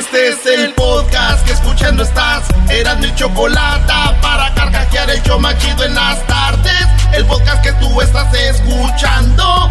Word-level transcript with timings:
Este 0.00 0.28
es 0.28 0.46
el 0.46 0.72
podcast 0.72 1.46
que 1.46 1.52
escuchando 1.52 2.02
estás. 2.02 2.48
Eran 2.70 3.00
mi 3.00 3.14
chocolate 3.16 3.92
para 4.22 4.54
carcajear 4.54 5.10
el 5.10 5.22
yo 5.24 5.38
machido 5.38 5.84
en 5.84 5.94
las 5.94 6.26
tardes. 6.26 6.86
El 7.12 7.26
podcast 7.26 7.62
que 7.62 7.70
tú 7.74 8.00
estás 8.00 8.32
escuchando. 8.32 9.70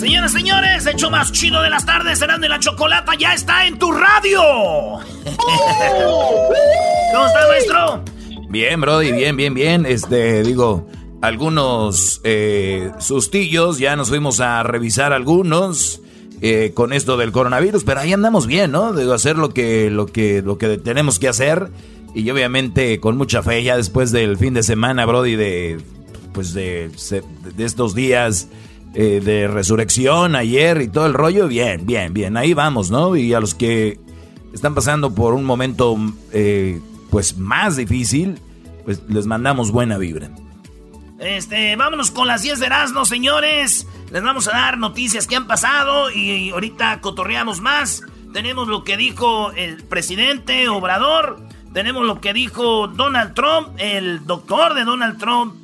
Señoras, 0.00 0.32
señores, 0.32 0.86
hecho 0.86 1.10
más 1.10 1.30
chido 1.30 1.62
de 1.62 1.70
las 1.70 1.86
tardes, 1.86 2.18
serán 2.18 2.40
de 2.40 2.48
la 2.48 2.58
chocolata, 2.58 3.12
ya 3.16 3.32
está 3.32 3.64
en 3.68 3.78
tu 3.78 3.92
radio. 3.92 4.40
¿Cómo 7.12 7.26
está, 7.26 7.46
maestro? 7.48 8.02
Bien, 8.48 8.80
Brody, 8.80 9.12
bien, 9.12 9.36
bien, 9.36 9.54
bien. 9.54 9.86
Este, 9.86 10.42
digo, 10.42 10.88
algunos 11.22 12.20
eh, 12.24 12.90
sustillos, 12.98 13.78
ya 13.78 13.94
nos 13.94 14.08
fuimos 14.08 14.40
a 14.40 14.64
revisar 14.64 15.12
algunos. 15.12 16.02
Eh, 16.42 16.72
con 16.74 16.92
esto 16.92 17.16
del 17.16 17.32
coronavirus, 17.32 17.84
pero 17.84 18.00
ahí 18.00 18.12
andamos 18.12 18.46
bien, 18.46 18.70
¿no? 18.70 18.92
De 18.92 19.12
hacer 19.12 19.38
lo 19.38 19.50
que, 19.50 19.90
lo 19.90 20.06
que, 20.06 20.42
lo 20.42 20.58
que 20.58 20.76
tenemos 20.76 21.18
que 21.18 21.28
hacer. 21.28 21.70
Y 22.14 22.28
obviamente 22.30 23.00
con 23.00 23.16
mucha 23.16 23.42
fe, 23.42 23.62
ya 23.62 23.76
después 23.76 24.12
del 24.12 24.36
fin 24.36 24.54
de 24.54 24.62
semana, 24.62 25.06
Brody, 25.06 25.36
de 25.36 25.78
pues 26.32 26.52
de, 26.52 26.90
de 27.56 27.64
estos 27.64 27.94
días 27.94 28.48
eh, 28.94 29.22
de 29.24 29.48
resurrección 29.48 30.36
ayer 30.36 30.82
y 30.82 30.88
todo 30.88 31.06
el 31.06 31.14
rollo, 31.14 31.48
bien, 31.48 31.86
bien, 31.86 32.12
bien, 32.12 32.36
ahí 32.36 32.52
vamos, 32.52 32.90
¿no? 32.90 33.16
Y 33.16 33.32
a 33.32 33.40
los 33.40 33.54
que 33.54 33.98
están 34.52 34.74
pasando 34.74 35.14
por 35.14 35.32
un 35.32 35.44
momento 35.44 35.96
pues 37.10 37.38
más 37.38 37.76
difícil, 37.76 38.38
pues 38.84 39.00
les 39.08 39.26
mandamos 39.26 39.70
buena 39.70 39.96
vibra. 39.96 40.30
Este, 41.18 41.76
vámonos 41.76 42.10
con 42.10 42.26
las 42.26 42.42
10 42.42 42.60
de 42.60 42.66
Erasmo, 42.66 43.04
señores. 43.06 43.86
Les 44.10 44.22
vamos 44.22 44.48
a 44.48 44.52
dar 44.52 44.78
noticias 44.78 45.26
que 45.26 45.36
han 45.36 45.46
pasado 45.46 46.10
y 46.10 46.50
ahorita 46.50 47.00
cotorreamos 47.00 47.60
más. 47.60 48.02
Tenemos 48.32 48.68
lo 48.68 48.84
que 48.84 48.96
dijo 48.98 49.50
el 49.52 49.82
presidente 49.84 50.68
Obrador. 50.68 51.40
Tenemos 51.72 52.04
lo 52.04 52.20
que 52.20 52.34
dijo 52.34 52.88
Donald 52.88 53.34
Trump, 53.34 53.68
el 53.78 54.26
doctor 54.26 54.74
de 54.74 54.84
Donald 54.84 55.18
Trump. 55.18 55.54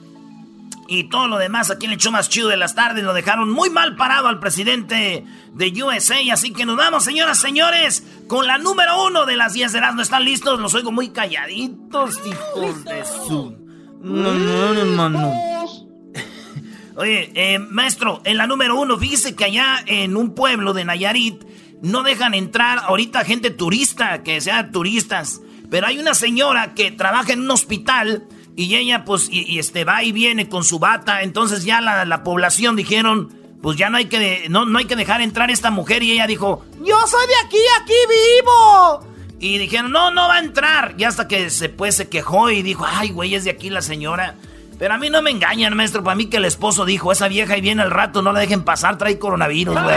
Y 0.89 1.05
todo 1.05 1.29
lo 1.29 1.39
demás 1.39 1.71
aquí 1.71 1.87
en 1.87 1.93
el 1.93 1.99
show 1.99 2.13
más 2.13 2.29
chido 2.29 2.49
de 2.49 2.57
las 2.57 2.75
tardes. 2.75 3.05
Lo 3.05 3.13
dejaron 3.13 3.51
muy 3.51 3.69
mal 3.69 3.95
parado 3.97 4.29
al 4.29 4.41
presidente 4.41 5.25
de 5.53 5.83
USA. 5.83 6.17
Así 6.33 6.53
que 6.53 6.65
nos 6.65 6.77
vamos, 6.77 7.05
señoras, 7.05 7.39
señores, 7.39 8.05
con 8.27 8.47
la 8.47 8.57
número 8.57 9.05
uno 9.05 9.27
de 9.27 9.37
las 9.37 9.53
10 9.53 9.73
de 9.73 9.79
Erasmo. 9.79 10.01
¿Están 10.01 10.25
listos? 10.25 10.59
Los 10.61 10.75
oigo 10.75 10.93
muy 10.93 11.11
calladitos, 11.11 12.21
hijos 12.27 12.85
de 12.85 13.05
su... 13.05 13.62
No, 14.03 14.33
no, 14.33 14.75
hermano. 14.75 15.33
Oye, 16.97 17.31
eh, 17.35 17.59
maestro, 17.59 18.21
en 18.25 18.37
la 18.37 18.47
número 18.47 18.79
uno, 18.79 18.99
fíjese 18.99 19.35
que 19.35 19.45
allá 19.45 19.83
en 19.87 20.17
un 20.17 20.35
pueblo 20.35 20.73
de 20.73 20.85
Nayarit 20.85 21.45
no 21.83 22.03
dejan 22.03 22.35
entrar 22.35 22.81
ahorita 22.81 23.25
gente 23.25 23.51
turista, 23.51 24.23
que 24.23 24.41
sea 24.41 24.71
turistas. 24.71 25.41
Pero 25.71 25.87
hay 25.87 25.99
una 25.99 26.15
señora 26.15 26.75
que 26.75 26.91
trabaja 26.91 27.33
en 27.33 27.41
un 27.41 27.51
hospital 27.51 28.25
y 28.57 28.75
ella, 28.75 29.05
pues, 29.05 29.29
y, 29.31 29.59
este 29.59 29.85
va 29.85 30.03
y 30.03 30.13
viene 30.13 30.49
con 30.49 30.65
su 30.65 30.79
bata. 30.79 31.23
Entonces 31.23 31.65
ya 31.65 31.81
la, 31.81 32.05
la 32.05 32.25
población 32.25 32.77
dijeron, 32.77 33.33
pues 33.63 33.79
ya 33.79 33.89
no 33.89 33.97
hay 33.97 34.07
que 34.07 34.47
no, 34.51 34.67
no 34.67 34.79
hay 34.79 34.87
que 34.87 34.97
dejar 34.97 35.23
entrar 35.23 35.51
esta 35.51 35.71
mujer. 35.71 36.03
Y 36.03 36.13
ella 36.13 36.27
dijo, 36.27 36.65
yo 36.85 37.07
soy 37.07 37.27
de 37.27 37.47
aquí, 37.47 37.59
aquí 37.81 37.95
vivo. 38.09 39.12
Y 39.43 39.59
dijeron, 39.59 39.91
no, 39.91 40.13
no 40.13 40.29
va 40.29 40.37
a 40.37 40.39
entrar. 40.39 40.95
Y 40.97 41.03
hasta 41.03 41.27
que 41.27 41.51
se, 41.51 41.69
pues, 41.69 41.97
se 41.97 42.09
quejó 42.09 42.49
y 42.51 42.63
dijo, 42.63 42.87
ay, 42.89 43.11
güey, 43.11 43.35
es 43.35 43.43
de 43.43 43.51
aquí 43.51 43.71
la 43.71 43.83
señora. 43.83 44.37
Pero 44.79 44.95
a 44.95 44.99
mí 44.99 45.11
no 45.11 45.21
me 45.21 45.33
engañan, 45.33 45.77
maestro. 45.77 46.05
Para 46.05 46.15
mí 46.15 46.27
que 46.27 46.37
el 46.37 46.45
esposo 46.45 46.85
dijo, 46.85 47.11
esa 47.11 47.27
vieja 47.27 47.59
y 47.59 47.61
viene 47.61 47.83
al 47.83 47.91
rato, 47.91 48.23
no 48.23 48.33
la 48.33 48.39
dejen 48.39 48.63
pasar, 48.63 48.99
trae 48.99 49.19
coronavirus, 49.19 49.83
güey. 49.83 49.97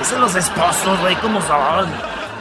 Esos 0.00 0.08
son 0.14 0.22
los 0.22 0.34
esposos, 0.34 0.98
güey, 1.02 1.14
¿cómo 1.16 1.42
son? 1.42 1.86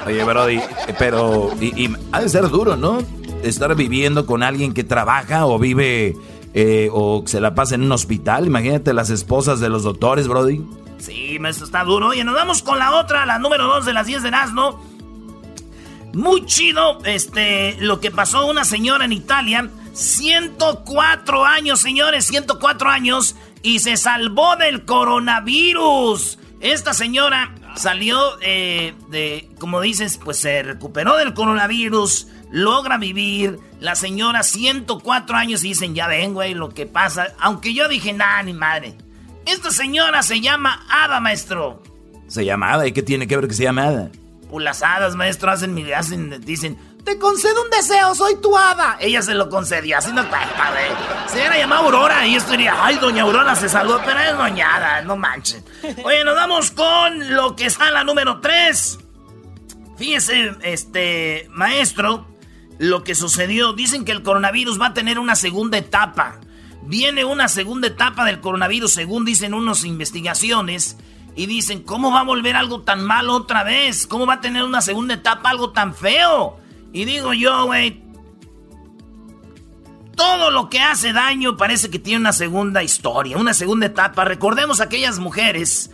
Oye, 0.07 0.23
Brody, 0.23 0.61
pero 0.97 1.51
y, 1.59 1.93
ha 2.13 2.21
de 2.21 2.29
ser 2.29 2.47
duro, 2.47 2.77
¿no? 2.77 2.99
Estar 3.43 3.75
viviendo 3.75 4.25
con 4.25 4.41
alguien 4.41 4.73
que 4.73 4.85
trabaja 4.85 5.47
o 5.47 5.59
vive 5.59 6.15
eh, 6.53 6.87
o 6.93 7.23
se 7.25 7.41
la 7.41 7.53
pasa 7.53 7.75
en 7.75 7.83
un 7.83 7.91
hospital. 7.91 8.47
Imagínate 8.47 8.93
las 8.93 9.09
esposas 9.09 9.59
de 9.59 9.67
los 9.67 9.83
doctores, 9.83 10.29
Brody. 10.29 10.65
Sí, 10.99 11.37
maestro, 11.37 11.65
está 11.65 11.83
duro. 11.83 12.07
Oye, 12.07 12.23
nos 12.23 12.33
vamos 12.33 12.63
con 12.63 12.79
la 12.79 12.95
otra, 12.95 13.25
la 13.25 13.39
número 13.39 13.65
dos 13.65 13.85
de 13.85 13.91
las 13.91 14.07
10 14.07 14.23
de 14.23 14.31
Nazno. 14.31 14.94
Muy 16.15 16.45
chido, 16.45 16.99
este, 17.03 17.75
lo 17.81 17.99
que 17.99 18.09
pasó 18.09 18.47
una 18.47 18.63
señora 18.63 19.03
en 19.03 19.11
Italia, 19.11 19.69
104 19.91 21.43
años, 21.43 21.81
señores, 21.81 22.25
104 22.27 22.89
años, 22.89 23.35
y 23.61 23.79
se 23.79 23.97
salvó 23.97 24.55
del 24.55 24.85
coronavirus. 24.85 26.39
Esta 26.61 26.93
señora 26.93 27.53
salió 27.75 28.17
eh, 28.41 28.93
de, 29.09 29.49
como 29.59 29.81
dices, 29.81 30.17
pues 30.23 30.37
se 30.37 30.63
recuperó 30.63 31.17
del 31.17 31.33
coronavirus, 31.33 32.27
logra 32.49 32.97
vivir. 32.97 33.59
La 33.81 33.95
señora, 33.95 34.43
104 34.43 35.35
años, 35.35 35.65
y 35.65 35.69
dicen, 35.69 35.95
ya 35.95 36.07
ven, 36.07 36.33
güey, 36.33 36.53
lo 36.53 36.69
que 36.69 36.85
pasa. 36.85 37.33
Aunque 37.39 37.73
yo 37.73 37.89
dije, 37.89 38.13
nada, 38.13 38.41
ni 38.41 38.53
madre. 38.53 38.95
Esta 39.45 39.69
señora 39.69 40.23
se 40.23 40.39
llama 40.39 40.85
Ada, 40.89 41.19
maestro. 41.19 41.83
¿Se 42.29 42.45
llama 42.45 42.71
Ada? 42.71 42.87
¿Y 42.87 42.93
qué 42.93 43.03
tiene 43.03 43.27
que 43.27 43.35
ver 43.35 43.49
que 43.49 43.53
se 43.53 43.63
llame 43.63 43.81
Ada? 43.81 44.11
Las 44.59 44.83
hadas, 44.83 45.15
maestro, 45.15 45.51
hacen, 45.51 45.93
hacen, 45.93 46.41
dicen, 46.41 46.77
te 47.03 47.19
concedo 47.19 47.61
un 47.63 47.69
deseo, 47.69 48.15
soy 48.15 48.35
tu 48.41 48.57
hada. 48.57 48.97
Ella 48.99 49.21
se 49.21 49.35
lo 49.35 49.49
concedió, 49.49 49.97
así 49.97 50.11
no. 50.11 50.23
Se 51.27 51.35
hubiera 51.35 51.57
llamado 51.57 51.85
Aurora 51.85 52.25
y 52.25 52.31
yo 52.31 52.39
estaría, 52.39 52.73
ay, 52.83 52.97
doña 52.97 53.23
Aurora 53.23 53.55
se 53.55 53.69
salvó, 53.69 54.01
pero 54.03 54.19
es 54.19 54.35
doñada, 54.35 55.03
no 55.03 55.15
manchen. 55.15 55.63
Oye, 56.03 56.23
nos 56.23 56.35
vamos 56.35 56.71
con 56.71 57.35
lo 57.35 57.55
que 57.55 57.67
está 57.67 57.89
en 57.89 57.93
la 57.93 58.03
número 58.03 58.41
3. 58.41 58.99
Fíjese, 59.97 60.55
este, 60.63 61.47
maestro, 61.51 62.27
lo 62.79 63.03
que 63.03 63.13
sucedió. 63.13 63.73
Dicen 63.73 64.03
que 64.03 64.11
el 64.11 64.23
coronavirus 64.23 64.81
va 64.81 64.87
a 64.87 64.93
tener 64.93 65.19
una 65.19 65.35
segunda 65.35 65.77
etapa. 65.77 66.39
Viene 66.81 67.23
una 67.23 67.47
segunda 67.47 67.87
etapa 67.87 68.25
del 68.25 68.41
coronavirus, 68.41 68.91
según 68.91 69.25
dicen 69.25 69.53
unas 69.53 69.83
investigaciones. 69.85 70.97
Y 71.35 71.47
dicen, 71.47 71.83
¿cómo 71.83 72.11
va 72.11 72.21
a 72.21 72.23
volver 72.23 72.55
algo 72.55 72.81
tan 72.81 73.03
malo 73.03 73.33
otra 73.33 73.63
vez? 73.63 74.07
¿Cómo 74.07 74.25
va 74.25 74.35
a 74.35 74.41
tener 74.41 74.63
una 74.63 74.81
segunda 74.81 75.15
etapa 75.15 75.49
algo 75.49 75.71
tan 75.71 75.93
feo? 75.93 76.57
Y 76.93 77.03
digo 77.03 77.33
yo, 77.33 77.65
güey, 77.65 78.01
todo 80.15 80.49
lo 80.49 80.69
que 80.69 80.79
hace 80.79 81.11
daño 81.11 81.57
parece 81.57 81.89
que 81.89 81.99
tiene 81.99 82.21
una 82.21 82.33
segunda 82.33 82.83
historia, 82.83 83.37
una 83.37 83.53
segunda 83.53 83.87
etapa. 83.87 84.23
Recordemos 84.23 84.79
aquellas 84.79 85.19
mujeres 85.19 85.91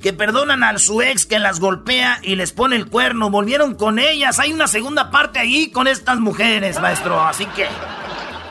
que 0.00 0.12
perdonan 0.12 0.62
a 0.62 0.78
su 0.78 1.02
ex 1.02 1.26
que 1.26 1.38
las 1.38 1.58
golpea 1.58 2.20
y 2.22 2.36
les 2.36 2.52
pone 2.52 2.76
el 2.76 2.86
cuerno. 2.86 3.30
Volvieron 3.30 3.74
con 3.74 3.98
ellas. 3.98 4.38
Hay 4.38 4.52
una 4.52 4.68
segunda 4.68 5.10
parte 5.10 5.40
ahí 5.40 5.70
con 5.70 5.88
estas 5.88 6.20
mujeres, 6.20 6.80
maestro. 6.80 7.20
Así 7.20 7.46
que... 7.46 7.66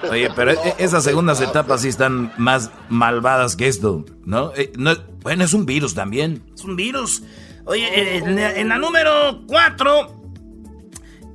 Oye, 0.10 0.30
pero 0.36 0.52
e, 0.52 0.76
esas 0.80 1.04
segundas 1.04 1.42
etapas 1.42 1.82
sí 1.82 1.88
están 1.88 2.34
más 2.38 2.72
malvadas 2.90 3.56
que 3.56 3.68
esto, 3.68 4.06
¿no? 4.26 4.52
Eh, 4.56 4.72
bueno, 5.22 5.44
es 5.44 5.54
un 5.54 5.66
virus 5.66 5.94
también. 5.94 6.44
Es 6.54 6.64
un 6.64 6.76
virus. 6.76 7.24
Oye, 7.66 8.18
en, 8.18 8.70
la 8.70 8.78
número 8.78 9.44
4, 9.48 10.24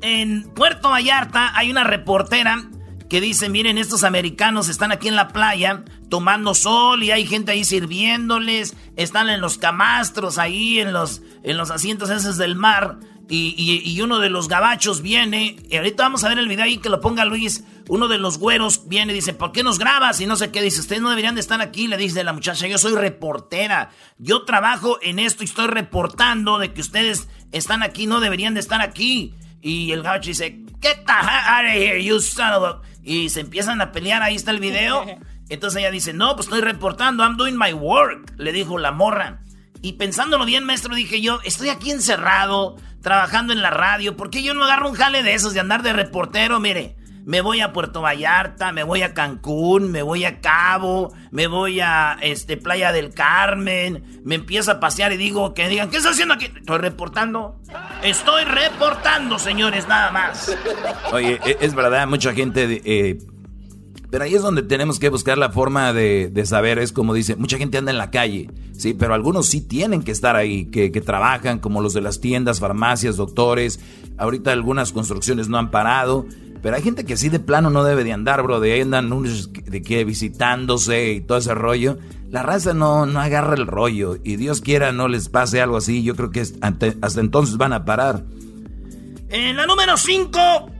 en 0.03 0.43
Puerto 0.55 0.91
Vallarta 0.91 1.57
hay 1.57 1.71
una 1.71 1.85
reportera 1.85 2.69
que 3.09 3.23
dice, 3.23 3.49
miren, 3.49 3.79
estos 3.79 4.05
americanos 4.05 4.69
están 4.69 4.93
aquí 4.93 5.09
en 5.09 5.17
la 5.17 5.29
playa 5.29 5.85
tomando 6.11 6.55
sol 6.55 7.03
y 7.03 7.11
hay 7.11 7.27
gente 7.27 7.53
ahí 7.53 7.65
sirviéndoles, 7.65 8.77
están 8.97 9.31
en 9.31 9.41
los 9.41 9.57
camastros 9.57 10.37
ahí, 10.37 10.81
en 10.81 10.93
los, 10.93 11.23
en 11.43 11.57
los 11.57 11.71
asientos 11.71 12.11
esos 12.11 12.37
del 12.37 12.55
mar. 12.55 12.99
Y, 13.31 14.01
uno 14.01 14.21
de 14.21 14.31
los 14.31 14.49
gabachos 14.49 15.03
viene, 15.03 15.57
y 15.69 15.77
ahorita 15.77 16.05
vamos 16.05 16.25
a 16.25 16.29
ver 16.31 16.39
el 16.39 16.49
video 16.49 16.65
ahí 16.65 16.79
que 16.79 16.89
lo 16.89 17.01
ponga 17.01 17.27
Luis, 17.27 17.63
uno 17.89 18.09
de 18.09 18.17
los 18.17 18.39
güeros 18.39 18.89
viene 18.89 19.13
y 19.13 19.17
dice, 19.17 19.35
¿por 19.35 19.53
qué 19.53 19.63
nos 19.63 19.79
grabas? 19.79 20.21
Y 20.21 20.27
no 20.27 20.37
sé 20.37 20.51
qué, 20.51 20.63
dice, 20.63 20.81
ustedes 20.81 21.03
no 21.03 21.11
deberían 21.11 21.35
de 21.35 21.43
estar 21.43 21.61
aquí, 21.61 21.89
le 21.89 21.99
dice 21.99 22.25
la 22.25 22.33
muchacha, 22.33 22.67
yo 22.67 22.79
soy 22.79 22.95
reportera, 22.95 23.91
yo 24.17 24.45
trabajo 24.45 24.99
en 25.03 25.19
esto 25.19 25.43
y 25.43 25.47
estoy 25.47 25.67
reportando 25.67 26.59
de 26.59 26.73
que 26.73 26.81
ustedes 26.81 27.29
están 27.53 27.83
aquí, 27.83 28.07
no 28.07 28.21
deberían 28.21 28.55
de 28.55 28.61
estar 28.61 28.81
aquí. 28.81 29.35
Y 29.61 29.93
el 29.93 30.03
gabacho 30.03 30.29
dice, 30.29 30.65
¿qué 30.81 31.05
out 31.07 31.67
here, 31.67 32.03
you 32.03 32.21
son 32.21 32.53
of 32.53 32.65
a... 32.65 32.81
Y 33.03 33.31
se 33.31 33.41
empiezan 33.41 33.81
a 33.81 33.93
pelear, 33.93 34.23
ahí 34.23 34.37
está 34.37 34.53
el 34.53 34.61
video. 34.61 35.05
Entonces 35.49 35.81
ella 35.81 35.91
dice, 35.91 36.13
no, 36.13 36.35
pues 36.35 36.47
estoy 36.47 36.61
reportando, 36.61 37.25
I'm 37.25 37.37
doing 37.37 37.57
my 37.57 37.73
work, 37.73 38.35
le 38.37 38.53
dijo 38.53 38.79
la 38.79 38.93
morra. 38.93 39.41
Y 39.83 39.95
pensándolo 39.95 40.45
bien, 40.45 40.65
maestro, 40.65 40.95
dije 40.95 41.21
yo, 41.21 41.41
estoy 41.45 41.69
aquí 41.69 41.91
encerrado, 41.91 42.77
trabajando 43.03 43.53
en 43.53 43.63
la 43.63 43.71
radio, 43.71 44.17
¿por 44.17 44.31
qué 44.31 44.43
yo 44.43 44.55
no 44.55 44.65
agarro 44.65 44.89
un 44.89 44.97
jale 44.97 45.23
de 45.23 45.35
esos, 45.35 45.55
de 45.55 45.61
andar 45.61 45.83
de 45.83 45.93
reportero? 45.93 46.59
Mire, 46.59 46.97
me 47.25 47.43
voy 47.43 47.61
a 47.61 47.75
Puerto 47.75 48.01
Vallarta, 48.01 48.73
me 48.73 48.83
voy 48.83 49.03
a 49.03 49.13
Cancún, 49.13 49.93
me 49.93 50.03
voy 50.03 50.25
a 50.25 50.41
Cabo, 50.41 51.13
me 51.31 51.47
voy 51.47 51.79
a 51.81 52.17
este, 52.23 52.57
Playa 52.57 52.91
del 52.91 53.13
Carmen, 53.13 54.23
me 54.25 54.35
empiezo 54.37 54.73
a 54.73 54.81
pasear 54.81 55.13
y 55.13 55.19
digo 55.19 55.53
que 55.53 55.69
digan, 55.69 55.91
¿qué 55.91 55.99
estás 55.99 56.13
haciendo 56.13 56.35
aquí? 56.35 56.47
Estoy 56.47 56.79
reportando. 56.79 57.61
Estoy 58.03 58.45
reportando, 58.45 59.39
señores, 59.39 59.87
nada 59.87 60.11
más. 60.11 60.57
Oye, 61.13 61.39
e, 61.45 61.59
es 61.61 61.75
verdad, 61.75 62.07
mucha 62.07 62.33
gente... 62.33 62.81
Eh, 62.85 63.19
Pero 64.11 64.25
ahí 64.25 64.35
es 64.35 64.43
donde 64.43 64.63
tenemos 64.63 64.99
que 64.99 65.11
buscar 65.11 65.37
la 65.37 65.51
forma 65.51 65.93
de, 65.93 66.33
saber, 66.47 66.79
es 66.79 66.93
como 66.93 67.13
dice, 67.13 67.37
mucha 67.37 67.59
gente 67.59 67.77
anda 67.77 67.91
en 67.91 67.99
la 67.99 68.11
calle, 68.11 68.51
sí, 68.73 68.95
pero 68.95 69.13
algunos 69.13 69.47
sí 69.47 69.61
tienen 69.61 70.03
que 70.03 70.13
estar 70.13 70.35
ahí, 70.35 70.65
que, 70.67 70.91
que 70.91 71.03
trabajan, 71.03 71.59
como 71.59 71.83
los 71.83 71.93
de 71.93 72.01
las 72.01 72.21
tiendas, 72.21 72.59
farmacias, 72.59 73.17
doctores. 73.17 73.81
Ahorita 74.17 74.53
algunas 74.53 74.93
construcciones 74.93 75.49
no 75.49 75.59
han 75.59 75.71
parado. 75.71 76.27
Pero 76.63 76.75
hay 76.75 76.83
gente 76.83 77.05
que 77.05 77.17
sí 77.17 77.29
de 77.29 77.39
plano 77.39 77.71
no 77.71 77.85
debe 77.85 78.03
de 78.03 78.13
andar, 78.13 78.43
bro. 78.43 78.59
De 78.59 78.73
ahí 78.73 78.81
andan 78.81 79.13
unos 79.13 79.53
de 79.53 79.83
que 79.83 80.05
visitándose 80.05 81.13
y 81.13 81.21
todo 81.21 81.39
ese 81.39 81.55
rollo. 81.55 81.99
La 82.31 82.43
raza 82.43 82.75
no, 82.75 83.07
no 83.07 83.21
agarra 83.21 83.55
el 83.55 83.67
rollo. 83.67 84.17
Y 84.25 84.37
Dios 84.37 84.61
quiera 84.61 84.91
no 84.91 85.07
les 85.07 85.29
pase 85.29 85.61
algo 85.61 85.77
así. 85.77 86.03
Yo 86.03 86.17
creo 86.17 86.31
que 86.31 86.41
hasta 86.41 87.21
entonces 87.21 87.59
van 87.59 87.73
a 87.73 87.85
parar. 87.85 88.25
En 89.29 89.57
la 89.57 89.67
número 89.67 89.97
5. 89.97 90.78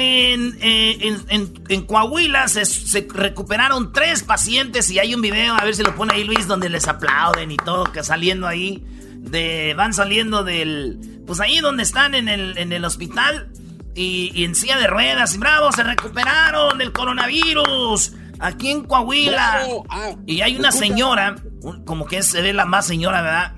En, 0.00 0.56
en, 0.60 1.82
Coahuila 1.82 2.46
se, 2.48 2.64
se, 2.64 3.08
recuperaron 3.12 3.92
tres 3.92 4.22
pacientes 4.22 4.90
y 4.90 4.98
hay 4.98 5.14
un 5.14 5.20
video, 5.20 5.54
a 5.54 5.64
ver 5.64 5.74
si 5.74 5.82
lo 5.82 5.94
pone 5.96 6.14
ahí 6.14 6.24
Luis, 6.24 6.46
donde 6.46 6.68
les 6.68 6.86
aplauden 6.86 7.50
y 7.50 7.56
todo, 7.56 7.84
que 7.92 8.04
saliendo 8.04 8.46
ahí, 8.46 8.84
de, 9.16 9.74
van 9.76 9.92
saliendo 9.94 10.44
del, 10.44 11.22
pues 11.26 11.40
ahí 11.40 11.58
donde 11.58 11.82
están 11.82 12.14
en 12.14 12.28
el, 12.28 12.56
en 12.58 12.72
el 12.72 12.84
hospital, 12.84 13.50
y, 13.98 14.44
en 14.44 14.54
silla 14.54 14.78
de 14.78 14.86
ruedas. 14.86 15.34
Y 15.34 15.38
bravo, 15.38 15.72
se 15.72 15.82
recuperaron 15.82 16.78
del 16.78 16.92
coronavirus. 16.92 18.12
Aquí 18.38 18.70
en 18.70 18.84
Coahuila. 18.84 19.66
Ah, 19.88 20.10
y 20.26 20.40
hay 20.42 20.56
una 20.56 20.70
señora, 20.70 21.36
como 21.84 22.06
que 22.06 22.22
se 22.22 22.40
ve 22.40 22.52
la 22.52 22.64
más 22.64 22.86
señora, 22.86 23.22
¿verdad? 23.22 23.54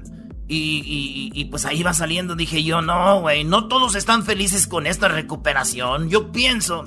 Y, 0.53 1.31
y, 1.33 1.45
pues 1.45 1.65
ahí 1.65 1.85
va 1.85 1.93
saliendo. 1.93 2.35
Dije 2.35 2.65
yo, 2.65 2.83
no, 2.83 3.21
güey, 3.21 3.45
no 3.45 3.69
todos 3.69 3.95
están 3.95 4.25
felices 4.25 4.67
con 4.67 4.89
esta 4.89 5.07
recuperación. 5.07 6.11
Yo 6.11 6.33
pienso 6.33 6.85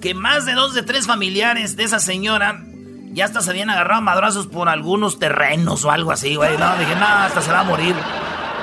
que 0.00 0.14
más 0.14 0.44
de 0.44 0.54
dos 0.54 0.74
de 0.74 0.82
tres 0.82 1.06
familiares 1.06 1.76
de 1.76 1.84
esa 1.84 2.00
señora 2.00 2.64
ya 3.12 3.26
hasta 3.26 3.40
se 3.40 3.50
habían 3.50 3.70
agarrado 3.70 4.02
madrazos 4.02 4.48
por 4.48 4.68
algunos 4.68 5.20
terrenos 5.20 5.84
o 5.84 5.92
algo 5.92 6.10
así, 6.10 6.34
güey. 6.34 6.58
No, 6.58 6.76
dije, 6.76 6.96
no, 6.96 7.06
hasta 7.06 7.40
se 7.40 7.52
va 7.52 7.60
a 7.60 7.64
morir. 7.64 7.94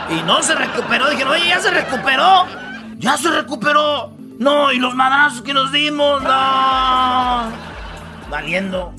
Y 0.09 0.21
no 0.23 0.43
se 0.43 0.53
recuperó. 0.53 1.09
Dije, 1.09 1.23
oye, 1.23 1.47
ya 1.47 1.61
se 1.61 1.71
recuperó. 1.71 2.45
¡Ya 2.97 3.17
se 3.17 3.31
recuperó! 3.31 4.11
No, 4.37 4.71
y 4.71 4.77
los 4.77 4.93
madrazos 4.93 5.41
que 5.41 5.53
nos 5.53 5.71
dimos, 5.71 6.21
no. 6.21 7.51
Valiendo. 8.29 8.93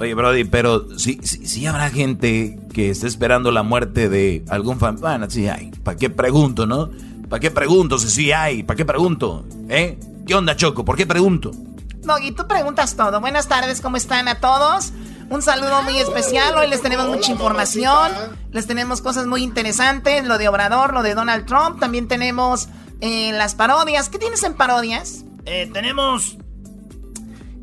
Oye, 0.00 0.14
Brody, 0.14 0.44
pero 0.44 0.98
sí, 0.98 1.20
sí, 1.22 1.66
habrá 1.66 1.90
gente 1.90 2.58
que 2.76 2.90
esté 2.90 3.06
esperando 3.06 3.50
la 3.52 3.62
muerte 3.62 4.10
de 4.10 4.44
algún 4.50 4.78
fan. 4.78 4.96
Bueno, 4.96 5.30
sí 5.30 5.48
hay. 5.48 5.70
¿Para 5.70 5.96
qué 5.96 6.10
pregunto, 6.10 6.66
no? 6.66 6.90
¿Para 7.26 7.40
qué 7.40 7.50
pregunto 7.50 7.98
si 7.98 8.10
sí 8.10 8.32
hay? 8.32 8.64
¿Para 8.64 8.76
qué 8.76 8.84
pregunto? 8.84 9.46
¿Eh? 9.70 9.98
¿Qué 10.26 10.34
onda, 10.34 10.56
Choco? 10.56 10.84
¿Por 10.84 10.94
qué 10.94 11.06
pregunto? 11.06 11.52
Doggy, 12.02 12.32
tú 12.32 12.46
preguntas 12.46 12.94
todo. 12.94 13.18
Buenas 13.22 13.48
tardes, 13.48 13.80
¿cómo 13.80 13.96
están 13.96 14.28
a 14.28 14.40
todos? 14.40 14.92
Un 15.30 15.40
saludo 15.40 15.84
muy 15.84 15.96
especial. 15.96 16.54
Hoy 16.58 16.68
les 16.68 16.82
tenemos 16.82 17.08
mucha 17.08 17.32
información. 17.32 18.12
Les 18.52 18.66
tenemos 18.66 19.00
cosas 19.00 19.26
muy 19.26 19.42
interesantes. 19.42 20.26
Lo 20.26 20.36
de 20.36 20.46
Obrador, 20.46 20.92
lo 20.92 21.02
de 21.02 21.14
Donald 21.14 21.46
Trump. 21.46 21.80
También 21.80 22.08
tenemos 22.08 22.68
en 23.00 23.38
las 23.38 23.54
parodias. 23.54 24.10
¿Qué 24.10 24.18
tienes 24.18 24.42
en 24.42 24.52
parodias? 24.52 25.24
Eh, 25.46 25.70
tenemos. 25.72 26.36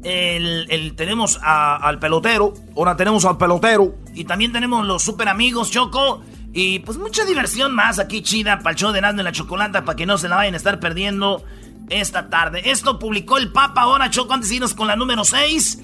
El, 0.03 0.93
tenemos 0.95 1.39
al 1.41 1.99
pelotero. 1.99 2.53
Ahora 2.75 2.95
tenemos 2.95 3.25
al 3.25 3.37
pelotero. 3.37 3.95
Y 4.13 4.25
también 4.25 4.51
tenemos 4.51 4.85
los 4.85 5.03
super 5.03 5.29
amigos, 5.29 5.71
Choco. 5.71 6.21
Y 6.53 6.79
pues 6.79 6.97
mucha 6.97 7.25
diversión 7.25 7.73
más 7.73 7.99
aquí 7.99 8.21
chida 8.21 8.59
para 8.59 8.91
de 8.91 9.01
Nando 9.01 9.21
en 9.21 9.25
la 9.25 9.31
Chocolata 9.31 9.85
para 9.85 9.95
que 9.95 10.05
no 10.05 10.17
se 10.17 10.27
la 10.27 10.35
vayan 10.35 10.53
a 10.53 10.57
estar 10.57 10.79
perdiendo 10.79 11.43
esta 11.89 12.29
tarde. 12.29 12.69
Esto 12.69 12.99
publicó 12.99 13.37
el 13.37 13.51
Papa 13.51 13.81
ahora, 13.81 14.09
Choco, 14.09 14.33
antes 14.33 14.49
de 14.49 14.55
irnos 14.55 14.73
con 14.73 14.87
la 14.87 14.95
número 14.95 15.25
6. 15.25 15.81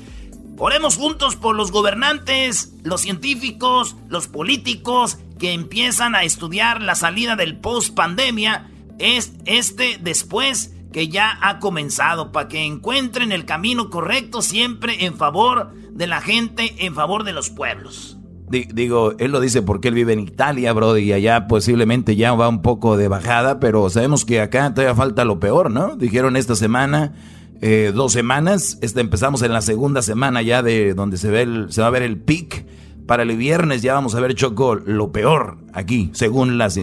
Oremos 0.58 0.98
juntos 0.98 1.38
por 1.38 1.56
los 1.56 1.72
gobernantes, 1.72 2.74
los 2.84 3.02
científicos, 3.02 3.96
los 4.10 4.28
políticos 4.28 5.18
que 5.40 5.54
empiezan 5.54 6.16
a 6.16 6.24
estudiar 6.24 6.82
la 6.82 6.96
salida 6.96 7.38
del 7.38 7.56
post 7.56 7.96
pandemia 7.96 8.70
es 9.00 9.32
este 9.46 9.98
después 10.02 10.74
que 10.92 11.08
ya 11.08 11.38
ha 11.42 11.60
comenzado, 11.60 12.32
para 12.32 12.48
que 12.48 12.66
encuentren 12.66 13.32
el 13.32 13.46
camino 13.46 13.90
correcto 13.90 14.42
siempre 14.42 15.06
en 15.06 15.16
favor 15.16 15.72
de 15.92 16.08
la 16.08 16.22
gente, 16.22 16.86
en 16.86 16.96
favor 16.96 17.24
de 17.24 17.34
los 17.34 17.50
pueblos. 17.50 18.18
Digo, 18.50 19.14
él 19.20 19.32
lo 19.32 19.40
dice 19.40 19.62
porque 19.62 19.90
él 19.90 19.94
vive 19.94 20.14
en 20.14 20.22
Italia, 20.22 20.74
bro, 20.74 20.98
y 20.98 21.14
allá 21.14 21.48
posiblemente 21.48 22.16
ya 22.16 22.34
va 22.34 22.50
un 22.50 22.64
poco 22.64 22.98
de 22.98 23.08
bajada, 23.08 23.60
pero 23.60 23.88
sabemos 23.92 24.26
que 24.26 24.42
acá 24.42 24.74
todavía 24.74 24.96
falta 24.96 25.24
lo 25.24 25.40
peor, 25.40 25.70
¿no? 25.70 25.96
Dijeron 25.96 26.36
esta 26.36 26.56
semana, 26.56 27.14
eh, 27.62 27.92
dos 27.94 28.12
semanas, 28.12 28.80
este, 28.82 29.02
empezamos 29.02 29.44
en 29.44 29.54
la 29.54 29.62
segunda 29.62 30.02
semana 30.02 30.42
ya 30.42 30.64
de 30.64 30.96
donde 30.96 31.18
se, 31.18 31.30
ve 31.30 31.44
el, 31.44 31.72
se 31.72 31.82
va 31.82 31.88
a 31.88 31.92
ver 31.92 32.02
el 32.02 32.18
pic. 32.18 32.66
Para 33.06 33.24
el 33.24 33.36
viernes 33.38 33.82
ya 33.84 33.94
vamos 33.94 34.16
a 34.16 34.20
ver, 34.20 34.34
Choco, 34.34 34.76
lo 34.76 35.12
peor 35.12 35.58
aquí, 35.74 36.10
según 36.14 36.58
las, 36.58 36.80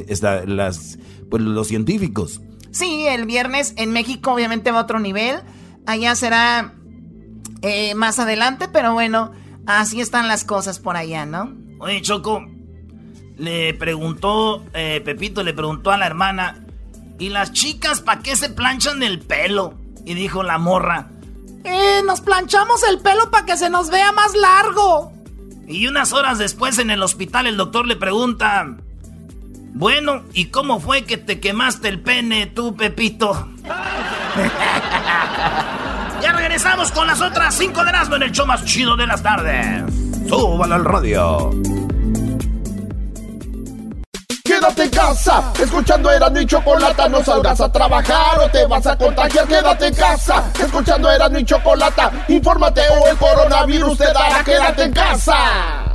las 0.46 0.98
pues 1.30 1.42
los 1.42 1.66
científicos. 1.68 2.42
Sí, 2.76 3.06
el 3.08 3.24
viernes 3.24 3.72
en 3.78 3.90
México 3.90 4.34
obviamente 4.34 4.70
va 4.70 4.80
a 4.80 4.82
otro 4.82 5.00
nivel. 5.00 5.40
Allá 5.86 6.14
será 6.14 6.74
eh, 7.62 7.94
más 7.94 8.18
adelante, 8.18 8.68
pero 8.68 8.92
bueno, 8.92 9.32
así 9.64 10.02
están 10.02 10.28
las 10.28 10.44
cosas 10.44 10.78
por 10.78 10.94
allá, 10.94 11.24
¿no? 11.24 11.56
Oye, 11.78 12.02
Choco, 12.02 12.44
le 13.38 13.72
preguntó, 13.72 14.62
eh, 14.74 15.00
Pepito 15.02 15.42
le 15.42 15.54
preguntó 15.54 15.90
a 15.90 15.96
la 15.96 16.04
hermana, 16.04 16.66
¿y 17.18 17.30
las 17.30 17.52
chicas 17.52 18.02
para 18.02 18.20
qué 18.20 18.36
se 18.36 18.50
planchan 18.50 19.02
el 19.02 19.20
pelo? 19.20 19.72
Y 20.04 20.12
dijo 20.12 20.42
la 20.42 20.58
morra, 20.58 21.08
eh, 21.64 22.02
nos 22.04 22.20
planchamos 22.20 22.82
el 22.90 23.00
pelo 23.00 23.30
para 23.30 23.46
que 23.46 23.56
se 23.56 23.70
nos 23.70 23.88
vea 23.88 24.12
más 24.12 24.34
largo. 24.34 25.14
Y 25.66 25.86
unas 25.86 26.12
horas 26.12 26.36
después 26.36 26.78
en 26.78 26.90
el 26.90 27.02
hospital 27.02 27.46
el 27.46 27.56
doctor 27.56 27.86
le 27.86 27.96
pregunta, 27.96 28.76
bueno, 29.76 30.22
¿y 30.32 30.46
cómo 30.46 30.80
fue 30.80 31.04
que 31.04 31.18
te 31.18 31.38
quemaste 31.38 31.88
el 31.88 32.00
pene 32.00 32.46
tú, 32.46 32.74
Pepito? 32.74 33.50
ya 36.22 36.32
regresamos 36.32 36.90
con 36.92 37.06
las 37.06 37.20
otras 37.20 37.54
cinco 37.54 37.84
de 37.84 37.90
Erasmo 37.90 38.16
en 38.16 38.22
el 38.22 38.32
show 38.32 38.46
más 38.46 38.64
chido 38.64 38.96
de 38.96 39.06
las 39.06 39.22
tardes. 39.22 39.84
Súbalo 40.26 40.76
al 40.76 40.84
radio. 40.84 41.50
Quédate 44.42 44.84
en 44.84 44.90
casa, 44.90 45.52
escuchando 45.60 46.10
Erasmo 46.10 46.40
y 46.40 46.46
Chocolata, 46.46 47.06
no 47.10 47.22
salgas 47.22 47.60
a 47.60 47.70
trabajar 47.70 48.40
o 48.40 48.48
te 48.48 48.64
vas 48.64 48.86
a 48.86 48.96
contagiar. 48.96 49.46
Quédate 49.46 49.88
en 49.88 49.94
casa, 49.94 50.42
escuchando 50.58 51.12
Erasmo 51.12 51.38
y 51.38 51.44
Chocolata, 51.44 52.24
infórmate 52.28 52.80
o 52.98 53.08
el 53.08 53.16
coronavirus 53.18 53.98
te 53.98 54.06
dará. 54.06 54.42
Quédate 54.42 54.84
en 54.84 54.92
casa. 54.94 55.85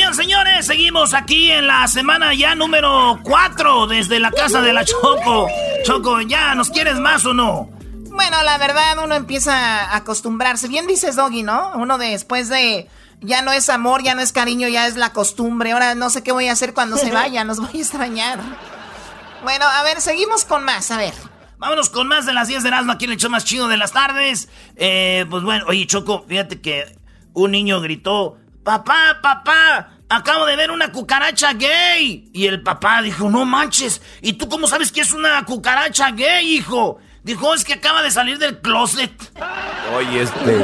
Señores, 0.00 0.16
señores, 0.16 0.66
seguimos 0.66 1.12
aquí 1.12 1.50
en 1.50 1.66
la 1.66 1.86
semana 1.86 2.32
ya 2.32 2.54
número 2.54 3.20
4 3.22 3.86
desde 3.86 4.18
la 4.18 4.30
casa 4.30 4.62
de 4.62 4.72
la 4.72 4.82
Choco. 4.82 5.46
Choco, 5.84 6.22
¿ya 6.22 6.54
nos 6.54 6.70
quieres 6.70 6.94
más 6.98 7.26
o 7.26 7.34
no? 7.34 7.68
Bueno, 8.08 8.42
la 8.42 8.56
verdad, 8.56 8.96
uno 9.04 9.14
empieza 9.14 9.54
a 9.54 9.96
acostumbrarse. 9.96 10.68
Bien 10.68 10.86
dices, 10.86 11.16
Doggy, 11.16 11.42
¿no? 11.42 11.72
Uno 11.74 11.98
después 11.98 12.48
de. 12.48 12.88
Ya 13.20 13.42
no 13.42 13.52
es 13.52 13.68
amor, 13.68 14.02
ya 14.02 14.14
no 14.14 14.22
es 14.22 14.32
cariño, 14.32 14.68
ya 14.68 14.86
es 14.86 14.96
la 14.96 15.12
costumbre. 15.12 15.72
Ahora 15.72 15.94
no 15.94 16.08
sé 16.08 16.22
qué 16.22 16.32
voy 16.32 16.48
a 16.48 16.52
hacer 16.52 16.72
cuando 16.72 16.96
se 16.96 17.12
vaya, 17.12 17.44
nos 17.44 17.60
voy 17.60 17.68
a 17.74 17.82
extrañar. 17.82 18.40
Bueno, 19.42 19.66
a 19.66 19.82
ver, 19.82 20.00
seguimos 20.00 20.46
con 20.46 20.64
más, 20.64 20.90
a 20.90 20.96
ver. 20.96 21.12
Vámonos 21.58 21.90
con 21.90 22.08
más 22.08 22.24
de 22.24 22.32
las 22.32 22.48
10 22.48 22.62
de 22.62 22.68
Erasmo 22.70 22.92
aquí 22.92 23.04
en 23.04 23.12
el 23.12 23.18
show 23.18 23.30
más 23.30 23.44
chido 23.44 23.68
de 23.68 23.76
las 23.76 23.92
tardes. 23.92 24.48
Eh, 24.76 25.26
pues 25.28 25.42
bueno, 25.42 25.66
oye, 25.68 25.86
Choco, 25.86 26.24
fíjate 26.26 26.62
que 26.62 26.96
un 27.34 27.50
niño 27.50 27.82
gritó: 27.82 28.38
papá, 28.62 29.18
papá, 29.22 29.98
acabo 30.08 30.46
de 30.46 30.56
ver 30.56 30.70
una 30.70 30.92
cucaracha 30.92 31.52
gay. 31.54 32.30
Y 32.32 32.46
el 32.46 32.62
papá 32.62 33.02
dijo, 33.02 33.30
no 33.30 33.44
manches, 33.44 34.00
¿y 34.20 34.34
tú 34.34 34.48
cómo 34.48 34.66
sabes 34.66 34.92
que 34.92 35.00
es 35.00 35.12
una 35.12 35.44
cucaracha 35.44 36.10
gay, 36.10 36.56
hijo? 36.56 36.98
Dijo, 37.22 37.52
es 37.54 37.64
que 37.64 37.74
acaba 37.74 38.02
de 38.02 38.10
salir 38.10 38.38
del 38.38 38.60
closet. 38.60 39.12
Oye, 39.94 40.22
este... 40.22 40.56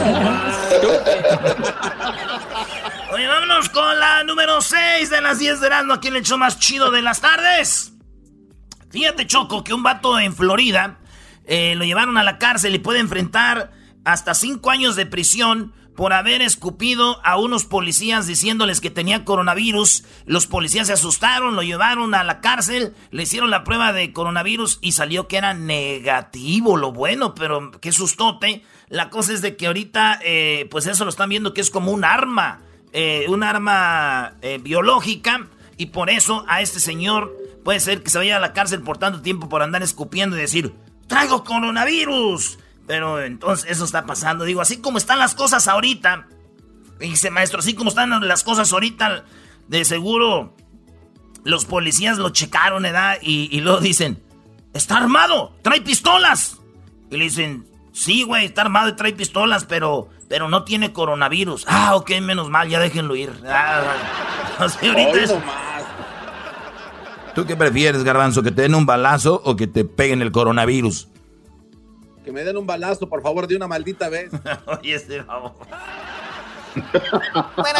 Oye, 3.12 3.26
vámonos 3.26 3.68
con 3.68 4.00
la 4.00 4.24
número 4.24 4.60
6 4.60 5.10
de 5.10 5.20
las 5.20 5.38
10 5.38 5.60
de 5.60 5.66
Erasmo, 5.66 5.92
aquí 5.94 6.08
en 6.08 6.16
el 6.16 6.22
show 6.22 6.38
más 6.38 6.58
chido 6.58 6.90
de 6.90 7.02
las 7.02 7.20
tardes. 7.20 7.92
Fíjate, 8.90 9.26
Choco, 9.26 9.62
que 9.62 9.74
un 9.74 9.82
vato 9.82 10.18
en 10.18 10.34
Florida 10.34 10.98
eh, 11.44 11.74
lo 11.76 11.84
llevaron 11.84 12.16
a 12.16 12.24
la 12.24 12.38
cárcel 12.38 12.74
y 12.74 12.78
puede 12.78 13.00
enfrentar 13.00 13.70
hasta 14.04 14.34
5 14.34 14.70
años 14.70 14.96
de 14.96 15.04
prisión 15.04 15.74
por 15.96 16.12
haber 16.12 16.42
escupido 16.42 17.18
a 17.24 17.38
unos 17.38 17.64
policías 17.64 18.26
diciéndoles 18.26 18.80
que 18.80 18.90
tenía 18.90 19.24
coronavirus. 19.24 20.04
Los 20.26 20.46
policías 20.46 20.86
se 20.86 20.92
asustaron, 20.92 21.56
lo 21.56 21.62
llevaron 21.62 22.14
a 22.14 22.22
la 22.22 22.40
cárcel, 22.40 22.94
le 23.10 23.22
hicieron 23.22 23.50
la 23.50 23.64
prueba 23.64 23.92
de 23.92 24.12
coronavirus 24.12 24.78
y 24.82 24.92
salió 24.92 25.26
que 25.26 25.38
era 25.38 25.54
negativo, 25.54 26.76
lo 26.76 26.92
bueno, 26.92 27.34
pero 27.34 27.70
qué 27.80 27.92
sustote. 27.92 28.62
La 28.88 29.08
cosa 29.10 29.32
es 29.32 29.40
de 29.42 29.56
que 29.56 29.66
ahorita, 29.66 30.20
eh, 30.22 30.68
pues 30.70 30.86
eso 30.86 31.04
lo 31.04 31.10
están 31.10 31.30
viendo 31.30 31.54
que 31.54 31.62
es 31.62 31.70
como 31.70 31.90
un 31.90 32.04
arma, 32.04 32.60
eh, 32.92 33.24
un 33.28 33.42
arma 33.42 34.34
eh, 34.42 34.58
biológica 34.62 35.48
y 35.78 35.86
por 35.86 36.10
eso 36.10 36.44
a 36.46 36.60
este 36.60 36.78
señor 36.78 37.34
puede 37.64 37.80
ser 37.80 38.02
que 38.02 38.10
se 38.10 38.18
vaya 38.18 38.36
a 38.36 38.40
la 38.40 38.52
cárcel 38.52 38.82
por 38.82 38.98
tanto 38.98 39.22
tiempo 39.22 39.48
por 39.48 39.62
andar 39.62 39.82
escupiendo 39.82 40.36
y 40.36 40.40
decir, 40.40 40.74
traigo 41.06 41.42
coronavirus. 41.42 42.58
Pero 42.86 43.22
entonces 43.22 43.70
eso 43.70 43.84
está 43.84 44.06
pasando. 44.06 44.44
Digo, 44.44 44.60
así 44.60 44.78
como 44.78 44.98
están 44.98 45.18
las 45.18 45.34
cosas 45.34 45.66
ahorita, 45.68 46.28
dice 47.00 47.30
maestro, 47.30 47.60
así 47.60 47.74
como 47.74 47.90
están 47.90 48.26
las 48.26 48.44
cosas 48.44 48.72
ahorita, 48.72 49.24
de 49.68 49.84
seguro 49.84 50.54
los 51.44 51.64
policías 51.64 52.18
lo 52.18 52.30
checaron, 52.30 52.82
¿verdad? 52.82 53.18
Y, 53.22 53.48
y 53.50 53.60
luego 53.60 53.80
dicen, 53.80 54.22
está 54.72 54.98
armado, 54.98 55.54
trae 55.62 55.80
pistolas. 55.80 56.58
Y 57.10 57.16
le 57.16 57.24
dicen, 57.24 57.66
sí, 57.92 58.22
güey, 58.24 58.46
está 58.46 58.62
armado 58.62 58.88
y 58.88 58.96
trae 58.96 59.12
pistolas, 59.12 59.64
pero, 59.64 60.08
pero 60.28 60.48
no 60.48 60.64
tiene 60.64 60.92
coronavirus. 60.92 61.64
Ah, 61.68 61.94
ok, 61.94 62.10
menos 62.20 62.50
mal, 62.50 62.68
ya 62.68 62.80
déjenlo 62.80 63.14
ir. 63.16 63.32
Ah, 63.46 63.82
ahorita 64.58 65.42
¿Tú 67.34 67.44
qué 67.44 67.54
prefieres, 67.54 68.02
Garbanzo, 68.02 68.42
que 68.42 68.50
te 68.50 68.62
den 68.62 68.74
un 68.74 68.86
balazo 68.86 69.42
o 69.44 69.56
que 69.56 69.66
te 69.66 69.84
peguen 69.84 70.22
el 70.22 70.32
coronavirus? 70.32 71.08
Que 72.26 72.32
me 72.32 72.42
den 72.42 72.56
un 72.56 72.66
balazo, 72.66 73.08
por 73.08 73.22
favor, 73.22 73.46
de 73.46 73.54
una 73.54 73.68
maldita 73.68 74.08
vez. 74.08 74.32
Oye, 74.66 74.96
este 74.96 75.22
Bueno, 75.22 75.48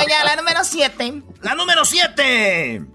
ya, 0.08 0.24
la 0.24 0.36
número 0.36 0.62
7. 0.62 1.22
La 1.42 1.56
número 1.56 1.84
7. 1.84 2.86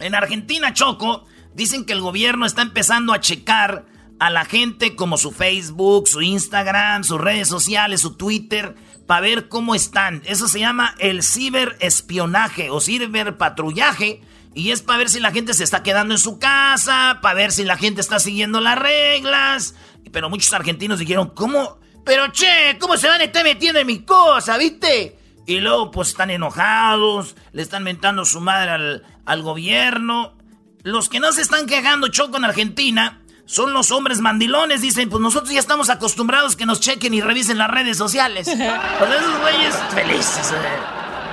En 0.00 0.14
Argentina, 0.14 0.74
Choco, 0.74 1.24
dicen 1.54 1.86
que 1.86 1.94
el 1.94 2.02
gobierno 2.02 2.44
está 2.44 2.60
empezando 2.60 3.14
a 3.14 3.20
checar 3.20 3.86
a 4.18 4.28
la 4.28 4.44
gente 4.44 4.96
como 4.96 5.16
su 5.16 5.32
Facebook, 5.32 6.08
su 6.08 6.20
Instagram, 6.20 7.04
sus 7.04 7.22
redes 7.22 7.48
sociales, 7.48 8.02
su 8.02 8.18
Twitter, 8.18 8.74
para 9.06 9.22
ver 9.22 9.48
cómo 9.48 9.74
están. 9.74 10.20
Eso 10.26 10.46
se 10.46 10.60
llama 10.60 10.94
el 10.98 11.22
ciberespionaje 11.22 12.68
o 12.68 12.82
ciberpatrullaje. 12.82 14.20
Y 14.52 14.72
es 14.72 14.82
para 14.82 14.98
ver 14.98 15.08
si 15.08 15.20
la 15.20 15.32
gente 15.32 15.54
se 15.54 15.64
está 15.64 15.82
quedando 15.82 16.12
en 16.12 16.20
su 16.20 16.38
casa, 16.38 17.20
para 17.22 17.34
ver 17.34 17.52
si 17.52 17.64
la 17.64 17.78
gente 17.78 18.02
está 18.02 18.18
siguiendo 18.18 18.60
las 18.60 18.78
reglas. 18.78 19.74
Pero 20.12 20.30
muchos 20.30 20.52
argentinos 20.52 20.98
dijeron, 20.98 21.30
¿cómo? 21.30 21.78
Pero 22.04 22.30
che, 22.32 22.78
¿cómo 22.80 22.96
se 22.96 23.08
van 23.08 23.20
a 23.20 23.24
estar 23.24 23.42
metiendo 23.42 23.80
en 23.80 23.86
mi 23.86 24.04
cosa, 24.04 24.56
viste? 24.56 25.18
Y 25.46 25.60
luego 25.60 25.90
pues 25.90 26.08
están 26.08 26.30
enojados, 26.30 27.36
le 27.52 27.62
están 27.62 27.82
mentando 27.84 28.24
su 28.24 28.40
madre 28.40 28.70
al, 28.70 29.02
al 29.24 29.42
gobierno. 29.42 30.34
Los 30.82 31.08
que 31.08 31.20
no 31.20 31.32
se 31.32 31.42
están 31.42 31.66
quejando, 31.66 32.08
Choco, 32.08 32.36
en 32.36 32.44
Argentina, 32.44 33.22
son 33.44 33.72
los 33.72 33.90
hombres 33.92 34.20
mandilones. 34.20 34.82
Dicen, 34.82 35.08
pues 35.08 35.20
nosotros 35.20 35.52
ya 35.52 35.60
estamos 35.60 35.88
acostumbrados 35.90 36.56
que 36.56 36.66
nos 36.66 36.80
chequen 36.80 37.14
y 37.14 37.20
revisen 37.20 37.58
las 37.58 37.70
redes 37.70 37.96
sociales. 37.96 38.46
pues 38.98 39.10
esos 39.10 39.40
güeyes 39.40 39.76
felices. 39.94 40.52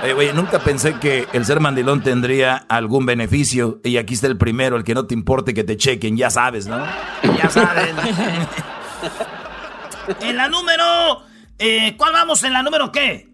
Oye, 0.02 0.12
güey, 0.12 0.32
nunca 0.32 0.58
pensé 0.58 0.98
que 0.98 1.26
el 1.32 1.44
ser 1.44 1.60
mandilón 1.60 2.02
tendría 2.02 2.56
algún 2.68 3.06
beneficio. 3.06 3.80
Y 3.84 3.96
aquí 3.96 4.14
está 4.14 4.26
el 4.26 4.36
primero, 4.36 4.76
el 4.76 4.84
que 4.84 4.94
no 4.94 5.06
te 5.06 5.14
importe 5.14 5.54
que 5.54 5.64
te 5.64 5.76
chequen, 5.76 6.16
ya 6.16 6.30
sabes, 6.30 6.66
¿no? 6.66 6.84
Ya 7.38 7.50
saben. 7.50 7.96
en 10.20 10.36
la 10.36 10.48
número... 10.48 11.22
Eh, 11.58 11.94
¿Cuál 11.96 12.12
vamos? 12.12 12.42
¿En 12.42 12.52
la 12.52 12.62
número 12.62 12.90
qué? 12.90 13.28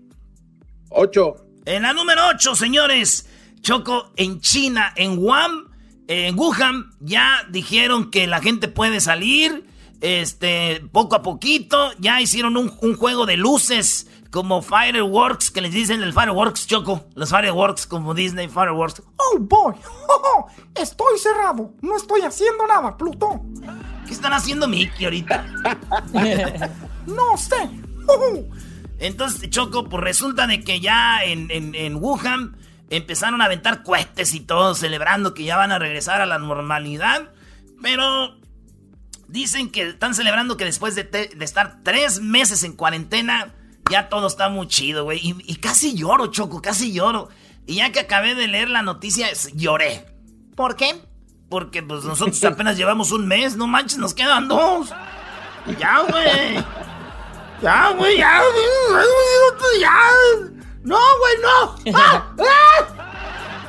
Ocho. 0.90 1.36
En 1.64 1.82
la 1.82 1.92
número 1.92 2.20
ocho, 2.28 2.54
señores. 2.54 3.26
Choco, 3.60 4.12
en 4.16 4.40
China, 4.40 4.92
en 4.96 5.18
Wuhan, 5.18 5.68
en 6.08 6.38
Wuhan, 6.38 6.90
ya 7.00 7.46
dijeron 7.50 8.10
que 8.10 8.26
la 8.26 8.40
gente 8.40 8.68
puede 8.68 9.00
salir, 9.00 9.64
este, 10.00 10.82
poco 10.92 11.16
a 11.16 11.22
poquito, 11.22 11.90
ya 11.98 12.20
hicieron 12.20 12.56
un, 12.56 12.96
juego 12.96 13.26
de 13.26 13.36
luces 13.36 14.06
como 14.30 14.62
Fireworks, 14.62 15.50
que 15.50 15.60
les 15.60 15.72
dicen 15.72 16.02
el 16.02 16.12
Fireworks, 16.12 16.66
Choco, 16.66 17.06
los 17.14 17.30
Fireworks 17.30 17.86
como 17.86 18.14
Disney 18.14 18.48
Fireworks. 18.48 19.02
Oh, 19.16 19.38
boy, 19.38 19.74
estoy 20.74 21.18
cerrado, 21.18 21.74
no 21.80 21.96
estoy 21.96 22.22
haciendo 22.22 22.66
nada, 22.66 22.96
Plutón. 22.96 23.54
¿Qué 24.06 24.12
están 24.12 24.32
haciendo 24.32 24.68
Mickey 24.68 25.04
ahorita? 25.04 25.46
no 27.06 27.36
sé. 27.36 27.70
Entonces, 28.98 29.48
Choco, 29.50 29.88
pues 29.88 30.02
resulta 30.02 30.46
de 30.46 30.60
que 30.62 30.80
ya 30.80 31.24
en, 31.24 31.50
en, 31.50 31.74
en 31.74 31.96
Wuhan 31.96 32.56
empezaron 32.90 33.40
a 33.40 33.46
aventar 33.46 33.82
cohetes 33.82 34.34
y 34.34 34.40
todo, 34.40 34.74
celebrando 34.74 35.32
que 35.32 35.44
ya 35.44 35.56
van 35.56 35.72
a 35.72 35.78
regresar 35.78 36.20
a 36.20 36.26
la 36.26 36.38
normalidad. 36.38 37.32
Pero 37.80 38.36
dicen 39.30 39.70
que 39.70 39.88
están 39.88 40.14
celebrando 40.14 40.56
que 40.56 40.64
después 40.64 40.94
de, 40.94 41.30
estar 41.40 41.78
tres 41.82 42.20
meses 42.20 42.62
en 42.64 42.72
cuarentena, 42.72 43.54
ya 43.90 44.08
todo 44.08 44.26
está 44.26 44.48
muy 44.48 44.66
chido, 44.68 45.04
güey. 45.04 45.20
Y, 45.22 45.56
casi 45.56 45.94
lloro, 45.94 46.28
Choco, 46.28 46.62
casi 46.62 46.92
lloro. 46.92 47.28
Y 47.66 47.76
ya 47.76 47.92
que 47.92 48.00
acabé 48.00 48.34
de 48.34 48.48
leer 48.48 48.70
la 48.70 48.82
noticia, 48.82 49.28
lloré. 49.54 50.06
¿Por 50.56 50.76
qué? 50.76 50.94
Porque 51.48 51.82
pues 51.82 52.04
nosotros 52.04 52.42
apenas 52.44 52.76
llevamos 52.76 53.12
un 53.12 53.26
mes, 53.26 53.56
no 53.56 53.66
manches, 53.66 53.98
nos 53.98 54.14
quedan 54.14 54.48
dos. 54.48 54.90
Ya, 55.78 56.00
güey. 56.08 56.64
Ya, 57.60 57.90
güey, 57.90 58.16
ya. 58.16 58.40
Ya. 59.80 60.00
¡No, 60.82 60.96
güey, 60.96 61.34
no! 61.42 61.98
¡Ah! 61.98 62.26
¡Ah! 62.38 62.86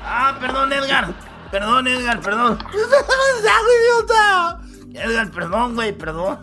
¡Ah! 0.06 0.38
perdón, 0.40 0.72
Edgar. 0.72 1.14
Perdón, 1.52 1.88
Edgar, 1.88 2.22
perdón. 2.22 2.60
idiota! 3.82 4.60
Edgar, 4.94 5.32
perdón, 5.32 5.76
güey, 5.76 5.92
perdón. 5.92 6.40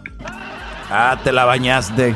Ah, 0.90 1.18
te 1.25 1.32
la 1.32 1.47
bañaste. 1.47 2.14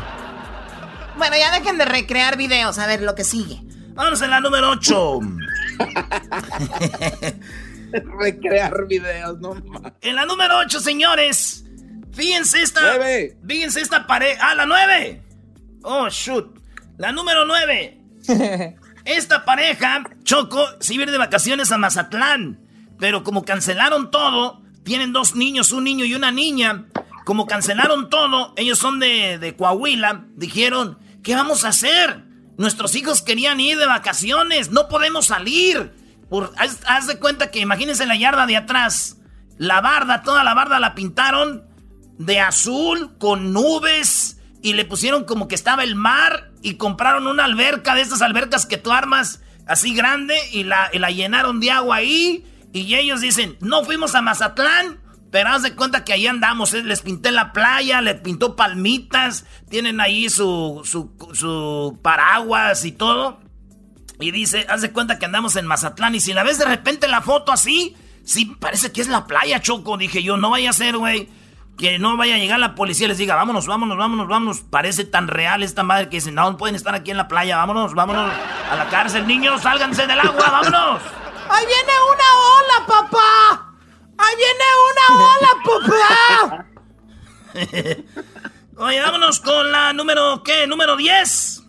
Bueno, 1.23 1.37
ya 1.37 1.57
dejen 1.57 1.79
de 1.79 1.85
recrear 1.85 2.37
videos. 2.37 2.81
A 2.81 2.87
ver 2.89 3.01
lo 3.01 3.15
que 3.15 3.23
sigue. 3.23 3.63
Vamos 3.95 4.21
en 4.23 4.31
la 4.31 4.41
número 4.41 4.71
8. 4.71 5.21
recrear 8.19 8.87
videos, 8.89 9.39
no 9.39 9.55
En 10.01 10.17
la 10.17 10.27
número 10.27 10.59
8, 10.59 10.81
señores. 10.81 11.65
Fíjense 12.13 12.61
esta. 12.61 12.97
9. 12.97 13.39
Fíjense 13.47 13.81
esta 13.81 14.05
pared. 14.09 14.37
Ah, 14.41 14.57
la 14.57 14.67
9. 14.67 15.23
Oh, 15.85 16.09
shoot. 16.09 16.59
La 16.99 17.13
número 17.13 17.45
9. 17.47 18.01
Esta 19.05 19.45
pareja, 19.45 20.03
Choco, 20.25 20.65
se 20.81 20.95
iba 20.95 21.07
de 21.07 21.19
vacaciones 21.19 21.71
a 21.71 21.79
Mazatlán. 21.79 22.59
Pero 22.99 23.23
como 23.23 23.45
cancelaron 23.45 24.11
todo, 24.11 24.61
tienen 24.83 25.13
dos 25.13 25.37
niños, 25.37 25.71
un 25.71 25.85
niño 25.85 26.05
y 26.05 26.17
una 26.17 26.33
niña. 26.33 26.87
Como 27.25 27.47
cancelaron 27.47 28.11
todo, 28.11 28.53
ellos 28.57 28.79
son 28.79 28.99
de, 28.99 29.55
Coahuila, 29.57 30.25
dijeron, 30.35 30.99
¿qué 31.23 31.35
vamos 31.35 31.65
a 31.65 31.69
hacer? 31.69 32.25
Nuestros 32.59 32.95
hijos 32.95 33.23
querían 33.23 33.61
ir 33.61 33.79
de 33.79 33.87
vacaciones, 33.87 34.71
no 34.71 34.89
podemos 34.89 35.27
salir. 35.27 35.93
Por, 36.29 36.53
haz, 36.57 37.07
de 37.07 37.19
cuenta 37.19 37.51
que 37.51 37.61
imagínense 37.61 38.07
la 38.07 38.17
yarda 38.17 38.47
de 38.47 38.57
atrás. 38.57 39.19
La 39.59 39.81
barda, 39.81 40.23
toda 40.23 40.45
la 40.45 40.55
barda 40.55 40.81
la 40.81 40.95
pintaron 40.95 41.65
de 42.19 42.41
azul 42.41 43.17
con 43.19 43.53
nubes 43.53 44.39
y 44.63 44.75
le 44.75 44.85
pusieron 44.85 45.25
como 45.25 45.49
que 45.49 45.55
estaba 45.55 45.83
el 45.83 45.95
mar 45.95 46.53
y 46.63 46.75
compraron 46.75 47.27
una 47.27 47.45
alberca 47.45 47.95
de 47.95 48.03
estas 48.03 48.23
albercas 48.23 48.67
que 48.67 48.79
tú 48.79 48.93
armas 48.93 49.41
así 49.67 49.95
grande 49.95 50.37
y 50.53 50.65
la, 50.65 50.91
la 50.93 51.11
llenaron 51.11 51.61
de 51.61 51.71
agua 51.71 51.97
ahí. 51.97 52.47
Y 52.73 52.95
ellos 52.95 53.21
dicen, 53.21 53.57
no 53.61 53.85
fuimos 53.85 54.15
a 54.15 54.23
Mazatlán, 54.23 55.02
pero 55.33 55.49
haz 55.49 55.63
de 55.63 55.75
cuenta 55.75 56.05
que 56.05 56.13
ahí 56.13 56.27
andamos. 56.27 56.75
¿eh? 56.75 56.83
Les 56.85 57.01
pinté 57.01 57.33
la 57.33 57.55
playa, 57.55 58.03
les 58.03 58.21
pintó 58.21 58.55
palmitas, 58.55 59.47
tienen 59.71 59.99
ahí 59.99 60.29
su, 60.29 60.83
su, 60.85 61.11
su 61.33 61.99
paraguas 62.03 62.85
y 62.85 62.93
todo. 62.93 63.41
Y 64.21 64.31
dice, 64.31 64.67
haz 64.69 64.83
de 64.83 64.93
cuenta 64.93 65.19
que 65.19 65.25
andamos 65.25 65.57
en 65.57 65.67
Mazatlán. 65.67 66.15
Y 66.15 66.21
si 66.21 66.35
la 66.35 66.45
ves 66.45 66.59
de 66.59 66.67
repente 66.67 67.09
la 67.09 67.23
foto 67.23 67.51
así, 67.51 67.97
sí, 68.25 68.45
parece 68.45 68.93
que 68.93 69.01
es 69.01 69.09
la 69.09 69.27
playa, 69.27 69.63
Choco. 69.63 69.97
Dije 69.97 70.23
yo, 70.23 70.37
no 70.37 70.51
vaya 70.51 70.69
a 70.69 70.75
ser, 70.75 70.99
güey 70.99 71.29
que 71.79 71.99
no 71.99 72.19
vaya 72.19 72.35
a 72.35 72.39
llegar 72.39 72.61
la 72.61 72.75
policía 72.75 73.07
y 73.07 73.09
les 73.09 73.19
diga, 73.19 73.35
vámonos, 73.35 73.67
vámonos, 73.67 73.97
vámonos, 73.97 74.29
vámonos. 74.29 74.61
Parece 74.61 75.05
tan 75.05 75.27
real 75.27 75.63
esta 75.63 75.83
madre 75.83 76.11
que 76.11 76.19
dicen, 76.19 76.35
no, 76.35 76.57
pueden 76.59 76.77
estar 76.77 76.95
aquí 76.95 77.11
en 77.11 77.17
la 77.17 77.29
playa, 77.29 77.57
vámonos, 77.57 77.95
vámonos 77.95 78.31
a 78.71 78.77
la 78.77 78.89
cárcel, 78.91 79.27
niños, 79.27 79.63
sálganse 79.63 80.07
del 80.07 80.21
agua, 80.21 80.51
vámonos. 80.51 81.03
¡Ahí 81.49 81.65
viene 81.67 81.93
una 82.13 82.85
ola, 82.85 82.87
papá! 82.87 83.72
¡Ahí 84.23 84.37
viene 84.37 84.65
una 84.91 85.05
ola, 85.35 85.51
papá! 85.65 86.67
Oye, 88.85 89.01
vámonos 89.01 89.41
con 89.41 89.73
la 89.73 89.93
número, 89.93 90.43
¿qué? 90.43 90.67
¿Número 90.67 90.97
10? 90.97 91.63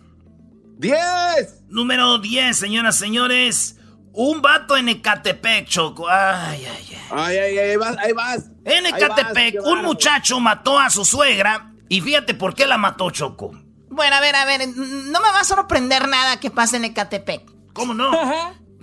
¡10! 0.78 1.64
Número 1.68 2.18
10, 2.18 2.56
señoras, 2.56 2.96
señores. 2.96 3.76
Un 4.12 4.40
vato 4.40 4.76
en 4.76 4.88
Ecatepec, 4.88 5.66
Choco. 5.66 6.08
Ay, 6.08 6.64
ay, 6.64 6.86
ay. 6.90 6.98
Ay, 7.10 7.36
ay, 7.36 7.58
ay, 7.58 7.70
ahí 7.70 7.76
vas, 7.76 7.96
ahí 7.98 8.12
vas. 8.12 8.44
En 8.64 8.86
Ecatepec, 8.86 9.56
un 9.64 9.82
muchacho 9.82 10.38
mató 10.38 10.78
a 10.78 10.90
su 10.90 11.04
suegra. 11.04 11.72
Y 11.88 12.00
fíjate 12.00 12.34
por 12.34 12.54
qué 12.54 12.66
la 12.66 12.78
mató, 12.78 13.10
Choco. 13.10 13.50
Bueno, 13.90 14.14
a 14.16 14.20
ver, 14.20 14.36
a 14.36 14.44
ver. 14.44 14.68
No 14.68 15.20
me 15.20 15.32
va 15.32 15.40
a 15.40 15.44
sorprender 15.44 16.06
nada 16.08 16.38
que 16.38 16.50
pase 16.50 16.76
en 16.76 16.84
Ecatepec. 16.84 17.50
¿Cómo 17.72 17.94
no? 17.94 18.12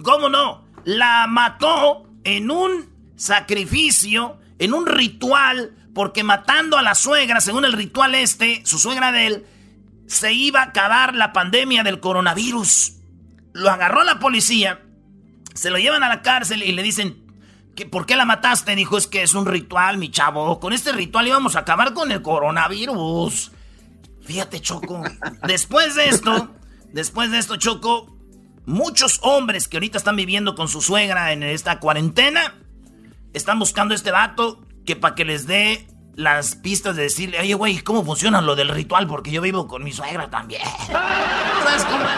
¿Cómo 0.03 0.27
no? 0.27 0.65
La 0.83 1.27
mató 1.27 2.03
en 2.23 2.51
un 2.51 2.90
sacrificio, 3.21 4.39
en 4.59 4.73
un 4.73 4.85
ritual, 4.85 5.75
porque 5.93 6.23
matando 6.23 6.77
a 6.77 6.81
la 6.81 6.95
suegra, 6.95 7.41
según 7.41 7.65
el 7.65 7.73
ritual 7.73 8.15
este, 8.15 8.61
su 8.65 8.79
suegra 8.79 9.11
de 9.11 9.27
él, 9.27 9.45
se 10.07 10.33
iba 10.33 10.61
a 10.61 10.65
acabar 10.65 11.15
la 11.15 11.33
pandemia 11.33 11.83
del 11.83 11.99
coronavirus. 11.99 12.93
Lo 13.53 13.69
agarró 13.69 14.03
la 14.03 14.19
policía 14.19 14.81
se 15.53 15.69
lo 15.69 15.77
llevan 15.77 16.03
a 16.03 16.09
la 16.09 16.21
cárcel 16.21 16.63
y 16.63 16.71
le 16.71 16.83
dicen, 16.83 17.17
¿Por 17.89 18.05
qué 18.05 18.15
la 18.15 18.25
mataste? 18.25 18.75
Dijo, 18.75 18.97
es 18.97 19.07
que 19.07 19.23
es 19.23 19.33
un 19.33 19.45
ritual, 19.45 19.97
mi 19.97 20.11
chavo. 20.11 20.59
Con 20.59 20.71
este 20.71 20.91
ritual 20.91 21.27
íbamos 21.27 21.55
a 21.55 21.59
acabar 21.59 21.93
con 21.93 22.11
el 22.11 22.21
coronavirus. 22.21 23.51
Fíjate, 24.21 24.59
Choco. 24.59 25.01
Después 25.47 25.95
de 25.95 26.09
esto, 26.09 26.53
después 26.91 27.31
de 27.31 27.39
esto, 27.39 27.55
Choco, 27.55 28.15
muchos 28.65 29.19
hombres 29.23 29.67
que 29.67 29.77
ahorita 29.77 29.97
están 29.97 30.15
viviendo 30.15 30.53
con 30.53 30.67
su 30.67 30.81
suegra 30.81 31.31
en 31.31 31.41
esta 31.41 31.79
cuarentena, 31.79 32.60
están 33.33 33.59
buscando 33.59 33.93
este 33.93 34.11
vato 34.11 34.61
que 34.85 34.95
para 34.95 35.15
que 35.15 35.25
les 35.25 35.47
dé 35.47 35.87
las 36.15 36.55
pistas 36.55 36.95
de 36.95 37.03
decirle, 37.03 37.39
oye, 37.39 37.53
güey, 37.53 37.79
¿cómo 37.79 38.03
funciona 38.03 38.41
lo 38.41 38.55
del 38.55 38.69
ritual? 38.69 39.07
Porque 39.07 39.31
yo 39.31 39.41
vivo 39.41 39.67
con 39.67 39.83
mi 39.83 39.91
suegra 39.91 40.29
también. 40.29 40.61
¿Sabes 40.87 41.85
cómo 41.85 42.03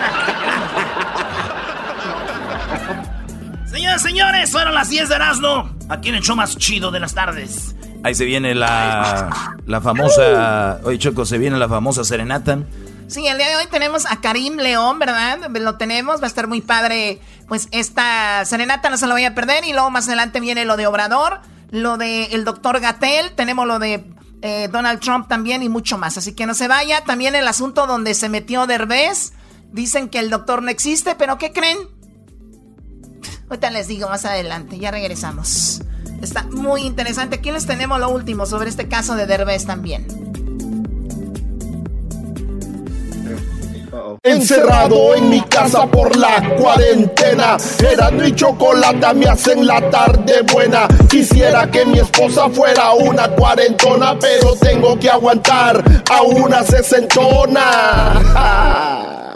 Señoras, 3.65 4.03
señores, 4.03 4.51
fueron 4.51 4.75
las 4.75 4.89
10 4.89 5.09
de 5.09 5.15
Erasmo. 5.15 5.75
Aquí 5.89 6.09
en 6.09 6.15
el 6.15 6.21
show 6.21 6.35
más 6.35 6.57
chido 6.57 6.91
de 6.91 6.99
las 6.99 7.15
tardes. 7.15 7.75
Ahí 8.03 8.13
se 8.13 8.25
viene 8.25 8.53
la, 8.53 9.55
la 9.65 9.81
famosa. 9.81 10.79
Oye, 10.83 10.99
Choco, 10.99 11.25
se 11.25 11.37
viene 11.37 11.57
la 11.57 11.69
famosa 11.69 12.03
serenata. 12.03 12.59
Sí, 13.07 13.27
el 13.27 13.37
día 13.37 13.49
de 13.49 13.55
hoy 13.57 13.67
tenemos 13.69 14.05
a 14.05 14.21
Karim 14.21 14.57
León, 14.57 14.99
¿verdad? 14.99 15.49
Lo 15.49 15.77
tenemos, 15.77 16.19
va 16.19 16.25
a 16.25 16.27
estar 16.27 16.47
muy 16.47 16.61
padre. 16.61 17.19
Pues 17.47 17.67
esta 17.71 18.43
serenata 18.45 18.89
no 18.89 18.97
se 18.97 19.07
la 19.07 19.13
voy 19.13 19.25
a 19.25 19.35
perder. 19.35 19.65
Y 19.65 19.73
luego 19.73 19.91
más 19.91 20.07
adelante 20.07 20.39
viene 20.39 20.65
lo 20.65 20.77
de 20.77 20.87
Obrador, 20.87 21.41
lo 21.69 21.97
de 21.97 22.25
el 22.25 22.43
doctor 22.43 22.79
Gatel, 22.79 23.33
tenemos 23.35 23.67
lo 23.67 23.79
de 23.79 24.05
eh, 24.41 24.67
Donald 24.71 24.99
Trump 24.99 25.27
también 25.27 25.63
y 25.63 25.69
mucho 25.69 25.97
más. 25.97 26.17
Así 26.17 26.33
que 26.33 26.45
no 26.45 26.53
se 26.53 26.67
vaya. 26.67 27.03
También 27.03 27.35
el 27.35 27.47
asunto 27.47 27.87
donde 27.87 28.13
se 28.13 28.29
metió 28.29 28.67
Derbez. 28.67 29.33
Dicen 29.71 30.09
que 30.09 30.19
el 30.19 30.29
doctor 30.29 30.61
no 30.61 30.69
existe, 30.69 31.15
pero 31.15 31.37
¿qué 31.37 31.51
creen? 31.51 31.77
Ahorita 33.49 33.71
les 33.71 33.87
digo 33.87 34.07
más 34.07 34.25
adelante, 34.25 34.77
ya 34.77 34.91
regresamos. 34.91 35.81
Está 36.21 36.43
muy 36.43 36.81
interesante. 36.81 37.37
Aquí 37.37 37.51
les 37.51 37.65
tenemos 37.65 37.99
lo 37.99 38.09
último 38.09 38.45
sobre 38.45 38.69
este 38.69 38.87
caso 38.87 39.15
de 39.15 39.25
Derbez 39.25 39.65
también. 39.65 40.52
Encerrado 44.21 45.15
en 45.15 45.29
mi 45.29 45.41
casa 45.41 45.87
por 45.87 46.15
la 46.15 46.55
cuarentena. 46.55 47.57
Era 47.79 48.11
y 48.25 48.31
chocolate 48.33 49.13
me 49.15 49.25
hacen 49.27 49.65
la 49.65 49.89
tarde 49.89 50.41
buena. 50.51 50.87
Quisiera 51.09 51.69
que 51.71 51.85
mi 51.85 51.99
esposa 51.99 52.49
fuera 52.49 52.93
una 52.93 53.27
cuarentona, 53.29 54.17
pero 54.19 54.53
tengo 54.55 54.99
que 54.99 55.09
aguantar 55.09 55.83
a 56.11 56.21
una 56.21 56.63
sesentona. 56.63 57.59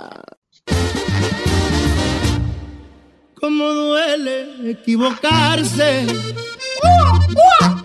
Cómo 3.40 3.70
duele 3.70 4.72
equivocarse. 4.72 6.08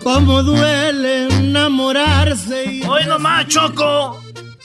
Cómo 0.03 0.43
duele 0.43 1.27
enamorarse. 1.27 2.81
Hoy 2.87 3.05
nomás, 3.05 3.47
Choco. 3.47 4.19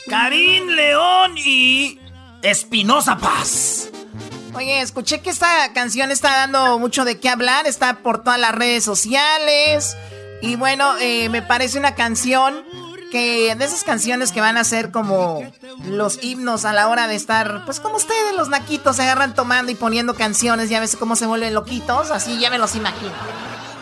Karim 0.08 0.68
León 0.68 1.34
y 1.36 1.98
Espinosa 2.42 3.18
Paz. 3.18 3.90
Oye, 4.54 4.80
escuché 4.80 5.20
que 5.20 5.30
esta 5.30 5.72
canción 5.72 6.10
está 6.10 6.30
dando 6.30 6.78
mucho 6.78 7.04
de 7.04 7.18
qué 7.18 7.28
hablar, 7.28 7.66
está 7.66 7.98
por 7.98 8.22
todas 8.22 8.40
las 8.40 8.54
redes 8.54 8.84
sociales. 8.84 9.96
Y 10.42 10.56
bueno, 10.56 10.96
eh, 11.00 11.28
me 11.28 11.42
parece 11.42 11.78
una 11.78 11.94
canción 11.94 12.64
que 13.10 13.54
de 13.54 13.64
esas 13.64 13.84
canciones 13.84 14.32
que 14.32 14.40
van 14.40 14.56
a 14.56 14.64
ser 14.64 14.90
como 14.90 15.42
los 15.86 16.22
himnos 16.22 16.64
a 16.64 16.72
la 16.72 16.88
hora 16.88 17.08
de 17.08 17.14
estar, 17.14 17.64
pues 17.64 17.80
como 17.80 17.96
ustedes, 17.96 18.36
los 18.36 18.48
naquitos, 18.48 18.96
se 18.96 19.02
agarran 19.02 19.34
tomando 19.34 19.72
y 19.72 19.74
poniendo 19.74 20.14
canciones, 20.14 20.68
ya 20.68 20.80
ves 20.80 20.96
cómo 20.96 21.16
se 21.16 21.26
vuelven 21.26 21.54
loquitos, 21.54 22.10
así 22.10 22.38
ya 22.38 22.50
me 22.50 22.58
los 22.58 22.76
imagino. 22.76 23.12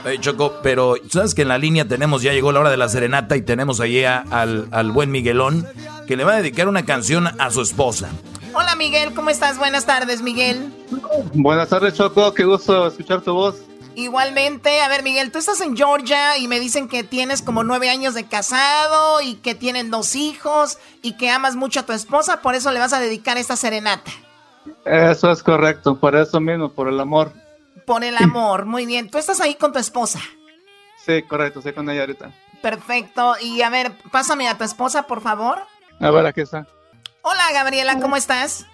Hey, 0.04 0.18
Choco, 0.20 0.60
pero 0.62 0.94
sabes 1.10 1.34
que 1.34 1.42
en 1.42 1.48
la 1.48 1.58
línea 1.58 1.88
tenemos, 1.88 2.22
ya 2.22 2.32
llegó 2.32 2.52
la 2.52 2.60
hora 2.60 2.70
de 2.70 2.76
la 2.76 2.88
serenata 2.88 3.36
y 3.36 3.42
tenemos 3.42 3.80
allí 3.80 4.04
al, 4.04 4.68
al 4.70 4.92
buen 4.92 5.10
Miguelón 5.10 5.66
que 6.06 6.16
le 6.16 6.22
va 6.22 6.34
a 6.34 6.36
dedicar 6.36 6.68
una 6.68 6.84
canción 6.84 7.26
a 7.26 7.50
su 7.50 7.60
esposa. 7.60 8.10
Hola 8.58 8.74
Miguel, 8.74 9.12
¿cómo 9.12 9.28
estás? 9.28 9.58
Buenas 9.58 9.84
tardes, 9.84 10.22
Miguel. 10.22 10.72
Buenas 11.34 11.68
tardes, 11.68 11.92
Choco, 11.92 12.32
qué 12.32 12.46
gusto 12.46 12.86
escuchar 12.86 13.20
tu 13.20 13.34
voz. 13.34 13.56
Igualmente, 13.94 14.80
a 14.80 14.88
ver 14.88 15.02
Miguel, 15.02 15.30
tú 15.30 15.38
estás 15.38 15.60
en 15.60 15.76
Georgia 15.76 16.38
y 16.38 16.48
me 16.48 16.58
dicen 16.58 16.88
que 16.88 17.04
tienes 17.04 17.42
como 17.42 17.64
nueve 17.64 17.90
años 17.90 18.14
de 18.14 18.24
casado 18.24 19.20
y 19.20 19.34
que 19.34 19.54
tienen 19.54 19.90
dos 19.90 20.16
hijos 20.16 20.78
y 21.02 21.18
que 21.18 21.28
amas 21.28 21.54
mucho 21.54 21.80
a 21.80 21.82
tu 21.82 21.92
esposa, 21.92 22.40
por 22.40 22.54
eso 22.54 22.72
le 22.72 22.78
vas 22.78 22.94
a 22.94 23.00
dedicar 23.00 23.36
esta 23.36 23.56
serenata. 23.56 24.10
Eso 24.86 25.30
es 25.30 25.42
correcto, 25.42 26.00
por 26.00 26.16
eso 26.16 26.40
mismo, 26.40 26.70
por 26.70 26.88
el 26.88 26.98
amor. 26.98 27.34
Por 27.84 28.04
el 28.04 28.16
amor, 28.16 28.64
muy 28.64 28.86
bien. 28.86 29.10
¿Tú 29.10 29.18
estás 29.18 29.42
ahí 29.42 29.56
con 29.56 29.74
tu 29.74 29.78
esposa? 29.78 30.20
Sí, 31.04 31.22
correcto, 31.24 31.58
estoy 31.58 31.74
con 31.74 31.90
ella 31.90 32.00
ahorita. 32.00 32.32
Perfecto, 32.62 33.34
y 33.38 33.60
a 33.60 33.68
ver, 33.68 33.92
pásame 34.10 34.48
a 34.48 34.56
tu 34.56 34.64
esposa, 34.64 35.02
por 35.02 35.20
favor. 35.20 35.58
A 36.00 36.10
ver, 36.10 36.24
aquí 36.24 36.40
está. 36.40 36.66
Hola 37.28 37.50
Gabriela, 37.52 37.98
¿cómo 37.98 38.14
estás? 38.14 38.68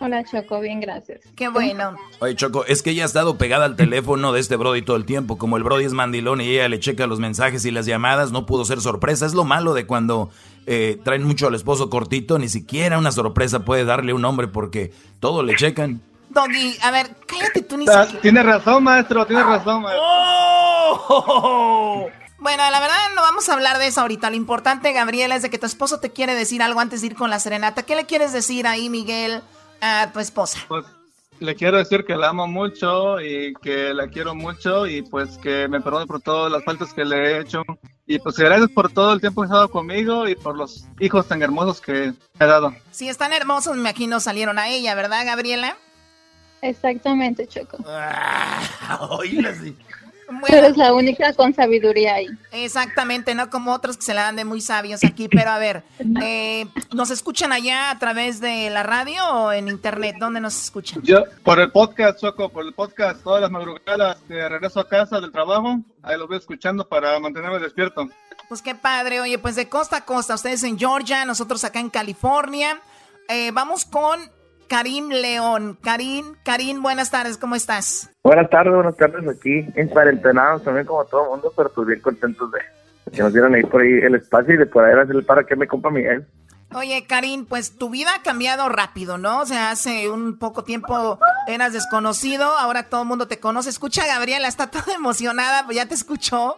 Hola 0.00 0.24
Choco, 0.24 0.58
bien, 0.58 0.80
gracias. 0.80 1.20
Qué 1.36 1.46
bueno. 1.46 1.94
Oye 2.18 2.34
Choco, 2.34 2.64
es 2.64 2.82
que 2.82 2.90
ella 2.90 3.04
ha 3.04 3.06
estado 3.06 3.38
pegada 3.38 3.66
al 3.66 3.76
teléfono 3.76 4.32
de 4.32 4.40
este 4.40 4.56
Brody 4.56 4.82
todo 4.82 4.96
el 4.96 5.04
tiempo. 5.04 5.38
Como 5.38 5.56
el 5.56 5.62
Brody 5.62 5.84
es 5.84 5.92
mandilón 5.92 6.40
y 6.40 6.48
ella 6.48 6.68
le 6.68 6.80
checa 6.80 7.06
los 7.06 7.20
mensajes 7.20 7.64
y 7.64 7.70
las 7.70 7.86
llamadas, 7.86 8.32
no 8.32 8.46
pudo 8.46 8.64
ser 8.64 8.80
sorpresa. 8.80 9.26
Es 9.26 9.32
lo 9.32 9.44
malo 9.44 9.74
de 9.74 9.86
cuando 9.86 10.28
eh, 10.66 10.98
traen 11.04 11.22
mucho 11.22 11.46
al 11.46 11.54
esposo 11.54 11.88
cortito, 11.88 12.40
ni 12.40 12.48
siquiera 12.48 12.98
una 12.98 13.12
sorpresa 13.12 13.64
puede 13.64 13.84
darle 13.84 14.12
un 14.12 14.24
hombre 14.24 14.48
porque 14.48 14.92
todo 15.20 15.44
le 15.44 15.54
checan. 15.54 16.00
Doggy, 16.30 16.76
a 16.82 16.90
ver, 16.90 17.14
cállate 17.28 17.62
tú 17.62 17.76
ni 17.76 17.86
ah, 17.88 18.08
Tiene 18.20 18.42
razón, 18.42 18.82
maestro, 18.82 19.24
tiene 19.24 19.44
razón, 19.44 19.82
maestro. 19.82 20.02
¡Oh! 21.10 22.08
Bueno, 22.38 22.62
la 22.70 22.80
verdad 22.80 22.96
no 23.14 23.22
vamos 23.22 23.48
a 23.48 23.54
hablar 23.54 23.78
de 23.78 23.88
eso 23.88 24.00
ahorita. 24.00 24.30
Lo 24.30 24.36
importante, 24.36 24.92
Gabriela, 24.92 25.36
es 25.36 25.42
de 25.42 25.50
que 25.50 25.58
tu 25.58 25.66
esposo 25.66 26.00
te 26.00 26.10
quiere 26.10 26.34
decir 26.34 26.62
algo 26.62 26.80
antes 26.80 27.00
de 27.00 27.08
ir 27.08 27.14
con 27.14 27.30
la 27.30 27.40
serenata. 27.40 27.82
¿Qué 27.82 27.96
le 27.96 28.06
quieres 28.06 28.32
decir 28.32 28.66
ahí, 28.66 28.88
Miguel? 28.88 29.42
a 29.80 30.10
tu 30.12 30.20
esposa? 30.20 30.58
Pues 30.68 30.84
le 31.40 31.54
quiero 31.54 31.78
decir 31.78 32.04
que 32.04 32.16
la 32.16 32.30
amo 32.30 32.46
mucho 32.46 33.20
y 33.20 33.54
que 33.62 33.94
la 33.94 34.08
quiero 34.08 34.34
mucho 34.34 34.86
y 34.86 35.02
pues 35.02 35.38
que 35.38 35.68
me 35.68 35.80
perdone 35.80 36.06
por 36.06 36.20
todas 36.20 36.50
las 36.50 36.64
faltas 36.64 36.92
que 36.92 37.04
le 37.04 37.16
he 37.16 37.40
hecho. 37.40 37.62
Y 38.06 38.18
pues 38.18 38.36
gracias 38.36 38.70
por 38.70 38.90
todo 38.90 39.12
el 39.12 39.20
tiempo 39.20 39.42
que 39.42 39.46
ha 39.46 39.48
estado 39.48 39.70
conmigo 39.70 40.26
y 40.26 40.34
por 40.34 40.56
los 40.56 40.86
hijos 40.98 41.28
tan 41.28 41.42
hermosos 41.42 41.80
que 41.80 42.12
he 42.40 42.44
dado. 42.44 42.74
Sí, 42.90 43.08
están 43.08 43.32
hermosos, 43.32 43.74
me 43.74 43.80
imagino 43.80 44.18
salieron 44.20 44.58
a 44.58 44.68
ella, 44.68 44.94
¿verdad, 44.94 45.24
Gabriela? 45.26 45.76
Exactamente, 46.62 47.46
Choco. 47.46 47.78
Ah, 47.86 48.62
eres 50.48 50.76
la 50.76 50.92
única 50.92 51.32
con 51.32 51.54
sabiduría 51.54 52.14
ahí. 52.14 52.28
Exactamente, 52.52 53.34
no 53.34 53.50
como 53.50 53.72
otros 53.72 53.96
que 53.96 54.02
se 54.02 54.14
la 54.14 54.22
dan 54.22 54.36
de 54.36 54.44
muy 54.44 54.60
sabios 54.60 55.02
aquí. 55.04 55.28
Pero 55.28 55.50
a 55.50 55.58
ver, 55.58 55.82
eh, 56.22 56.66
¿nos 56.92 57.10
escuchan 57.10 57.52
allá 57.52 57.90
a 57.90 57.98
través 57.98 58.40
de 58.40 58.70
la 58.70 58.82
radio 58.82 59.24
o 59.26 59.52
en 59.52 59.68
internet? 59.68 60.16
¿Dónde 60.18 60.40
nos 60.40 60.62
escuchan? 60.62 61.02
Yo, 61.02 61.24
por 61.42 61.60
el 61.60 61.70
podcast, 61.70 62.20
Choco, 62.20 62.48
por 62.48 62.64
el 62.64 62.74
podcast, 62.74 63.22
todas 63.22 63.40
las 63.40 63.50
madrugadas 63.50 64.16
de 64.28 64.48
regreso 64.48 64.80
a 64.80 64.88
casa 64.88 65.20
del 65.20 65.32
trabajo, 65.32 65.80
ahí 66.02 66.18
lo 66.18 66.26
voy 66.26 66.36
escuchando 66.36 66.86
para 66.86 67.18
mantenerme 67.18 67.58
despierto. 67.58 68.08
Pues 68.48 68.62
qué 68.62 68.74
padre, 68.74 69.20
oye, 69.20 69.38
pues 69.38 69.56
de 69.56 69.68
costa 69.68 69.98
a 69.98 70.04
costa, 70.04 70.34
ustedes 70.34 70.62
en 70.62 70.78
Georgia, 70.78 71.24
nosotros 71.24 71.64
acá 71.64 71.80
en 71.80 71.90
California. 71.90 72.80
Eh, 73.28 73.50
vamos 73.52 73.84
con 73.84 74.20
Karim 74.68 75.08
León. 75.08 75.78
Karim, 75.82 76.34
Karim, 76.44 76.82
buenas 76.82 77.10
tardes, 77.10 77.38
¿cómo 77.38 77.54
estás? 77.54 78.10
Buenas 78.22 78.50
tardes, 78.50 78.74
buenas 78.74 78.96
tardes 78.96 79.26
aquí, 79.28 79.66
en 79.74 79.88
cuarentenados 79.88 80.62
también 80.62 80.86
como 80.86 81.04
todo 81.06 81.24
el 81.24 81.30
mundo, 81.30 81.52
pero 81.56 81.72
pues 81.72 81.88
bien 81.88 82.00
contentos 82.00 82.50
de 82.52 82.58
que 83.10 83.22
nos 83.22 83.32
dieran 83.32 83.54
ahí 83.54 83.62
por 83.62 83.80
ahí 83.80 83.90
el 83.90 84.14
espacio 84.14 84.54
y 84.54 84.58
de 84.58 84.66
poder 84.66 84.98
hacer 84.98 85.16
el 85.16 85.24
para 85.24 85.44
que 85.44 85.56
me 85.56 85.66
compa 85.66 85.90
Miguel. 85.90 86.26
Oye, 86.74 87.06
Karim, 87.06 87.46
pues 87.46 87.78
tu 87.78 87.88
vida 87.88 88.10
ha 88.14 88.22
cambiado 88.22 88.68
rápido, 88.68 89.16
¿no? 89.16 89.40
O 89.40 89.46
sea, 89.46 89.70
hace 89.70 90.10
un 90.10 90.38
poco 90.38 90.64
tiempo 90.64 91.18
eras 91.46 91.72
desconocido, 91.72 92.44
ahora 92.44 92.90
todo 92.90 93.02
el 93.02 93.08
mundo 93.08 93.26
te 93.26 93.38
conoce. 93.38 93.70
Escucha, 93.70 94.06
Gabriela, 94.06 94.48
está 94.48 94.70
toda 94.70 94.94
emocionada, 94.94 95.64
pues 95.64 95.76
ya 95.76 95.86
te 95.86 95.94
escuchó. 95.94 96.56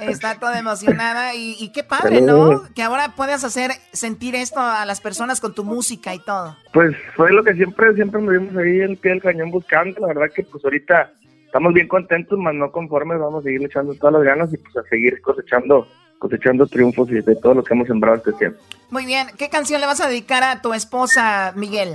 Está 0.00 0.40
toda 0.40 0.58
emocionada 0.58 1.34
y, 1.34 1.70
qué 1.72 1.84
padre, 1.84 2.20
¿no? 2.20 2.64
Que 2.74 2.82
ahora 2.82 3.14
puedas 3.14 3.44
hacer 3.44 3.70
sentir 3.92 4.34
esto 4.34 4.60
a 4.60 4.84
las 4.86 5.00
personas 5.00 5.40
con 5.40 5.54
tu 5.54 5.62
música 5.62 6.14
y 6.14 6.18
todo. 6.18 6.56
Pues 6.72 6.96
fue 7.14 7.32
lo 7.32 7.44
que 7.44 7.54
siempre, 7.54 7.94
siempre 7.94 8.20
nos 8.20 8.32
vimos 8.32 8.56
ahí 8.56 8.80
el 8.80 8.96
pie 8.96 9.12
del 9.12 9.22
cañón 9.22 9.50
buscando. 9.52 10.00
La 10.00 10.08
verdad 10.08 10.34
que 10.34 10.42
pues 10.42 10.64
ahorita 10.64 11.12
estamos 11.46 11.72
bien 11.72 11.86
contentos, 11.86 12.36
más 12.38 12.54
no 12.54 12.72
conformes. 12.72 13.20
Vamos 13.20 13.42
a 13.42 13.44
seguir 13.44 13.64
echando 13.64 13.94
todas 13.94 14.14
las 14.14 14.22
ganas 14.24 14.52
y 14.52 14.56
pues 14.56 14.76
a 14.76 14.82
seguir 14.88 15.20
cosechando 15.22 15.86
cosechando 16.24 16.66
triunfos 16.66 17.10
y 17.10 17.20
de 17.20 17.36
todo 17.36 17.52
lo 17.52 17.62
que 17.62 17.74
hemos 17.74 17.86
sembrado 17.86 18.16
este 18.16 18.32
tiempo. 18.32 18.58
Muy 18.90 19.04
bien, 19.04 19.26
¿qué 19.36 19.50
canción 19.50 19.78
le 19.78 19.86
vas 19.86 20.00
a 20.00 20.08
dedicar 20.08 20.42
a 20.42 20.62
tu 20.62 20.72
esposa, 20.72 21.52
Miguel? 21.54 21.92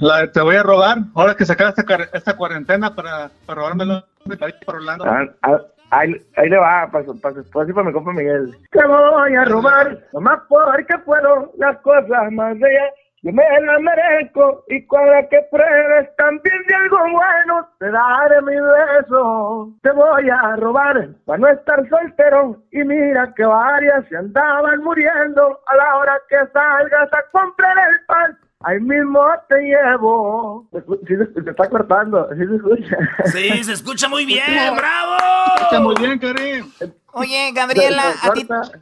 La 0.00 0.30
Te 0.32 0.40
voy 0.40 0.56
a 0.56 0.64
robar, 0.64 0.98
ahora 1.14 1.36
que 1.36 1.46
se 1.46 1.52
acaba 1.52 1.70
esta, 1.70 1.84
esta 2.12 2.36
cuarentena 2.36 2.92
para, 2.92 3.30
para 3.46 3.60
robármelo 3.60 4.04
de 4.24 4.54
Orlando. 4.66 5.04
Ah, 5.06 5.26
ah, 5.42 5.60
ahí, 5.90 6.12
ahí, 6.36 6.48
le 6.48 6.58
va, 6.58 6.90
para 6.90 7.04
para 7.22 7.34
su 7.34 7.40
esposa 7.42 7.70
y 7.70 7.72
para 7.72 7.86
mi 7.86 7.92
compa 7.92 8.12
Miguel. 8.12 8.52
Te 8.72 8.84
voy 8.84 9.34
a 9.36 9.44
robar, 9.44 9.96
nomás 10.12 10.40
porque 10.48 10.98
puedo, 11.04 11.52
las 11.56 11.78
cosas 11.78 12.32
más 12.32 12.58
bellas 12.58 12.90
yo 13.22 13.32
me 13.32 13.42
la 13.42 13.78
merezco 13.80 14.64
y 14.68 14.86
con 14.86 15.04
la 15.10 15.28
que 15.28 15.42
pruebes 15.50 16.14
también 16.16 16.62
de 16.68 16.74
algo 16.74 16.98
bueno 17.10 17.68
te 17.80 17.90
daré 17.90 18.42
mi 18.42 18.54
beso, 18.54 19.72
te 19.82 19.90
voy 19.90 20.30
a 20.30 20.56
robar 20.56 21.08
para 21.24 21.38
no 21.38 21.48
estar 21.48 21.88
soltero. 21.88 22.62
Y 22.70 22.84
mira 22.84 23.32
que 23.34 23.44
varias 23.44 24.06
se 24.08 24.16
andaban 24.16 24.84
muriendo 24.84 25.60
a 25.66 25.76
la 25.76 25.96
hora 25.96 26.20
que 26.28 26.36
salgas 26.52 27.12
a 27.12 27.22
comprar 27.32 27.76
el 27.90 28.04
pan. 28.06 28.38
Ahí 28.60 28.80
mismo 28.80 29.20
te 29.48 29.62
llevo. 29.62 30.68
Sí, 31.06 31.14
se, 31.16 31.50
está 31.50 31.68
cortando, 31.68 32.28
sí 32.36 32.46
se 32.46 32.56
escucha. 32.56 32.96
Sí, 33.26 33.64
se 33.64 33.72
escucha 33.72 34.08
muy 34.08 34.26
bien, 34.26 34.76
bravo. 34.76 35.16
Se 35.56 35.62
escucha 35.62 35.80
muy 35.80 35.94
bien, 35.96 36.18
Karim. 36.18 36.72
Oye, 37.12 37.50
Gabriela, 37.52 38.14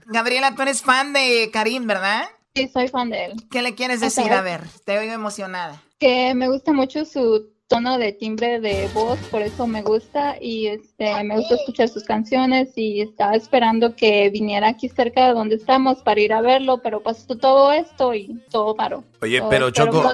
Gabriela, 0.06 0.54
tú 0.54 0.62
eres 0.62 0.82
fan 0.82 1.12
de 1.14 1.50
Karim, 1.52 1.86
¿verdad? 1.86 2.24
Sí, 2.56 2.68
soy 2.68 2.88
fan 2.88 3.10
de 3.10 3.26
él. 3.26 3.32
¿Qué 3.50 3.60
le 3.60 3.74
quieres 3.74 4.00
decir? 4.00 4.32
A 4.32 4.40
ver, 4.40 4.62
te 4.86 4.98
oigo 4.98 5.12
emocionada. 5.12 5.82
Que 5.98 6.34
me 6.34 6.48
gusta 6.48 6.72
mucho 6.72 7.04
su 7.04 7.50
tono 7.68 7.98
de 7.98 8.12
timbre 8.12 8.60
de 8.60 8.88
voz, 8.94 9.18
por 9.30 9.42
eso 9.42 9.66
me 9.66 9.82
gusta 9.82 10.36
y 10.40 10.68
este 10.68 11.22
me 11.24 11.36
gusta 11.36 11.56
escuchar 11.56 11.88
sus 11.88 12.04
canciones 12.04 12.72
y 12.76 13.00
estaba 13.02 13.34
esperando 13.34 13.94
que 13.94 14.30
viniera 14.30 14.68
aquí 14.68 14.88
cerca 14.88 15.26
de 15.26 15.34
donde 15.34 15.56
estamos 15.56 15.98
para 15.98 16.20
ir 16.20 16.32
a 16.32 16.40
verlo, 16.40 16.80
pero 16.80 17.02
pasó 17.02 17.36
todo 17.36 17.72
esto 17.72 18.14
y 18.14 18.40
todo 18.50 18.74
paró. 18.74 19.04
Oye, 19.26 19.42
pero 19.50 19.70
Choco, 19.70 20.12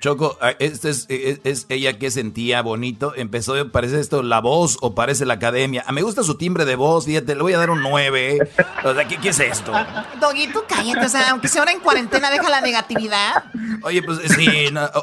Choco, 0.00 0.38
ah, 0.40 0.52
¿este 0.60 0.90
es, 0.90 1.06
es, 1.08 1.66
ella 1.68 1.98
que 1.98 2.12
sentía 2.12 2.62
bonito? 2.62 3.12
Empezó, 3.16 3.72
¿parece 3.72 3.98
esto 3.98 4.22
la 4.22 4.40
voz 4.40 4.78
o 4.82 4.94
parece 4.94 5.26
la 5.26 5.34
academia? 5.34 5.82
Ah, 5.84 5.90
me 5.90 6.02
gusta 6.02 6.22
su 6.22 6.36
timbre 6.36 6.64
de 6.64 6.76
voz, 6.76 7.06
fíjate, 7.06 7.34
le 7.34 7.42
voy 7.42 7.54
a 7.54 7.58
dar 7.58 7.70
un 7.70 7.82
9. 7.82 8.38
O 8.84 8.94
sea, 8.94 9.08
¿qué, 9.08 9.28
es 9.28 9.40
esto? 9.40 9.72
Doguito, 10.20 10.64
cállate, 10.68 11.04
o 11.04 11.08
sea, 11.08 11.30
aunque 11.30 11.48
sea 11.48 11.62
ahora 11.62 11.72
en 11.72 11.80
cuarentena, 11.80 12.30
deja 12.30 12.48
la 12.48 12.60
negatividad. 12.60 13.44
Oye, 13.82 14.00
pues 14.04 14.20
sí, 14.36 14.48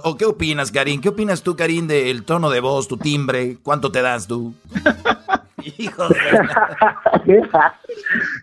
o, 0.03 0.15
¿qué 0.15 0.23
opinas, 0.23 0.71
Karim? 0.71 1.01
¿Qué 1.01 1.09
opinas 1.09 1.43
tú, 1.43 1.57
Karim, 1.57 1.85
del 1.87 2.23
tono 2.23 2.49
de 2.49 2.61
voz, 2.61 2.87
tu 2.87 2.95
timbre? 2.95 3.57
¿Cuánto 3.61 3.91
te 3.91 4.01
das 4.01 4.25
tú? 4.25 4.53
Hijo 5.77 6.03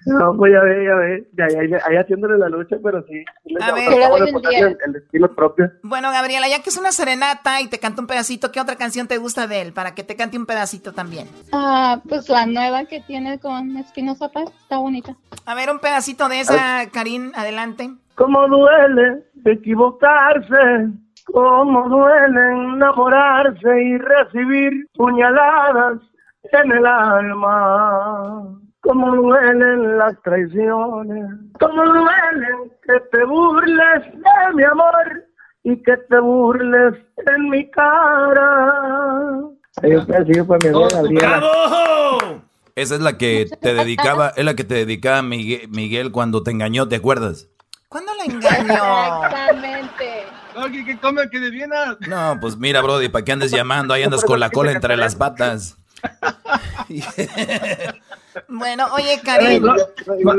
No, 0.07 0.37
pues 0.37 0.53
ya 0.53 0.61
ve, 0.63 0.85
ya 0.85 0.95
ve. 0.95 1.29
Ya, 1.37 1.45
ahí 1.87 1.97
haciéndole 1.97 2.39
la 2.39 2.49
lucha, 2.49 2.77
pero 2.83 3.05
sí. 3.07 3.25
A 3.61 3.73
ver, 3.73 3.93
el, 3.93 4.97
estilo 4.97 5.35
propio. 5.35 5.71
Bueno, 5.83 6.11
Gabriela, 6.11 6.49
ya 6.49 6.63
que 6.63 6.71
es 6.71 6.79
una 6.79 6.93
serenata 6.93 7.61
y 7.61 7.69
te 7.69 7.79
canta 7.79 8.01
un 8.01 8.07
pedacito, 8.07 8.51
¿qué 8.53 8.61
otra 8.61 8.77
canción 8.77 9.09
te 9.09 9.19
gusta 9.19 9.47
de 9.47 9.63
él? 9.63 9.73
Para 9.73 9.95
que 9.95 10.05
te 10.05 10.17
cante 10.17 10.39
un 10.39 10.47
pedacito 10.47 10.93
también. 10.93 11.29
Ah, 11.53 12.01
pues 12.09 12.29
la 12.29 12.47
nueva 12.47 12.85
que 12.87 13.01
tiene 13.01 13.39
con 13.39 13.77
Espinosa 13.77 14.31
Paz, 14.31 14.51
está 14.63 14.79
bonita. 14.79 15.17
A 15.47 15.55
ver, 15.55 15.71
un 15.71 15.79
pedacito 15.79 16.29
de 16.29 16.41
esa, 16.41 16.89
Karim, 16.93 17.33
adelante. 17.35 17.91
¿Cómo 18.15 18.47
duele 18.49 19.25
equivocarse? 19.45 20.91
¿Cómo 21.33 21.89
duele 21.89 22.75
enamorarse 22.75 23.83
y 23.83 23.99
recibir 23.99 24.87
puñaladas 24.95 26.01
en 26.45 26.73
el 26.73 26.87
alma. 26.87 28.57
Como 28.83 29.15
duelen 29.15 29.99
las 29.99 30.21
traiciones, 30.23 31.27
como 31.61 31.85
duelen 31.85 32.73
que 32.83 32.99
te 33.13 33.25
burles 33.25 34.05
de 34.15 34.55
mi 34.55 34.65
amor 34.65 35.25
y 35.65 35.83
que 35.83 35.97
te 36.09 36.19
burles 36.19 36.95
en 37.27 37.51
mi 37.51 37.71
cara. 37.71 38.73
Esa 42.75 42.95
es 42.95 43.01
la 43.01 43.19
que 43.19 43.51
te 43.61 43.75
dedicaba, 43.75 44.33
es 44.35 44.45
la 44.45 44.55
que 44.55 44.65
te 44.65 44.75
dedicaba 44.75 45.21
Miguel, 45.23 45.69
Miguel 45.69 46.11
cuando 46.11 46.43
te 46.43 46.51
engañó, 46.51 46.89
¿te 46.89 46.97
acuerdas? 46.97 47.49
¿Cuándo 47.89 48.13
la 48.15 48.25
engañó? 48.25 49.25
Exactamente. 49.25 50.25
No, 50.57 50.71
¿qué, 50.71 50.99
come? 50.99 51.29
¿Qué 51.31 51.41
de 51.41 51.69
No, 52.09 52.39
pues 52.41 52.57
mira, 52.57 52.81
Brody, 52.81 53.09
¿para 53.09 53.25
qué 53.25 53.33
andes 53.33 53.51
llamando? 53.51 53.95
Ahí 53.95 54.03
andas 54.03 54.25
con 54.25 54.41
la 54.41 54.51
cola 54.51 54.73
entre 54.73 54.97
las 54.97 55.17
patas. 55.17 55.80
Bueno, 58.49 58.87
oye, 58.95 59.21
Karim. 59.25 59.65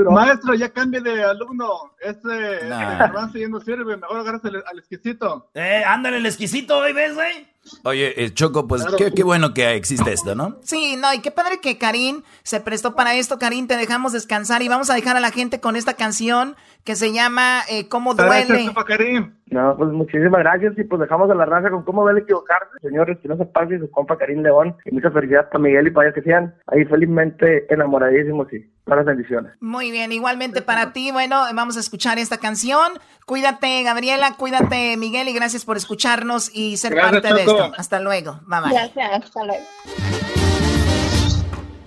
maestro, 0.09 0.53
ya 0.53 0.69
cambie 0.69 1.01
de 1.01 1.23
alumno. 1.23 1.93
Este, 1.99 2.65
nah. 2.67 3.11
este 3.25 3.49
no 3.49 3.59
sirve. 3.59 3.97
Mejor 3.97 4.19
agarras 4.19 4.45
al 4.45 4.79
exquisito. 4.79 5.49
Eh, 5.53 5.83
ándale, 5.85 6.17
el 6.17 6.25
exquisito, 6.25 6.77
hoy 6.77 6.93
ves, 6.93 7.15
güey? 7.15 7.50
Oye, 7.83 8.23
eh, 8.23 8.33
Choco, 8.33 8.67
pues 8.67 8.83
qué, 8.97 9.11
qué, 9.11 9.23
bueno 9.23 9.53
que 9.53 9.75
existe 9.75 10.11
esto, 10.11 10.33
¿no? 10.33 10.57
Sí, 10.63 10.95
no, 10.97 11.13
y 11.13 11.19
qué 11.19 11.31
padre 11.31 11.59
que 11.61 11.77
Karim 11.77 12.23
se 12.43 12.59
prestó 12.59 12.95
para 12.95 13.15
esto. 13.15 13.37
Karim, 13.37 13.67
te 13.67 13.77
dejamos 13.77 14.13
descansar 14.13 14.61
y 14.61 14.67
vamos 14.67 14.89
a 14.89 14.95
dejar 14.95 15.15
a 15.15 15.19
la 15.19 15.31
gente 15.31 15.59
con 15.59 15.75
esta 15.75 15.93
canción 15.93 16.55
que 16.83 16.95
se 16.95 17.13
llama 17.13 17.61
eh, 17.69 17.87
¿Cómo 17.87 18.15
duele? 18.15 18.71
Karim. 18.87 19.35
No, 19.51 19.75
pues 19.77 19.91
muchísimas 19.91 20.39
gracias 20.39 20.77
y 20.77 20.83
pues 20.85 21.01
dejamos 21.01 21.29
a 21.29 21.35
la 21.35 21.45
raza 21.45 21.69
con 21.69 21.83
cómo 21.83 22.03
duele 22.03 22.21
equivocarse. 22.21 22.79
Señores, 22.81 23.19
que 23.21 23.27
no 23.27 23.35
se 23.35 23.45
pase 23.45 23.79
su 23.79 23.91
compa 23.91 24.17
Karim 24.17 24.41
León 24.41 24.75
y 24.85 24.91
mucha 24.91 25.11
felicidad 25.11 25.49
para 25.49 25.61
Miguel 25.61 25.87
y 25.87 25.91
para 25.91 26.07
ellos 26.07 26.15
que 26.15 26.23
sean 26.23 26.55
ahí 26.67 26.85
felizmente 26.85 27.71
enamoradísimos 27.71 28.51
y 28.53 28.65
todas 28.91 29.05
las 29.05 29.15
bendiciones. 29.15 29.53
Muy 29.61 29.89
bien, 29.89 30.11
igualmente 30.11 30.61
para 30.61 30.91
ti. 30.91 31.11
Bueno, 31.11 31.45
vamos 31.53 31.77
a 31.77 31.79
escuchar 31.79 32.19
esta 32.19 32.37
canción. 32.37 32.91
Cuídate, 33.25 33.83
Gabriela, 33.83 34.35
cuídate, 34.35 34.97
Miguel, 34.97 35.29
y 35.29 35.33
gracias 35.33 35.63
por 35.63 35.77
escucharnos 35.77 36.51
y 36.53 36.75
ser 36.75 36.95
parte 36.95 37.33
de 37.33 37.39
esto. 37.39 37.71
Hasta 37.77 38.01
luego. 38.01 38.41
Bye 38.47 38.59
bye. 38.59 38.73
Gracias, 38.73 39.23
hasta 39.23 39.45
luego. 39.45 39.63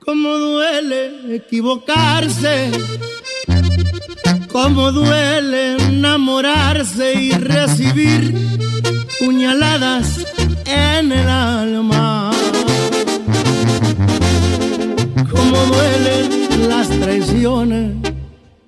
Cómo 0.07 0.31
duele 0.39 1.37
equivocarse. 1.37 2.71
Cómo 4.51 4.91
duele 4.91 5.77
enamorarse 5.77 7.13
y 7.15 7.33
recibir 7.33 8.35
puñaladas 9.19 10.25
en 10.65 11.13
el 11.13 11.29
alma. 11.29 12.34
Cómo 15.55 15.67
duelen 15.67 16.69
las 16.69 16.89
traiciones. 16.89 17.93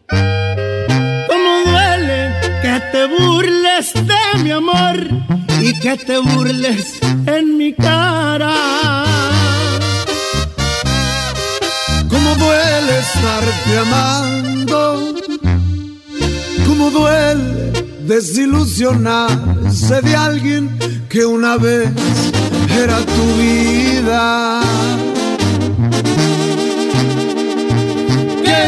Cómo 0.08 1.52
duele 1.66 2.32
que 2.62 2.80
te 2.92 3.06
burles 3.06 3.92
de 3.94 4.24
mi 4.44 4.52
amor 4.52 4.96
y 5.60 5.72
que 5.80 5.96
te 5.96 6.18
burles 6.18 7.00
en 7.26 7.58
mi 7.58 7.72
cara. 7.74 8.54
Cómo 12.08 12.34
duele 12.36 12.98
estarte 13.00 13.78
amando. 13.78 15.14
Cómo 16.66 16.90
duele 16.90 17.72
desilusionarse 18.06 20.02
de 20.02 20.14
alguien 20.14 20.78
que 21.08 21.26
una 21.26 21.56
vez 21.56 21.90
era 22.70 22.98
tu 23.00 23.24
vida. 23.40 24.60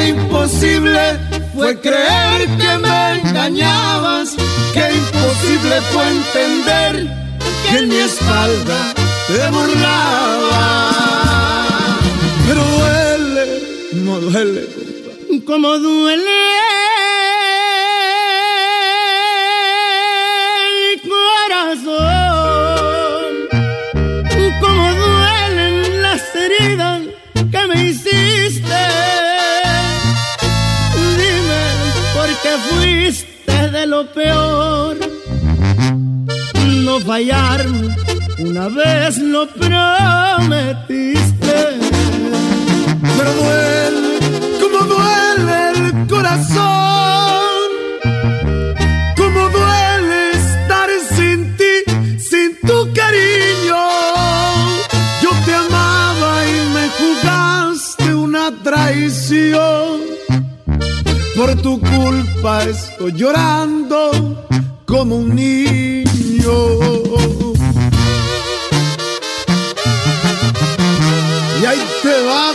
Imposible 0.07 1.19
fue 1.55 1.79
creer 1.81 2.47
que 2.57 2.79
me 2.79 3.21
engañabas, 3.21 4.37
qué 4.73 4.95
imposible 4.95 5.81
fue 5.93 6.09
entender 6.09 6.93
que 7.69 7.79
en 7.79 7.89
mi 7.89 7.97
espalda 7.97 8.95
te 9.27 9.51
burlaba. 9.51 10.65
Pero 12.47 12.63
duele, 12.65 13.45
no 14.05 14.21
duele, 14.21 14.69
como 15.45 15.79
duele 15.79 16.48
lo 33.87 34.07
peor. 34.07 34.97
No 36.85 37.01
fallarme, 37.01 37.95
una 38.39 38.69
vez 38.69 39.19
lo 39.19 39.47
prometiste. 39.49 40.99
Pero 43.17 43.33
duele, 43.41 44.19
como 44.61 44.79
duele 44.95 45.71
el 45.71 46.07
corazón. 46.09 47.69
Como 49.17 49.49
duele 49.51 50.31
estar 50.33 50.91
sin 51.17 51.57
ti, 51.57 51.75
sin 52.19 52.59
tu 52.67 52.93
cariño. 52.93 53.83
Yo 55.23 55.31
te 55.45 55.55
amaba 55.55 56.47
y 56.47 56.57
me 56.75 56.89
jugaste 56.99 58.15
una 58.15 58.51
traición. 58.63 60.19
Por 61.39 61.55
tu 61.63 61.79
culpa 61.79 62.65
estoy 62.65 63.13
llorando 63.13 64.45
como 64.85 65.19
un 65.19 65.37
niño. 65.37 66.53
Y 71.63 71.65
ahí 71.65 71.79
te 72.03 72.25
va 72.27 72.53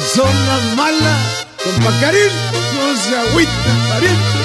persona 0.00 0.54
mala, 0.74 1.18
compa 1.62 1.90
Karim, 2.00 2.32
no 2.76 2.84
se 2.96 3.14
agüita, 3.18 3.72
pariente. 3.90 4.40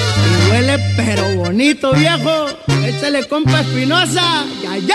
Duele 0.48 0.76
pero 0.94 1.36
bonito, 1.36 1.92
viejo. 1.94 2.48
Échale 2.84 3.26
compa 3.28 3.62
espinosa. 3.62 4.44
¡Ay, 4.68 4.86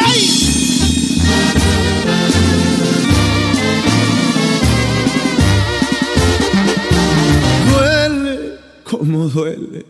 ay! 8.94 9.30
Duele, 9.34 9.86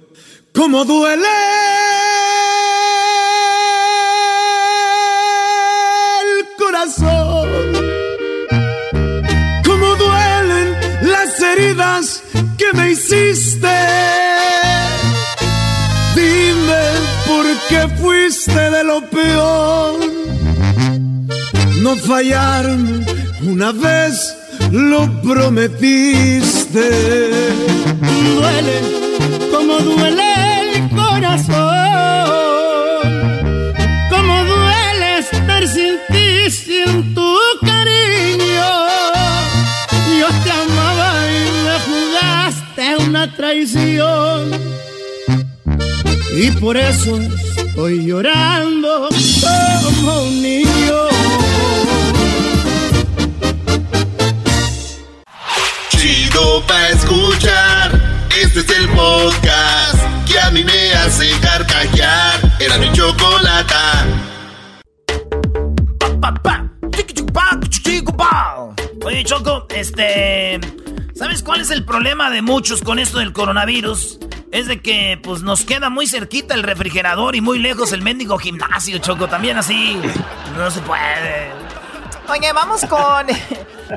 como 0.54 0.86
duele. 0.86 1.28
El 6.22 6.58
corazón, 6.58 7.50
como 9.66 9.96
duelen 9.96 10.78
las 11.04 11.40
heridas 11.40 12.24
que 12.58 12.74
me 12.74 12.92
hiciste 12.92 13.70
que 17.72 17.88
fuiste 18.02 18.70
de 18.70 18.84
lo 18.84 19.02
peor. 19.10 20.00
No 21.82 21.96
fallarme, 21.96 23.06
una 23.44 23.72
vez 23.72 24.36
lo 24.72 25.10
prometiste. 25.22 26.90
Duele 28.24 28.78
como 29.52 29.80
duele 29.80 30.30
el 30.62 30.90
corazón, 30.90 31.56
como 34.10 34.44
duele 34.44 35.20
estar 35.20 35.68
sin 35.68 35.96
ti, 36.12 36.50
sin 36.52 37.14
tu 37.16 37.36
cariño. 37.62 38.72
Yo 40.20 40.28
te 40.44 40.52
amaba 40.52 41.10
y 41.30 41.44
me 41.66 41.76
jugaste 41.88 42.84
una 43.08 43.24
traición. 43.36 44.52
Y 46.34 46.52
por 46.52 46.78
eso 46.78 47.20
Estoy 47.74 48.06
llorando 48.06 49.08
como 49.96 50.24
un 50.24 50.42
niño. 50.42 50.68
Chido 55.90 56.62
pa' 56.68 56.90
escuchar. 56.90 57.81
El 58.78 58.90
podcast 58.90 60.28
que 60.28 60.40
a 60.40 60.50
mí 60.52 60.64
me 60.64 60.94
hace 60.94 61.30
carcajear. 61.42 62.40
Era 62.60 62.78
mi 62.78 62.92
chocolata. 62.92 64.06
Oye, 69.04 69.24
Choco, 69.24 69.68
este. 69.76 70.60
¿Sabes 71.16 71.44
cuál 71.44 71.62
es 71.62 71.72
el 71.72 71.86
problema 71.86 72.30
de 72.30 72.42
muchos 72.42 72.82
con 72.82 73.00
esto 73.00 73.20
del 73.20 73.34
coronavirus? 73.34 74.20
es 74.52 74.68
de 74.68 74.82
que 74.82 75.20
pues 75.24 75.42
nos 75.42 75.64
queda 75.64 75.90
muy 75.90 76.08
cerquita 76.08 76.54
el 76.54 76.64
refrigerador 76.64 77.36
y 77.36 77.42
muy 77.42 77.58
lejos 77.58 77.94
el 77.94 78.02
mendigo 78.02 78.38
gimnasio, 78.38 78.98
Choco. 79.00 79.28
También 79.28 79.58
así 79.58 80.00
no 80.58 80.70
se 80.70 80.82
puede. 80.82 81.52
Oye, 82.30 82.52
vamos 82.54 82.86
con, 82.86 83.28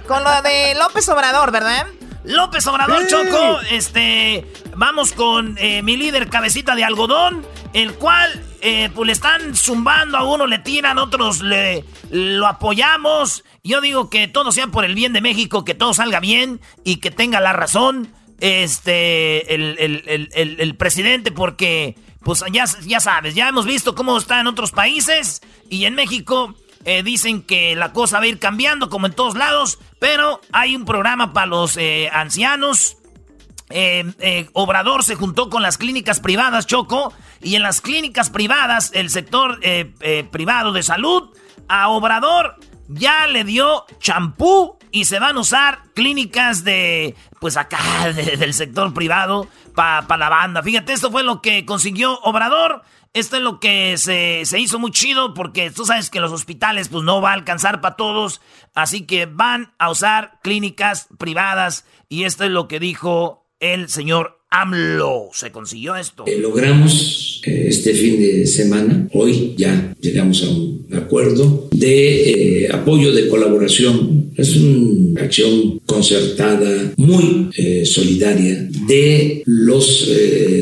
con 0.06 0.24
lo 0.24 0.42
de 0.42 0.74
López 0.76 1.08
Obrador, 1.08 1.50
¿verdad? 1.50 1.86
López 2.24 2.66
Obrador, 2.66 3.06
Choco. 3.06 3.60
Este, 3.70 4.46
vamos 4.76 5.12
con 5.12 5.56
eh, 5.58 5.82
mi 5.82 5.96
líder 5.96 6.28
cabecita 6.28 6.74
de 6.74 6.84
algodón, 6.84 7.44
el 7.72 7.94
cual 7.94 8.42
eh, 8.60 8.90
pues 8.94 9.06
le 9.06 9.12
están 9.12 9.54
zumbando 9.54 10.16
a 10.16 10.24
uno, 10.24 10.46
le 10.46 10.58
tiran, 10.58 10.98
otros 10.98 11.42
le 11.42 11.84
lo 12.10 12.46
apoyamos. 12.46 13.44
Yo 13.62 13.80
digo 13.80 14.08
que 14.08 14.26
todo 14.26 14.52
sea 14.52 14.68
por 14.68 14.84
el 14.84 14.94
bien 14.94 15.12
de 15.12 15.20
México, 15.20 15.64
que 15.64 15.74
todo 15.74 15.92
salga 15.92 16.20
bien 16.20 16.60
y 16.82 16.96
que 16.96 17.10
tenga 17.10 17.40
la 17.40 17.52
razón 17.52 18.12
este, 18.40 19.54
el, 19.54 20.76
presidente, 20.76 21.30
porque, 21.30 21.96
pues 22.22 22.44
ya, 22.52 22.64
ya 22.86 23.00
sabes, 23.00 23.34
ya 23.34 23.48
hemos 23.48 23.66
visto 23.66 23.94
cómo 23.94 24.18
está 24.18 24.40
en 24.40 24.46
otros 24.46 24.70
países 24.70 25.42
y 25.70 25.84
en 25.84 25.94
México 25.94 26.54
eh, 26.84 27.02
dicen 27.02 27.42
que 27.42 27.74
la 27.74 27.92
cosa 27.92 28.18
va 28.18 28.24
a 28.24 28.28
ir 28.28 28.38
cambiando 28.38 28.88
como 28.88 29.06
en 29.06 29.12
todos 29.12 29.36
lados, 29.36 29.78
pero 29.98 30.40
hay 30.52 30.76
un 30.76 30.84
programa 30.84 31.32
para 31.32 31.46
los 31.46 31.76
eh, 31.76 32.10
ancianos. 32.12 32.98
Eh, 33.70 34.48
Obrador 34.52 35.02
se 35.02 35.14
juntó 35.14 35.48
con 35.48 35.62
las 35.62 35.78
clínicas 35.78 36.20
privadas, 36.20 36.66
Choco, 36.66 37.12
y 37.42 37.56
en 37.56 37.62
las 37.62 37.80
clínicas 37.80 38.30
privadas, 38.30 38.90
el 38.94 39.10
sector 39.10 39.58
privado 40.30 40.72
de 40.72 40.82
salud, 40.82 41.30
a 41.68 41.88
Obrador 41.88 42.56
ya 42.88 43.26
le 43.26 43.44
dio 43.44 43.86
champú 43.98 44.78
y 44.90 45.06
se 45.06 45.18
van 45.18 45.36
a 45.36 45.40
usar 45.40 45.82
clínicas 45.94 46.64
de, 46.64 47.14
pues 47.40 47.56
acá, 47.56 47.78
del 48.14 48.54
sector 48.54 48.92
privado 48.94 49.48
para 49.74 50.16
la 50.16 50.28
banda. 50.28 50.62
Fíjate, 50.62 50.92
esto 50.92 51.10
fue 51.10 51.22
lo 51.22 51.42
que 51.42 51.64
consiguió 51.64 52.18
Obrador. 52.20 52.82
Esto 53.14 53.36
es 53.36 53.42
lo 53.42 53.60
que 53.60 53.96
se, 53.96 54.42
se, 54.44 54.58
hizo 54.58 54.80
muy 54.80 54.90
chido 54.90 55.34
porque 55.34 55.70
tú 55.70 55.86
sabes 55.86 56.10
que 56.10 56.18
los 56.18 56.32
hospitales 56.32 56.88
pues 56.88 57.04
no 57.04 57.20
va 57.20 57.30
a 57.30 57.34
alcanzar 57.34 57.80
para 57.80 57.94
todos. 57.94 58.40
Así 58.74 59.02
que 59.02 59.26
van 59.26 59.72
a 59.78 59.88
usar 59.92 60.40
clínicas 60.42 61.06
privadas 61.16 61.84
y 62.08 62.24
esto 62.24 62.42
es 62.42 62.50
lo 62.50 62.66
que 62.66 62.80
dijo 62.80 63.46
el 63.60 63.88
señor 63.88 64.40
AMLO. 64.50 65.30
Se 65.32 65.52
consiguió 65.52 65.94
esto. 65.94 66.24
Eh, 66.26 66.38
logramos 66.40 67.40
eh, 67.46 67.66
este 67.68 67.94
fin 67.94 68.18
de 68.20 68.46
semana, 68.48 69.08
hoy 69.12 69.54
ya 69.56 69.94
llegamos 70.00 70.42
a 70.42 70.48
un 70.48 70.86
acuerdo 70.92 71.68
de 71.70 72.64
eh, 72.64 72.68
apoyo, 72.72 73.12
de 73.12 73.28
colaboración. 73.28 74.32
Es 74.36 74.56
una 74.56 75.22
acción 75.22 75.78
concertada, 75.86 76.92
muy 76.96 77.50
solidaria 77.84 78.68
de 78.88 79.44
los 79.46 80.10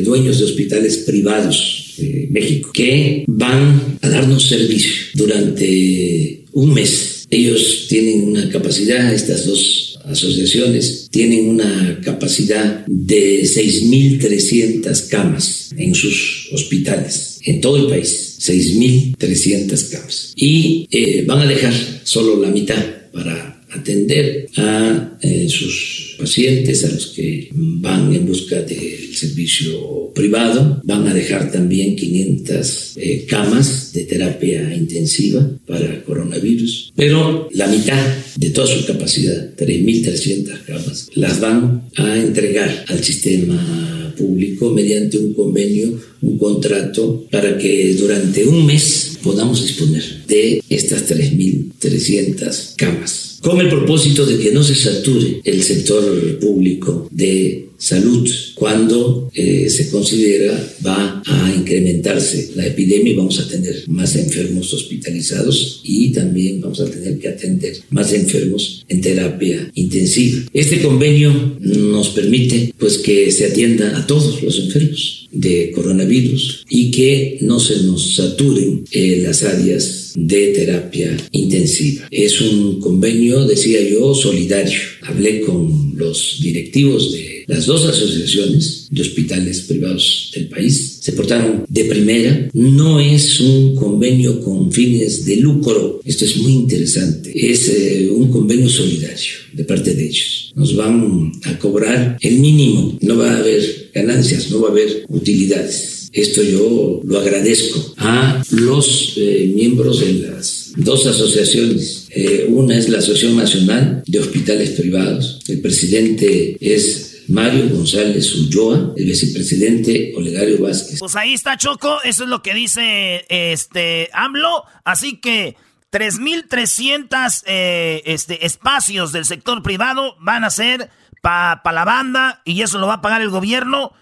dueños 0.05 0.39
de 0.39 0.45
hospitales 0.45 0.99
privados 0.99 1.82
México, 2.31 2.71
que 2.73 3.25
van 3.27 3.99
a 4.01 4.09
darnos 4.09 4.49
servicio 4.49 4.93
durante 5.15 6.45
un 6.53 6.75
mes. 6.75 7.27
Ellos 7.31 7.87
tienen 7.89 8.29
una 8.29 8.49
capacidad, 8.51 9.13
estas 9.13 9.47
dos 9.47 9.99
asociaciones 10.05 11.09
tienen 11.11 11.49
una 11.49 12.01
capacidad 12.05 12.85
de 12.87 13.43
6.300 13.43 15.09
camas 15.09 15.71
en 15.77 15.95
sus 15.95 16.49
hospitales, 16.53 17.41
en 17.45 17.61
todo 17.61 17.77
el 17.77 17.87
país, 17.87 18.37
6.300 18.41 19.91
camas. 19.91 20.33
Y 20.37 20.87
eh, 20.91 21.25
van 21.27 21.41
a 21.41 21.47
dejar 21.47 21.73
solo 22.05 22.41
la 22.41 22.49
mitad 22.51 22.85
para 23.13 23.63
atender 23.71 24.49
a 24.57 25.19
eh, 25.23 25.49
sus 25.49 26.12
pacientes, 26.19 26.85
a 26.85 26.93
los 26.93 27.09
que 27.09 27.49
van 27.53 28.13
en 28.15 28.27
busca 28.27 28.61
del 28.63 29.15
servicio 29.15 30.13
privado. 30.15 30.81
Van 30.85 31.07
a 31.07 31.15
dejar 31.15 31.51
también 31.51 31.97
500 31.97 32.93
eh, 32.97 33.25
camas 33.29 33.93
de 33.93 34.05
terapia 34.05 34.75
intensiva 34.75 35.49
para 35.67 36.03
coronavirus, 36.05 36.93
pero 36.97 37.49
la 37.53 37.67
mitad 37.67 38.03
de 38.37 38.51
toda 38.51 38.67
su 38.67 38.87
capacidad, 38.87 39.55
3.300 39.57 40.65
camas, 40.67 41.09
las 41.15 41.41
van 41.41 41.89
a 41.97 42.19
entregar 42.19 42.85
al 42.89 43.03
sistema 43.03 44.15
público 44.17 44.71
mediante 44.71 45.19
un 45.19 45.35
convenio, 45.35 45.99
un 46.23 46.39
contrato, 46.39 47.27
para 47.31 47.59
que 47.59 47.95
durante 47.95 48.45
un 48.47 48.65
mes 48.65 49.19
podamos 49.23 49.63
disponer 49.63 50.25
de 50.27 50.63
estas 50.69 51.09
3.300 51.11 52.77
camas 52.77 53.39
con 53.43 53.61
el 53.61 53.69
propósito 53.69 54.25
de 54.25 54.39
que 54.39 54.53
no 54.53 54.63
se 54.63 54.75
sature 54.75 55.41
el 55.45 55.63
sector 55.63 56.39
público 56.39 57.09
de 57.11 57.69
salud 57.83 58.31
cuando 58.55 59.29
eh, 59.35 59.69
se 59.69 59.91
considera 59.91 60.55
va 60.87 61.21
a 61.27 61.53
incrementarse 61.53 62.53
la 62.55 62.65
epidemia 62.69 63.13
y 63.13 63.17
vamos 63.17 63.41
a 63.41 63.49
tener 63.49 63.83
más 63.89 64.15
enfermos 64.15 64.73
hospitalizados 64.73 65.81
y 65.83 66.13
también 66.13 66.61
vamos 66.61 66.81
a 66.81 66.89
tener 66.89 67.19
que 67.19 67.29
atender 67.29 67.77
más 67.91 68.13
enfermos 68.13 68.85
en 68.89 69.01
terapia 69.01 69.69
intensiva. 69.75 70.43
Este 70.53 70.81
convenio 70.81 71.57
nos 71.59 72.11
permite 72.11 72.73
pues 72.79 72.99
que 72.99 73.33
se 73.33 73.47
atienda 73.47 73.99
a 73.99 74.07
todos 74.07 74.41
los 74.45 74.61
enfermos 74.61 75.29
de 75.33 75.73
coronavirus 75.75 76.65
y 76.69 76.91
que 76.91 77.39
no 77.41 77.59
se 77.59 77.83
nos 77.83 78.15
saturen 78.15 78.85
eh, 78.93 79.23
las 79.25 79.43
áreas 79.43 80.13
de 80.15 80.49
terapia 80.49 81.17
intensiva. 81.33 82.07
Es 82.11 82.41
un 82.41 82.81
convenio, 82.81 83.47
decía 83.47 83.81
yo, 83.89 84.15
solidario. 84.15 84.79
Hablé 85.03 85.41
con 85.41 85.93
los 85.97 86.39
directivos 86.43 87.13
de 87.13 87.45
las 87.47 87.67
dos 87.67 87.85
asociaciones 87.85 88.87
de 88.91 89.03
hospitales 89.03 89.63
privados 89.63 90.31
del 90.35 90.49
país 90.49 90.99
se 91.01 91.13
portaron 91.13 91.65
de 91.69 91.85
primera. 91.87 92.49
No 92.53 93.01
es 93.01 93.41
un 93.41 93.75
convenio 93.75 94.41
con 94.41 94.71
fines 94.71 95.25
de 95.25 95.37
lucro. 95.37 96.01
Esto 96.05 96.25
es 96.25 96.37
muy 96.37 96.53
interesante. 96.53 97.33
Es 97.35 97.69
eh, 97.69 98.09
un 98.11 98.31
convenio 98.31 98.69
solidario 98.69 99.33
de 99.53 99.65
parte 99.65 99.95
de 99.95 100.07
ellos. 100.07 100.53
Nos 100.55 100.77
van 100.77 101.33
a 101.45 101.59
cobrar 101.59 102.17
el 102.21 102.39
mínimo. 102.39 102.97
No 103.01 103.17
va 103.17 103.33
a 103.33 103.39
haber 103.39 103.91
ganancias, 103.93 104.51
no 104.51 104.61
va 104.61 104.69
a 104.69 104.71
haber 104.71 105.05
utilidades. 105.09 106.09
Esto 106.13 106.43
yo 106.43 107.01
lo 107.03 107.19
agradezco 107.19 107.95
a 107.97 108.43
los 108.51 109.15
eh, 109.17 109.51
miembros 109.55 110.01
de 110.01 110.13
las 110.29 110.62
dos 110.77 111.07
asociaciones. 111.07 112.09
Eh, 112.11 112.47
una 112.49 112.77
es 112.77 112.89
la 112.89 112.99
Asociación 112.99 113.37
Nacional 113.37 114.03
de 114.07 114.19
Hospitales 114.19 114.71
Privados. 114.71 115.41
El 115.49 115.61
presidente 115.61 116.57
es 116.61 117.25
Mario 117.29 117.69
González 117.71 118.35
Ulloa, 118.35 118.95
el 118.97 119.07
vicepresidente 119.07 120.13
Olegario 120.17 120.61
Vázquez. 120.61 120.99
Pues 120.99 121.17
ahí 121.17 121.35
está 121.35 121.57
Choco, 121.57 122.03
eso 122.05 122.25
es 122.25 122.29
lo 122.29 122.43
que 122.43 122.55
dice 122.55 123.25
este 123.29 124.11
AMLO, 124.13 124.65
así 124.85 125.21
que 125.21 125.57
3.300 125.93 127.43
eh, 127.47 128.03
este, 128.07 128.47
espacios 128.47 129.13
del 129.13 129.25
sector 129.25 129.63
privado 129.63 130.17
van 130.21 130.45
a 130.45 130.51
ser 130.51 130.91
para 131.21 131.63
pa 131.63 131.73
la 131.73 131.85
banda 131.85 132.43
y 132.45 132.63
eso 132.63 132.79
lo 132.79 132.87
va 132.87 132.95
a 132.95 133.03
pagar 133.03 133.21
el 133.21 133.31
gobierno 133.31 133.93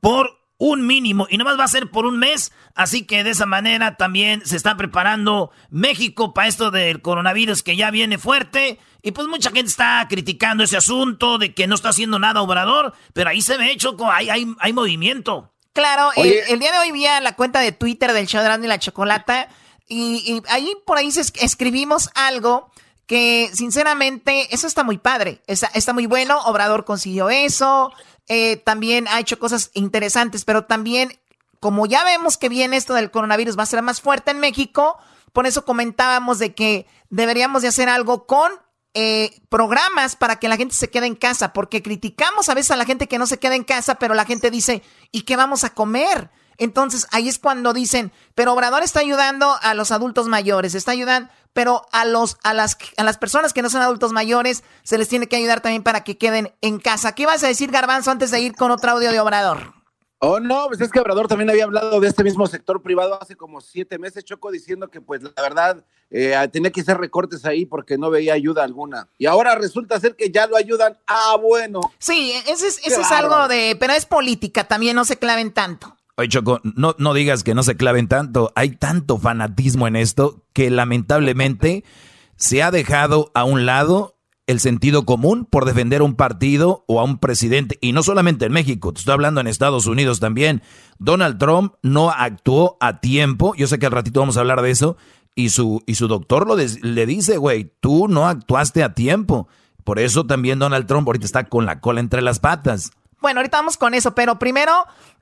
por 0.00 0.39
un 0.60 0.86
mínimo 0.86 1.26
y 1.30 1.38
nomás 1.38 1.58
va 1.58 1.64
a 1.64 1.68
ser 1.68 1.90
por 1.90 2.04
un 2.04 2.18
mes, 2.18 2.52
así 2.74 3.06
que 3.06 3.24
de 3.24 3.30
esa 3.30 3.46
manera 3.46 3.96
también 3.96 4.44
se 4.44 4.56
está 4.56 4.76
preparando 4.76 5.50
México 5.70 6.34
para 6.34 6.48
esto 6.48 6.70
del 6.70 7.00
coronavirus 7.00 7.62
que 7.62 7.76
ya 7.76 7.90
viene 7.90 8.18
fuerte. 8.18 8.78
Y 9.02 9.12
pues 9.12 9.26
mucha 9.26 9.50
gente 9.50 9.70
está 9.70 10.06
criticando 10.08 10.62
ese 10.62 10.76
asunto 10.76 11.38
de 11.38 11.54
que 11.54 11.66
no 11.66 11.74
está 11.74 11.88
haciendo 11.88 12.18
nada 12.18 12.42
Obrador, 12.42 12.92
pero 13.14 13.30
ahí 13.30 13.40
se 13.40 13.56
ve 13.56 13.74
Choco, 13.78 14.10
hay, 14.10 14.28
hay, 14.28 14.46
hay 14.60 14.72
movimiento. 14.74 15.50
Claro, 15.72 16.10
el, 16.16 16.58
día 16.58 16.72
de 16.72 16.78
hoy 16.78 16.92
vi 16.92 17.06
a 17.06 17.22
la 17.22 17.36
cuenta 17.36 17.60
de 17.60 17.72
Twitter 17.72 18.12
del 18.12 18.26
show 18.26 18.42
de 18.42 18.64
y 18.64 18.68
la 18.68 18.78
Chocolata 18.78 19.48
y, 19.88 20.42
ahí 20.48 20.72
por 20.84 20.98
ahí 20.98 21.08
escribimos 21.08 22.10
algo 22.14 22.70
que 23.06 23.50
sinceramente 23.54 24.54
eso 24.54 24.66
está 24.66 24.84
muy 24.84 24.98
padre, 24.98 25.40
está, 25.46 25.68
está 25.74 25.94
muy 25.94 26.06
bueno, 26.06 26.38
Obrador 26.42 26.84
consiguió 26.84 27.30
eso, 27.30 27.92
eh, 28.32 28.58
también 28.58 29.08
ha 29.08 29.18
hecho 29.18 29.40
cosas 29.40 29.72
interesantes, 29.74 30.44
pero 30.44 30.64
también, 30.64 31.18
como 31.58 31.86
ya 31.86 32.04
vemos 32.04 32.36
que 32.38 32.48
viene 32.48 32.76
esto 32.76 32.94
del 32.94 33.10
coronavirus, 33.10 33.58
va 33.58 33.64
a 33.64 33.66
ser 33.66 33.82
más 33.82 34.00
fuerte 34.00 34.30
en 34.30 34.38
México, 34.38 34.96
por 35.32 35.48
eso 35.48 35.64
comentábamos 35.64 36.38
de 36.38 36.54
que 36.54 36.86
deberíamos 37.08 37.62
de 37.62 37.68
hacer 37.68 37.88
algo 37.88 38.28
con 38.28 38.52
eh, 38.94 39.32
programas 39.48 40.14
para 40.14 40.36
que 40.36 40.48
la 40.48 40.56
gente 40.56 40.76
se 40.76 40.90
quede 40.90 41.08
en 41.08 41.16
casa, 41.16 41.52
porque 41.52 41.82
criticamos 41.82 42.48
a 42.48 42.54
veces 42.54 42.70
a 42.70 42.76
la 42.76 42.84
gente 42.84 43.08
que 43.08 43.18
no 43.18 43.26
se 43.26 43.40
queda 43.40 43.56
en 43.56 43.64
casa, 43.64 43.96
pero 43.96 44.14
la 44.14 44.24
gente 44.24 44.52
dice, 44.52 44.84
¿y 45.10 45.22
qué 45.22 45.34
vamos 45.34 45.64
a 45.64 45.74
comer? 45.74 46.30
Entonces 46.56 47.08
ahí 47.10 47.28
es 47.28 47.40
cuando 47.40 47.72
dicen, 47.72 48.12
pero 48.36 48.52
Obrador 48.52 48.84
está 48.84 49.00
ayudando 49.00 49.56
a 49.60 49.74
los 49.74 49.90
adultos 49.90 50.28
mayores, 50.28 50.76
está 50.76 50.92
ayudando, 50.92 51.32
pero 51.52 51.86
a 51.92 52.04
los 52.04 52.38
a 52.42 52.54
las 52.54 52.76
a 52.96 53.04
las 53.04 53.18
personas 53.18 53.52
que 53.52 53.62
no 53.62 53.70
son 53.70 53.82
adultos 53.82 54.12
mayores 54.12 54.62
se 54.82 54.98
les 54.98 55.08
tiene 55.08 55.26
que 55.26 55.36
ayudar 55.36 55.60
también 55.60 55.82
para 55.82 56.04
que 56.04 56.18
queden 56.18 56.52
en 56.60 56.78
casa. 56.78 57.14
¿Qué 57.14 57.26
vas 57.26 57.42
a 57.44 57.48
decir 57.48 57.70
Garbanzo 57.70 58.10
antes 58.10 58.30
de 58.30 58.40
ir 58.40 58.54
con 58.54 58.70
otro 58.70 58.90
audio 58.90 59.12
de 59.12 59.20
Obrador? 59.20 59.80
Oh, 60.22 60.38
no, 60.38 60.66
pues 60.68 60.82
es 60.82 60.90
que 60.90 61.00
Obrador 61.00 61.28
también 61.28 61.48
había 61.48 61.64
hablado 61.64 61.98
de 61.98 62.06
este 62.06 62.22
mismo 62.22 62.46
sector 62.46 62.82
privado 62.82 63.18
hace 63.22 63.36
como 63.36 63.62
siete 63.62 63.98
meses, 63.98 64.22
Choco, 64.22 64.50
diciendo 64.50 64.90
que 64.90 65.00
pues 65.00 65.22
la 65.22 65.32
verdad 65.40 65.82
eh, 66.10 66.36
tenía 66.52 66.70
que 66.70 66.82
hacer 66.82 66.98
recortes 66.98 67.46
ahí 67.46 67.64
porque 67.64 67.96
no 67.96 68.10
veía 68.10 68.34
ayuda 68.34 68.62
alguna. 68.62 69.08
Y 69.16 69.24
ahora 69.24 69.54
resulta 69.54 69.98
ser 69.98 70.16
que 70.16 70.30
ya 70.30 70.46
lo 70.46 70.58
ayudan. 70.58 70.98
Ah, 71.06 71.38
bueno. 71.40 71.80
Sí, 71.98 72.34
ese 72.46 72.66
es, 72.66 72.80
eso 72.84 73.00
es 73.00 73.10
algo 73.10 73.48
de, 73.48 73.78
pero 73.80 73.94
es 73.94 74.04
política 74.04 74.64
también, 74.64 74.94
no 74.94 75.06
se 75.06 75.18
claven 75.18 75.52
tanto. 75.52 75.96
No, 76.62 76.94
no 76.98 77.14
digas 77.14 77.44
que 77.44 77.54
no 77.54 77.62
se 77.62 77.76
claven 77.76 78.08
tanto. 78.08 78.52
Hay 78.54 78.70
tanto 78.70 79.18
fanatismo 79.18 79.86
en 79.86 79.96
esto 79.96 80.44
que 80.52 80.70
lamentablemente 80.70 81.84
se 82.36 82.62
ha 82.62 82.70
dejado 82.70 83.30
a 83.34 83.44
un 83.44 83.66
lado 83.66 84.16
el 84.46 84.58
sentido 84.58 85.04
común 85.04 85.46
por 85.48 85.64
defender 85.64 86.00
a 86.00 86.04
un 86.04 86.16
partido 86.16 86.84
o 86.88 87.00
a 87.00 87.04
un 87.04 87.18
presidente. 87.18 87.78
Y 87.80 87.92
no 87.92 88.02
solamente 88.02 88.46
en 88.46 88.52
México, 88.52 88.92
te 88.92 88.98
estoy 88.98 89.12
hablando 89.12 89.40
en 89.40 89.46
Estados 89.46 89.86
Unidos 89.86 90.18
también. 90.18 90.62
Donald 90.98 91.38
Trump 91.38 91.74
no 91.82 92.10
actuó 92.10 92.76
a 92.80 93.00
tiempo. 93.00 93.54
Yo 93.54 93.68
sé 93.68 93.78
que 93.78 93.86
al 93.86 93.92
ratito 93.92 94.20
vamos 94.20 94.36
a 94.36 94.40
hablar 94.40 94.60
de 94.62 94.70
eso. 94.70 94.96
Y 95.36 95.50
su, 95.50 95.82
y 95.86 95.94
su 95.94 96.08
doctor 96.08 96.48
lo 96.48 96.56
le 96.56 97.06
dice, 97.06 97.36
güey, 97.36 97.72
tú 97.80 98.08
no 98.08 98.26
actuaste 98.26 98.82
a 98.82 98.94
tiempo. 98.94 99.46
Por 99.84 100.00
eso 100.00 100.26
también 100.26 100.58
Donald 100.58 100.86
Trump 100.86 101.06
ahorita 101.06 101.26
está 101.26 101.44
con 101.44 101.64
la 101.64 101.80
cola 101.80 102.00
entre 102.00 102.20
las 102.20 102.40
patas. 102.40 102.90
Bueno, 103.20 103.40
ahorita 103.40 103.58
vamos 103.58 103.76
con 103.76 103.94
eso, 103.94 104.14
pero 104.14 104.38
primero 104.38 104.72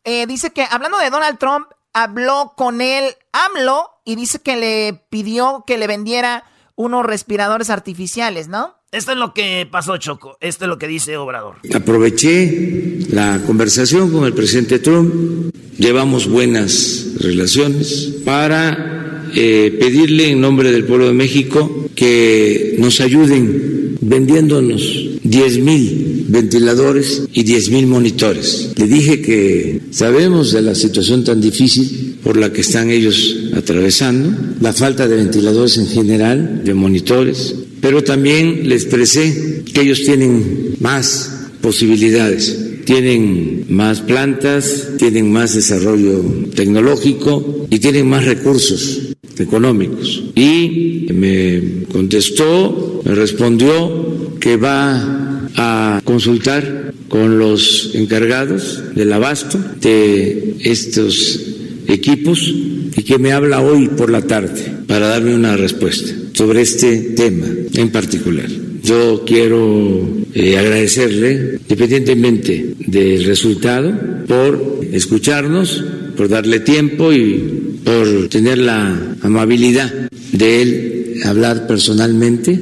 eh, 0.04 0.26
dice 0.26 0.52
que, 0.52 0.66
hablando 0.70 0.98
de 0.98 1.10
Donald 1.10 1.38
Trump, 1.38 1.66
habló 1.92 2.52
con 2.56 2.80
él 2.80 3.14
AMLO 3.32 4.00
y 4.04 4.16
dice 4.16 4.40
que 4.40 4.56
le 4.56 5.04
pidió 5.10 5.64
que 5.66 5.78
le 5.78 5.86
vendiera 5.86 6.44
unos 6.76 7.04
respiradores 7.04 7.70
artificiales, 7.70 8.48
¿no? 8.48 8.76
Esto 8.90 9.12
es 9.12 9.18
lo 9.18 9.34
que 9.34 9.68
pasó, 9.70 9.98
Choco. 9.98 10.38
Esto 10.40 10.64
es 10.64 10.68
lo 10.68 10.78
que 10.78 10.86
dice 10.86 11.16
Obrador. 11.18 11.56
Aproveché 11.74 13.00
la 13.10 13.40
conversación 13.46 14.10
con 14.10 14.24
el 14.24 14.32
presidente 14.32 14.78
Trump. 14.78 15.54
Llevamos 15.76 16.26
buenas 16.26 17.16
relaciones 17.20 18.14
para 18.24 19.07
eh, 19.34 19.76
pedirle 19.78 20.30
en 20.30 20.40
nombre 20.40 20.70
del 20.70 20.84
pueblo 20.84 21.06
de 21.06 21.12
México 21.12 21.88
que 21.94 22.76
nos 22.78 23.00
ayuden 23.00 23.96
vendiéndonos 24.00 25.08
10 25.22 25.58
mil 25.60 26.08
ventiladores 26.28 27.22
y 27.32 27.44
10.000 27.44 27.86
monitores. 27.86 28.72
Le 28.76 28.86
dije 28.86 29.20
que 29.20 29.80
sabemos 29.90 30.52
de 30.52 30.62
la 30.62 30.74
situación 30.74 31.24
tan 31.24 31.40
difícil 31.40 32.18
por 32.22 32.36
la 32.36 32.52
que 32.52 32.60
están 32.60 32.90
ellos 32.90 33.36
atravesando, 33.54 34.36
la 34.60 34.72
falta 34.72 35.08
de 35.08 35.16
ventiladores 35.16 35.78
en 35.78 35.86
general, 35.86 36.62
de 36.64 36.74
monitores, 36.74 37.54
pero 37.80 38.04
también 38.04 38.68
le 38.68 38.74
expresé 38.74 39.62
que 39.72 39.80
ellos 39.80 40.02
tienen 40.04 40.76
más 40.80 41.48
posibilidades 41.60 42.64
tienen 42.84 43.66
más 43.68 44.00
plantas, 44.00 44.92
tienen 44.96 45.30
más 45.30 45.54
desarrollo 45.54 46.24
tecnológico 46.54 47.66
y 47.68 47.80
tienen 47.80 48.08
más 48.08 48.24
recursos 48.24 49.08
económicos. 49.40 50.24
Y 50.34 51.06
me 51.12 51.84
contestó, 51.90 53.02
me 53.04 53.14
respondió 53.14 54.38
que 54.40 54.56
va 54.56 55.48
a 55.56 56.00
consultar 56.04 56.92
con 57.08 57.38
los 57.38 57.92
encargados 57.94 58.94
del 58.94 59.12
abasto 59.12 59.58
de 59.80 60.56
estos 60.60 61.40
equipos 61.88 62.52
y 62.96 63.02
que 63.02 63.18
me 63.18 63.32
habla 63.32 63.60
hoy 63.60 63.88
por 63.88 64.10
la 64.10 64.22
tarde 64.22 64.72
para 64.86 65.08
darme 65.08 65.34
una 65.34 65.56
respuesta 65.56 66.12
sobre 66.34 66.62
este 66.62 66.96
tema 67.16 67.46
en 67.74 67.90
particular. 67.90 68.48
Yo 68.82 69.24
quiero 69.26 70.08
eh, 70.34 70.56
agradecerle, 70.56 71.58
independientemente 71.68 72.74
del 72.78 73.24
resultado, 73.24 73.92
por 74.26 74.80
escucharnos, 74.92 75.84
por 76.16 76.28
darle 76.28 76.60
tiempo 76.60 77.12
y 77.12 77.67
por 77.88 78.28
tener 78.28 78.58
la 78.58 78.94
amabilidad 79.22 79.90
de 80.32 80.62
él 80.62 81.22
hablar 81.24 81.66
personalmente 81.66 82.60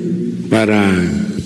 para 0.49 0.89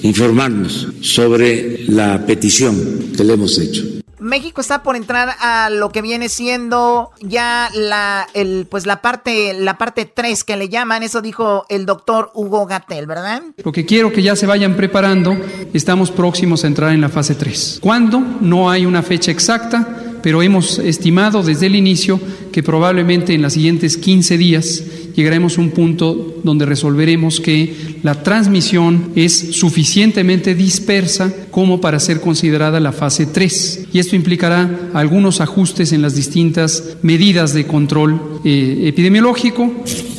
informarnos 0.03 0.89
sobre 1.01 1.87
la 1.89 2.27
petición 2.27 3.11
que 3.17 3.25
le 3.25 3.33
hemos 3.33 3.59
hecho. 3.59 3.83
México 4.19 4.61
está 4.61 4.83
por 4.83 4.97
entrar 4.97 5.31
a 5.41 5.71
lo 5.71 5.89
que 5.93 6.03
viene 6.03 6.29
siendo 6.29 7.11
ya 7.23 7.71
la 7.75 8.29
el 8.35 8.67
pues 8.71 8.85
la 8.85 9.01
parte 9.01 9.55
la 9.55 9.79
parte 9.79 10.05
3 10.05 10.45
que 10.45 10.59
le 10.59 10.69
llaman, 10.69 11.03
eso 11.03 11.23
dijo 11.23 11.65
el 11.71 11.87
doctor 11.87 12.31
Hugo 12.35 12.67
Gatel, 12.67 13.07
¿verdad? 13.07 13.41
Lo 13.65 13.73
que 13.73 13.87
quiero 13.87 14.13
que 14.13 14.23
ya 14.23 14.37
se 14.37 14.45
vayan 14.45 14.77
preparando, 14.77 15.35
estamos 15.73 16.11
próximos 16.11 16.65
a 16.65 16.67
entrar 16.67 16.93
en 16.93 17.01
la 17.01 17.09
fase 17.09 17.35
3. 17.35 17.79
¿Cuándo? 17.81 18.23
No 18.43 18.71
hay 18.71 18.85
una 18.85 19.03
fecha 19.03 19.31
exacta 19.31 20.10
pero 20.23 20.43
hemos 20.43 20.79
estimado 20.79 21.43
desde 21.43 21.67
el 21.67 21.77
inicio 21.77 22.21
que 22.53 22.63
probablemente 22.63 23.35
en 23.35 23.43
los 23.43 23.53
siguientes 23.53 23.97
15 23.97 24.39
días 24.39 24.83
llegaremos 25.15 25.59
a 25.59 25.61
un 25.61 25.71
punto 25.71 26.41
donde 26.45 26.67
resolveremos 26.67 27.41
que 27.41 27.99
la 28.03 28.23
transmisión 28.23 29.13
es 29.15 29.57
suficientemente 29.57 30.55
dispersa 30.55 31.33
como 31.51 31.81
para 31.81 32.01
ser 32.01 32.21
considerada 32.21 32.81
la 32.81 32.93
fase 32.93 33.27
3. 33.27 33.89
Y 33.93 33.99
esto 33.99 34.17
implicará 34.17 34.91
algunos 34.95 35.41
ajustes 35.41 35.93
en 35.93 36.03
las 36.03 36.15
distintas 36.15 36.97
medidas 37.03 37.53
de 37.55 37.67
control 37.67 38.41
eh, 38.45 38.85
epidemiológico. 38.87 39.73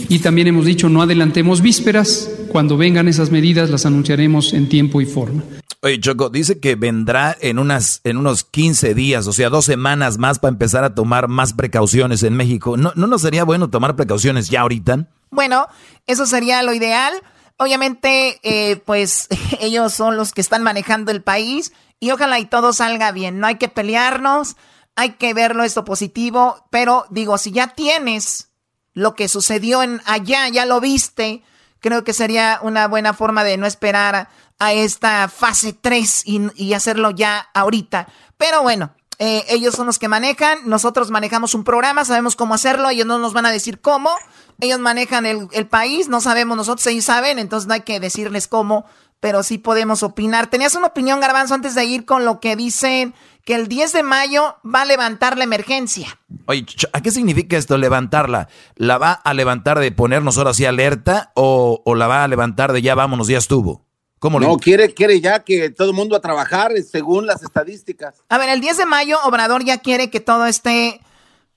Y 0.10 0.20
también 0.20 0.48
hemos 0.48 0.66
dicho 0.66 0.90
no 0.90 1.02
adelantemos 1.02 1.62
vísperas. 1.62 2.30
Cuando 2.50 2.78
vengan 2.78 3.08
esas 3.08 3.32
medidas 3.32 3.70
las 3.70 3.86
anunciaremos 3.86 4.54
en 4.54 4.68
tiempo 4.68 5.02
y 5.02 5.06
forma. 5.06 5.44
Oye, 5.84 6.00
Choco, 6.00 6.30
dice 6.30 6.60
que 6.60 6.76
vendrá 6.76 7.36
en, 7.42 7.58
unas, 7.58 8.02
en 8.04 8.18
unos 8.18 8.44
15 8.44 8.94
días, 8.94 9.26
o 9.26 9.34
sea, 9.34 9.50
dos 9.50 9.66
semanas 9.66 10.20
más 10.20 10.38
para 10.38 10.52
empezar 10.52 10.84
a 10.84 10.94
tomar 10.94 11.28
más 11.28 11.54
precauciones 11.54 12.22
en 12.22 12.36
México. 12.36 12.78
¿No, 12.78 12.94
no 12.96 13.08
nos 13.08 13.24
sería 13.24 13.44
bueno 13.46 13.72
tomar 13.72 13.96
precauciones 13.96 14.50
ya 14.50 14.62
ahorita? 14.62 15.08
Bueno, 15.32 15.66
eso 16.06 16.28
sería 16.28 16.62
lo 16.62 16.76
ideal. 16.76 17.14
Obviamente, 17.58 18.40
eh, 18.44 18.76
pues 18.86 19.28
ellos 19.60 19.92
son 19.92 20.18
los 20.18 20.34
que 20.34 20.42
están 20.42 20.62
manejando 20.62 21.12
el 21.12 21.24
país 21.24 21.74
y 22.00 22.12
ojalá 22.12 22.38
y 22.38 22.46
todo 22.46 22.74
salga 22.74 23.12
bien. 23.12 23.40
No 23.40 23.48
hay 23.48 23.56
que 23.56 23.68
pelearnos, 23.68 24.58
hay 24.96 25.14
que 25.14 25.34
verlo 25.34 25.64
esto 25.64 25.84
positivo, 25.84 26.68
pero 26.70 27.06
digo, 27.10 27.40
si 27.40 27.52
ya 27.52 27.70
tienes 27.70 28.50
lo 28.94 29.16
que 29.16 29.28
sucedió 29.28 29.82
en 29.82 30.00
allá, 30.06 30.48
ya 30.50 30.68
lo 30.68 30.80
viste, 30.80 31.42
creo 31.80 32.04
que 32.04 32.14
sería 32.14 32.60
una 32.62 32.88
buena 32.88 33.14
forma 33.14 33.44
de 33.44 33.58
no 33.58 33.66
esperar 33.66 34.30
a 34.62 34.74
esta 34.74 35.28
fase 35.28 35.74
3 35.74 36.24
y, 36.56 36.74
hacerlo 36.74 37.10
ya 37.10 37.50
ahorita. 37.56 38.08
Pero 38.38 38.62
bueno, 38.62 38.92
eh, 39.18 39.44
ellos 39.50 39.74
son 39.74 39.88
los 39.88 39.98
que 39.98 40.08
manejan, 40.08 40.60
nosotros 40.66 41.10
manejamos 41.10 41.56
un 41.56 41.64
programa, 41.64 42.06
sabemos 42.06 42.36
cómo 42.36 42.54
hacerlo, 42.54 42.88
ellos 42.92 43.08
no 43.08 43.18
nos 43.18 43.34
van 43.34 43.48
a 43.48 43.52
decir 43.52 43.82
cómo, 43.82 44.12
ellos 44.60 44.80
manejan 44.80 45.26
el, 45.26 45.68
país, 45.68 46.10
no 46.10 46.22
sabemos 46.22 46.56
nosotros, 46.58 46.86
ellos 46.86 47.06
saben, 47.06 47.40
entonces 47.40 47.68
no 47.68 47.74
hay 47.74 47.82
que 47.82 48.00
decirles 48.00 48.48
cómo, 48.48 48.86
pero 49.20 49.42
sí 49.42 49.58
podemos 49.58 50.04
opinar. 50.04 50.46
¿Tenías 50.46 50.76
una 50.76 50.88
opinión, 50.88 51.20
Garbanzo, 51.20 51.56
antes 51.56 51.74
de 51.74 51.84
ir 51.86 52.06
con 52.06 52.24
lo 52.24 52.40
que 52.40 52.56
dicen 52.56 53.16
que 53.44 53.56
el 53.56 53.68
10 53.68 53.94
de 53.94 54.04
mayo 54.04 54.58
va 54.64 54.84
a 54.84 54.86
levantar 54.86 55.40
la 55.40 55.44
emergencia? 55.44 56.20
Oye, 56.46 56.68
¿a 56.94 57.02
qué 57.02 57.10
significa 57.10 57.58
esto, 57.58 57.80
levantarla? 57.80 58.48
¿La 58.76 59.00
va 59.00 59.14
a 59.14 59.34
levantar 59.34 59.80
de 59.80 59.92
ponernos 59.92 60.38
ahora 60.38 60.52
así 60.52 60.66
alerta 60.66 61.32
o, 61.34 61.82
la 61.96 62.06
va 62.06 62.24
a 62.24 62.28
levantar 62.28 62.74
de 62.74 62.84
ya 62.84 62.94
vámonos, 62.94 63.28
ya 63.28 63.40
estuvo? 63.40 63.90
¿Cómo 64.22 64.40
no, 64.40 64.58
quiere, 64.58 64.94
quiere 64.94 65.20
ya 65.20 65.44
que 65.44 65.72
todo 65.72 65.90
el 65.90 65.96
mundo 65.96 66.16
a 66.16 66.22
trabajar 66.22 66.72
según 66.84 67.26
las 67.26 67.42
estadísticas. 67.42 68.22
A 68.30 68.38
ver, 68.38 68.50
el 68.50 68.62
10 68.62 68.78
de 68.78 68.86
mayo 68.86 69.18
Obrador 69.24 69.66
ya 69.66 69.80
quiere 69.80 70.12
que 70.12 70.20
todo 70.20 70.46
esté... 70.46 71.02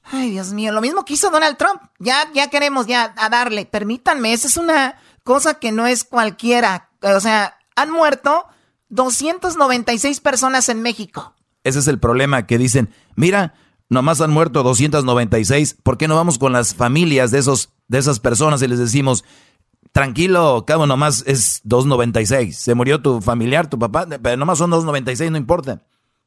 Ay, 0.03 0.31
Dios 0.31 0.55
mío, 0.55 0.73
lo 0.73 0.81
mismo 0.81 1.05
que 1.05 1.13
hizo 1.13 1.29
Donald 1.29 1.59
Trump. 1.59 1.83
Ya, 1.99 2.27
ya 2.33 2.49
queremos 2.49 2.87
ya 2.87 3.13
a 3.19 3.29
darle. 3.29 3.67
Permítanme, 3.67 4.33
esa 4.33 4.49
es 4.49 4.57
una 4.57 4.99
cosa 5.25 5.59
que 5.59 5.73
no 5.73 5.87
es 5.87 6.05
cualquiera. 6.05 6.89
O 7.03 7.21
sea, 7.21 7.59
han 7.77 7.91
muerto 7.91 8.47
296 8.89 10.21
personas 10.21 10.71
en 10.71 10.81
México. 10.81 11.35
Ese 11.65 11.81
es 11.81 11.87
el 11.87 11.99
problema 11.99 12.47
que 12.47 12.57
dicen, 12.57 12.89
mira, 13.15 13.53
nomás 13.91 14.23
han 14.23 14.31
muerto 14.31 14.63
296, 14.63 15.77
¿por 15.83 15.99
qué 15.99 16.09
no 16.09 16.17
vamos 16.17 16.39
con 16.39 16.55
las 16.55 16.75
familias 16.75 17.31
de, 17.31 17.41
esos, 17.41 17.75
de 17.89 17.99
esas 17.99 18.21
personas 18.21 18.63
y 18.63 18.69
les 18.69 18.79
decimos, 18.79 19.23
tranquilo, 19.95 20.65
cabo, 20.67 20.89
nomás 20.89 21.23
es 21.25 21.61
296, 21.63 22.57
se 22.59 22.75
murió 22.75 23.01
tu 23.01 23.21
familiar, 23.21 23.71
tu 23.71 23.79
papá, 23.79 24.07
pero 24.21 24.37
nomás 24.37 24.59
son 24.59 24.71
296, 24.71 25.31
no 25.31 25.39
importa. 25.39 25.83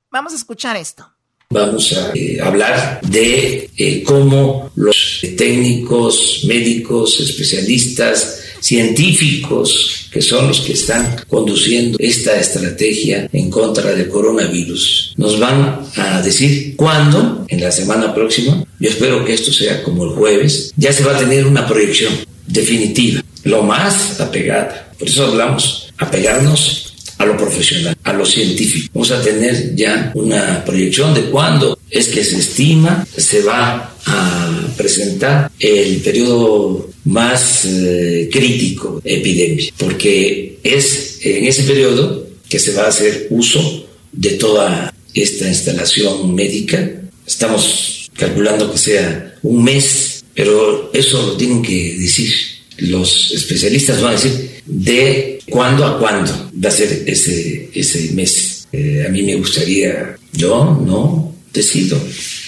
Vamos 0.09 0.32
a 0.32 0.38
escuchar 0.38 0.78
esto. 0.78 1.05
Vamos 1.49 1.93
a 1.93 2.11
eh, 2.13 2.39
hablar 2.41 3.01
de 3.01 3.70
eh, 3.78 4.03
cómo 4.03 4.72
los 4.76 5.22
técnicos, 5.38 6.43
médicos, 6.45 7.20
especialistas, 7.20 8.41
científicos, 8.61 10.09
que 10.11 10.22
son 10.22 10.47
los 10.47 10.61
que 10.61 10.74
están 10.74 11.18
conduciendo 11.28 11.97
esta 11.99 12.39
estrategia 12.39 13.30
en 13.34 13.49
contra 13.49 13.91
del 13.91 14.07
coronavirus, 14.07 15.13
nos 15.18 15.39
van 15.39 15.82
a 15.97 16.22
decir 16.22 16.76
cuándo, 16.78 17.45
en 17.49 17.59
la 17.61 17.72
semana 17.72 18.13
próxima, 18.13 18.63
yo 18.80 18.89
espero 18.89 19.26
que 19.26 19.34
esto 19.34 19.51
sea 19.51 19.84
como 19.84 20.05
el 20.05 20.11
jueves, 20.11 20.74
ya 20.78 20.93
se 20.93 21.03
va 21.03 21.15
a 21.15 21.20
tener 21.20 21.45
una 21.45 21.68
proyección 21.68 22.13
definitiva, 22.58 23.24
lo 23.43 23.64
más 23.64 24.20
apegada. 24.20 24.91
Por 24.97 25.08
eso 25.08 25.26
hablamos, 25.26 25.93
apegarnos 25.97 26.93
a 27.18 27.26
lo 27.26 27.38
profesional, 27.38 27.95
a 28.03 28.14
lo 28.14 28.26
científico. 28.26 28.89
Vamos 28.93 29.12
a 29.12 29.22
tener 29.22 29.76
ya 29.76 30.12
una 30.14 30.64
proyección 30.64 31.14
de 31.14 31.24
cuándo 31.24 31.80
es 31.89 32.08
que 32.10 32.24
se 32.24 32.38
estima 32.38 33.08
se 33.16 33.41
va 33.41 33.95
a 34.05 34.74
presentar 34.78 35.51
el 35.60 35.97
periodo 35.97 36.89
más 37.05 37.66
eh, 37.66 38.30
crítico 38.32 39.01
de 39.03 39.16
epidemia, 39.16 39.74
porque 39.78 40.60
es 40.64 41.20
en 41.24 41.45
ese 41.45 41.64
periodo 41.64 42.28
que 42.47 42.60
se 42.60 42.74
va 42.74 42.84
a 42.84 42.89
hacer 42.89 43.28
uso 43.30 43.88
de 44.12 44.32
toda 44.32 44.93
esta 45.14 45.47
instalación 45.47 46.34
médica. 46.36 46.91
Estamos 47.26 48.10
calculando 48.16 48.72
que 48.72 48.78
sea 48.78 49.36
un 49.43 49.64
mes, 49.64 50.07
pero 50.38 50.92
eso 50.94 51.20
lo 51.26 51.34
tienen 51.36 51.64
que 51.64 51.98
decir 51.98 52.32
los 52.78 53.32
especialistas, 53.32 54.00
van 54.00 54.12
a 54.12 54.22
decir 54.22 54.62
de 54.68 55.40
cuándo 55.50 55.84
a 55.84 55.98
cuándo 55.98 56.32
va 56.64 56.70
a 56.70 56.72
ser 56.72 57.04
ese, 57.08 57.72
ese 57.74 58.12
mes. 58.14 58.68
Eh, 58.72 59.04
a 59.08 59.10
mí 59.10 59.24
me 59.24 59.36
gustaría, 59.36 60.16
yo 60.34 60.80
no 60.86 61.34
decido, 61.52 62.00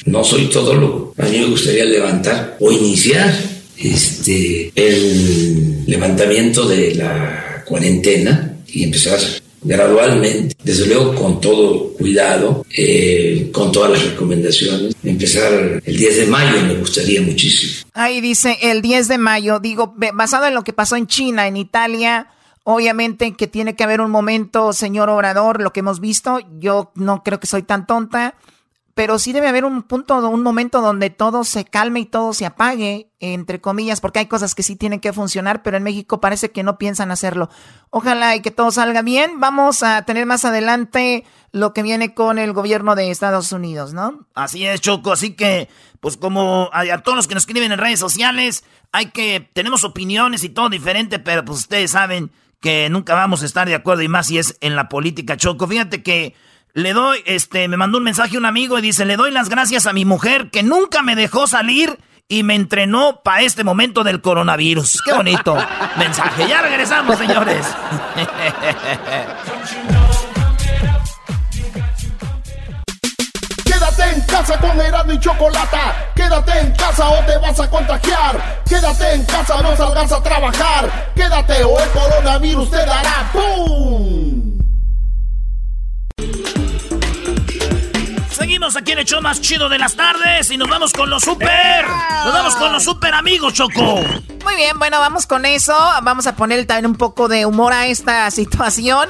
no 0.05 0.23
soy 0.23 0.45
todólogo, 0.45 1.15
a 1.17 1.25
mí 1.25 1.39
me 1.39 1.45
gustaría 1.47 1.83
levantar 1.83 2.57
o 2.59 2.71
iniciar 2.71 3.33
este, 3.75 4.71
el 4.75 5.83
levantamiento 5.87 6.67
de 6.67 6.93
la 6.93 7.63
cuarentena 7.65 8.55
y 8.71 8.83
empezar 8.83 9.19
gradualmente, 9.61 10.55
desde 10.63 10.87
luego 10.87 11.15
con 11.15 11.41
todo 11.41 11.93
cuidado, 11.93 12.65
eh, 12.75 13.49
con 13.51 13.71
todas 13.71 13.91
las 13.91 14.11
recomendaciones. 14.11 14.95
Empezar 15.03 15.81
el 15.85 15.97
10 15.97 16.17
de 16.17 16.25
mayo 16.27 16.61
me 16.65 16.75
gustaría 16.75 17.21
muchísimo. 17.21 17.89
Ahí 17.93 18.21
dice 18.21 18.57
el 18.61 18.81
10 18.81 19.07
de 19.07 19.17
mayo, 19.17 19.59
digo, 19.59 19.93
basado 20.13 20.47
en 20.47 20.55
lo 20.55 20.63
que 20.63 20.73
pasó 20.73 20.95
en 20.95 21.07
China, 21.07 21.47
en 21.47 21.57
Italia, 21.57 22.27
obviamente 22.63 23.33
que 23.33 23.47
tiene 23.47 23.75
que 23.75 23.83
haber 23.83 24.01
un 24.01 24.11
momento, 24.11 24.73
señor 24.73 25.09
Obrador, 25.09 25.61
lo 25.61 25.73
que 25.73 25.81
hemos 25.81 25.99
visto, 25.99 26.39
yo 26.59 26.91
no 26.95 27.23
creo 27.23 27.39
que 27.39 27.47
soy 27.47 27.63
tan 27.63 27.87
tonta 27.87 28.35
pero 28.99 29.17
sí 29.17 29.31
debe 29.31 29.47
haber 29.47 29.63
un 29.63 29.83
punto, 29.83 30.17
un 30.27 30.43
momento 30.43 30.81
donde 30.81 31.09
todo 31.09 31.45
se 31.45 31.63
calme 31.63 32.01
y 32.01 32.05
todo 32.05 32.33
se 32.33 32.45
apague, 32.45 33.09
entre 33.21 33.61
comillas, 33.61 34.01
porque 34.01 34.19
hay 34.19 34.25
cosas 34.25 34.55
que 34.55 34.61
sí 34.61 34.75
tienen 34.75 34.99
que 34.99 35.13
funcionar, 35.13 35.63
pero 35.63 35.77
en 35.77 35.83
México 35.83 36.19
parece 36.19 36.51
que 36.51 36.63
no 36.63 36.77
piensan 36.77 37.09
hacerlo. 37.09 37.49
Ojalá 37.91 38.35
y 38.35 38.41
que 38.41 38.51
todo 38.51 38.71
salga 38.71 39.01
bien. 39.01 39.39
Vamos 39.39 39.83
a 39.83 40.01
tener 40.01 40.25
más 40.25 40.43
adelante 40.43 41.23
lo 41.53 41.71
que 41.71 41.81
viene 41.81 42.13
con 42.13 42.39
el 42.39 42.51
gobierno 42.51 42.95
de 42.95 43.09
Estados 43.09 43.53
Unidos, 43.53 43.93
¿no? 43.93 44.27
Así 44.35 44.65
es, 44.65 44.81
Choco. 44.81 45.13
Así 45.13 45.33
que, 45.33 45.69
pues 46.01 46.17
como 46.17 46.69
a, 46.73 46.81
a 46.81 47.01
todos 47.01 47.15
los 47.15 47.27
que 47.29 47.35
nos 47.35 47.43
escriben 47.43 47.71
en 47.71 47.79
redes 47.79 48.01
sociales, 48.01 48.65
hay 48.91 49.11
que, 49.11 49.49
tenemos 49.53 49.85
opiniones 49.85 50.43
y 50.43 50.49
todo 50.49 50.67
diferente, 50.67 51.19
pero 51.19 51.45
pues 51.45 51.59
ustedes 51.59 51.91
saben 51.91 52.31
que 52.59 52.89
nunca 52.89 53.15
vamos 53.15 53.43
a 53.43 53.45
estar 53.45 53.65
de 53.65 53.75
acuerdo 53.75 54.01
y 54.01 54.09
más 54.09 54.27
si 54.27 54.39
es 54.39 54.57
en 54.59 54.75
la 54.75 54.89
política, 54.89 55.37
Choco. 55.37 55.67
Fíjate 55.67 56.03
que 56.03 56.35
le 56.73 56.93
doy, 56.93 57.21
este, 57.25 57.67
me 57.67 57.77
mandó 57.77 57.97
un 57.97 58.03
mensaje 58.03 58.37
un 58.37 58.45
amigo 58.45 58.77
y 58.77 58.81
dice, 58.81 59.05
le 59.05 59.17
doy 59.17 59.31
las 59.31 59.49
gracias 59.49 59.85
a 59.85 59.93
mi 59.93 60.05
mujer 60.05 60.49
que 60.51 60.63
nunca 60.63 61.01
me 61.01 61.15
dejó 61.15 61.47
salir 61.47 61.97
y 62.27 62.43
me 62.43 62.53
entrenó 62.53 63.21
para 63.23 63.41
este 63.41 63.63
momento 63.63 64.03
del 64.03 64.21
coronavirus. 64.21 65.01
Qué 65.01 65.13
bonito 65.13 65.57
mensaje. 65.97 66.47
Ya 66.47 66.61
regresamos, 66.61 67.17
señores. 67.17 67.65
Quédate 73.65 74.03
en 74.13 74.21
casa 74.21 74.59
con 74.59 74.79
Erasmo 74.79 75.13
y 75.13 75.19
Chocolata. 75.19 76.11
Quédate 76.15 76.59
en 76.59 76.71
casa 76.75 77.09
o 77.09 77.25
te 77.25 77.37
vas 77.39 77.59
a 77.59 77.69
contagiar. 77.69 78.63
Quédate 78.67 79.13
en 79.13 79.25
casa, 79.25 79.61
no 79.63 79.75
salgas 79.75 80.11
a 80.11 80.21
trabajar. 80.21 81.11
Quédate 81.15 81.63
o 81.63 81.79
el 81.79 81.89
coronavirus 81.89 82.69
te 82.69 82.77
dará 82.77 83.31
¡pum! 83.33 84.48
Seguimos 88.31 88.75
aquí 88.75 88.93
en 88.93 88.99
el 88.99 89.05
show 89.05 89.21
más 89.21 89.41
chido 89.41 89.69
de 89.69 89.77
las 89.77 89.95
tardes 89.95 90.49
y 90.49 90.57
nos 90.57 90.69
vamos 90.69 90.93
con 90.93 91.09
los 91.09 91.23
super. 91.23 91.85
Nos 92.23 92.33
vamos 92.33 92.55
con 92.55 92.71
los 92.71 92.83
super 92.83 93.13
amigos, 93.13 93.53
Choco. 93.53 94.01
Muy 94.43 94.55
bien, 94.55 94.79
bueno, 94.79 94.99
vamos 94.99 95.27
con 95.27 95.45
eso. 95.45 95.75
Vamos 96.03 96.25
a 96.25 96.35
poner 96.35 96.65
también 96.65 96.87
un 96.87 96.95
poco 96.95 97.27
de 97.27 97.45
humor 97.45 97.73
a 97.73 97.87
esta 97.87 98.31
situación. 98.31 99.09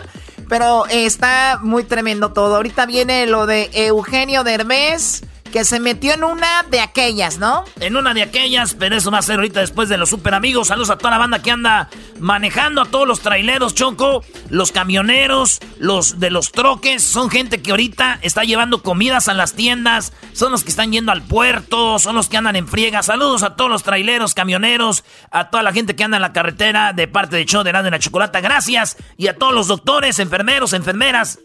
Pero 0.49 0.87
está 0.87 1.59
muy 1.61 1.83
tremendo 1.83 2.31
todo. 2.33 2.55
Ahorita 2.55 2.87
viene 2.87 3.27
lo 3.27 3.45
de 3.45 3.69
Eugenio 3.73 4.43
Derbez 4.43 5.21
que 5.51 5.65
se 5.65 5.79
metió 5.79 6.13
en 6.13 6.23
una 6.23 6.63
de 6.69 6.79
aquellas, 6.79 7.37
¿no? 7.37 7.65
En 7.79 7.97
una 7.97 8.13
de 8.13 8.21
aquellas, 8.21 8.73
pero 8.73 8.95
eso 8.95 9.11
va 9.11 9.19
a 9.19 9.21
ser 9.21 9.35
ahorita 9.35 9.59
después 9.59 9.89
de 9.89 9.97
los 9.97 10.09
super 10.09 10.33
amigos. 10.33 10.67
Saludos 10.67 10.89
a 10.89 10.97
toda 10.97 11.11
la 11.11 11.17
banda 11.17 11.41
que 11.41 11.51
anda 11.51 11.89
manejando, 12.19 12.81
a 12.81 12.85
todos 12.85 13.07
los 13.07 13.21
traileros, 13.21 13.75
Choco, 13.75 14.23
los 14.49 14.71
camioneros, 14.71 15.59
los 15.77 16.19
de 16.19 16.29
los 16.29 16.51
troques. 16.51 17.03
Son 17.03 17.29
gente 17.29 17.61
que 17.61 17.71
ahorita 17.71 18.19
está 18.21 18.43
llevando 18.43 18.83
comidas 18.83 19.27
a 19.27 19.33
las 19.33 19.53
tiendas, 19.53 20.13
son 20.33 20.51
los 20.51 20.63
que 20.63 20.69
están 20.69 20.91
yendo 20.91 21.11
al 21.11 21.23
puerto, 21.23 21.99
son 21.99 22.15
los 22.15 22.29
que 22.29 22.37
andan 22.37 22.55
en 22.55 22.67
friega. 22.67 23.03
Saludos 23.03 23.43
a 23.43 23.55
todos 23.55 23.69
los 23.69 23.83
traileros, 23.83 24.33
camioneros, 24.33 25.03
a 25.31 25.49
toda 25.49 25.63
la 25.63 25.73
gente 25.73 25.95
que 25.95 26.03
anda 26.03 26.17
en 26.17 26.21
la 26.21 26.33
carretera 26.33 26.93
de 26.93 27.07
parte 27.07 27.35
de 27.35 27.45
Show 27.45 27.63
de 27.63 27.73
la 27.73 27.99
Chocolata. 27.99 28.41
Gracias. 28.41 28.97
Y 29.17 29.27
a 29.27 29.35
todos 29.35 29.53
los 29.53 29.67
doctores, 29.67 30.19
enfermeros, 30.19 30.73
enfermeras 30.73 31.39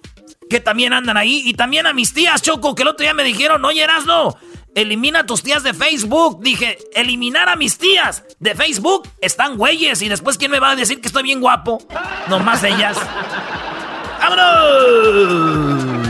que 0.49 0.61
también 0.61 0.93
andan 0.93 1.17
ahí. 1.17 1.43
Y 1.45 1.55
también 1.55 1.87
a 1.87 1.93
mis 1.93 2.13
tías, 2.15 2.43
Choco, 2.43 2.75
que 2.75 2.83
el 2.83 2.89
otro 2.89 3.05
día 3.05 3.15
me 3.15 3.25
dijeron, 3.25 3.65
oye, 3.65 3.83
Erasno, 3.83 4.37
elimina 4.75 5.21
a 5.21 5.27
tus 5.27 5.43
tías 5.43 5.63
de 5.63 5.75
Facebook. 5.75 6.43
Dije, 6.43 6.79
eliminar 6.95 7.49
a 7.49 7.57
mis 7.57 7.79
tías 7.79 8.25
de 8.39 8.55
Facebook. 8.55 9.09
Están 9.21 9.57
güeyes. 9.57 10.03
Y 10.03 10.09
después, 10.09 10.39
¿quién 10.39 10.51
me 10.51 10.61
va 10.61 10.71
a 10.71 10.77
decir 10.77 11.01
que 11.01 11.09
estoy 11.09 11.23
bien 11.23 11.41
guapo? 11.41 11.83
Nomás 12.29 12.63
ellas. 12.65 12.97
¡Vámonos! 14.21 16.05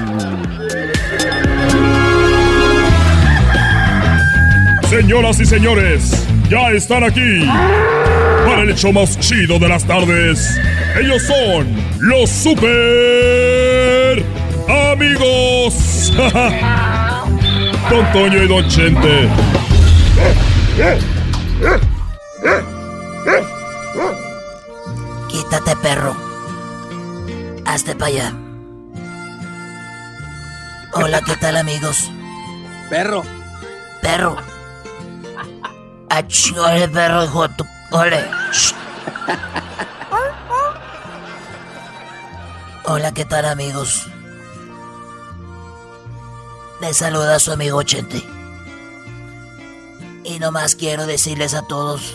Señoras 4.89 5.41
y 5.41 5.45
señores, 5.45 6.24
ya 6.49 6.70
están 6.70 7.05
aquí 7.05 7.47
para 8.47 8.62
el 8.62 8.70
hecho 8.70 8.92
más 8.92 9.18
chido 9.18 9.59
de 9.59 9.68
las 9.68 9.84
tardes. 9.84 10.59
Ellos 11.01 11.22
son 11.22 11.66
los 12.01 12.30
super 12.30 14.24
amigos. 14.92 16.12
Don 17.90 18.12
Toño 18.12 18.42
y 18.42 18.49
Don 18.49 18.68
Chente. 18.68 19.28
Quítate, 25.28 25.76
perro. 25.76 26.16
Hazte 27.66 27.95
para 27.95 28.07
allá. 28.07 28.32
Hola, 30.92 31.20
¿qué 31.26 31.36
tal, 31.36 31.57
amigos? 31.57 32.11
Perro. 32.88 33.22
Perro. 34.01 34.53
Hola, 42.84 43.12
¿qué 43.12 43.24
tal 43.24 43.46
amigos? 43.46 44.07
Les 46.80 46.96
saluda 46.96 47.38
su 47.38 47.52
amigo 47.52 47.82
Chente. 47.82 48.22
Y 50.24 50.38
nomás 50.38 50.74
quiero 50.74 51.07
decirles 51.07 51.55
a 51.55 51.62
todos 51.62 52.14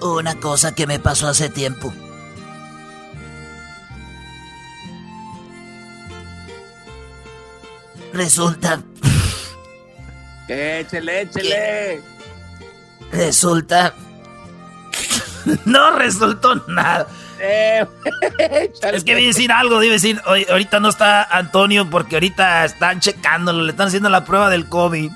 una 0.00 0.34
cosa 0.40 0.74
que 0.74 0.86
me 0.86 0.98
pasó 0.98 1.28
hace 1.28 1.48
tiempo. 1.48 1.92
Resulta... 8.12 8.82
Échele, 10.52 11.22
échele. 11.22 12.02
Resulta... 13.10 13.94
no 15.64 15.96
resultó 15.96 16.54
nada. 16.68 17.06
Eh, 17.40 17.84
es 18.92 19.04
que 19.04 19.14
voy 19.14 19.24
a 19.24 19.26
decir 19.26 19.50
algo, 19.50 19.80
debe 19.80 19.94
decir, 19.94 20.20
ahorita 20.24 20.78
no 20.78 20.88
está 20.88 21.24
Antonio 21.24 21.90
porque 21.90 22.16
ahorita 22.16 22.64
están 22.64 23.00
checándolo, 23.00 23.64
le 23.64 23.72
están 23.72 23.88
haciendo 23.88 24.08
la 24.10 24.24
prueba 24.24 24.48
del 24.48 24.68
COVID. 24.68 25.10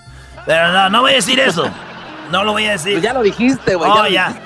Pero 0.45 0.73
no, 0.73 0.91
no 0.91 1.01
voy 1.03 1.13
a 1.13 1.17
decir 1.17 1.39
eso. 1.39 1.71
No 2.31 2.43
lo 2.43 2.53
voy 2.53 2.67
a 2.67 2.73
decir. 2.73 2.95
Pues 2.95 3.05
ya 3.05 3.13
lo 3.13 3.23
dijiste, 3.23 3.75
güey. 3.77 3.91
Oh, 3.91 4.07
ya. 4.09 4.41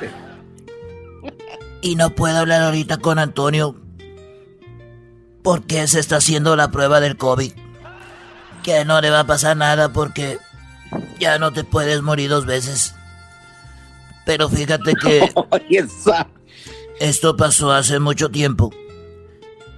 Y 1.80 1.96
no 1.96 2.10
puedo 2.10 2.38
hablar 2.38 2.62
ahorita 2.62 2.98
con 2.98 3.18
Antonio 3.18 3.76
porque 5.42 5.86
se 5.86 6.00
está 6.00 6.16
haciendo 6.16 6.56
la 6.56 6.70
prueba 6.70 7.00
del 7.00 7.16
COVID. 7.16 7.52
Que 8.62 8.84
no 8.84 9.00
le 9.00 9.08
va 9.08 9.20
a 9.20 9.26
pasar 9.26 9.56
nada 9.56 9.90
porque 9.90 10.38
ya 11.18 11.38
no 11.38 11.52
te 11.52 11.64
puedes 11.64 12.02
morir 12.02 12.30
dos 12.30 12.46
veces. 12.46 12.94
Pero 14.24 14.48
fíjate 14.48 14.94
que 14.94 15.32
esto 17.00 17.36
pasó 17.36 17.72
hace 17.72 17.98
mucho 18.00 18.30
tiempo. 18.30 18.70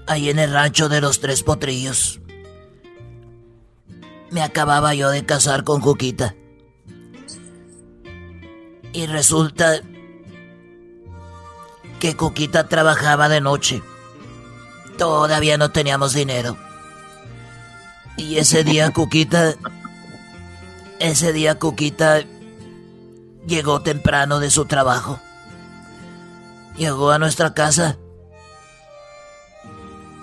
Ahí 0.07 0.31
en 0.31 0.39
el 0.39 0.53
rancho 0.53 0.89
de 0.89 1.01
los 1.01 1.21
tres 1.21 1.43
potrillos. 1.43 2.21
Me 4.31 4.43
acababa 4.43 4.95
yo 4.95 5.11
de 5.11 5.25
casar 5.25 5.65
con 5.65 5.81
Cuquita. 5.81 6.35
Y 8.93 9.07
resulta 9.07 9.81
que 12.01 12.17
Cuquita 12.17 12.69
trabajaba 12.69 13.29
de 13.29 13.41
noche. 13.41 13.83
Todavía 14.99 15.57
no 15.57 15.71
teníamos 15.71 16.15
dinero. 16.15 16.57
Y 18.17 18.39
ese 18.39 18.65
día 18.65 18.91
Cuquita... 18.91 19.55
Ese 21.03 21.33
día 21.33 21.59
Cuquita 21.59 22.23
llegó 23.45 23.83
temprano 23.83 24.39
de 24.39 24.51
su 24.53 24.67
trabajo. 24.67 25.19
Llegó 26.77 27.11
a 27.11 27.19
nuestra 27.19 27.55
casa. 27.55 27.99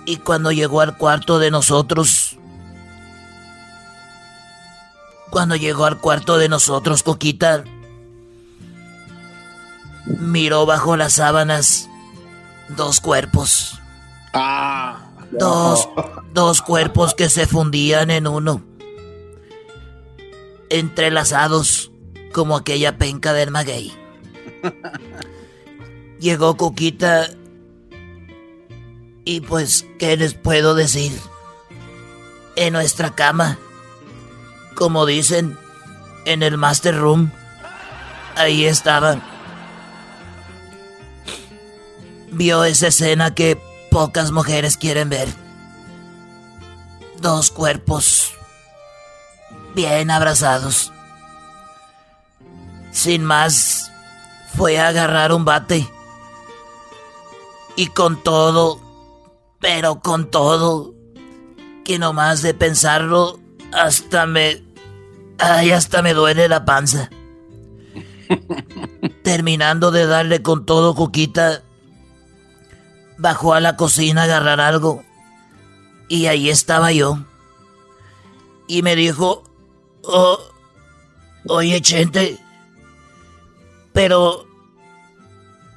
Y 0.06 0.16
cuando 0.16 0.52
llegó 0.52 0.80
al 0.80 0.96
cuarto 0.96 1.38
de 1.38 1.50
nosotros... 1.50 2.38
Cuando 5.28 5.54
llegó 5.54 5.84
al 5.84 5.98
cuarto 5.98 6.38
de 6.38 6.48
nosotros, 6.48 7.02
Coquita 7.02 7.62
miró 10.06 10.64
bajo 10.64 10.96
las 10.96 11.12
sábanas 11.12 11.90
dos 12.70 13.00
cuerpos. 13.00 13.78
Ah. 14.32 15.10
Dos, 15.30 15.90
dos 16.32 16.62
cuerpos 16.62 17.14
que 17.14 17.28
se 17.28 17.46
fundían 17.46 18.10
en 18.10 18.26
uno. 18.26 18.69
Entrelazados 20.70 21.92
como 22.32 22.56
aquella 22.56 22.96
penca 22.96 23.32
del 23.32 23.50
maguey. 23.50 23.92
Llegó 26.20 26.56
Coquita 26.56 27.28
y 29.24 29.40
pues, 29.40 29.86
¿qué 29.98 30.16
les 30.16 30.34
puedo 30.34 30.74
decir? 30.74 31.12
En 32.56 32.72
nuestra 32.72 33.14
cama, 33.14 33.58
como 34.74 35.06
dicen, 35.06 35.58
en 36.24 36.42
el 36.42 36.56
Master 36.56 36.96
Room, 36.96 37.30
ahí 38.36 38.64
estaban 38.64 39.22
vio 42.32 42.64
esa 42.64 42.88
escena 42.88 43.34
que 43.34 43.60
pocas 43.90 44.30
mujeres 44.30 44.76
quieren 44.76 45.08
ver. 45.08 45.28
Dos 47.20 47.50
cuerpos 47.50 48.32
bien 49.74 50.10
abrazados. 50.10 50.92
Sin 52.92 53.24
más, 53.24 53.90
fue 54.54 54.78
a 54.78 54.88
agarrar 54.88 55.32
un 55.32 55.44
bate. 55.44 55.88
Y 57.76 57.86
con 57.86 58.22
todo, 58.22 58.80
pero 59.60 60.00
con 60.00 60.30
todo, 60.30 60.94
que 61.84 61.98
nomás 61.98 62.42
de 62.42 62.54
pensarlo, 62.54 63.38
hasta 63.72 64.26
me... 64.26 64.62
Ay, 65.38 65.70
hasta 65.70 66.02
me 66.02 66.12
duele 66.12 66.48
la 66.48 66.64
panza. 66.64 67.08
Terminando 69.22 69.90
de 69.90 70.06
darle 70.06 70.42
con 70.42 70.66
todo, 70.66 70.94
Cuquita, 70.94 71.62
bajó 73.16 73.54
a 73.54 73.60
la 73.60 73.76
cocina 73.76 74.22
a 74.22 74.24
agarrar 74.24 74.60
algo. 74.60 75.02
Y 76.08 76.26
ahí 76.26 76.50
estaba 76.50 76.92
yo. 76.92 77.18
Y 78.66 78.82
me 78.82 78.96
dijo, 78.96 79.49
oh, 80.04 80.38
oye, 81.48 81.80
Chente, 81.80 82.38
pero... 83.92 84.46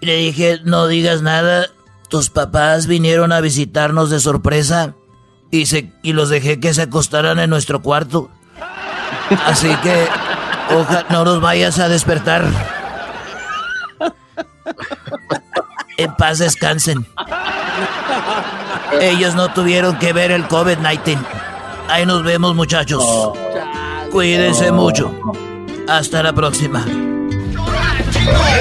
le 0.02 0.18
dije, 0.18 0.60
no 0.64 0.88
digas 0.88 1.22
nada, 1.22 1.68
tus 2.10 2.30
papás 2.30 2.88
vinieron 2.88 3.32
a 3.32 3.42
visitarnos 3.42 4.10
de 4.10 4.20
sorpresa 4.20 4.96
y, 5.50 5.66
se, 5.66 5.92
y 6.02 6.14
los 6.14 6.30
dejé 6.30 6.60
que 6.60 6.74
se 6.74 6.84
acostaran 6.84 7.40
en 7.40 7.50
nuestro 7.50 7.82
cuarto. 7.82 8.30
Así 9.46 9.74
que, 9.78 10.08
ojalá 10.76 11.06
no 11.10 11.24
los 11.24 11.42
vayas 11.42 11.80
a 11.80 11.90
despertar. 11.90 12.46
En 15.98 16.14
paz 16.16 16.40
descansen. 16.40 17.08
Ellos 19.00 19.36
no 19.36 19.54
tuvieron 19.54 19.98
que 20.00 20.12
ver 20.12 20.32
el 20.32 20.48
COVID-19. 20.48 21.18
Ahí 21.90 22.06
nos 22.06 22.24
vemos, 22.24 22.56
muchachos. 22.56 23.04
Cuídense 24.14 24.72
mucho. 24.72 25.12
Hasta 25.88 26.22
la 26.22 26.32
próxima. 26.32 26.86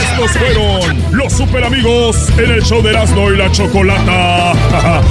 Estos 0.01 0.31
fueron 0.31 1.05
los 1.13 1.31
super 1.31 1.63
amigos 1.63 2.17
en 2.39 2.53
el 2.53 2.63
show 2.63 2.81
de 2.83 2.89
Erasmo 2.89 3.31
y 3.31 3.37
la 3.37 3.53
Chocolata. 3.53 4.53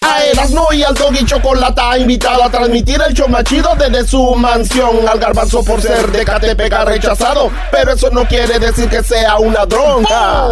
A 0.00 0.24
Erasmo 0.24 0.72
y 0.72 0.82
al 0.82 0.94
Doggy 0.94 1.26
Chocolata 1.26 1.98
invitado 1.98 2.42
a 2.44 2.50
transmitir 2.50 2.98
el 3.06 3.12
show 3.12 3.28
machido 3.28 3.74
desde 3.78 4.08
su 4.08 4.36
mansión. 4.36 5.06
Al 5.06 5.18
garbanzo 5.18 5.62
por 5.62 5.82
ser 5.82 6.10
de 6.10 6.24
Catepec 6.24 6.72
ha 6.72 6.86
rechazado, 6.86 7.50
pero 7.70 7.92
eso 7.92 8.08
no 8.10 8.24
quiere 8.26 8.58
decir 8.58 8.88
que 8.88 9.02
sea 9.02 9.36
una 9.36 9.66
dronca. 9.66 10.48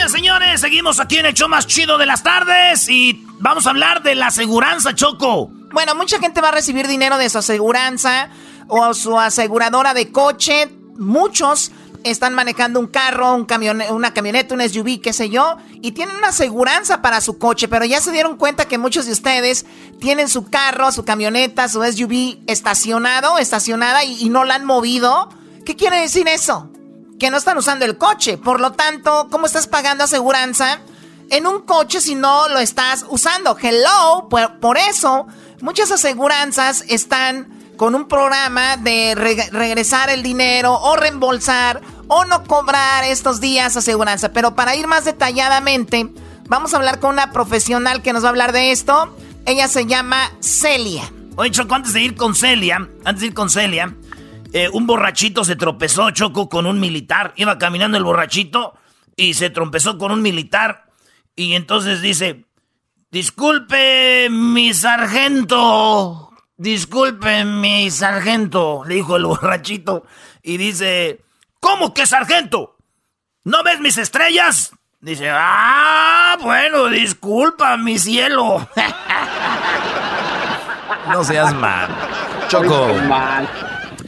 Señores, 0.09 0.61
seguimos 0.61 1.01
aquí 1.01 1.19
en 1.19 1.27
el 1.27 1.35
show 1.35 1.49
más 1.49 1.67
chido 1.67 1.99
de 1.99 2.07
las 2.07 2.23
tardes 2.23 2.89
y 2.89 3.27
vamos 3.41 3.67
a 3.67 3.71
hablar 3.71 4.05
de 4.05 4.15
la 4.15 4.29
aseguranza, 4.29 4.95
Choco. 4.95 5.51
Bueno, 5.73 5.97
mucha 5.97 6.21
gente 6.21 6.41
va 6.41 6.49
a 6.49 6.53
recibir 6.53 6.87
dinero 6.87 7.19
de 7.19 7.29
su 7.29 7.39
aseguranza 7.39 8.31
o 8.69 8.95
su 8.95 9.19
aseguradora 9.19 9.95
de 9.95 10.13
coche. 10.13 10.71
Muchos 10.97 11.73
están 12.05 12.35
manejando 12.35 12.79
un 12.79 12.87
carro, 12.87 13.35
un 13.35 13.49
una 13.91 14.15
camioneta, 14.15 14.55
un 14.55 14.61
SUV, 14.61 15.01
qué 15.01 15.13
sé 15.13 15.29
yo, 15.29 15.57
y 15.83 15.91
tienen 15.91 16.15
una 16.15 16.29
aseguranza 16.29 17.03
para 17.03 17.21
su 17.21 17.39
coche, 17.39 17.67
pero 17.67 17.85
ya 17.85 18.01
se 18.01 18.13
dieron 18.13 18.37
cuenta 18.37 18.69
que 18.69 18.79
muchos 18.79 19.07
de 19.07 19.13
ustedes 19.13 19.67
tienen 20.01 20.29
su 20.29 20.49
carro, 20.49 20.93
su 20.93 21.05
camioneta, 21.05 21.69
su 21.69 21.83
SUV 21.83 22.39
estacionado, 22.47 23.39
estacionada 23.39 24.05
y 24.05 24.29
no 24.29 24.45
la 24.45 24.55
han 24.55 24.65
movido. 24.65 25.31
¿Qué 25.65 25.75
quiere 25.75 26.01
decir 26.01 26.29
eso? 26.29 26.71
Que 27.19 27.31
no 27.31 27.37
están 27.37 27.57
usando 27.59 27.85
el 27.85 27.97
coche. 27.97 28.37
Por 28.39 28.61
lo 28.61 28.73
tanto, 28.73 29.29
¿cómo 29.31 29.47
estás 29.47 29.67
pagando 29.67 30.05
aseguranza 30.05 30.81
en 31.31 31.47
un 31.47 31.63
coche 31.63 32.01
si 32.01 32.15
no 32.15 32.49
lo 32.49 32.59
estás 32.59 33.05
usando? 33.09 33.57
Hello, 33.61 34.29
por, 34.29 34.59
por 34.61 34.77
eso 34.79 35.27
muchas 35.61 35.91
aseguranzas 35.91 36.85
están 36.89 37.49
con 37.79 37.95
un 37.95 38.07
programa 38.09 38.77
de 38.77 39.15
re- 39.15 39.49
regresar 39.53 40.09
el 40.11 40.23
dinero 40.23 40.75
o 40.75 40.97
reembolsar 40.97 41.81
o 42.09 42.25
no 42.25 42.45
cobrar 42.45 43.05
estos 43.05 43.41
días 43.41 43.77
aseguranza. 43.77 44.33
Pero 44.33 44.55
para 44.55 44.77
ir 44.77 44.87
más 44.87 45.05
detalladamente, 45.05 46.09
vamos 46.49 46.75
a 46.75 46.77
hablar 46.77 47.01
con 47.01 47.11
una 47.15 47.33
profesional 47.33 48.03
que 48.03 48.13
nos 48.13 48.23
va 48.25 48.29
a 48.29 48.31
hablar 48.31 48.53
de 48.53 48.73
esto. 48.73 49.15
Ella 49.47 49.69
se 49.69 49.87
llama 49.87 50.31
Celia. 50.41 51.11
Oye, 51.37 51.51
Choco, 51.51 51.75
antes 51.75 51.93
de 51.93 52.01
ir 52.01 52.15
con 52.17 52.35
Celia, 52.35 52.89
antes 53.05 53.21
de 53.21 53.27
ir 53.29 53.35
con 53.35 53.51
Celia, 53.51 53.95
eh, 54.53 54.69
un 54.73 54.87
borrachito 54.87 55.45
se 55.45 55.57
tropezó, 55.57 56.11
Choco, 56.11 56.49
con 56.49 56.67
un 56.67 56.81
militar. 56.81 57.33
Iba 57.37 57.59
caminando 57.59 57.99
el 57.99 58.05
borrachito 58.05 58.75
y 59.17 59.35
se 59.35 59.51
tropezó 59.51 59.99
con 59.99 60.13
un 60.13 60.23
militar. 60.23 60.87
Y 61.35 61.55
entonces 61.55 62.01
dice, 62.01 62.47
disculpe, 63.11 64.29
mi 64.31 64.75
sargento. 64.75 66.31
Disculpe, 66.57 67.45
mi 67.45 67.91
sargento, 67.91 68.83
le 68.87 68.97
dijo 68.97 69.17
el 69.17 69.27
borrachito. 69.27 70.07
Y 70.43 70.57
dice, 70.57 71.21
¿cómo 71.61 71.93
que 71.93 72.07
sargento? 72.07 72.77
¿no 73.47 73.63
ves 73.63 73.81
mis 73.81 73.97
estrellas? 73.97 74.73
Dice, 75.01 75.31
ah, 75.31 76.37
bueno, 76.43 76.87
disculpa, 76.87 77.77
mi 77.77 77.99
cielo. 77.99 78.69
no 81.13 81.23
seas 81.23 81.55
mal. 81.55 81.89
Choco. 82.49 82.93
Mal. 83.09 83.49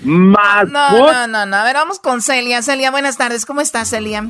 Mal. 0.03 0.71
No, 0.73 0.91
no, 0.91 1.27
no, 1.27 1.47
no. 1.47 1.57
A 1.57 1.65
ver, 1.65 1.75
vamos 1.75 1.99
con 1.99 2.23
Celia. 2.23 2.63
Celia, 2.63 2.91
buenas 2.91 3.17
tardes. 3.17 3.47
¿Cómo 3.47 3.61
estás, 3.61 3.91
Celia? 3.91 4.25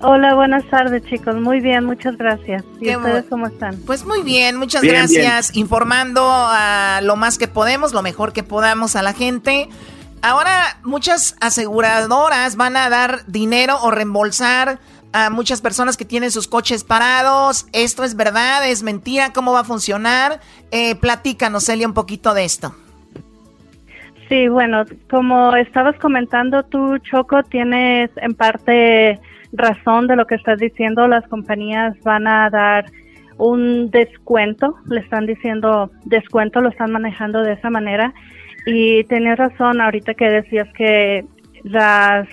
Hola, 0.00 0.34
buenas 0.34 0.64
tardes, 0.70 1.02
chicos. 1.06 1.34
Muy 1.34 1.60
bien, 1.60 1.84
muchas 1.84 2.16
gracias. 2.16 2.62
¿Y 2.80 2.94
ustedes 2.94 3.24
cómo 3.28 3.48
están? 3.48 3.76
Pues 3.84 4.04
muy 4.04 4.22
bien, 4.22 4.56
muchas 4.56 4.82
gracias. 4.82 5.56
Informando 5.56 6.24
a 6.24 7.00
lo 7.02 7.16
más 7.16 7.36
que 7.36 7.48
podemos, 7.48 7.92
lo 7.92 8.02
mejor 8.02 8.32
que 8.32 8.44
podamos 8.44 8.94
a 8.94 9.02
la 9.02 9.12
gente. 9.12 9.68
Ahora, 10.22 10.78
muchas 10.84 11.36
aseguradoras 11.40 12.54
van 12.56 12.76
a 12.76 12.88
dar 12.88 13.24
dinero 13.26 13.78
o 13.82 13.90
reembolsar 13.90 14.78
a 15.12 15.30
muchas 15.30 15.60
personas 15.60 15.96
que 15.96 16.04
tienen 16.04 16.30
sus 16.30 16.46
coches 16.46 16.84
parados. 16.84 17.66
¿Esto 17.72 18.04
es 18.04 18.14
verdad? 18.14 18.68
¿Es 18.68 18.84
mentira? 18.84 19.32
¿Cómo 19.32 19.52
va 19.52 19.60
a 19.60 19.64
funcionar? 19.64 20.40
Eh, 20.70 20.94
platícanos, 20.94 21.64
Celia, 21.64 21.88
un 21.88 21.94
poquito 21.94 22.34
de 22.34 22.44
esto. 22.44 22.74
Sí, 24.28 24.46
bueno, 24.48 24.84
como 25.10 25.56
estabas 25.56 25.96
comentando 25.98 26.62
tú, 26.64 26.98
Choco, 26.98 27.42
tienes 27.44 28.10
en 28.16 28.34
parte 28.34 29.18
razón 29.52 30.06
de 30.06 30.16
lo 30.16 30.26
que 30.26 30.34
estás 30.34 30.58
diciendo. 30.58 31.08
Las 31.08 31.26
compañías 31.28 31.94
van 32.04 32.26
a 32.26 32.50
dar 32.50 32.84
un 33.38 33.90
descuento, 33.90 34.74
le 34.90 35.00
están 35.00 35.24
diciendo 35.24 35.90
descuento, 36.04 36.60
lo 36.60 36.68
están 36.68 36.92
manejando 36.92 37.42
de 37.42 37.54
esa 37.54 37.70
manera. 37.70 38.12
Y 38.66 39.04
tenías 39.04 39.38
razón 39.38 39.80
ahorita 39.80 40.12
que 40.12 40.28
decías 40.28 40.68
que 40.76 41.24
las 41.64 42.28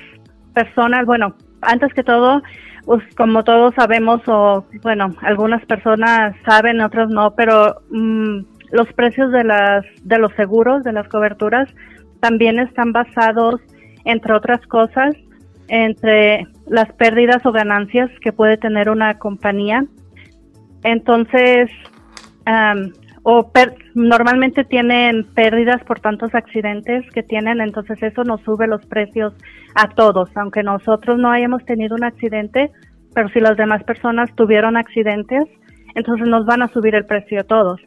personas, 0.53 1.05
bueno, 1.05 1.35
antes 1.61 1.93
que 1.93 2.03
todo, 2.03 2.43
pues, 2.85 3.03
como 3.15 3.45
todos 3.45 3.73
sabemos, 3.73 4.21
o 4.27 4.65
bueno, 4.83 5.15
algunas 5.21 5.65
personas 5.65 6.35
saben, 6.45 6.81
otras 6.81 7.09
no, 7.09 7.31
pero 7.35 7.81
mm, 7.89 8.39
los 8.75 8.91
precios 8.93 9.31
de, 9.31 9.43
las, 9.43 9.85
de 10.03 10.19
los 10.19 10.31
seguros, 10.33 10.83
de 10.83 10.93
las 10.93 11.07
coberturas, 11.07 11.67
también 12.19 12.59
están 12.59 12.91
basados, 12.91 13.61
entre 14.03 14.33
otras 14.33 14.65
cosas, 14.67 15.15
entre 15.67 16.47
las 16.67 16.91
pérdidas 16.93 17.45
o 17.45 17.51
ganancias 17.51 18.11
que 18.21 18.31
puede 18.31 18.57
tener 18.57 18.89
una 18.89 19.17
compañía. 19.17 19.85
Entonces, 20.83 21.69
o 23.23 23.51
normalmente 23.95 24.63
tienen 24.65 25.25
pérdidas 25.33 25.83
por 25.83 25.99
tantos 25.99 26.35
accidentes 26.35 27.03
que 27.11 27.23
tienen, 27.23 27.59
entonces 27.59 28.01
eso 28.03 28.23
nos 28.23 28.41
sube 28.41 28.67
los 28.67 28.85
precios 28.85 29.33
a 29.73 29.87
todos, 29.89 30.29
aunque 30.35 30.61
nosotros 30.61 31.17
no 31.17 31.31
hayamos 31.31 31.65
tenido 31.65 31.95
un 31.95 32.03
accidente, 32.03 32.71
pero 33.15 33.29
si 33.29 33.39
las 33.39 33.57
demás 33.57 33.83
personas 33.83 34.29
tuvieron 34.35 34.77
accidentes, 34.77 35.43
entonces 35.95 36.27
nos 36.27 36.45
van 36.45 36.61
a 36.61 36.67
subir 36.67 36.93
el 36.93 37.05
precio 37.05 37.41
a 37.41 37.43
todos. 37.45 37.81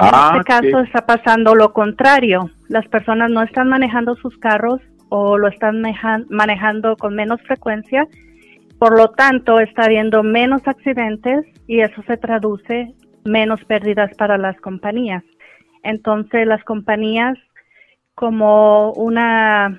En 0.00 0.10
Ah, 0.12 0.32
este 0.38 0.44
caso 0.44 0.80
está 0.80 1.06
pasando 1.06 1.54
lo 1.54 1.72
contrario, 1.72 2.50
las 2.68 2.86
personas 2.88 3.30
no 3.30 3.42
están 3.42 3.68
manejando 3.68 4.16
sus 4.16 4.36
carros 4.38 4.80
o 5.08 5.38
lo 5.38 5.48
están 5.48 5.82
manejando 6.28 6.96
con 6.96 7.14
menos 7.14 7.40
frecuencia, 7.42 8.06
por 8.78 8.98
lo 8.98 9.10
tanto 9.10 9.60
está 9.60 9.84
habiendo 9.84 10.22
menos 10.22 10.62
accidentes 10.66 11.46
y 11.68 11.80
eso 11.80 12.02
se 12.06 12.16
traduce 12.16 12.94
menos 13.24 13.64
pérdidas 13.64 14.14
para 14.16 14.36
las 14.36 14.60
compañías. 14.60 15.22
Entonces 15.84 16.46
las 16.46 16.64
compañías 16.64 17.38
como 18.14 18.92
una 18.92 19.78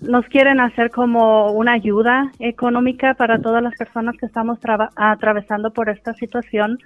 nos 0.00 0.26
quieren 0.26 0.60
hacer 0.60 0.90
como 0.90 1.52
una 1.52 1.72
ayuda 1.72 2.30
económica 2.38 3.14
para 3.14 3.38
todas 3.38 3.62
las 3.62 3.74
personas 3.76 4.16
que 4.18 4.26
estamos 4.26 4.58
atravesando 4.96 5.72
por 5.72 5.88
esta 5.88 6.12
situación. 6.14 6.78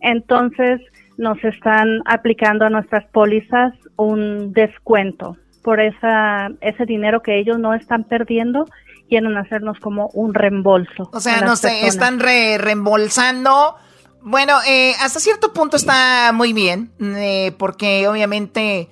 Entonces 0.00 0.80
nos 1.18 1.42
están 1.44 2.02
aplicando 2.06 2.64
a 2.64 2.70
nuestras 2.70 3.04
pólizas 3.12 3.72
un 3.96 4.52
descuento 4.52 5.36
por 5.62 5.80
esa, 5.80 6.48
ese 6.60 6.84
dinero 6.86 7.22
que 7.22 7.40
ellos 7.40 7.58
no 7.58 7.74
están 7.74 8.04
perdiendo, 8.04 8.66
quieren 9.08 9.36
hacernos 9.36 9.80
como 9.80 10.08
un 10.14 10.32
reembolso. 10.32 11.10
O 11.12 11.20
sea, 11.20 11.40
no 11.40 11.56
sé, 11.56 11.86
están 11.86 12.20
reembolsando. 12.20 13.74
Bueno, 14.22 14.58
eh, 14.66 14.94
hasta 15.00 15.20
cierto 15.20 15.52
punto 15.52 15.76
está 15.76 16.30
muy 16.32 16.52
bien, 16.52 16.92
eh, 17.00 17.52
porque 17.58 18.06
obviamente, 18.08 18.88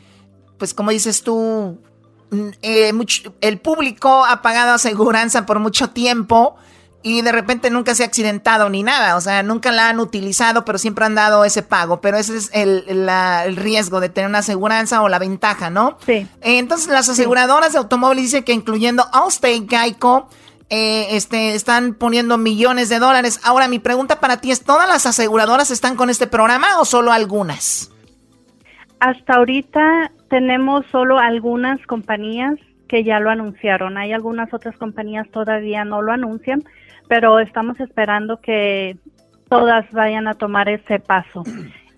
pues 0.59 0.75
como 0.75 0.91
dices 0.91 1.23
tú, 1.23 1.81
mm, 2.31 2.49
eh, 2.63 2.93
el 3.41 3.59
público 3.59 4.25
ha 4.25 4.43
pagado 4.43 4.75
aseguranza 4.75 5.47
por 5.47 5.61
mucho 5.61 5.91
tiempo 5.91 6.57
y 7.05 7.21
de 7.21 7.33
repente 7.33 7.69
nunca 7.69 7.95
se 7.95 8.03
ha 8.03 8.07
accidentado 8.07 8.71
ni 8.71 8.83
nada, 8.83 9.17
o 9.17 9.21
sea, 9.21 9.43
nunca 9.43 9.71
la 9.73 9.91
han 9.91 10.01
utilizado, 10.01 10.65
pero 10.65 10.79
siempre 10.79 11.05
han 11.05 11.15
dado 11.15 11.45
ese 11.45 11.63
pago, 11.63 12.01
pero 12.01 12.17
ese 12.17 12.35
es 12.35 12.51
el, 12.55 12.83
el 12.89 13.57
riesgo 13.57 14.01
de 14.01 14.09
tener 14.09 14.31
una 14.31 14.39
aseguranza 14.39 15.03
o 15.03 15.11
la 15.11 15.19
ventaja, 15.19 15.69
¿no? 15.69 15.99
Sí. 16.07 16.27
entonces 16.41 16.89
las 16.89 17.11
aseguradoras 17.11 17.75
de 17.75 17.79
automóviles 17.79 18.25
dicen 18.25 18.43
que 18.43 18.55
incluyendo 18.55 19.05
Allstate, 19.13 19.67
Geico, 19.69 20.31
eh, 20.71 21.09
este, 21.11 21.55
están 21.55 21.93
poniendo 21.93 22.39
millones 22.39 22.89
de 22.89 22.99
dólares. 22.99 23.39
Ahora 23.45 23.69
mi 23.69 23.81
pregunta 23.81 24.19
para 24.19 24.39
ti 24.41 24.51
es, 24.51 24.65
¿todas 24.65 24.89
las 24.89 25.05
aseguradoras 25.05 25.71
están 25.71 25.97
con 25.97 26.09
este 26.09 26.27
programa 26.27 26.81
o 26.81 26.87
solo 26.87 27.13
algunas? 27.13 27.93
Hasta 29.01 29.35
ahorita 29.35 30.11
tenemos 30.31 30.87
solo 30.91 31.19
algunas 31.19 31.87
compañías 31.87 32.55
que 32.89 33.05
ya 33.05 33.21
lo 33.21 33.29
anunciaron. 33.29 33.99
Hay 33.99 34.15
algunas 34.15 34.55
otras 34.55 34.75
compañías 34.79 35.29
todavía 35.31 35.85
no 35.85 36.01
lo 36.01 36.11
anuncian 36.11 36.65
pero 37.09 37.39
estamos 37.39 37.79
esperando 37.81 38.41
que 38.41 38.97
todas 39.49 39.91
vayan 39.93 40.29
a 40.29 40.35
tomar 40.35 40.69
ese 40.69 40.99
paso. 40.99 41.43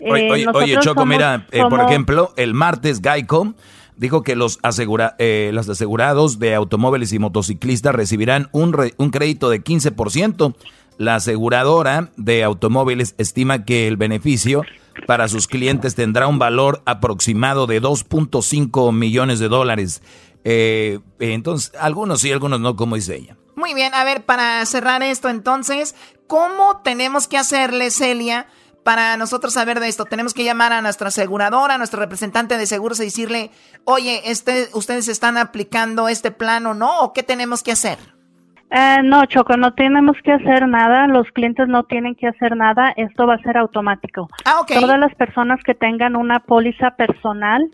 Oye, 0.00 0.42
eh, 0.42 0.76
Choco, 0.80 1.07
mira, 1.07 1.46
eh, 1.50 1.62
por 1.68 1.80
ejemplo, 1.80 2.32
el 2.36 2.54
martes 2.54 3.00
Geico 3.02 3.54
dijo 3.96 4.22
que 4.22 4.36
los, 4.36 4.59
asegura, 4.62 5.16
eh, 5.18 5.50
los 5.54 5.68
asegurados 5.68 6.38
de 6.38 6.54
automóviles 6.54 7.12
y 7.12 7.18
motociclistas 7.18 7.94
recibirán 7.94 8.48
un, 8.52 8.76
un 8.98 9.11
crédito 9.11 9.48
de 9.48 9.62
15%. 9.62 10.54
La 10.98 11.16
aseguradora 11.16 12.11
de 12.16 12.42
automóviles 12.42 13.14
estima 13.18 13.64
que 13.64 13.86
el 13.86 13.96
beneficio 13.96 14.62
para 15.07 15.28
sus 15.28 15.46
clientes 15.46 15.94
tendrá 15.94 16.26
un 16.26 16.38
valor 16.38 16.82
aproximado 16.86 17.66
de 17.66 17.82
2.5 17.82 18.92
millones 18.94 19.38
de 19.38 19.48
dólares. 19.48 20.02
Entonces, 21.18 21.72
algunos 21.80 22.20
sí, 22.20 22.32
algunos 22.32 22.61
no, 22.61 22.76
como 22.76 22.94
dice 22.94 23.16
ella. 23.16 23.36
Muy 23.57 23.74
bien, 23.74 23.94
a 23.94 24.05
ver, 24.05 24.24
para 24.24 24.64
cerrar 24.66 25.03
esto 25.03 25.28
entonces, 25.28 25.97
¿cómo 26.26 26.82
tenemos 26.82 27.26
que 27.26 27.38
hacerle, 27.38 27.90
Celia, 27.90 28.47
para 28.84 29.16
nosotros 29.16 29.55
saber 29.55 29.80
de 29.80 29.88
esto? 29.88 30.05
Tenemos 30.05 30.34
que 30.34 30.44
llamar 30.44 30.72
a 30.72 30.82
nuestra 30.82 31.09
aseguradora, 31.09 31.74
a 31.74 31.78
nuestro 31.78 31.99
representante 31.99 32.59
de 32.59 32.66
seguros 32.66 33.01
y 33.01 33.05
decirle, 33.05 33.51
oye, 33.84 34.30
este, 34.30 34.68
¿ustedes 34.74 35.09
están 35.09 35.38
aplicando 35.38 36.09
este 36.09 36.30
plan 36.30 36.66
o 36.66 36.74
no? 36.74 37.01
¿O 37.01 37.12
qué 37.12 37.22
tenemos 37.22 37.62
que 37.62 37.72
hacer? 37.72 37.99
Eh, 38.70 38.99
no, 39.05 39.24
Choco, 39.26 39.57
no 39.57 39.74
tenemos 39.74 40.16
que 40.22 40.32
hacer 40.32 40.68
nada, 40.68 41.07
los 41.07 41.26
clientes 41.32 41.66
no 41.68 41.84
tienen 41.84 42.14
que 42.14 42.26
hacer 42.26 42.57
nada, 42.57 42.92
esto 42.97 43.26
va 43.26 43.34
a 43.34 43.42
ser 43.42 43.57
automático. 43.57 44.28
Ah, 44.44 44.61
ok. 44.61 44.72
Todas 44.80 44.99
las 44.99 45.14
personas 45.14 45.61
que 45.64 45.74
tengan 45.74 46.14
una 46.14 46.40
póliza 46.40 46.90
personal 46.97 47.70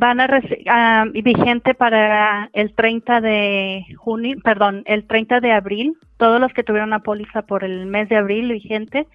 van 0.00 0.18
a 0.18 1.04
uh, 1.06 1.22
vigente 1.22 1.74
para 1.74 2.48
el 2.54 2.74
30 2.74 3.20
de 3.20 3.84
junio, 3.98 4.38
perdón, 4.42 4.82
el 4.86 5.06
30 5.06 5.40
de 5.40 5.52
abril. 5.52 5.92
Todos 6.16 6.40
los 6.40 6.50
que 6.54 6.62
tuvieron 6.62 6.88
una 6.88 7.00
póliza 7.00 7.42
por 7.42 7.64
el 7.64 7.84
mes 7.84 8.08
de 8.08 8.16
abril 8.16 8.50
vigente 8.50 9.06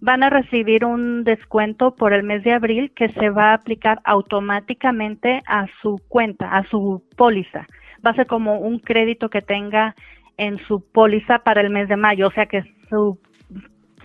van 0.00 0.22
a 0.22 0.30
recibir 0.30 0.86
un 0.86 1.24
descuento 1.24 1.94
por 1.94 2.14
el 2.14 2.22
mes 2.22 2.42
de 2.42 2.54
abril 2.54 2.90
que 2.96 3.10
se 3.10 3.28
va 3.28 3.50
a 3.50 3.54
aplicar 3.54 4.00
automáticamente 4.04 5.42
a 5.46 5.66
su 5.82 6.00
cuenta, 6.08 6.56
a 6.56 6.64
su 6.70 7.02
póliza. 7.18 7.66
Va 8.04 8.12
a 8.12 8.14
ser 8.14 8.26
como 8.26 8.60
un 8.60 8.78
crédito 8.78 9.28
que 9.28 9.42
tenga 9.42 9.94
en 10.38 10.58
su 10.66 10.90
póliza 10.90 11.40
para 11.40 11.60
el 11.60 11.68
mes 11.68 11.86
de 11.88 11.96
mayo, 11.96 12.28
o 12.28 12.32
sea 12.32 12.46
que 12.46 12.64
su, 12.88 13.18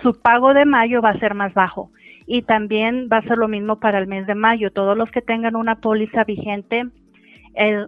su 0.03 0.21
pago 0.21 0.53
de 0.53 0.65
mayo 0.65 1.01
va 1.01 1.11
a 1.11 1.19
ser 1.19 1.33
más 1.33 1.53
bajo 1.53 1.91
y 2.31 2.43
también 2.43 3.09
va 3.11 3.17
a 3.17 3.23
ser 3.23 3.39
lo 3.39 3.47
mismo 3.47 3.79
para 3.79 3.97
el 3.97 4.05
mes 4.05 4.27
de 4.27 4.35
mayo. 4.35 4.71
Todos 4.71 4.95
los 4.95 5.09
que 5.09 5.21
tengan 5.21 5.55
una 5.55 5.77
póliza 5.81 6.23
vigente 6.25 6.85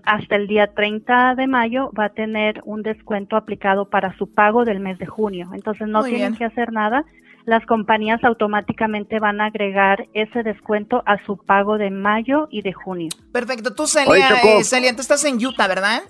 hasta 0.04 0.36
el 0.36 0.48
día 0.48 0.74
30 0.74 1.36
de 1.36 1.46
mayo 1.46 1.92
va 1.98 2.06
a 2.06 2.10
tener 2.10 2.60
un 2.66 2.82
descuento 2.82 3.36
aplicado 3.36 3.88
para 3.88 4.18
su 4.18 4.34
pago 4.34 4.66
del 4.66 4.80
mes 4.80 4.98
de 4.98 5.06
junio. 5.06 5.52
Entonces 5.54 5.88
no 5.88 6.04
tienen 6.04 6.36
que 6.36 6.46
hacer 6.46 6.74
nada. 6.74 7.06
Las 7.46 7.64
compañías 7.68 8.24
automáticamente 8.24 9.20
van 9.20 9.42
a 9.42 9.46
agregar 9.46 10.08
ese 10.16 10.42
descuento 10.42 11.04
a 11.06 11.24
su 11.24 11.38
pago 11.38 11.78
de 11.78 11.92
mayo 11.92 12.48
y 12.50 12.64
de 12.64 12.74
junio. 12.74 13.10
Perfecto. 13.32 13.76
Tú, 13.76 13.86
Celia, 13.86 14.42
eh, 14.44 14.64
Celia, 14.64 14.96
tú 14.96 15.02
estás 15.02 15.24
en 15.24 15.36
Utah, 15.36 15.68
¿verdad? 15.68 16.02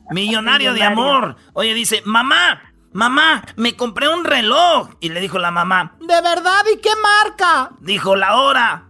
millonario. 0.09 0.73
de 0.73 0.83
amor. 0.83 1.35
Oye, 1.53 1.73
dice, 1.73 2.01
mamá, 2.05 2.61
mamá, 2.97 3.45
me 3.55 3.75
compré 3.75 4.09
un 4.09 4.25
reloj. 4.25 4.89
Y 4.99 5.09
le 5.09 5.21
dijo 5.21 5.37
la 5.37 5.51
mamá, 5.51 5.95
¿de 5.99 6.21
verdad? 6.21 6.65
¿Y 6.73 6.79
qué 6.79 6.89
marca? 6.95 7.69
Dijo 7.79 8.15
la 8.15 8.37
hora. 8.37 8.85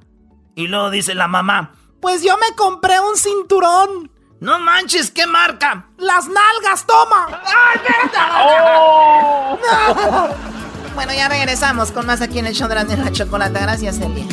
Y 0.56 0.68
luego 0.68 0.90
dice 0.90 1.14
la 1.14 1.28
mamá, 1.28 1.74
pues 2.02 2.24
yo 2.24 2.36
me 2.38 2.56
compré 2.56 3.00
un 3.00 3.18
cinturón. 3.18 4.10
No 4.40 4.60
manches, 4.60 5.12
¿qué 5.12 5.28
marca? 5.28 5.88
Las 5.98 6.28
nalgas, 6.28 6.86
toma. 6.86 7.28
¡Ay, 7.44 7.80
oh. 10.00 10.30
bueno, 10.96 11.14
ya 11.14 11.28
regresamos 11.28 11.92
con 11.92 12.06
más 12.06 12.22
aquí 12.22 12.40
en 12.40 12.46
el 12.46 12.54
show 12.54 12.70
de 12.70 12.76
la, 12.76 12.84
la 12.84 13.12
chocolate. 13.12 13.60
Gracias, 13.60 14.00
Elia. 14.00 14.26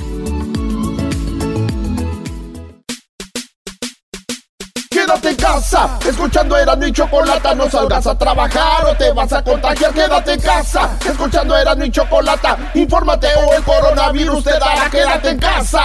Quédate 5.25 5.43
en 5.43 5.53
casa, 5.55 5.99
escuchando 6.07 6.55
era 6.59 6.79
y 6.87 6.93
Chocolata, 6.93 7.55
no 7.55 7.71
salgas 7.71 8.07
a 8.07 8.19
trabajar 8.19 8.85
o 8.85 8.95
te 8.95 9.11
vas 9.13 9.33
a 9.33 9.43
contagiar. 9.43 9.95
Quédate 9.95 10.35
en 10.35 10.41
casa, 10.41 10.99
escuchando 11.03 11.57
era 11.57 11.75
y 11.83 11.91
Chocolata, 11.91 12.59
infórmate 12.75 13.29
o 13.29 13.55
el 13.55 13.63
coronavirus 13.63 14.45
te 14.45 14.51
dará. 14.51 14.91
Quédate 14.91 15.31
en 15.31 15.39
casa. 15.39 15.81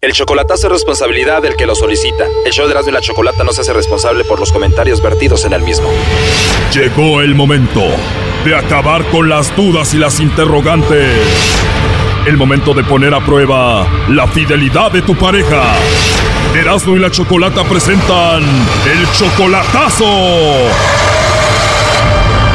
El 0.00 0.12
chocolatazo 0.12 0.68
es 0.68 0.72
responsabilidad 0.74 1.42
del 1.42 1.56
que 1.56 1.66
lo 1.66 1.74
solicita. 1.74 2.24
El 2.46 2.52
show 2.52 2.66
de 2.66 2.72
Erasmo 2.72 2.90
y 2.90 2.92
la 2.92 3.00
Chocolata 3.00 3.42
no 3.42 3.52
se 3.52 3.62
hace 3.62 3.72
responsable 3.72 4.22
por 4.24 4.38
los 4.38 4.52
comentarios 4.52 5.02
vertidos 5.02 5.44
en 5.44 5.54
el 5.54 5.62
mismo. 5.62 5.88
Llegó 6.72 7.20
el 7.20 7.34
momento 7.34 7.82
de 8.44 8.54
acabar 8.54 9.04
con 9.06 9.28
las 9.28 9.56
dudas 9.56 9.92
y 9.92 9.98
las 9.98 10.20
interrogantes. 10.20 11.18
El 12.26 12.36
momento 12.36 12.74
de 12.74 12.84
poner 12.84 13.12
a 13.12 13.24
prueba 13.24 13.88
la 14.08 14.28
fidelidad 14.28 14.92
de 14.92 15.02
tu 15.02 15.16
pareja. 15.16 15.74
Erasmo 16.54 16.96
y 16.96 17.00
la 17.00 17.10
Chocolata 17.10 17.64
presentan 17.64 18.42
el 18.42 19.10
chocolatazo. 19.12 20.04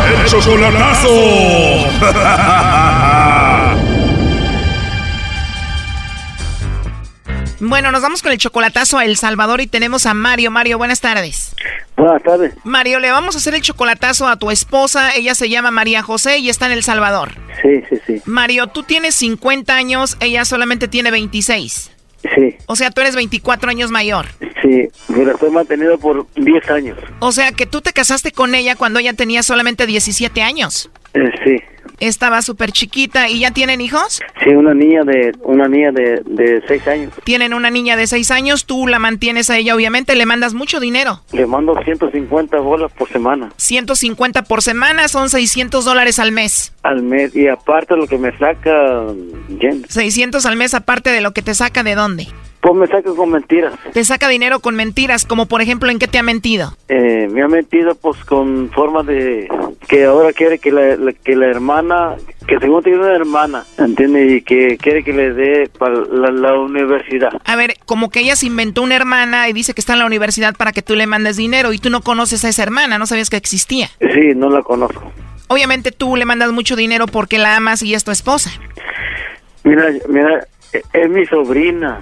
¡El 0.07 0.25
chocolatazo! 0.25 1.09
Bueno, 7.61 7.91
nos 7.91 8.01
vamos 8.01 8.21
con 8.21 8.31
el 8.31 8.37
chocolatazo 8.37 8.97
a 8.97 9.05
El 9.05 9.17
Salvador 9.17 9.59
y 9.59 9.67
tenemos 9.67 10.05
a 10.05 10.13
Mario. 10.13 10.49
Mario, 10.49 10.77
buenas 10.77 11.01
tardes. 11.01 11.53
Buenas 11.97 12.23
tardes. 12.23 12.53
Mario, 12.63 12.99
le 12.99 13.11
vamos 13.11 13.35
a 13.35 13.39
hacer 13.39 13.53
el 13.53 13.61
chocolatazo 13.61 14.29
a 14.29 14.37
tu 14.37 14.49
esposa. 14.49 15.13
Ella 15.13 15.35
se 15.35 15.49
llama 15.49 15.69
María 15.69 16.01
José 16.01 16.37
y 16.37 16.49
está 16.49 16.67
en 16.67 16.71
El 16.71 16.83
Salvador. 16.83 17.33
Sí, 17.61 17.83
sí, 17.89 17.99
sí. 18.07 18.21
Mario, 18.25 18.67
tú 18.67 18.83
tienes 18.83 19.15
50 19.15 19.75
años, 19.75 20.15
ella 20.21 20.45
solamente 20.45 20.87
tiene 20.87 21.11
26. 21.11 21.91
Sí. 22.35 22.55
O 22.65 22.75
sea, 22.75 22.91
tú 22.91 23.01
eres 23.01 23.15
24 23.15 23.69
años 23.69 23.91
mayor. 23.91 24.27
Sí, 24.61 24.87
me 25.07 25.25
la 25.25 25.31
estoy 25.33 25.51
manteniendo 25.51 25.97
por 25.97 26.27
10 26.35 26.69
años. 26.69 26.97
O 27.19 27.31
sea, 27.31 27.51
que 27.51 27.65
tú 27.65 27.81
te 27.81 27.93
casaste 27.93 28.31
con 28.31 28.55
ella 28.55 28.75
cuando 28.75 28.99
ella 28.99 29.13
tenía 29.13 29.41
solamente 29.43 29.85
17 29.85 30.41
años. 30.41 30.89
Eh, 31.13 31.31
sí. 31.43 31.57
Estaba 31.99 32.41
súper 32.41 32.71
chiquita. 32.71 33.29
¿Y 33.29 33.39
ya 33.39 33.51
tienen 33.51 33.81
hijos? 33.81 34.21
Sí, 34.43 34.49
una 34.49 34.73
niña 34.73 35.03
de 35.03 35.33
una 35.43 35.67
niña 35.67 35.91
de, 35.91 36.21
de 36.25 36.63
seis 36.67 36.87
años. 36.87 37.13
Tienen 37.23 37.53
una 37.53 37.69
niña 37.69 37.95
de 37.95 38.07
seis 38.07 38.31
años. 38.31 38.65
Tú 38.65 38.87
la 38.87 38.99
mantienes 38.99 39.49
a 39.49 39.57
ella, 39.57 39.75
obviamente. 39.75 40.15
Le 40.15 40.25
mandas 40.25 40.53
mucho 40.53 40.79
dinero. 40.79 41.21
Le 41.31 41.45
mando 41.45 41.75
150 41.83 42.57
bolas 42.59 42.91
por 42.93 43.09
semana. 43.09 43.51
150 43.57 44.43
por 44.43 44.61
semana 44.61 45.07
son 45.07 45.29
600 45.29 45.85
dólares 45.85 46.19
al 46.19 46.31
mes. 46.31 46.73
Al 46.83 47.03
mes. 47.03 47.35
Y 47.35 47.47
aparte 47.47 47.95
lo 47.95 48.07
que 48.07 48.17
me 48.17 48.35
saca... 48.37 49.05
600 49.87 50.45
al 50.45 50.55
mes 50.55 50.73
aparte 50.73 51.09
de 51.09 51.21
lo 51.21 51.31
que 51.31 51.41
te 51.41 51.53
saca 51.53 51.83
de 51.83 51.95
dónde? 51.95 52.27
Pues 52.61 52.75
me 52.75 52.87
saca 52.87 53.13
con 53.15 53.31
mentiras. 53.31 53.73
Te 53.93 54.03
saca 54.03 54.27
dinero 54.27 54.59
con 54.59 54.75
mentiras, 54.75 55.25
como 55.25 55.45
por 55.45 55.61
ejemplo, 55.61 55.89
¿en 55.89 55.97
qué 55.97 56.07
te 56.07 56.17
ha 56.17 56.23
mentido? 56.23 56.73
Eh, 56.89 57.29
me 57.31 57.41
ha 57.41 57.47
mentido 57.47 57.95
pues 57.95 58.17
con 58.25 58.69
forma 58.71 59.03
de 59.03 59.47
que 59.87 60.03
ahora 60.03 60.33
quiere 60.33 60.59
que 60.59 60.71
la, 60.71 61.13
que 61.23 61.37
la 61.37 61.47
hermana, 61.47 62.15
que 62.47 62.59
según 62.59 62.83
tiene 62.83 62.99
una 62.99 63.15
hermana, 63.15 63.63
¿entiendes? 63.77 64.33
Y 64.33 64.41
que 64.41 64.77
quiere 64.77 65.05
que 65.05 65.13
le 65.13 65.33
dé 65.33 65.69
para 65.77 66.01
la, 66.01 66.59
universidad. 66.59 67.29
A 67.45 67.55
ver, 67.55 67.75
como 67.85 68.09
que 68.09 68.19
ella 68.19 68.35
se 68.35 68.47
inventó 68.47 68.81
una 68.81 68.97
hermana 68.97 69.47
y 69.47 69.53
dice 69.53 69.73
que 69.73 69.79
está 69.79 69.93
en 69.93 69.99
la 69.99 70.05
universidad 70.05 70.53
para 70.55 70.73
que 70.73 70.81
tú 70.81 70.95
le 70.95 71.07
mandes 71.07 71.37
dinero 71.37 71.71
y 71.71 71.79
tú 71.79 71.89
no 71.89 72.01
conoces 72.01 72.43
a 72.43 72.49
esa 72.49 72.63
hermana, 72.63 72.97
no 72.97 73.07
sabías 73.07 73.29
que 73.29 73.37
existía. 73.37 73.87
Sí, 73.99 74.33
no 74.35 74.49
la 74.49 74.63
conozco. 74.63 75.11
Obviamente 75.47 75.91
tú 75.91 76.17
le 76.17 76.25
mandas 76.25 76.51
mucho 76.51 76.75
dinero 76.75 77.07
porque 77.07 77.37
la 77.37 77.55
amas 77.55 77.81
y 77.81 77.93
es 77.93 78.03
tu 78.03 78.11
esposa. 78.11 78.51
Mira, 79.63 79.85
mira, 80.09 80.45
es 80.93 81.09
mi 81.09 81.25
sobrina. 81.25 82.01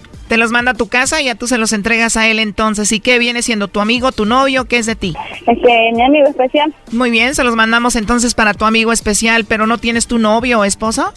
Te 0.31 0.37
los 0.37 0.53
manda 0.53 0.71
a 0.71 0.75
tu 0.75 0.87
casa 0.87 1.19
y 1.19 1.25
ya 1.25 1.35
tú 1.35 1.45
se 1.45 1.57
los 1.57 1.73
entregas 1.73 2.15
a 2.15 2.25
él 2.25 2.39
entonces. 2.39 2.89
¿Y 2.93 3.01
qué 3.01 3.19
viene 3.19 3.41
siendo 3.41 3.67
tu 3.67 3.81
amigo, 3.81 4.13
tu 4.13 4.23
novio? 4.23 4.63
¿Qué 4.63 4.77
es 4.77 4.85
de 4.85 4.95
ti? 4.95 5.13
Este, 5.45 5.91
mi 5.93 6.01
amigo 6.01 6.29
especial. 6.29 6.73
Muy 6.93 7.11
bien, 7.11 7.35
se 7.35 7.43
los 7.43 7.53
mandamos 7.57 7.97
entonces 7.97 8.33
para 8.33 8.53
tu 8.53 8.63
amigo 8.63 8.93
especial, 8.93 9.43
pero 9.43 9.67
¿no 9.67 9.77
tienes 9.77 10.07
tu 10.07 10.19
novio 10.19 10.61
o 10.61 10.63
esposo? 10.63 11.11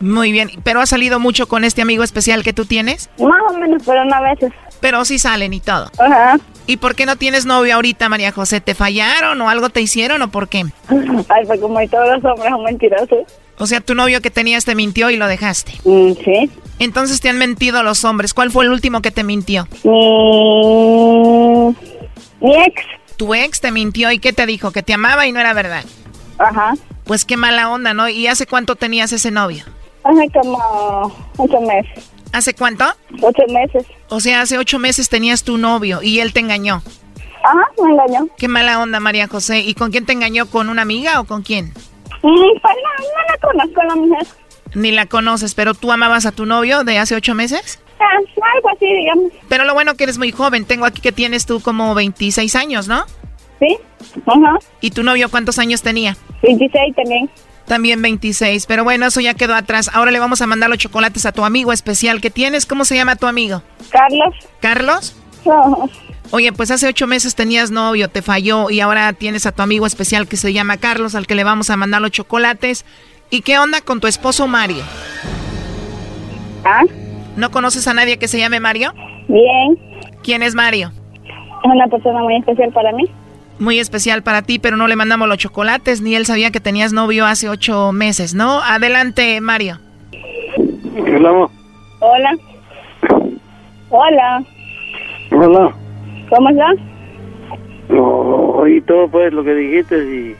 Muy 0.00 0.32
bien, 0.32 0.52
¿pero 0.62 0.80
has 0.80 0.88
salido 0.88 1.20
mucho 1.20 1.46
con 1.46 1.64
este 1.64 1.82
amigo 1.82 2.02
especial 2.02 2.42
que 2.42 2.54
tú 2.54 2.64
tienes? 2.64 3.10
Más 3.18 3.42
o 3.50 3.58
menos, 3.58 3.82
pero 3.84 4.06
no 4.06 4.14
a 4.14 4.22
veces. 4.22 4.50
Pero 4.80 5.04
sí 5.04 5.18
salen 5.18 5.52
y 5.52 5.60
todo. 5.60 5.90
Ajá. 5.98 6.38
¿Y 6.66 6.78
por 6.78 6.94
qué 6.94 7.04
no 7.04 7.16
tienes 7.16 7.44
novio 7.44 7.74
ahorita, 7.74 8.08
María 8.08 8.32
José? 8.32 8.62
¿Te 8.62 8.74
fallaron 8.74 9.38
o 9.42 9.50
algo 9.50 9.68
te 9.68 9.82
hicieron 9.82 10.22
o 10.22 10.28
por 10.28 10.48
qué? 10.48 10.64
Ay, 11.28 11.44
pues 11.46 11.60
como 11.60 11.86
todos 11.88 12.08
los 12.08 12.24
hombres 12.24 12.50
son 12.50 12.64
mentirosos. 12.64 13.18
O 13.58 13.66
sea, 13.66 13.80
tu 13.80 13.94
novio 13.94 14.20
que 14.20 14.30
tenías 14.30 14.64
te 14.64 14.74
mintió 14.74 15.10
y 15.10 15.16
lo 15.16 15.26
dejaste. 15.28 15.72
Mm, 15.84 16.12
sí. 16.24 16.50
Entonces 16.78 17.20
te 17.20 17.28
han 17.28 17.38
mentido 17.38 17.82
los 17.82 18.04
hombres. 18.04 18.34
¿Cuál 18.34 18.50
fue 18.50 18.64
el 18.64 18.72
último 18.72 19.00
que 19.00 19.10
te 19.10 19.22
mintió? 19.22 19.68
Mi, 19.84 21.76
mi 22.40 22.56
ex. 22.56 22.82
Tu 23.16 23.32
ex 23.34 23.60
te 23.60 23.70
mintió 23.70 24.10
y 24.10 24.18
qué 24.18 24.32
te 24.32 24.46
dijo? 24.46 24.72
Que 24.72 24.82
te 24.82 24.92
amaba 24.92 25.26
y 25.26 25.32
no 25.32 25.38
era 25.40 25.52
verdad. 25.54 25.84
Ajá. 26.38 26.74
Pues 27.04 27.24
qué 27.24 27.36
mala 27.36 27.70
onda, 27.70 27.94
¿no? 27.94 28.08
¿Y 28.08 28.26
hace 28.26 28.46
cuánto 28.46 28.74
tenías 28.76 29.12
ese 29.12 29.30
novio? 29.30 29.64
Hace 30.02 30.28
como 30.30 31.12
ocho 31.36 31.60
meses. 31.60 32.10
¿Hace 32.32 32.54
cuánto? 32.54 32.84
Ocho 33.22 33.42
meses. 33.48 33.86
O 34.08 34.18
sea, 34.18 34.40
hace 34.40 34.58
ocho 34.58 34.80
meses 34.80 35.08
tenías 35.08 35.44
tu 35.44 35.56
novio 35.56 36.02
y 36.02 36.18
él 36.18 36.32
te 36.32 36.40
engañó. 36.40 36.82
Ajá, 37.44 37.68
me 37.82 37.92
engañó. 37.92 38.26
Qué 38.36 38.48
mala 38.48 38.80
onda, 38.80 38.98
María 39.00 39.28
José. 39.28 39.60
¿Y 39.60 39.74
con 39.74 39.92
quién 39.92 40.06
te 40.06 40.12
engañó? 40.12 40.46
¿Con 40.46 40.68
una 40.68 40.82
amiga 40.82 41.20
o 41.20 41.24
con 41.24 41.42
quién? 41.42 41.72
Pues 42.24 42.76
no, 42.82 43.04
no 43.04 43.22
la 43.28 43.38
conozco 43.38 43.82
la 43.82 43.96
mujer. 43.96 44.26
Ni 44.74 44.92
la 44.92 45.06
conoces, 45.06 45.54
pero 45.54 45.74
tú 45.74 45.92
amabas 45.92 46.24
a 46.24 46.32
tu 46.32 46.46
novio 46.46 46.82
de 46.82 46.98
hace 46.98 47.14
ocho 47.14 47.34
meses. 47.34 47.80
Ah, 48.00 48.18
algo 48.54 48.70
así, 48.74 48.86
digamos. 48.86 49.30
Pero 49.48 49.64
lo 49.64 49.74
bueno 49.74 49.94
que 49.94 50.04
eres 50.04 50.16
muy 50.18 50.32
joven. 50.32 50.64
Tengo 50.64 50.86
aquí 50.86 51.02
que 51.02 51.12
tienes 51.12 51.44
tú 51.46 51.60
como 51.60 51.94
26 51.94 52.56
años, 52.56 52.88
¿no? 52.88 53.04
Sí. 53.60 53.76
Ajá. 54.26 54.58
¿Y 54.80 54.90
tu 54.90 55.02
novio 55.02 55.30
cuántos 55.30 55.58
años 55.58 55.82
tenía? 55.82 56.16
26 56.42 56.94
también. 56.96 57.30
También 57.66 58.00
26. 58.02 58.66
Pero 58.66 58.84
bueno, 58.84 59.06
eso 59.06 59.20
ya 59.20 59.34
quedó 59.34 59.54
atrás. 59.54 59.90
Ahora 59.92 60.10
le 60.10 60.18
vamos 60.18 60.40
a 60.42 60.46
mandar 60.46 60.70
los 60.70 60.78
chocolates 60.78 61.26
a 61.26 61.32
tu 61.32 61.44
amigo 61.44 61.72
especial 61.72 62.20
que 62.20 62.30
tienes. 62.30 62.66
¿Cómo 62.66 62.84
se 62.84 62.94
llama 62.96 63.16
tu 63.16 63.26
amigo? 63.26 63.62
Carlos. 63.90 64.34
¿Carlos? 64.60 65.16
No. 65.44 65.88
Oye, 66.36 66.52
pues 66.52 66.72
hace 66.72 66.88
ocho 66.88 67.06
meses 67.06 67.36
tenías 67.36 67.70
novio, 67.70 68.08
te 68.08 68.20
falló 68.20 68.68
y 68.68 68.80
ahora 68.80 69.12
tienes 69.12 69.46
a 69.46 69.52
tu 69.52 69.62
amigo 69.62 69.86
especial 69.86 70.26
que 70.26 70.36
se 70.36 70.52
llama 70.52 70.78
Carlos, 70.78 71.14
al 71.14 71.28
que 71.28 71.36
le 71.36 71.44
vamos 71.44 71.70
a 71.70 71.76
mandar 71.76 72.02
los 72.02 72.10
chocolates. 72.10 72.84
¿Y 73.30 73.42
qué 73.42 73.56
onda 73.56 73.80
con 73.82 74.00
tu 74.00 74.08
esposo 74.08 74.48
Mario? 74.48 74.82
¿Ah? 76.64 76.82
¿No 77.36 77.52
conoces 77.52 77.86
a 77.86 77.94
nadie 77.94 78.18
que 78.18 78.26
se 78.26 78.40
llame 78.40 78.58
Mario? 78.58 78.92
Bien. 79.28 79.78
¿Quién 80.24 80.42
es 80.42 80.56
Mario? 80.56 80.90
Es 81.22 81.70
una 81.72 81.86
persona 81.86 82.18
muy 82.18 82.34
especial 82.38 82.72
para 82.72 82.90
mí. 82.90 83.04
Muy 83.60 83.78
especial 83.78 84.24
para 84.24 84.42
ti, 84.42 84.58
pero 84.58 84.76
no 84.76 84.88
le 84.88 84.96
mandamos 84.96 85.28
los 85.28 85.38
chocolates, 85.38 86.00
ni 86.00 86.16
él 86.16 86.26
sabía 86.26 86.50
que 86.50 86.58
tenías 86.58 86.92
novio 86.92 87.26
hace 87.26 87.48
ocho 87.48 87.92
meses, 87.92 88.34
¿no? 88.34 88.60
Adelante, 88.60 89.40
Mario. 89.40 89.78
Hola. 90.98 91.48
Hola. 92.00 92.36
Hola. 93.90 94.44
Hola. 95.30 95.83
¿Cómo 96.30 96.48
estás? 96.50 96.76
No, 97.88 98.02
oí 98.02 98.80
todo 98.82 99.08
pues 99.08 99.32
lo 99.32 99.44
que 99.44 99.54
dijiste 99.54 99.96
y, 99.98 100.36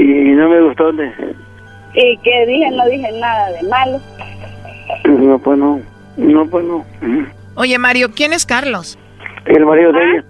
y 0.00 0.04
no 0.32 0.48
me 0.48 0.62
gustó. 0.62 0.90
¿Y 0.92 2.18
qué 2.18 2.46
dije? 2.46 2.70
No 2.70 2.86
dije 2.86 3.08
nada 3.20 3.50
de 3.52 3.68
malo. 3.68 4.00
no, 5.04 5.38
pues 5.38 5.58
no. 5.58 5.80
No, 6.16 6.46
pues 6.46 6.64
no. 6.64 6.84
Oye, 7.56 7.78
Mario, 7.78 8.10
¿quién 8.14 8.32
es 8.32 8.46
Carlos? 8.46 8.98
El 9.46 9.66
marido 9.66 9.92
de 9.92 10.00
ella. 10.00 10.24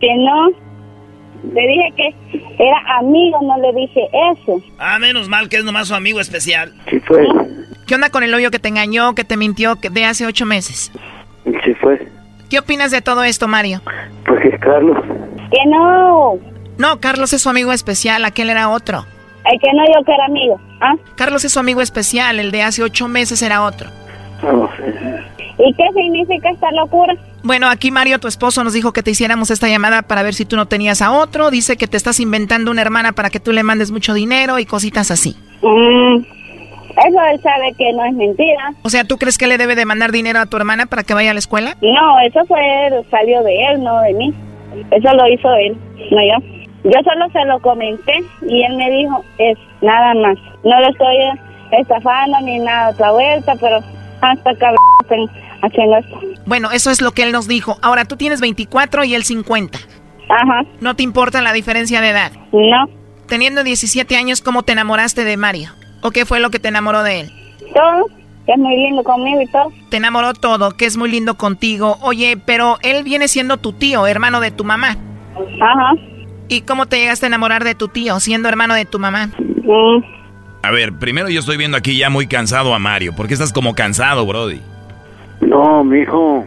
Que 0.00 0.08
no. 0.16 0.48
Le 1.52 1.60
dije 1.60 1.92
que 1.96 2.14
era 2.58 2.98
amigo, 2.98 3.38
no 3.42 3.58
le 3.58 3.80
dije 3.80 4.08
eso. 4.32 4.60
Ah, 4.78 4.98
menos 4.98 5.28
mal 5.28 5.48
que 5.48 5.56
es 5.56 5.64
nomás 5.64 5.88
su 5.88 5.94
amigo 5.94 6.20
especial. 6.20 6.72
Sí 6.90 6.98
fue. 7.00 7.26
¿Qué 7.86 7.94
onda 7.94 8.10
con 8.10 8.22
el 8.22 8.30
novio 8.30 8.50
que 8.50 8.58
te 8.58 8.68
engañó, 8.68 9.14
que 9.14 9.24
te 9.24 9.36
mintió 9.36 9.76
que 9.76 9.88
de 9.90 10.04
hace 10.04 10.26
ocho 10.26 10.46
meses? 10.46 10.92
Sí 11.64 11.74
fue. 11.74 12.07
¿Qué 12.50 12.58
opinas 12.58 12.90
de 12.90 13.02
todo 13.02 13.24
esto, 13.24 13.46
Mario? 13.48 13.82
Pues 14.26 14.44
es 14.44 14.60
Carlos. 14.60 14.96
Que 15.50 15.70
no. 15.70 16.38
No, 16.78 17.00
Carlos 17.00 17.32
es 17.32 17.42
su 17.42 17.48
amigo 17.48 17.72
especial, 17.72 18.24
aquel 18.24 18.50
era 18.50 18.68
otro. 18.70 19.04
El 19.44 19.60
que 19.60 19.72
no 19.72 19.84
yo 19.86 20.04
que 20.04 20.12
era 20.12 20.24
amigo. 20.26 20.60
¿Ah? 20.80 20.94
Carlos 21.16 21.44
es 21.44 21.52
su 21.52 21.58
amigo 21.58 21.80
especial, 21.80 22.38
el 22.38 22.50
de 22.50 22.62
hace 22.62 22.82
ocho 22.82 23.08
meses 23.08 23.42
era 23.42 23.62
otro. 23.62 23.90
No 24.42 24.68
sé. 24.76 24.84
¿Y 25.58 25.74
qué 25.74 25.84
significa 25.94 26.50
esta 26.50 26.70
locura? 26.70 27.14
Bueno, 27.42 27.68
aquí 27.68 27.90
Mario, 27.90 28.20
tu 28.20 28.28
esposo, 28.28 28.62
nos 28.62 28.72
dijo 28.72 28.92
que 28.92 29.02
te 29.02 29.10
hiciéramos 29.10 29.50
esta 29.50 29.68
llamada 29.68 30.02
para 30.02 30.22
ver 30.22 30.34
si 30.34 30.44
tú 30.44 30.56
no 30.56 30.66
tenías 30.66 31.02
a 31.02 31.10
otro. 31.10 31.50
Dice 31.50 31.76
que 31.76 31.88
te 31.88 31.96
estás 31.96 32.20
inventando 32.20 32.70
una 32.70 32.82
hermana 32.82 33.12
para 33.12 33.30
que 33.30 33.40
tú 33.40 33.52
le 33.52 33.62
mandes 33.62 33.90
mucho 33.90 34.14
dinero 34.14 34.58
y 34.58 34.66
cositas 34.66 35.10
así. 35.10 35.36
Mm, 35.62 36.18
eso 37.06 37.20
él 37.32 37.40
sabe 37.42 37.74
que 37.76 37.92
no 37.92 38.04
es 38.04 38.14
mentira. 38.14 38.72
O 38.82 38.90
sea, 38.90 39.04
¿tú 39.04 39.18
crees 39.18 39.38
que 39.38 39.46
le 39.46 39.58
debe 39.58 39.74
de 39.74 39.84
mandar 39.84 40.12
dinero 40.12 40.40
a 40.40 40.46
tu 40.46 40.56
hermana 40.56 40.86
para 40.86 41.04
que 41.04 41.14
vaya 41.14 41.30
a 41.30 41.34
la 41.34 41.38
escuela? 41.38 41.76
No, 41.80 42.20
eso 42.20 42.44
fue 42.46 42.60
salió 43.10 43.42
de 43.42 43.66
él, 43.66 43.82
no 43.82 44.00
de 44.00 44.14
mí. 44.14 44.34
Eso 44.90 45.12
lo 45.14 45.28
hizo 45.28 45.52
él, 45.54 45.76
no 46.10 46.18
yo. 46.22 46.58
Yo 46.84 47.00
solo 47.02 47.28
se 47.32 47.44
lo 47.44 47.60
comenté 47.60 48.22
y 48.42 48.62
él 48.62 48.76
me 48.76 48.90
dijo, 48.90 49.24
es 49.38 49.58
nada 49.82 50.14
más. 50.14 50.38
No 50.64 50.80
lo 50.80 50.88
estoy 50.88 51.16
estafando 51.72 52.40
ni 52.42 52.58
nada 52.58 52.90
otra 52.90 53.10
vuelta, 53.12 53.54
pero 53.60 53.80
hasta 54.20 54.54
cabrón 54.54 55.30
haciendo 55.62 55.96
esto. 55.96 56.20
Bueno, 56.46 56.70
eso 56.70 56.90
es 56.90 57.00
lo 57.00 57.12
que 57.12 57.22
él 57.24 57.32
nos 57.32 57.48
dijo. 57.48 57.76
Ahora, 57.82 58.04
tú 58.04 58.16
tienes 58.16 58.40
24 58.40 59.04
y 59.04 59.14
él 59.14 59.24
50. 59.24 59.78
Ajá. 60.28 60.62
¿No 60.80 60.94
te 60.94 61.02
importa 61.02 61.42
la 61.42 61.52
diferencia 61.52 62.00
de 62.00 62.10
edad? 62.10 62.32
No. 62.52 62.88
Teniendo 63.26 63.64
17 63.64 64.16
años, 64.16 64.40
¿cómo 64.40 64.62
te 64.62 64.72
enamoraste 64.72 65.24
de 65.24 65.36
Mario? 65.36 65.70
¿O 66.00 66.10
qué 66.10 66.24
fue 66.24 66.40
lo 66.40 66.50
que 66.50 66.58
te 66.58 66.68
enamoró 66.68 67.02
de 67.02 67.20
él? 67.20 67.32
Todo, 67.74 68.06
que 68.46 68.52
es 68.52 68.58
muy 68.58 68.76
lindo 68.76 69.02
conmigo 69.02 69.40
y 69.42 69.46
todo. 69.46 69.72
Te 69.90 69.96
enamoró 69.96 70.32
todo, 70.34 70.70
que 70.76 70.86
es 70.86 70.96
muy 70.96 71.10
lindo 71.10 71.34
contigo. 71.34 71.98
Oye, 72.02 72.36
pero 72.44 72.78
él 72.82 73.04
viene 73.04 73.28
siendo 73.28 73.56
tu 73.56 73.72
tío, 73.72 74.06
hermano 74.06 74.40
de 74.40 74.50
tu 74.50 74.64
mamá. 74.64 74.96
Ajá. 75.60 75.92
¿Y 76.48 76.62
cómo 76.62 76.86
te 76.86 76.98
llegaste 76.98 77.26
a 77.26 77.28
enamorar 77.28 77.64
de 77.64 77.74
tu 77.74 77.88
tío, 77.88 78.20
siendo 78.20 78.48
hermano 78.48 78.74
de 78.74 78.84
tu 78.84 78.98
mamá? 78.98 79.26
Mm. 79.38 80.02
A 80.62 80.70
ver, 80.70 80.98
primero 80.98 81.28
yo 81.28 81.40
estoy 81.40 81.56
viendo 81.56 81.76
aquí 81.76 81.98
ya 81.98 82.10
muy 82.10 82.26
cansado 82.26 82.74
a 82.74 82.78
Mario. 82.78 83.14
¿Por 83.14 83.28
qué 83.28 83.34
estás 83.34 83.52
como 83.52 83.74
cansado, 83.74 84.26
Brody? 84.26 84.60
No, 85.40 85.84
mijo. 85.84 86.46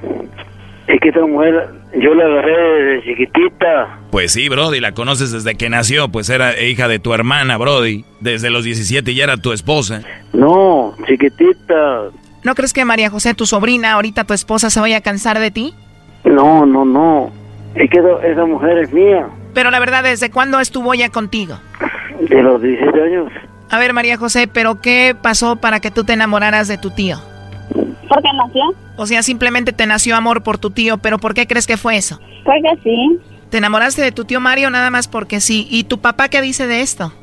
Es 0.91 0.99
que 0.99 1.07
esta 1.07 1.25
mujer, 1.25 1.69
yo 1.93 2.13
la 2.13 2.25
agarré 2.25 2.83
desde 2.83 3.03
chiquitita. 3.05 3.99
Pues 4.11 4.33
sí, 4.33 4.49
Brody, 4.49 4.81
la 4.81 4.91
conoces 4.91 5.31
desde 5.31 5.55
que 5.55 5.69
nació, 5.69 6.09
pues 6.09 6.29
era 6.29 6.61
hija 6.61 6.89
de 6.89 6.99
tu 6.99 7.13
hermana, 7.13 7.57
Brody. 7.57 8.03
Desde 8.19 8.49
los 8.49 8.65
17 8.65 9.15
ya 9.15 9.23
era 9.23 9.37
tu 9.37 9.53
esposa. 9.53 10.01
No, 10.33 10.93
chiquitita. 11.07 12.09
¿No 12.43 12.55
crees 12.55 12.73
que 12.73 12.83
María 12.83 13.09
José, 13.09 13.33
tu 13.33 13.45
sobrina, 13.45 13.93
ahorita 13.93 14.25
tu 14.25 14.33
esposa, 14.33 14.69
se 14.69 14.81
vaya 14.81 14.97
a 14.97 15.01
cansar 15.01 15.39
de 15.39 15.51
ti? 15.51 15.73
No, 16.25 16.65
no, 16.65 16.83
no. 16.83 17.31
Es 17.73 17.89
que 17.89 17.99
esa, 17.99 18.27
esa 18.27 18.45
mujer 18.45 18.79
es 18.79 18.91
mía. 18.91 19.29
Pero 19.53 19.71
la 19.71 19.79
verdad, 19.79 20.03
¿desde 20.03 20.29
cuándo 20.29 20.59
estuvo 20.59 20.93
ella 20.93 21.07
contigo? 21.07 21.57
De 22.19 22.43
los 22.43 22.61
17 22.61 23.01
años. 23.01 23.31
A 23.69 23.79
ver, 23.79 23.93
María 23.93 24.17
José, 24.17 24.49
¿pero 24.51 24.81
qué 24.81 25.15
pasó 25.21 25.55
para 25.55 25.79
que 25.79 25.89
tú 25.89 26.03
te 26.03 26.11
enamoraras 26.11 26.67
de 26.67 26.77
tu 26.77 26.89
tío? 26.91 27.17
¿Por 28.11 28.21
qué 28.21 28.27
nació? 28.35 28.61
O 28.97 29.05
sea, 29.05 29.23
simplemente 29.23 29.71
te 29.71 29.87
nació 29.87 30.17
amor 30.17 30.43
por 30.43 30.57
tu 30.57 30.69
tío, 30.71 30.97
pero 30.97 31.17
¿por 31.17 31.33
qué 31.33 31.47
crees 31.47 31.65
que 31.65 31.77
fue 31.77 31.95
eso? 31.95 32.19
Porque 32.43 32.77
sí. 32.83 33.17
¿Te 33.49 33.59
enamoraste 33.59 34.01
de 34.01 34.11
tu 34.11 34.25
tío 34.25 34.41
Mario 34.41 34.69
nada 34.69 34.89
más 34.91 35.07
porque 35.07 35.39
sí? 35.39 35.65
¿Y 35.71 35.85
tu 35.85 36.01
papá 36.01 36.27
qué 36.27 36.41
dice 36.41 36.67
de 36.67 36.81
esto? 36.81 37.13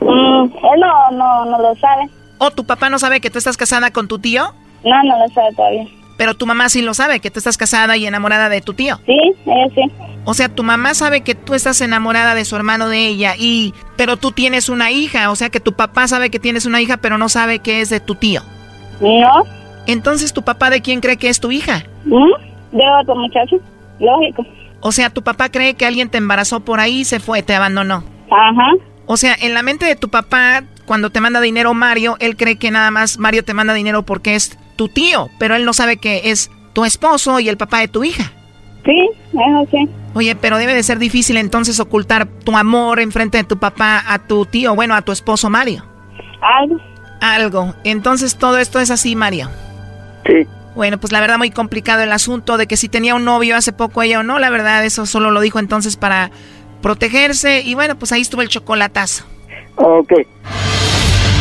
Mm, 0.00 0.44
él 0.44 0.80
no, 0.80 1.10
no, 1.10 1.44
no 1.44 1.58
lo 1.60 1.74
sabe. 1.74 2.08
¿O 2.38 2.50
tu 2.50 2.64
papá 2.64 2.88
no 2.88 2.98
sabe 2.98 3.20
que 3.20 3.28
tú 3.28 3.36
estás 3.36 3.58
casada 3.58 3.90
con 3.90 4.08
tu 4.08 4.20
tío? 4.20 4.54
No, 4.84 5.02
no 5.02 5.18
lo 5.18 5.28
sabe 5.34 5.52
todavía. 5.54 5.86
Pero 6.16 6.32
tu 6.32 6.46
mamá 6.46 6.70
sí 6.70 6.80
lo 6.80 6.94
sabe, 6.94 7.20
que 7.20 7.30
tú 7.30 7.40
estás 7.40 7.58
casada 7.58 7.98
y 7.98 8.06
enamorada 8.06 8.48
de 8.48 8.62
tu 8.62 8.72
tío. 8.72 8.96
Sí, 9.04 9.18
ella 9.44 9.66
sí. 9.74 9.82
O 10.24 10.32
sea, 10.32 10.48
tu 10.48 10.62
mamá 10.62 10.94
sabe 10.94 11.20
que 11.20 11.34
tú 11.34 11.52
estás 11.52 11.82
enamorada 11.82 12.34
de 12.34 12.46
su 12.46 12.56
hermano 12.56 12.88
de 12.88 13.06
ella 13.06 13.34
y 13.38 13.74
pero 13.98 14.16
tú 14.16 14.32
tienes 14.32 14.70
una 14.70 14.90
hija, 14.90 15.30
o 15.30 15.36
sea 15.36 15.50
que 15.50 15.60
tu 15.60 15.74
papá 15.74 16.08
sabe 16.08 16.30
que 16.30 16.38
tienes 16.38 16.64
una 16.64 16.80
hija, 16.80 16.96
pero 16.96 17.18
no 17.18 17.28
sabe 17.28 17.58
que 17.58 17.82
es 17.82 17.90
de 17.90 18.00
tu 18.00 18.14
tío. 18.14 18.42
No. 19.00 19.57
Entonces, 19.88 20.32
¿tu 20.32 20.42
papá 20.42 20.70
de 20.70 20.82
quién 20.82 21.00
cree 21.00 21.16
que 21.16 21.30
es 21.30 21.40
tu 21.40 21.50
hija? 21.50 21.82
De 22.04 22.82
otro 23.00 23.16
muchacho. 23.16 23.56
Lógico. 23.98 24.46
O 24.80 24.92
sea, 24.92 25.10
tu 25.10 25.22
papá 25.22 25.48
cree 25.48 25.74
que 25.74 25.86
alguien 25.86 26.10
te 26.10 26.18
embarazó 26.18 26.60
por 26.60 26.78
ahí 26.78 27.00
y 27.00 27.04
se 27.04 27.18
fue, 27.18 27.42
te 27.42 27.54
abandonó. 27.54 28.04
Ajá. 28.30 28.70
O 29.06 29.16
sea, 29.16 29.34
en 29.40 29.54
la 29.54 29.62
mente 29.62 29.86
de 29.86 29.96
tu 29.96 30.10
papá, 30.10 30.62
cuando 30.84 31.08
te 31.08 31.22
manda 31.22 31.40
dinero 31.40 31.72
Mario, 31.72 32.16
él 32.20 32.36
cree 32.36 32.56
que 32.56 32.70
nada 32.70 32.90
más 32.90 33.18
Mario 33.18 33.42
te 33.42 33.54
manda 33.54 33.72
dinero 33.72 34.02
porque 34.02 34.34
es 34.34 34.58
tu 34.76 34.88
tío, 34.88 35.30
pero 35.38 35.56
él 35.56 35.64
no 35.64 35.72
sabe 35.72 35.96
que 35.96 36.30
es 36.30 36.50
tu 36.74 36.84
esposo 36.84 37.40
y 37.40 37.48
el 37.48 37.56
papá 37.56 37.78
de 37.80 37.88
tu 37.88 38.04
hija. 38.04 38.30
Sí, 38.84 39.10
eso 39.32 39.68
sí. 39.70 39.88
Oye, 40.14 40.36
pero 40.36 40.58
debe 40.58 40.74
de 40.74 40.82
ser 40.82 40.98
difícil 40.98 41.38
entonces 41.38 41.80
ocultar 41.80 42.26
tu 42.26 42.56
amor 42.56 43.00
en 43.00 43.10
frente 43.10 43.38
de 43.38 43.44
tu 43.44 43.58
papá 43.58 44.04
a 44.06 44.18
tu 44.18 44.44
tío, 44.44 44.74
bueno, 44.74 44.94
a 44.94 45.02
tu 45.02 45.12
esposo 45.12 45.48
Mario. 45.48 45.84
Algo. 46.42 46.76
Algo. 47.20 47.74
Entonces 47.84 48.36
todo 48.36 48.58
esto 48.58 48.78
es 48.78 48.90
así, 48.90 49.16
Mario. 49.16 49.48
Sí. 50.26 50.46
Bueno, 50.74 50.98
pues 50.98 51.12
la 51.12 51.20
verdad 51.20 51.38
muy 51.38 51.50
complicado 51.50 52.02
el 52.02 52.12
asunto 52.12 52.56
de 52.56 52.66
que 52.66 52.76
si 52.76 52.88
tenía 52.88 53.14
un 53.14 53.24
novio 53.24 53.56
hace 53.56 53.72
poco 53.72 54.02
ella 54.02 54.20
o 54.20 54.22
no, 54.22 54.38
la 54.38 54.50
verdad 54.50 54.84
eso 54.84 55.06
solo 55.06 55.30
lo 55.30 55.40
dijo 55.40 55.58
entonces 55.58 55.96
para 55.96 56.30
protegerse 56.82 57.62
y 57.62 57.74
bueno, 57.74 57.98
pues 57.98 58.12
ahí 58.12 58.20
estuvo 58.20 58.42
el 58.42 58.48
chocolatazo. 58.48 59.24
Ok. 59.76 60.12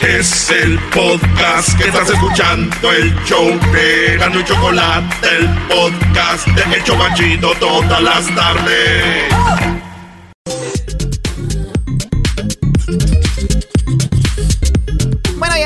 Es 0.00 0.50
el 0.50 0.78
podcast 0.94 1.76
que 1.76 1.88
estás 1.88 2.08
escuchando, 2.08 2.92
el 2.92 3.12
show 3.24 3.48
de 3.72 4.16
Gano 4.16 4.38
y 4.38 4.44
Chocolate, 4.44 5.16
el 5.36 5.48
podcast 5.68 6.46
de 6.46 6.76
El 6.76 6.84
Chocachito 6.84 7.52
todas 7.58 8.00
las 8.00 8.26
tardes. 8.34 9.77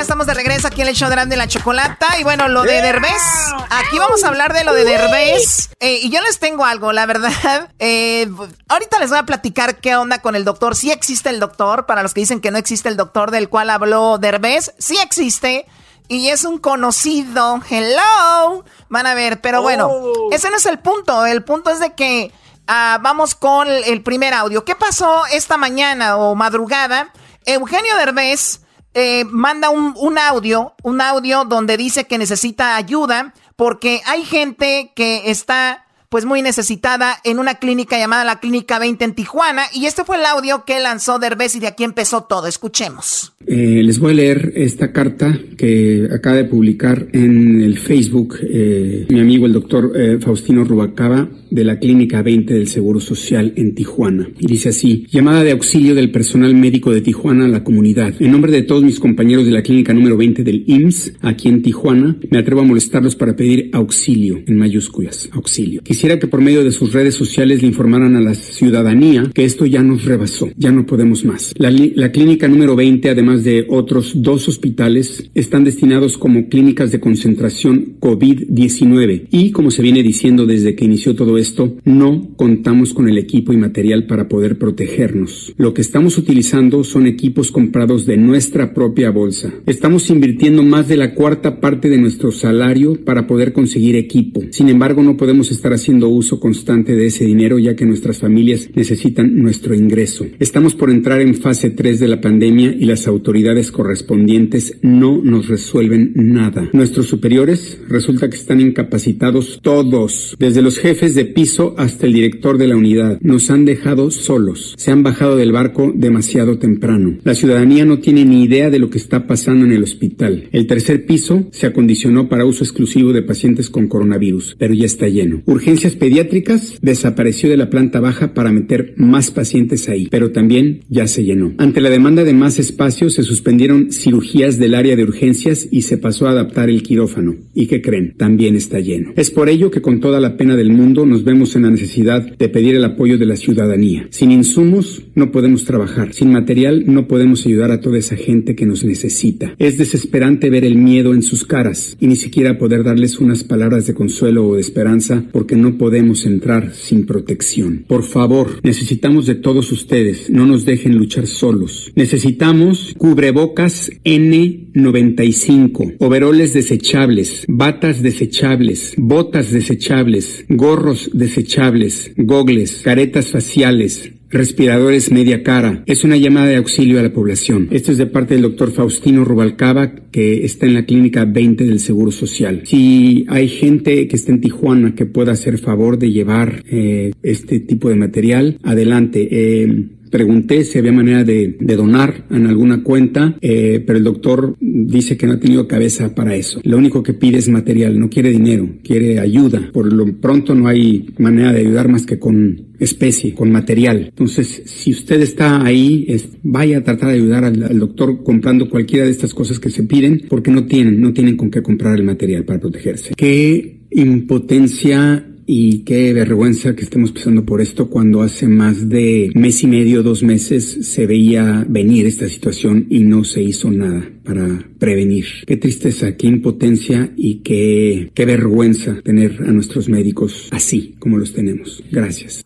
Ya 0.02 0.04
estamos 0.04 0.26
de 0.26 0.34
regreso 0.34 0.66
aquí 0.66 0.82
en 0.82 0.88
el 0.88 0.96
show 0.96 1.08
de 1.08 1.26
de 1.26 1.36
la 1.36 1.46
chocolata. 1.46 2.18
Y 2.18 2.24
bueno, 2.24 2.48
lo 2.48 2.64
de 2.64 2.82
Derbez. 2.82 3.22
Aquí 3.70 4.00
vamos 4.00 4.24
a 4.24 4.28
hablar 4.28 4.52
de 4.52 4.64
lo 4.64 4.74
de 4.74 4.84
Derbez. 4.84 5.70
Eh, 5.78 6.00
y 6.02 6.10
yo 6.10 6.20
les 6.22 6.40
tengo 6.40 6.64
algo, 6.64 6.92
la 6.92 7.06
verdad. 7.06 7.30
Eh, 7.78 8.28
ahorita 8.68 8.98
les 9.00 9.10
voy 9.10 9.18
a 9.18 9.24
platicar 9.24 9.78
qué 9.78 9.96
onda 9.96 10.20
con 10.20 10.34
el 10.34 10.44
doctor. 10.44 10.74
Sí 10.74 10.90
existe 10.90 11.28
el 11.28 11.40
doctor. 11.40 11.86
Para 11.86 12.02
los 12.02 12.14
que 12.14 12.20
dicen 12.20 12.40
que 12.40 12.50
no 12.50 12.58
existe 12.58 12.88
el 12.88 12.96
doctor 12.96 13.30
del 13.30 13.48
cual 13.48 13.70
habló 13.70 14.18
Derbez, 14.18 14.72
sí 14.78 14.96
existe. 14.98 15.66
Y 16.08 16.28
es 16.28 16.44
un 16.44 16.58
conocido. 16.58 17.60
Hello. 17.68 18.64
Van 18.88 19.06
a 19.06 19.14
ver, 19.14 19.40
pero 19.40 19.62
bueno, 19.62 19.90
ese 20.32 20.50
no 20.50 20.56
es 20.56 20.66
el 20.66 20.78
punto. 20.78 21.26
El 21.26 21.44
punto 21.44 21.70
es 21.70 21.80
de 21.80 21.94
que 21.94 22.32
ah, 22.66 22.98
vamos 23.00 23.34
con 23.34 23.68
el 23.68 24.02
primer 24.02 24.34
audio. 24.34 24.64
¿Qué 24.64 24.74
pasó 24.74 25.26
esta 25.26 25.56
mañana 25.56 26.16
o 26.16 26.34
madrugada? 26.34 27.12
Eugenio 27.44 27.96
Derbez 27.96 28.62
eh, 28.94 29.24
manda 29.24 29.70
un, 29.70 29.94
un 29.96 30.18
audio, 30.18 30.74
un 30.82 31.00
audio 31.00 31.44
donde 31.44 31.76
dice 31.76 32.06
que 32.06 32.18
necesita 32.18 32.76
ayuda 32.76 33.32
porque 33.56 34.02
hay 34.06 34.24
gente 34.24 34.92
que 34.94 35.30
está 35.30 35.86
pues 36.12 36.26
muy 36.26 36.42
necesitada 36.42 37.16
en 37.24 37.38
una 37.38 37.54
clínica 37.54 37.98
llamada 37.98 38.22
la 38.22 38.38
Clínica 38.38 38.78
20 38.78 39.02
en 39.02 39.14
Tijuana. 39.14 39.62
Y 39.72 39.86
este 39.86 40.04
fue 40.04 40.18
el 40.18 40.26
audio 40.26 40.66
que 40.66 40.78
lanzó 40.78 41.18
Derbez 41.18 41.56
y 41.56 41.60
de 41.60 41.68
aquí 41.68 41.84
empezó 41.84 42.24
todo. 42.24 42.46
Escuchemos. 42.46 43.32
Eh, 43.46 43.80
les 43.82 43.98
voy 43.98 44.12
a 44.12 44.16
leer 44.16 44.52
esta 44.54 44.92
carta 44.92 45.36
que 45.56 46.08
acaba 46.12 46.36
de 46.36 46.44
publicar 46.44 47.08
en 47.12 47.62
el 47.62 47.78
Facebook 47.78 48.36
eh, 48.42 49.06
mi 49.08 49.20
amigo 49.20 49.46
el 49.46 49.52
doctor 49.52 49.92
eh, 49.96 50.18
Faustino 50.20 50.64
Rubacaba 50.64 51.28
de 51.50 51.64
la 51.64 51.78
Clínica 51.78 52.22
20 52.22 52.54
del 52.54 52.68
Seguro 52.68 53.00
Social 53.00 53.52
en 53.56 53.74
Tijuana. 53.74 54.28
Y 54.38 54.46
dice 54.46 54.68
así, 54.68 55.06
llamada 55.10 55.42
de 55.42 55.52
auxilio 55.52 55.94
del 55.94 56.10
personal 56.10 56.54
médico 56.54 56.92
de 56.92 57.00
Tijuana 57.00 57.46
a 57.46 57.48
la 57.48 57.64
comunidad. 57.64 58.14
En 58.20 58.32
nombre 58.32 58.52
de 58.52 58.62
todos 58.62 58.82
mis 58.82 59.00
compañeros 59.00 59.44
de 59.44 59.50
la 59.50 59.62
Clínica 59.62 59.92
número 59.92 60.16
20 60.16 60.44
del 60.44 60.64
IMSS, 60.66 61.14
aquí 61.20 61.48
en 61.48 61.62
Tijuana, 61.62 62.16
me 62.30 62.38
atrevo 62.38 62.60
a 62.60 62.64
molestarlos 62.64 63.16
para 63.16 63.36
pedir 63.36 63.70
auxilio, 63.72 64.40
en 64.46 64.56
mayúsculas, 64.56 65.28
auxilio. 65.32 65.82
Que 66.02 66.26
por 66.26 66.40
medio 66.40 66.64
de 66.64 66.72
sus 66.72 66.92
redes 66.92 67.14
sociales 67.14 67.62
le 67.62 67.68
informaran 67.68 68.16
a 68.16 68.20
la 68.20 68.34
ciudadanía 68.34 69.30
que 69.32 69.44
esto 69.44 69.66
ya 69.66 69.84
nos 69.84 70.04
rebasó, 70.04 70.50
ya 70.56 70.72
no 70.72 70.84
podemos 70.84 71.24
más. 71.24 71.54
La, 71.56 71.70
la 71.70 72.10
Clínica 72.10 72.48
número 72.48 72.74
20, 72.74 73.08
además 73.08 73.44
de 73.44 73.66
otros 73.68 74.14
dos 74.16 74.48
hospitales, 74.48 75.30
están 75.34 75.62
destinados 75.62 76.18
como 76.18 76.48
clínicas 76.48 76.90
de 76.90 76.98
concentración 76.98 78.00
COVID-19 78.00 79.28
y, 79.30 79.52
como 79.52 79.70
se 79.70 79.82
viene 79.82 80.02
diciendo 80.02 80.44
desde 80.44 80.74
que 80.74 80.86
inició 80.86 81.14
todo 81.14 81.38
esto, 81.38 81.76
no 81.84 82.30
contamos 82.34 82.94
con 82.94 83.08
el 83.08 83.16
equipo 83.16 83.52
y 83.52 83.56
material 83.56 84.06
para 84.08 84.28
poder 84.28 84.58
protegernos. 84.58 85.54
Lo 85.56 85.72
que 85.72 85.82
estamos 85.82 86.18
utilizando 86.18 86.82
son 86.82 87.06
equipos 87.06 87.52
comprados 87.52 88.06
de 88.06 88.16
nuestra 88.16 88.74
propia 88.74 89.10
bolsa. 89.10 89.54
Estamos 89.66 90.10
invirtiendo 90.10 90.64
más 90.64 90.88
de 90.88 90.96
la 90.96 91.14
cuarta 91.14 91.60
parte 91.60 91.88
de 91.88 91.98
nuestro 91.98 92.32
salario 92.32 93.04
para 93.04 93.28
poder 93.28 93.52
conseguir 93.52 93.94
equipo. 93.94 94.42
Sin 94.50 94.68
embargo, 94.68 95.04
no 95.04 95.16
podemos 95.16 95.52
estar 95.52 95.72
haciendo 95.72 95.91
uso 96.00 96.40
constante 96.40 96.94
de 96.94 97.06
ese 97.06 97.24
dinero 97.24 97.58
ya 97.58 97.76
que 97.76 97.86
nuestras 97.86 98.18
familias 98.18 98.70
necesitan 98.74 99.38
nuestro 99.38 99.74
ingreso. 99.74 100.26
Estamos 100.38 100.74
por 100.74 100.90
entrar 100.90 101.20
en 101.20 101.34
fase 101.34 101.70
3 101.70 102.00
de 102.00 102.08
la 102.08 102.20
pandemia 102.20 102.74
y 102.78 102.84
las 102.84 103.06
autoridades 103.06 103.70
correspondientes 103.70 104.78
no 104.82 105.20
nos 105.22 105.48
resuelven 105.48 106.12
nada. 106.14 106.68
Nuestros 106.72 107.06
superiores 107.06 107.78
resulta 107.88 108.28
que 108.30 108.36
están 108.36 108.60
incapacitados 108.60 109.60
todos, 109.62 110.36
desde 110.38 110.62
los 110.62 110.78
jefes 110.78 111.14
de 111.14 111.24
piso 111.24 111.74
hasta 111.76 112.06
el 112.06 112.12
director 112.12 112.58
de 112.58 112.68
la 112.68 112.76
unidad. 112.76 113.18
Nos 113.20 113.50
han 113.50 113.64
dejado 113.64 114.10
solos. 114.10 114.74
Se 114.76 114.90
han 114.90 115.02
bajado 115.02 115.36
del 115.36 115.52
barco 115.52 115.92
demasiado 115.94 116.58
temprano. 116.58 117.18
La 117.24 117.34
ciudadanía 117.34 117.84
no 117.84 117.98
tiene 117.98 118.24
ni 118.24 118.44
idea 118.44 118.70
de 118.70 118.78
lo 118.78 118.90
que 118.90 118.98
está 118.98 119.26
pasando 119.26 119.64
en 119.64 119.72
el 119.72 119.82
hospital. 119.82 120.48
El 120.52 120.66
tercer 120.66 121.06
piso 121.06 121.46
se 121.50 121.66
acondicionó 121.66 122.28
para 122.28 122.44
uso 122.44 122.64
exclusivo 122.64 123.12
de 123.12 123.22
pacientes 123.22 123.70
con 123.70 123.88
coronavirus, 123.88 124.56
pero 124.58 124.74
ya 124.74 124.86
está 124.86 125.08
lleno. 125.08 125.42
Urgencias 125.82 126.00
pediátricas 126.00 126.78
desapareció 126.80 127.50
de 127.50 127.56
la 127.56 127.68
planta 127.68 127.98
baja 127.98 128.34
para 128.34 128.52
meter 128.52 128.94
más 128.98 129.32
pacientes 129.32 129.88
ahí, 129.88 130.06
pero 130.12 130.30
también 130.30 130.82
ya 130.88 131.08
se 131.08 131.24
llenó. 131.24 131.54
Ante 131.58 131.80
la 131.80 131.90
demanda 131.90 132.22
de 132.22 132.32
más 132.34 132.60
espacio 132.60 133.10
se 133.10 133.24
suspendieron 133.24 133.90
cirugías 133.90 134.60
del 134.60 134.76
área 134.76 134.94
de 134.94 135.02
urgencias 135.02 135.66
y 135.72 135.82
se 135.82 135.98
pasó 135.98 136.28
a 136.28 136.30
adaptar 136.30 136.70
el 136.70 136.84
quirófano. 136.84 137.34
¿Y 137.52 137.66
qué 137.66 137.82
creen? 137.82 138.14
También 138.16 138.54
está 138.54 138.78
lleno. 138.78 139.12
Es 139.16 139.32
por 139.32 139.48
ello 139.48 139.72
que 139.72 139.82
con 139.82 139.98
toda 139.98 140.20
la 140.20 140.36
pena 140.36 140.54
del 140.54 140.70
mundo 140.70 141.04
nos 141.04 141.24
vemos 141.24 141.56
en 141.56 141.62
la 141.62 141.70
necesidad 141.70 142.36
de 142.36 142.48
pedir 142.48 142.76
el 142.76 142.84
apoyo 142.84 143.18
de 143.18 143.26
la 143.26 143.34
ciudadanía. 143.34 144.06
Sin 144.10 144.30
insumos 144.30 145.02
no 145.16 145.32
podemos 145.32 145.64
trabajar, 145.64 146.12
sin 146.12 146.30
material 146.30 146.84
no 146.86 147.08
podemos 147.08 147.44
ayudar 147.44 147.72
a 147.72 147.80
toda 147.80 147.98
esa 147.98 148.14
gente 148.14 148.54
que 148.54 148.66
nos 148.66 148.84
necesita. 148.84 149.56
Es 149.58 149.78
desesperante 149.78 150.48
ver 150.48 150.64
el 150.64 150.76
miedo 150.76 151.12
en 151.12 151.22
sus 151.22 151.44
caras 151.44 151.96
y 151.98 152.06
ni 152.06 152.14
siquiera 152.14 152.56
poder 152.56 152.84
darles 152.84 153.18
unas 153.18 153.42
palabras 153.42 153.88
de 153.88 153.94
consuelo 153.94 154.46
o 154.46 154.54
de 154.54 154.60
esperanza 154.60 155.24
porque 155.32 155.56
no 155.56 155.61
podemos 155.78 156.26
entrar 156.26 156.74
sin 156.74 157.06
protección. 157.06 157.84
Por 157.86 158.04
favor, 158.04 158.60
necesitamos 158.62 159.26
de 159.26 159.34
todos 159.34 159.72
ustedes, 159.72 160.28
no 160.30 160.46
nos 160.46 160.64
dejen 160.64 160.96
luchar 160.96 161.26
solos. 161.26 161.92
Necesitamos 161.94 162.94
cubrebocas 162.98 163.90
N95, 164.04 165.96
overoles 165.98 166.52
desechables, 166.52 167.44
batas 167.48 168.02
desechables, 168.02 168.94
botas 168.96 169.50
desechables, 169.52 170.44
gorros 170.48 171.10
desechables, 171.12 172.12
gogles, 172.16 172.80
caretas 172.82 173.28
faciales, 173.28 174.12
respiradores 174.32 175.12
media 175.12 175.42
cara. 175.42 175.82
Es 175.86 176.04
una 176.04 176.16
llamada 176.16 176.46
de 176.46 176.56
auxilio 176.56 176.98
a 176.98 177.02
la 177.02 177.12
población. 177.12 177.68
Esto 177.70 177.92
es 177.92 177.98
de 177.98 178.06
parte 178.06 178.34
del 178.34 178.42
doctor 178.42 178.72
Faustino 178.72 179.24
Rubalcaba, 179.24 179.94
que 180.10 180.44
está 180.44 180.66
en 180.66 180.74
la 180.74 180.84
clínica 180.84 181.24
20 181.24 181.64
del 181.64 181.78
Seguro 181.78 182.10
Social. 182.10 182.62
Si 182.64 183.26
hay 183.28 183.48
gente 183.48 184.08
que 184.08 184.16
está 184.16 184.32
en 184.32 184.40
Tijuana 184.40 184.94
que 184.94 185.06
pueda 185.06 185.32
hacer 185.32 185.58
favor 185.58 185.98
de 185.98 186.10
llevar 186.10 186.64
eh, 186.68 187.12
este 187.22 187.60
tipo 187.60 187.88
de 187.88 187.96
material, 187.96 188.58
adelante. 188.62 189.28
Eh, 189.30 189.86
Pregunté 190.12 190.62
si 190.64 190.78
había 190.78 190.92
manera 190.92 191.24
de, 191.24 191.56
de 191.58 191.74
donar 191.74 192.26
en 192.30 192.46
alguna 192.46 192.82
cuenta, 192.82 193.38
eh, 193.40 193.82
pero 193.86 193.96
el 193.96 194.04
doctor 194.04 194.56
dice 194.60 195.16
que 195.16 195.26
no 195.26 195.32
ha 195.32 195.40
tenido 195.40 195.66
cabeza 195.66 196.14
para 196.14 196.34
eso. 196.36 196.60
Lo 196.64 196.76
único 196.76 197.02
que 197.02 197.14
pide 197.14 197.38
es 197.38 197.48
material, 197.48 197.98
no 197.98 198.10
quiere 198.10 198.28
dinero, 198.30 198.68
quiere 198.84 199.18
ayuda. 199.18 199.70
Por 199.72 199.90
lo 199.90 200.04
pronto 200.20 200.54
no 200.54 200.68
hay 200.68 201.06
manera 201.16 201.50
de 201.54 201.60
ayudar 201.60 201.88
más 201.88 202.04
que 202.04 202.18
con 202.18 202.72
especie, 202.78 203.34
con 203.34 203.50
material. 203.50 204.08
Entonces, 204.10 204.64
si 204.66 204.90
usted 204.90 205.22
está 205.22 205.64
ahí, 205.64 206.06
vaya 206.42 206.76
a 206.76 206.84
tratar 206.84 207.08
de 207.08 207.14
ayudar 207.14 207.44
al, 207.44 207.78
doctor 207.78 208.22
comprando 208.22 208.68
cualquiera 208.68 209.06
de 209.06 209.12
estas 209.12 209.32
cosas 209.32 209.58
que 209.58 209.70
se 209.70 209.84
piden, 209.84 210.26
porque 210.28 210.50
no 210.50 210.66
tienen, 210.66 211.00
no 211.00 211.14
tienen 211.14 211.38
con 211.38 211.50
qué 211.50 211.62
comprar 211.62 211.98
el 211.98 212.04
material 212.04 212.44
para 212.44 212.60
protegerse. 212.60 213.14
¿Qué 213.16 213.80
impotencia 213.90 215.26
y 215.46 215.80
qué 215.84 216.12
vergüenza 216.12 216.74
que 216.74 216.82
estemos 216.82 217.12
pasando 217.12 217.44
por 217.44 217.60
esto 217.60 217.88
cuando 217.88 218.22
hace 218.22 218.46
más 218.48 218.88
de 218.88 219.30
mes 219.34 219.62
y 219.62 219.66
medio, 219.66 220.02
dos 220.02 220.22
meses 220.22 220.88
se 220.88 221.06
veía 221.06 221.64
venir 221.68 222.06
esta 222.06 222.28
situación 222.28 222.86
y 222.90 223.00
no 223.00 223.24
se 223.24 223.42
hizo 223.42 223.70
nada 223.70 224.08
para 224.24 224.46
prevenir. 224.78 225.26
Qué 225.46 225.56
tristeza, 225.56 226.16
qué 226.16 226.28
impotencia 226.28 227.12
y 227.16 227.42
qué, 227.42 228.10
qué 228.14 228.24
vergüenza 228.24 228.96
tener 229.04 229.42
a 229.42 229.52
nuestros 229.52 229.88
médicos 229.88 230.48
así 230.52 230.94
como 230.98 231.18
los 231.18 231.32
tenemos. 231.32 231.82
Gracias. 231.90 232.44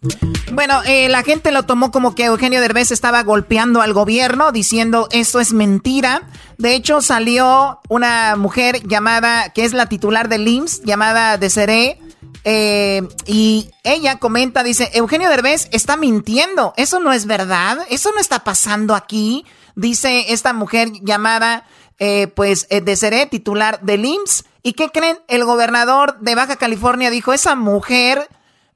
Bueno, 0.52 0.80
eh, 0.86 1.08
la 1.08 1.22
gente 1.22 1.52
lo 1.52 1.64
tomó 1.64 1.90
como 1.90 2.14
que 2.14 2.24
Eugenio 2.24 2.60
Derbez 2.60 2.92
estaba 2.92 3.22
golpeando 3.22 3.82
al 3.82 3.92
gobierno 3.92 4.52
diciendo 4.52 5.08
esto 5.12 5.40
es 5.40 5.52
mentira. 5.52 6.28
De 6.58 6.74
hecho, 6.74 7.02
salió 7.02 7.80
una 7.88 8.36
mujer 8.36 8.80
llamada, 8.86 9.52
que 9.52 9.64
es 9.64 9.74
la 9.74 9.86
titular 9.86 10.28
del 10.28 10.48
IMSS, 10.48 10.82
llamada 10.84 11.36
Desiree, 11.36 11.98
eh, 12.44 13.02
y 13.26 13.70
ella 13.82 14.18
comenta, 14.18 14.62
dice, 14.62 14.90
Eugenio 14.94 15.28
Derbez 15.28 15.68
está 15.72 15.96
mintiendo, 15.96 16.74
eso 16.76 17.00
no 17.00 17.12
es 17.12 17.26
verdad, 17.26 17.78
eso 17.90 18.12
no 18.12 18.20
está 18.20 18.44
pasando 18.44 18.94
aquí, 18.94 19.44
dice 19.74 20.32
esta 20.32 20.52
mujer 20.52 20.90
llamada, 21.02 21.66
eh, 21.98 22.28
pues, 22.28 22.66
eh, 22.70 22.80
de 22.80 23.26
titular 23.30 23.80
del 23.80 24.04
IMSS. 24.04 24.44
¿Y 24.62 24.74
qué 24.74 24.90
creen? 24.90 25.18
El 25.28 25.44
gobernador 25.44 26.18
de 26.20 26.34
Baja 26.34 26.56
California 26.56 27.10
dijo, 27.10 27.32
esa 27.32 27.54
mujer 27.54 28.28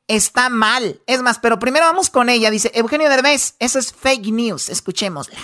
está 0.07 0.49
mal. 0.49 1.01
Es 1.07 1.21
más, 1.23 1.39
pero 1.39 1.59
primero 1.59 1.85
vamos 1.85 2.11
con 2.11 2.29
ella, 2.29 2.51
dice, 2.51 2.71
Eugenio 2.75 3.09
Derbez, 3.09 3.55
eso 3.59 3.79
es 3.79 3.93
fake 3.93 4.33
news, 4.33 4.69
escuchémosla. 4.69 5.39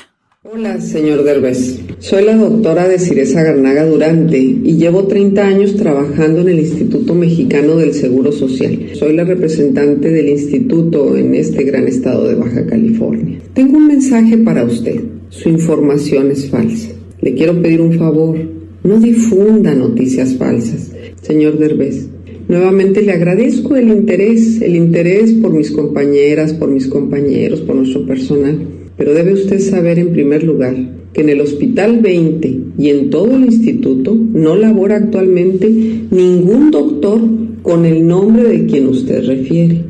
Hola, 0.52 0.80
señor 0.80 1.24
Derbez. 1.24 1.80
Soy 1.98 2.24
la 2.24 2.36
doctora 2.36 2.86
de 2.86 3.00
Ciresa 3.00 3.42
Garnaga 3.42 3.84
Durante 3.84 4.38
y 4.38 4.76
llevo 4.76 5.08
30 5.08 5.44
años 5.44 5.74
trabajando 5.74 6.42
en 6.42 6.50
el 6.50 6.60
Instituto 6.60 7.16
Mexicano 7.16 7.74
del 7.76 7.92
Seguro 7.92 8.30
Social. 8.30 8.90
Soy 8.94 9.16
la 9.16 9.24
representante 9.24 10.08
del 10.08 10.28
instituto 10.28 11.16
en 11.16 11.34
este 11.34 11.64
gran 11.64 11.88
estado 11.88 12.28
de 12.28 12.36
Baja 12.36 12.64
California. 12.64 13.40
Tengo 13.54 13.76
un 13.78 13.88
mensaje 13.88 14.38
para 14.38 14.62
usted. 14.62 15.00
Su 15.30 15.48
información 15.48 16.30
es 16.30 16.48
falsa. 16.48 16.90
Le 17.20 17.34
quiero 17.34 17.60
pedir 17.60 17.80
un 17.80 17.94
favor. 17.94 18.38
No 18.84 19.00
difunda 19.00 19.74
noticias 19.74 20.36
falsas. 20.36 20.92
Señor 21.22 21.58
Derbez, 21.58 22.06
Nuevamente 22.48 23.02
le 23.02 23.10
agradezco 23.10 23.74
el 23.74 23.88
interés, 23.88 24.62
el 24.62 24.76
interés 24.76 25.32
por 25.32 25.52
mis 25.52 25.72
compañeras, 25.72 26.52
por 26.52 26.68
mis 26.68 26.86
compañeros, 26.86 27.60
por 27.62 27.74
nuestro 27.74 28.06
personal. 28.06 28.75
Pero 28.96 29.14
debe 29.14 29.34
usted 29.34 29.60
saber 29.60 29.98
en 29.98 30.12
primer 30.12 30.42
lugar 30.42 30.74
que 31.12 31.20
en 31.22 31.28
el 31.28 31.40
Hospital 31.40 32.00
20 32.00 32.60
y 32.78 32.90
en 32.90 33.10
todo 33.10 33.36
el 33.36 33.46
instituto 33.46 34.14
no 34.14 34.54
labora 34.56 34.96
actualmente 34.96 35.68
ningún 36.10 36.70
doctor 36.70 37.20
con 37.62 37.84
el 37.84 38.06
nombre 38.06 38.44
de 38.44 38.66
quien 38.66 38.86
usted 38.88 39.26
refiere. 39.26 39.84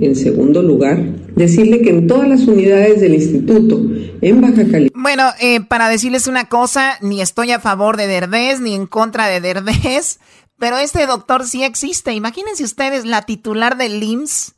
En 0.00 0.16
segundo 0.16 0.62
lugar, 0.62 1.04
decirle 1.36 1.82
que 1.82 1.90
en 1.90 2.06
todas 2.06 2.28
las 2.28 2.46
unidades 2.46 3.00
del 3.00 3.14
instituto 3.14 3.80
en 4.20 4.40
Baja 4.40 4.56
California. 4.56 4.90
Bueno, 4.94 5.24
eh, 5.40 5.60
para 5.60 5.88
decirles 5.88 6.26
una 6.26 6.48
cosa, 6.48 6.98
ni 7.00 7.20
estoy 7.20 7.50
a 7.50 7.60
favor 7.60 7.96
de 7.96 8.06
Derbez 8.06 8.60
ni 8.60 8.74
en 8.74 8.86
contra 8.86 9.26
de 9.26 9.40
Derbez, 9.40 10.18
pero 10.58 10.78
este 10.78 11.06
doctor 11.06 11.44
sí 11.44 11.62
existe. 11.62 12.12
Imagínense 12.12 12.64
ustedes 12.64 13.04
la 13.04 13.22
titular 13.22 13.76
del 13.76 14.02
IMSS 14.02 14.54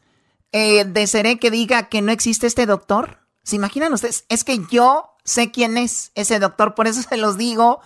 eh, 0.52 0.84
de 0.84 1.06
Seré 1.06 1.38
que 1.38 1.50
diga 1.50 1.88
que 1.88 2.02
no 2.02 2.12
existe 2.12 2.46
este 2.46 2.66
doctor. 2.66 3.21
¿Se 3.42 3.56
imaginan 3.56 3.92
ustedes? 3.92 4.24
Es 4.28 4.44
que 4.44 4.60
yo 4.70 5.10
sé 5.24 5.50
quién 5.50 5.76
es 5.76 6.12
ese 6.14 6.38
doctor, 6.38 6.74
por 6.74 6.86
eso 6.86 7.02
se 7.08 7.16
los 7.16 7.36
digo. 7.36 7.80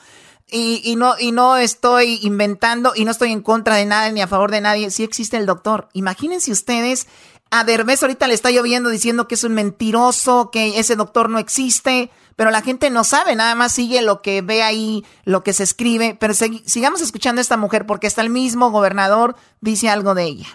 Y, 0.48 0.94
no, 0.96 1.14
y 1.18 1.32
no 1.32 1.56
estoy 1.56 2.20
inventando 2.22 2.92
y 2.94 3.04
no 3.04 3.10
estoy 3.10 3.32
en 3.32 3.42
contra 3.42 3.74
de 3.74 3.84
nadie 3.84 4.12
ni 4.12 4.20
a 4.20 4.28
favor 4.28 4.52
de 4.52 4.60
nadie. 4.60 4.92
Sí 4.92 5.02
existe 5.02 5.36
el 5.36 5.44
doctor. 5.44 5.88
Imagínense 5.92 6.52
ustedes, 6.52 7.08
a 7.50 7.64
Derbez 7.64 8.02
ahorita 8.02 8.28
le 8.28 8.34
está 8.34 8.52
lloviendo 8.52 8.90
diciendo 8.90 9.26
que 9.26 9.34
es 9.34 9.42
un 9.42 9.54
mentiroso, 9.54 10.50
que 10.52 10.78
ese 10.78 10.94
doctor 10.94 11.30
no 11.30 11.40
existe, 11.40 12.10
pero 12.36 12.50
la 12.50 12.60
gente 12.60 12.90
no 12.90 13.02
sabe, 13.02 13.34
nada 13.34 13.54
más 13.54 13.72
sigue 13.72 14.02
lo 14.02 14.22
que 14.22 14.42
ve 14.42 14.62
ahí, 14.62 15.04
lo 15.24 15.42
que 15.42 15.52
se 15.52 15.62
escribe. 15.62 16.16
Pero 16.20 16.34
sigamos 16.34 17.00
escuchando 17.00 17.40
a 17.40 17.42
esta 17.42 17.56
mujer 17.56 17.86
porque 17.86 18.06
hasta 18.06 18.22
el 18.22 18.30
mismo 18.30 18.70
gobernador 18.70 19.34
dice 19.60 19.88
algo 19.88 20.14
de 20.14 20.24
ella. 20.24 20.46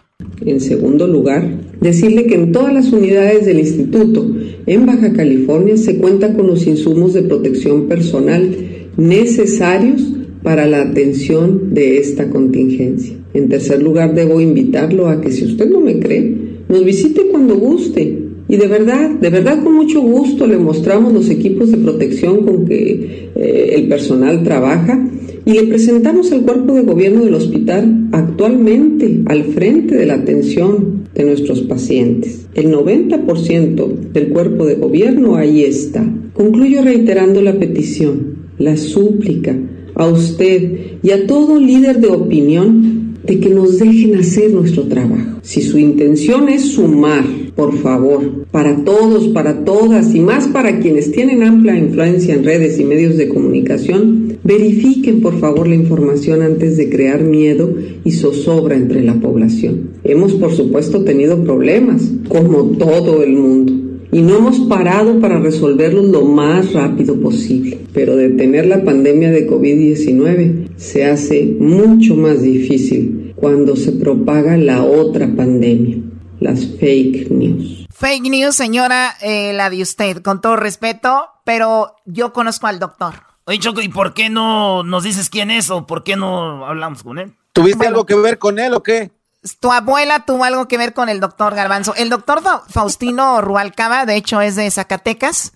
En 0.46 0.62
segundo 0.62 1.08
lugar, 1.08 1.44
decirle 1.80 2.28
que 2.28 2.36
en 2.36 2.52
todas 2.52 2.74
las 2.74 2.92
unidades 2.92 3.46
del 3.46 3.60
instituto 3.60 4.28
en 4.68 4.86
Baja 4.86 5.12
California 5.14 5.76
se 5.78 5.98
cuenta 5.98 6.34
con 6.34 6.48
los 6.48 6.68
insumos 6.68 7.14
de 7.14 7.24
protección 7.24 7.88
personal 7.88 8.56
necesarios 8.98 10.02
para 10.44 10.68
la 10.68 10.82
atención 10.82 11.74
de 11.74 11.98
esta 11.98 12.30
contingencia. 12.30 13.16
En 13.34 13.50
tercer 13.50 13.82
lugar, 13.82 14.14
debo 14.14 14.42
invitarlo 14.42 15.08
a 15.08 15.22
que 15.22 15.32
si 15.32 15.46
usted 15.46 15.70
no 15.70 15.80
me 15.80 16.00
cree, 16.00 16.36
nos 16.68 16.84
visite 16.84 17.28
cuando 17.32 17.56
guste. 17.56 18.21
Y 18.52 18.58
de 18.58 18.68
verdad, 18.68 19.12
de 19.12 19.30
verdad 19.30 19.64
con 19.64 19.76
mucho 19.76 20.02
gusto 20.02 20.46
le 20.46 20.58
mostramos 20.58 21.14
los 21.14 21.30
equipos 21.30 21.72
de 21.72 21.78
protección 21.78 22.46
con 22.46 22.66
que 22.66 23.30
eh, 23.34 23.76
el 23.76 23.88
personal 23.88 24.44
trabaja 24.44 25.08
y 25.46 25.54
le 25.54 25.64
presentamos 25.64 26.34
al 26.34 26.42
cuerpo 26.42 26.74
de 26.74 26.82
gobierno 26.82 27.24
del 27.24 27.36
hospital 27.36 28.10
actualmente 28.12 29.22
al 29.28 29.46
frente 29.46 29.96
de 29.96 30.06
la 30.06 30.16
atención 30.16 31.06
de 31.16 31.24
nuestros 31.24 31.62
pacientes. 31.62 32.46
El 32.54 32.74
90% 32.74 34.12
del 34.12 34.28
cuerpo 34.28 34.66
de 34.66 34.76
gobierno 34.76 35.38
ahí 35.38 35.64
está. 35.64 36.06
Concluyo 36.34 36.82
reiterando 36.82 37.42
la 37.42 37.58
petición, 37.58 38.36
la 38.58 38.76
súplica 38.76 39.58
a 39.96 40.08
usted 40.08 40.98
y 41.02 41.12
a 41.12 41.26
todo 41.26 41.58
líder 41.58 42.02
de 42.02 42.10
opinión 42.10 43.16
de 43.26 43.40
que 43.40 43.50
nos 43.50 43.80
dejen 43.80 44.16
hacer 44.16 44.52
nuestro 44.52 44.84
trabajo. 44.84 45.40
Si 45.42 45.62
su 45.62 45.78
intención 45.78 46.50
es 46.50 46.64
sumar, 46.64 47.24
por 47.56 47.78
favor, 47.78 48.46
para 48.52 48.84
todos, 48.84 49.28
para 49.30 49.64
todas 49.64 50.14
y 50.16 50.20
más 50.20 50.48
para 50.48 50.80
quienes 50.80 51.12
tienen 51.12 51.44
amplia 51.44 51.78
influencia 51.78 52.34
en 52.34 52.44
redes 52.44 52.80
y 52.80 52.84
medios 52.84 53.18
de 53.18 53.30
comunicación, 53.30 54.38
verifiquen 54.44 55.22
por 55.22 55.40
favor 55.40 55.68
la 55.68 55.76
información 55.76 56.42
antes 56.42 56.78
de 56.78 56.90
crear 56.90 57.24
miedo 57.24 57.74
y 58.04 58.12
zozobra 58.12 58.76
entre 58.76 59.04
la 59.04 59.16
población. 59.16 59.92
Hemos 60.04 60.34
por 60.34 60.54
supuesto 60.54 61.04
tenido 61.04 61.44
problemas, 61.44 62.12
como 62.28 62.78
todo 62.78 63.24
el 63.24 63.34
mundo 63.34 63.82
y 64.14 64.22
no 64.22 64.38
hemos 64.38 64.60
parado 64.62 65.20
para 65.20 65.40
resolverlos 65.40 66.06
lo 66.06 66.24
más 66.24 66.74
rápido 66.74 67.16
posible. 67.20 67.78
Pero 67.94 68.18
detener 68.18 68.66
la 68.66 68.84
pandemia 68.84 69.32
de 69.32 69.48
COVID-19 69.50 70.68
se 70.76 71.06
hace 71.06 71.56
mucho 71.60 72.16
más 72.16 72.42
difícil 72.42 73.32
cuando 73.36 73.76
se 73.76 73.94
propaga 73.94 74.58
la 74.58 74.84
otra 74.84 75.34
pandemia, 75.36 75.98
las 76.42 76.60
fake 76.80 77.30
news. 77.30 77.88
Fake 77.92 78.24
news, 78.24 78.56
señora, 78.56 79.16
eh, 79.22 79.54
la 79.54 79.70
de 79.70 79.82
usted, 79.82 80.22
con 80.22 80.42
todo 80.42 80.56
respeto, 80.56 81.30
pero 81.46 81.96
yo 82.06 82.34
conozco 82.34 82.68
al 82.68 82.80
doctor. 82.80 83.14
Oye, 83.46 83.60
Choco, 83.60 83.82
¿y 83.82 83.90
por 83.90 84.14
qué 84.14 84.30
no 84.30 84.84
nos 84.84 85.04
dices 85.04 85.30
quién 85.30 85.52
es 85.52 85.70
o 85.70 85.86
por 85.86 86.04
qué 86.04 86.16
no 86.16 86.66
hablamos 86.66 87.04
con 87.04 87.20
él? 87.20 87.36
¿Tuviste 87.54 87.88
algo 87.88 88.06
que 88.06 88.16
ver 88.16 88.40
con 88.40 88.60
él 88.60 88.74
o 88.74 88.82
qué? 88.82 89.12
Tu 89.60 89.72
abuela 89.72 90.26
tuvo 90.26 90.44
algo 90.44 90.68
que 90.68 90.78
ver 90.78 90.94
con 90.94 91.10
el 91.10 91.20
doctor 91.20 91.54
Garbanzo. 91.56 91.94
El 91.96 92.10
doctor 92.10 92.42
Faustino 92.70 93.42
Rualcaba, 93.42 94.06
de 94.06 94.16
hecho, 94.16 94.42
es 94.42 94.56
de 94.56 94.70
Zacatecas. 94.70 95.54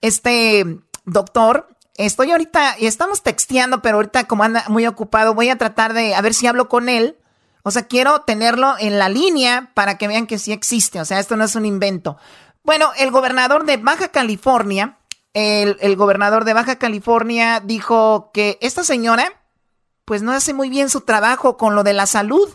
Este 0.00 0.78
doctor, 1.04 1.68
estoy 1.96 2.30
ahorita, 2.30 2.76
y 2.78 2.86
estamos 2.86 3.22
texteando, 3.22 3.82
pero 3.82 3.96
ahorita 3.96 4.24
como 4.24 4.44
anda 4.44 4.64
muy 4.68 4.86
ocupado, 4.86 5.34
voy 5.34 5.48
a 5.50 5.56
tratar 5.56 5.92
de, 5.94 6.14
a 6.14 6.20
ver 6.20 6.34
si 6.34 6.46
hablo 6.46 6.68
con 6.68 6.88
él. 6.88 7.16
O 7.62 7.70
sea, 7.70 7.86
quiero 7.86 8.22
tenerlo 8.22 8.74
en 8.78 8.98
la 8.98 9.08
línea 9.08 9.70
para 9.74 9.98
que 9.98 10.08
vean 10.08 10.26
que 10.26 10.38
sí 10.38 10.52
existe. 10.52 11.00
O 11.00 11.04
sea, 11.04 11.20
esto 11.20 11.36
no 11.36 11.44
es 11.44 11.54
un 11.54 11.64
invento. 11.64 12.16
Bueno, 12.64 12.90
el 12.96 13.10
gobernador 13.10 13.64
de 13.64 13.76
Baja 13.76 14.08
California, 14.08 14.98
el, 15.32 15.76
el 15.80 15.96
gobernador 15.96 16.44
de 16.44 16.54
Baja 16.54 16.76
California 16.76 17.60
dijo 17.60 18.30
que 18.32 18.58
esta 18.60 18.84
señora, 18.84 19.32
pues 20.04 20.22
no 20.22 20.32
hace 20.32 20.54
muy 20.54 20.68
bien 20.70 20.90
su 20.90 21.02
trabajo 21.02 21.56
con 21.56 21.74
lo 21.74 21.84
de 21.84 21.92
la 21.92 22.06
salud. 22.06 22.48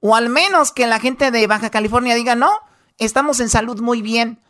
O 0.00 0.14
al 0.14 0.28
menos 0.28 0.72
que 0.72 0.86
la 0.86 1.00
gente 1.00 1.30
de 1.30 1.46
Baja 1.46 1.70
California 1.70 2.14
diga, 2.14 2.34
no, 2.34 2.50
estamos 2.98 3.40
en 3.40 3.48
salud 3.48 3.80
muy 3.80 4.02
bien. 4.02 4.40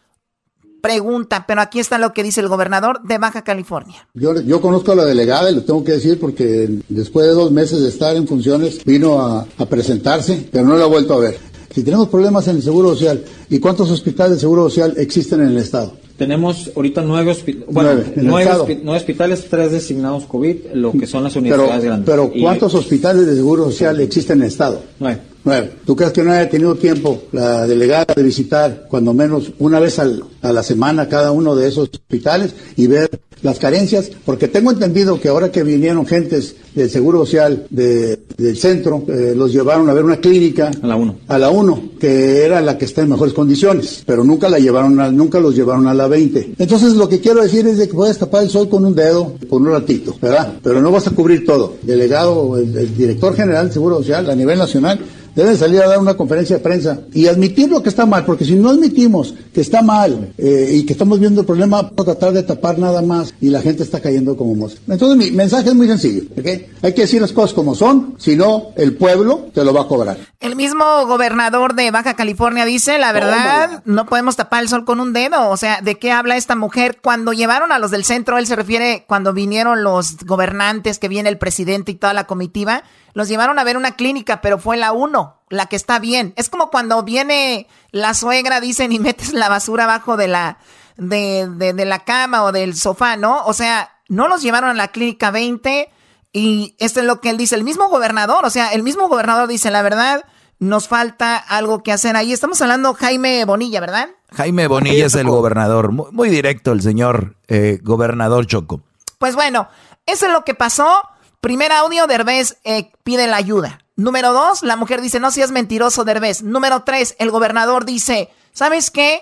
Pregunta, 0.81 1.45
pero 1.47 1.61
aquí 1.61 1.81
está 1.81 1.99
lo 1.99 2.13
que 2.13 2.23
dice 2.23 2.41
el 2.41 2.49
gobernador 2.49 3.03
de 3.03 3.19
Baja 3.19 3.43
California. 3.43 4.07
Yo, 4.15 4.41
yo 4.41 4.61
conozco 4.61 4.93
a 4.93 4.97
la 4.97 5.05
delegada 5.05 5.51
y 5.51 5.55
lo 5.55 5.63
tengo 5.63 5.83
que 5.83 5.93
decir 5.93 6.19
porque 6.21 6.69
después 6.89 7.27
de 7.27 7.33
dos 7.33 7.51
meses 7.51 7.83
de 7.83 7.89
estar 7.89 8.15
en 8.17 8.29
funciones 8.29 8.85
vino 8.85 9.21
a, 9.21 9.47
a 9.59 9.67
presentarse, 9.67 10.49
pero 10.53 10.65
no 10.65 10.77
la 10.77 10.85
he 10.85 10.89
vuelto 10.89 11.15
a 11.15 11.19
ver. 11.19 11.39
Si 11.75 11.83
tenemos 11.83 12.09
problemas 12.09 12.49
en 12.49 12.57
el 12.57 12.63
Seguro 12.63 12.91
Social, 12.91 13.23
¿y 13.51 13.59
cuántos 13.59 13.91
hospitales 13.91 14.35
de 14.35 14.41
Seguro 14.41 14.69
Social 14.69 14.95
existen 14.97 15.43
en 15.43 15.49
el 15.49 15.59
Estado? 15.59 15.93
Tenemos 16.17 16.73
ahorita 16.75 17.03
nueve, 17.03 17.37
bueno, 17.71 18.03
nueve, 18.17 18.51
hospitales, 18.87 19.47
tres 19.49 19.71
designados 19.71 20.25
COVID, 20.25 20.57
lo 20.75 20.91
que 20.91 21.07
son 21.07 21.23
las 21.23 21.37
universidades 21.37 21.81
pero, 21.81 21.87
grandes. 21.87 22.07
Pero 22.11 22.33
¿cuántos 22.43 22.75
hospitales 22.75 23.25
de 23.25 23.37
Seguro 23.37 23.67
Social 23.67 24.01
existen 24.01 24.39
en 24.39 24.43
el 24.43 24.49
Estado? 24.49 24.83
Nueve. 24.99 25.21
Nueve. 25.45 25.71
¿Tú 25.87 25.95
crees 25.95 26.13
que 26.13 26.25
no 26.25 26.33
haya 26.33 26.51
tenido 26.51 26.75
tiempo 26.75 27.23
la 27.31 27.69
delegada 27.69 28.07
de 28.17 28.23
visitar 28.25 28.87
cuando 28.91 29.15
menos 29.15 29.53
una 29.61 29.79
vez 29.79 30.01
al, 30.01 30.25
a 30.43 30.53
la 30.53 30.63
semana 30.63 31.09
cada 31.09 31.33
uno 31.33 31.57
de 31.57 31.69
esos 31.69 31.91
hospitales 31.91 32.55
y 32.77 32.87
ver 32.87 33.11
las 33.43 33.59
carencias? 33.59 34.11
Porque 34.25 34.49
tengo 34.49 34.71
entendido 34.71 35.21
que 35.21 35.29
ahora 35.29 35.53
que 35.53 35.63
vinieron 35.63 36.07
gentes 36.07 36.57
del 36.75 36.91
Seguro 36.91 37.21
Social 37.21 37.67
de, 37.71 38.21
del 38.37 38.57
centro, 38.57 39.05
eh, 39.09 39.35
los 39.37 39.53
llevaron 39.53 39.89
a 39.91 39.95
ver 39.95 40.05
una 40.05 40.19
clínica. 40.19 40.71
A 40.83 40.87
la 40.87 40.97
1. 40.97 41.17
A 41.29 41.39
la 41.39 41.51
1, 41.51 41.83
que 42.01 42.45
era 42.45 42.61
la 42.61 42.79
que 42.79 42.85
está 42.85 43.03
en 43.03 43.11
mejores 43.11 43.35
condiciones, 43.35 44.03
pero 44.07 44.25
nunca 44.25 44.49
la 44.49 44.59
llevaron 44.59 44.99
a, 45.01 45.11
nunca 45.11 45.41
los 45.41 45.55
llevaron 45.55 45.87
a 45.89 45.95
la 45.95 46.09
20. 46.09 46.55
Entonces 46.59 46.95
lo 46.95 47.09
que 47.09 47.21
quiero 47.21 47.43
decir 47.43 47.67
es 47.67 47.79
de 47.79 47.89
que 47.89 47.95
puedes 47.95 48.19
tapar 48.19 48.43
el 48.43 48.51
sol 48.51 48.69
con 48.69 48.85
un 48.85 48.95
dedo 48.95 49.35
por 49.49 49.61
un 49.61 49.69
ratito, 49.69 50.15
¿verdad? 50.21 50.55
Pero 50.63 50.81
no 50.81 50.91
vas 50.91 51.07
a 51.07 51.11
cubrir 51.11 51.45
todo. 51.45 51.75
Delegado, 51.83 52.57
el, 52.57 52.77
el 52.77 52.97
director 52.97 53.35
general 53.35 53.67
del 53.67 53.75
Seguro 53.75 53.99
Social 53.99 54.31
a 54.31 54.35
nivel 54.35 54.59
nacional 54.59 55.01
deben 55.35 55.57
salir 55.57 55.81
a 55.83 55.89
dar 55.89 55.99
una 55.99 56.17
conferencia 56.17 56.57
de 56.57 56.63
prensa 56.63 57.01
y 57.13 57.27
admitir 57.29 57.69
lo 57.71 57.81
que 57.81 57.89
está 57.89 58.07
mal, 58.07 58.25
porque 58.25 58.45
si 58.45 58.55
no 58.57 58.71
admitimos 58.71 59.35
que 59.53 59.61
está 59.61 59.83
mal 59.83 60.28
eh, 60.37 60.71
y 60.75 60.87
que 60.87 60.93
estamos 60.93 61.21
viendo 61.21 61.41
el 61.41 61.47
problema, 61.47 61.79
a 61.79 61.91
tratar 61.91 62.33
de 62.33 62.43
tapar 62.43 62.79
nada 62.79 63.03
más 63.03 63.35
y 63.41 63.49
la 63.49 63.61
gente 63.61 63.83
está 63.83 64.01
cayendo 64.01 64.37
como 64.37 64.55
mosca. 64.55 64.81
Entonces 64.89 65.17
mi 65.17 65.35
mensaje 65.35 65.69
es 65.69 65.75
muy 65.75 65.87
sencillo, 65.87 66.23
¿okay? 66.39 66.67
Hay 66.83 66.95
que 66.95 67.03
decir 67.03 67.21
las 67.21 67.33
cosas 67.33 67.55
como 67.55 67.75
son, 67.75 68.15
si 68.19 68.37
no, 68.37 68.69
el 68.77 68.97
pueblo 68.97 69.49
te 69.53 69.65
lo 69.65 69.73
va 69.73 69.83
a 69.83 69.89
cobrar. 69.89 70.19
El 70.41 70.57
mismo 70.57 70.85
gobernador 71.07 71.75
de 71.75 71.91
Baja 71.91 72.15
California 72.15 72.65
dice, 72.65 72.99
la 72.99 73.13
verdad, 73.13 73.83
no 73.85 74.07
podemos 74.07 74.37
tapar 74.37 74.63
el 74.63 74.69
sol 74.69 74.85
con 74.85 75.01
un 75.01 75.13
dedo. 75.13 75.51
O 75.51 75.57
sea, 75.57 75.81
¿de 75.81 75.97
qué 75.97 76.13
habla 76.13 76.37
esta 76.37 76.55
mujer? 76.55 76.99
Cuando 77.03 77.33
llevaron 77.33 77.73
a 77.73 77.79
los 77.79 77.91
del 77.91 78.05
centro, 78.05 78.39
él 78.39 78.47
se 78.47 78.57
refiere 78.57 79.05
cuando 79.09 79.33
vinieron 79.33 79.83
los 79.83 80.17
gobernantes, 80.25 80.99
que 80.99 81.09
viene 81.09 81.29
el 81.29 81.39
presidente 81.39 81.93
y 81.93 81.97
toda 81.97 82.13
la 82.13 82.27
comitiva, 82.27 82.85
los 83.15 83.29
llevaron 83.29 83.59
a 83.59 83.65
ver 83.65 83.77
una 83.77 83.97
clínica, 83.97 84.41
pero 84.41 84.59
fue 84.59 84.77
la 84.77 84.93
uno, 84.93 85.41
la 85.49 85.67
que 85.67 85.77
está 85.77 85.99
bien. 85.99 86.33
Es 86.37 86.49
como 86.49 86.71
cuando 86.71 87.03
viene 87.03 87.67
la 87.91 88.15
suegra, 88.15 88.61
dicen, 88.61 88.93
y 88.93 88.99
metes 88.99 89.33
la 89.33 89.49
basura 89.49 89.85
abajo 89.85 90.17
de 90.17 90.29
la, 90.29 90.59
de, 90.97 91.49
de, 91.49 91.73
de 91.73 91.85
la 91.85 92.01
cama 92.01 92.45
o 92.45 92.53
del 92.53 92.77
sofá, 92.77 93.17
¿no? 93.17 93.45
O 93.45 93.53
sea, 93.53 93.91
no 94.09 94.29
los 94.29 94.43
llevaron 94.43 94.71
a 94.71 94.75
la 94.75 94.89
clínica 94.89 95.31
20 95.31 95.91
y 96.33 96.77
esto 96.79 97.01
es 97.01 97.07
lo 97.07 97.21
que 97.21 97.31
él 97.31 97.37
dice, 97.37 97.55
el 97.55 97.65
mismo 97.65 97.89
gobernador, 97.89 98.45
o 98.45 98.51
sea, 98.51 98.73
el 98.73 98.83
mismo 98.83 99.09
gobernador 99.09 99.49
dice, 99.49 99.71
la 99.71 99.83
verdad, 99.83 100.25
nos 100.59 100.89
falta 100.89 101.37
algo 101.37 101.83
que 101.83 101.93
hacer 101.93 102.17
ahí. 102.17 102.33
Estamos 102.33 102.61
hablando 102.61 102.95
Jaime 102.95 103.45
Bonilla, 103.45 103.81
¿verdad? 103.81 104.11
Jaime 104.33 104.67
Bonilla 104.67 105.07
es 105.07 105.15
el 105.15 105.29
gobernador, 105.29 105.93
muy, 105.93 106.11
muy 106.13 106.29
directo 106.29 106.73
el 106.73 106.83
señor 106.83 107.37
eh, 107.47 107.79
gobernador 107.83 108.47
Choco. 108.47 108.83
Pues 109.19 109.35
bueno, 109.35 109.69
eso 110.07 110.27
es 110.27 110.33
lo 110.33 110.45
que 110.45 110.55
pasó. 110.55 111.01
Primer 111.41 111.71
audio, 111.73 112.07
Derbez 112.07 112.59
eh, 112.65 112.91
pide 113.05 113.27
la 113.27 113.37
ayuda. 113.37 113.81
Número 113.95 114.33
dos, 114.33 114.63
la 114.63 114.77
mujer 114.77 115.01
dice, 115.01 115.21
no 115.21 115.31
seas 115.31 115.51
mentiroso, 115.51 116.05
Derbez. 116.05 116.43
Número 116.43 116.83
tres, 116.83 117.15
el 117.19 117.31
gobernador 117.31 117.85
dice, 117.85 118.31
¿sabes 118.53 118.91
qué? 118.91 119.21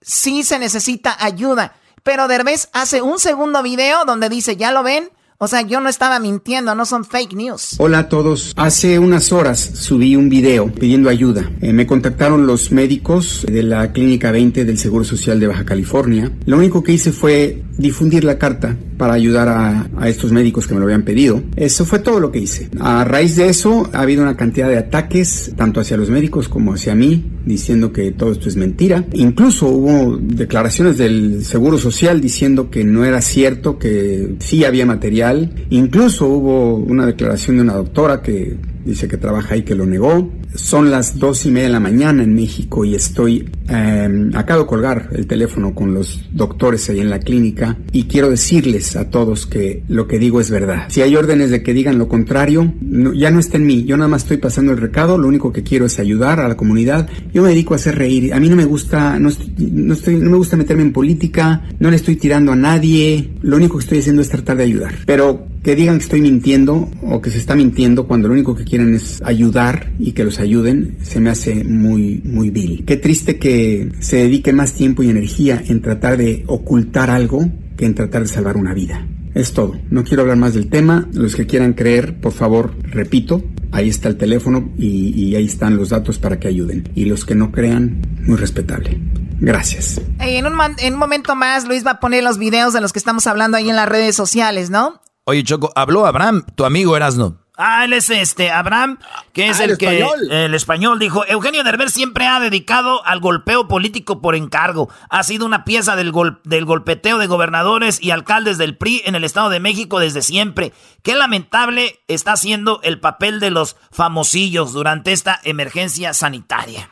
Sí 0.00 0.44
se 0.44 0.58
necesita 0.58 1.16
ayuda. 1.18 1.74
Pero 2.02 2.28
Derbez 2.28 2.68
hace 2.72 3.02
un 3.02 3.18
segundo 3.18 3.62
video 3.62 4.04
donde 4.06 4.28
dice, 4.28 4.56
¿ya 4.56 4.72
lo 4.72 4.82
ven? 4.82 5.10
O 5.40 5.46
sea, 5.46 5.62
yo 5.62 5.80
no 5.80 5.88
estaba 5.88 6.18
mintiendo, 6.18 6.74
no 6.74 6.84
son 6.84 7.04
fake 7.04 7.34
news. 7.34 7.76
Hola 7.78 8.00
a 8.00 8.08
todos. 8.08 8.52
Hace 8.56 8.98
unas 8.98 9.30
horas 9.30 9.60
subí 9.60 10.16
un 10.16 10.28
video 10.28 10.66
pidiendo 10.66 11.08
ayuda. 11.08 11.48
Eh, 11.60 11.72
me 11.72 11.86
contactaron 11.86 12.44
los 12.44 12.72
médicos 12.72 13.46
de 13.48 13.62
la 13.62 13.92
Clínica 13.92 14.32
20 14.32 14.64
del 14.64 14.78
Seguro 14.78 15.04
Social 15.04 15.38
de 15.38 15.46
Baja 15.46 15.64
California. 15.64 16.32
Lo 16.44 16.56
único 16.56 16.82
que 16.82 16.90
hice 16.90 17.12
fue 17.12 17.62
difundir 17.76 18.24
la 18.24 18.36
carta 18.36 18.76
para 18.96 19.14
ayudar 19.14 19.46
a, 19.46 19.88
a, 19.96 20.08
estos 20.08 20.32
médicos 20.32 20.66
que 20.66 20.74
me 20.74 20.80
lo 20.80 20.86
habían 20.86 21.04
pedido. 21.04 21.40
Eso 21.54 21.84
fue 21.84 22.00
todo 22.00 22.18
lo 22.18 22.32
que 22.32 22.40
hice. 22.40 22.68
A 22.80 23.04
raíz 23.04 23.36
de 23.36 23.48
eso 23.48 23.88
ha 23.92 24.00
habido 24.00 24.22
una 24.22 24.36
cantidad 24.36 24.68
de 24.68 24.76
ataques, 24.76 25.52
tanto 25.56 25.78
hacia 25.78 25.96
los 25.96 26.10
médicos 26.10 26.48
como 26.48 26.74
hacia 26.74 26.96
mí, 26.96 27.24
diciendo 27.46 27.92
que 27.92 28.10
todo 28.10 28.32
esto 28.32 28.48
es 28.48 28.56
mentira. 28.56 29.04
Incluso 29.12 29.68
hubo 29.68 30.16
declaraciones 30.20 30.98
del 30.98 31.44
Seguro 31.44 31.78
Social 31.78 32.20
diciendo 32.20 32.70
que 32.70 32.82
no 32.82 33.04
era 33.04 33.20
cierto, 33.20 33.78
que 33.78 34.34
sí 34.40 34.64
había 34.64 34.84
material. 34.84 35.27
Incluso 35.70 36.26
hubo 36.26 36.74
una 36.74 37.06
declaración 37.06 37.56
de 37.56 37.62
una 37.62 37.74
doctora 37.74 38.22
que 38.22 38.56
dice 38.84 39.08
que 39.08 39.16
trabaja 39.16 39.54
ahí 39.54 39.62
que 39.62 39.74
lo 39.74 39.86
negó. 39.86 40.32
Son 40.54 40.90
las 40.90 41.18
dos 41.18 41.44
y 41.46 41.50
media 41.50 41.68
de 41.68 41.72
la 41.74 41.80
mañana 41.80 42.22
en 42.22 42.34
México 42.34 42.84
y 42.84 42.94
estoy, 42.94 43.50
eh, 43.68 44.30
acabo 44.34 44.62
de 44.62 44.66
colgar 44.66 45.10
el 45.12 45.26
teléfono 45.26 45.74
con 45.74 45.94
los 45.94 46.24
doctores 46.32 46.88
ahí 46.88 47.00
en 47.00 47.10
la 47.10 47.20
clínica 47.20 47.76
y 47.92 48.04
quiero 48.04 48.30
decirles 48.30 48.96
a 48.96 49.10
todos 49.10 49.46
que 49.46 49.82
lo 49.88 50.06
que 50.06 50.18
digo 50.18 50.40
es 50.40 50.50
verdad. 50.50 50.86
Si 50.88 51.02
hay 51.02 51.14
órdenes 51.16 51.50
de 51.50 51.62
que 51.62 51.74
digan 51.74 51.98
lo 51.98 52.08
contrario, 52.08 52.72
ya 53.14 53.30
no 53.30 53.40
está 53.40 53.58
en 53.58 53.66
mí. 53.66 53.84
Yo 53.84 53.96
nada 53.96 54.08
más 54.08 54.22
estoy 54.22 54.38
pasando 54.38 54.72
el 54.72 54.78
recado, 54.78 55.18
lo 55.18 55.28
único 55.28 55.52
que 55.52 55.62
quiero 55.62 55.86
es 55.86 55.98
ayudar 55.98 56.40
a 56.40 56.48
la 56.48 56.56
comunidad. 56.56 57.08
Yo 57.32 57.42
me 57.42 57.50
dedico 57.50 57.74
a 57.74 57.76
hacer 57.76 57.96
reír. 57.96 58.32
A 58.32 58.40
mí 58.40 58.48
no 58.48 58.56
me 58.56 58.64
gusta, 58.64 59.18
no, 59.18 59.28
estoy, 59.28 59.52
no, 59.58 59.94
estoy, 59.94 60.16
no 60.16 60.30
me 60.30 60.36
gusta 60.36 60.56
meterme 60.56 60.82
en 60.82 60.92
política, 60.92 61.62
no 61.78 61.90
le 61.90 61.96
estoy 61.96 62.16
tirando 62.16 62.52
a 62.52 62.56
nadie. 62.56 63.30
Lo 63.42 63.56
único 63.56 63.78
que 63.78 63.82
estoy 63.82 63.98
haciendo 63.98 64.22
es 64.22 64.28
tratar 64.28 64.56
de 64.56 64.64
ayudar. 64.64 64.94
Pero 65.06 65.46
que 65.62 65.74
digan 65.74 65.98
que 65.98 66.04
estoy 66.04 66.20
mintiendo 66.20 66.88
o 67.02 67.20
que 67.20 67.30
se 67.30 67.38
está 67.38 67.54
mintiendo 67.54 68.06
cuando 68.06 68.28
lo 68.28 68.34
único 68.34 68.54
que 68.54 68.64
quieren 68.68 68.94
es 68.94 69.20
ayudar 69.24 69.92
y 69.98 70.12
que 70.12 70.24
los 70.24 70.38
ayuden, 70.38 70.98
se 71.02 71.20
me 71.20 71.30
hace 71.30 71.64
muy, 71.64 72.20
muy 72.24 72.50
vil. 72.50 72.84
Qué 72.86 72.96
triste 72.96 73.38
que 73.38 73.90
se 74.00 74.16
dedique 74.16 74.52
más 74.52 74.74
tiempo 74.74 75.02
y 75.02 75.10
energía 75.10 75.62
en 75.66 75.82
tratar 75.82 76.16
de 76.16 76.44
ocultar 76.46 77.10
algo 77.10 77.50
que 77.76 77.86
en 77.86 77.94
tratar 77.94 78.22
de 78.22 78.28
salvar 78.28 78.56
una 78.56 78.74
vida. 78.74 79.06
Es 79.34 79.52
todo. 79.52 79.78
No 79.90 80.04
quiero 80.04 80.22
hablar 80.22 80.36
más 80.36 80.54
del 80.54 80.68
tema. 80.68 81.08
Los 81.12 81.36
que 81.36 81.46
quieran 81.46 81.74
creer, 81.74 82.20
por 82.20 82.32
favor, 82.32 82.74
repito, 82.82 83.42
ahí 83.70 83.88
está 83.88 84.08
el 84.08 84.16
teléfono 84.16 84.72
y, 84.76 85.10
y 85.14 85.36
ahí 85.36 85.46
están 85.46 85.76
los 85.76 85.90
datos 85.90 86.18
para 86.18 86.40
que 86.40 86.48
ayuden. 86.48 86.88
Y 86.94 87.04
los 87.04 87.24
que 87.24 87.34
no 87.34 87.52
crean, 87.52 88.02
muy 88.26 88.36
respetable. 88.36 89.00
Gracias. 89.40 90.00
En 90.18 90.46
un, 90.46 90.54
en 90.78 90.94
un 90.94 90.98
momento 90.98 91.36
más, 91.36 91.68
Luis 91.68 91.86
va 91.86 91.92
a 91.92 92.00
poner 92.00 92.24
los 92.24 92.38
videos 92.38 92.72
de 92.72 92.80
los 92.80 92.92
que 92.92 92.98
estamos 92.98 93.26
hablando 93.26 93.56
ahí 93.56 93.70
en 93.70 93.76
las 93.76 93.88
redes 93.88 94.16
sociales, 94.16 94.70
¿no? 94.70 95.00
Oye, 95.24 95.44
Choco, 95.44 95.70
habló 95.76 96.06
Abraham, 96.06 96.44
tu 96.54 96.64
amigo 96.64 96.96
Erasno. 96.96 97.47
Ah, 97.60 97.84
él 97.84 97.92
es 97.92 98.08
este, 98.08 98.52
Abraham, 98.52 98.98
que 99.32 99.48
es 99.48 99.58
Ah, 99.58 99.64
el, 99.64 99.70
el 99.72 99.78
que. 99.78 99.98
español. 99.98 100.30
El 100.32 100.54
español 100.54 100.98
dijo: 101.00 101.24
Eugenio 101.26 101.64
Derbez 101.64 101.92
siempre 101.92 102.24
ha 102.26 102.38
dedicado 102.38 103.04
al 103.04 103.18
golpeo 103.18 103.66
político 103.66 104.22
por 104.22 104.36
encargo. 104.36 104.88
Ha 105.10 105.24
sido 105.24 105.44
una 105.44 105.64
pieza 105.64 105.96
del, 105.96 106.12
gol- 106.12 106.40
del 106.44 106.64
golpeteo 106.64 107.18
de 107.18 107.26
gobernadores 107.26 108.00
y 108.00 108.12
alcaldes 108.12 108.58
del 108.58 108.76
PRI 108.76 109.02
en 109.06 109.16
el 109.16 109.24
Estado 109.24 109.50
de 109.50 109.58
México 109.58 109.98
desde 109.98 110.22
siempre. 110.22 110.72
Qué 111.02 111.16
lamentable 111.16 111.98
está 112.06 112.36
siendo 112.36 112.80
el 112.84 113.00
papel 113.00 113.40
de 113.40 113.50
los 113.50 113.74
famosillos 113.90 114.72
durante 114.72 115.10
esta 115.12 115.40
emergencia 115.42 116.14
sanitaria. 116.14 116.90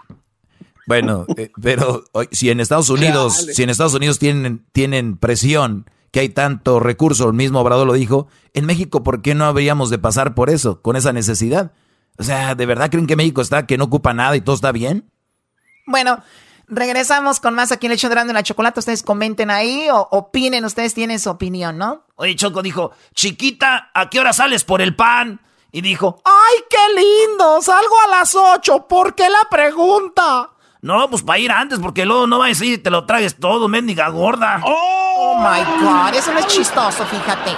Bueno, 0.89 1.27
eh, 1.37 1.51
pero 1.63 2.05
si 2.31 2.51
en 2.51 2.61
Estados 2.61 2.91
Unidos, 2.91 3.35
si 3.55 3.63
en 3.63 3.71
Estados 3.71 3.95
Unidos 3.95 4.19
tienen, 4.19 4.65
tienen 4.73 5.17
presión, 5.17 5.89
que 6.17 6.21
hay 6.21 6.31
tanto 6.31 6.81
recurso, 6.81 7.27
el 7.27 7.35
mismo 7.35 7.61
Obrador 7.61 7.87
lo 7.87 7.93
dijo, 7.93 8.27
en 8.55 8.65
México, 8.65 9.03
¿por 9.03 9.21
qué 9.21 9.35
no 9.35 9.45
habríamos 9.45 9.91
de 9.91 9.99
pasar 9.99 10.35
por 10.35 10.49
eso, 10.49 10.81
con 10.81 10.97
esa 10.97 11.13
necesidad? 11.13 11.73
O 12.17 12.23
sea, 12.23 12.55
¿de 12.55 12.65
verdad 12.65 12.91
creen 12.91 13.07
que 13.07 13.17
México 13.17 13.43
está, 13.43 13.67
que 13.67 13.77
no 13.77 13.85
ocupa 13.85 14.15
nada 14.15 14.35
y 14.35 14.41
todo 14.41 14.57
está 14.57 14.73
bien? 14.73 15.13
Bueno, 15.87 16.23
regresamos 16.69 17.39
con 17.39 17.53
más 17.53 17.71
aquí 17.71 17.85
en 17.85 17.93
el 17.93 17.97
hecho 17.97 18.09
de 18.09 18.33
la 18.33 18.43
Chocolata. 18.43 18.81
Ustedes 18.81 19.03
comenten 19.03 19.51
ahí 19.51 19.89
o 19.93 20.09
opinen, 20.11 20.65
ustedes 20.65 20.95
tienen 20.95 21.21
su 21.21 21.29
opinión, 21.29 21.77
¿no? 21.77 22.07
Oye, 22.15 22.35
Choco 22.35 22.63
dijo: 22.63 22.93
Chiquita, 23.15 23.91
¿a 23.93 24.09
qué 24.09 24.19
hora 24.19 24.33
sales 24.33 24.65
por 24.65 24.81
el 24.81 24.97
pan? 24.97 25.43
Y 25.71 25.83
dijo: 25.83 26.23
¡Ay, 26.25 26.65
qué 26.71 26.99
lindo! 26.99 27.61
Salgo 27.61 27.95
a 28.07 28.11
las 28.21 28.35
8. 28.35 28.89
¿Por 28.89 29.15
qué 29.15 29.29
la 29.29 29.47
pregunta? 29.51 30.49
No, 30.87 31.11
pues 31.11 31.25
para 31.25 31.41
ir 31.41 31.51
antes, 31.51 31.81
porque 31.81 32.07
luego 32.07 32.29
no 32.29 32.39
va 32.39 32.45
a 32.45 32.49
decir 32.49 32.75
y 32.75 32.79
te 32.79 32.91
lo 32.91 33.07
tragues 33.07 33.35
todo, 33.41 33.67
mendiga 33.67 34.09
gorda. 34.09 34.61
Oh 34.63 35.37
my 35.37 35.85
God, 35.85 36.15
eso 36.15 36.33
no 36.33 36.39
es 36.39 36.47
chistoso, 36.47 37.05
fíjate. 37.07 37.51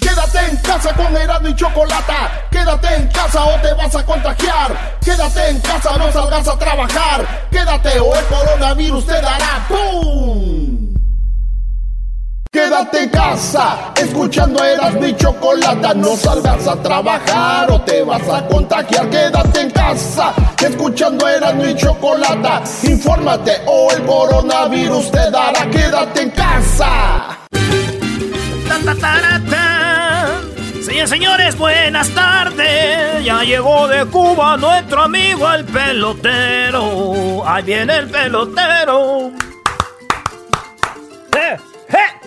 Quédate 0.00 0.38
en 0.48 0.56
casa 0.58 0.94
con 0.94 1.16
Erasmo 1.16 1.48
y 1.48 1.56
Chocolata. 1.56 2.46
Quédate 2.52 2.94
en 2.94 3.08
casa 3.08 3.44
o 3.46 3.60
te 3.60 3.74
vas 3.74 3.96
a 3.96 4.06
contagiar. 4.06 4.98
Quédate 5.04 5.48
en 5.48 5.60
casa, 5.62 5.98
no 5.98 6.12
salgas 6.12 6.46
a 6.46 6.56
trabajar. 6.56 7.48
Quédate 7.50 7.98
o 7.98 8.14
el 8.14 8.24
coronavirus 8.26 9.06
te 9.06 9.20
dará 9.20 9.66
¡pum! 9.66 10.69
Quédate 12.52 13.04
en 13.04 13.10
casa, 13.10 13.92
escuchando 13.94 14.64
Erasmo 14.64 15.06
y 15.06 15.14
Chocolata. 15.14 15.94
No 15.94 16.16
salgas 16.16 16.66
a 16.66 16.74
trabajar 16.82 17.70
o 17.70 17.80
te 17.82 18.02
vas 18.02 18.28
a 18.28 18.44
contagiar. 18.44 19.08
Quédate 19.08 19.60
en 19.60 19.70
casa, 19.70 20.34
escuchando 20.60 21.28
Erasmo 21.28 21.64
y 21.64 21.76
Chocolata. 21.76 22.60
Infórmate 22.82 23.52
o 23.66 23.92
el 23.92 24.04
coronavirus 24.04 25.12
te 25.12 25.30
dará. 25.30 25.70
Quédate 25.70 26.22
en 26.22 26.30
casa. 26.30 27.38
Señores, 30.84 31.10
señores, 31.10 31.56
buenas 31.56 32.08
tardes. 32.10 33.24
Ya 33.24 33.44
llegó 33.44 33.86
de 33.86 34.06
Cuba 34.06 34.56
nuestro 34.56 35.02
amigo 35.02 35.48
el 35.52 35.64
pelotero. 35.66 37.46
Ahí 37.46 37.62
viene 37.62 37.96
el 37.96 38.10
pelotero. 38.10 39.30
¡Eh! 41.36 41.56
¡Eh! 41.90 42.19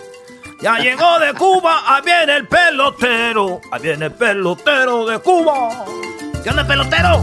Ya 0.63 0.77
llegó 0.77 1.19
de 1.19 1.33
Cuba, 1.33 1.83
ahí 1.85 2.01
viene 2.05 2.37
el 2.37 2.47
pelotero. 2.47 3.59
Ahí 3.69 3.81
viene 3.81 4.05
el 4.05 4.13
pelotero 4.13 5.05
de 5.05 5.19
Cuba. 5.19 5.83
¿Qué 6.41 6.51
onda, 6.51 6.65
pelotero? 6.65 7.21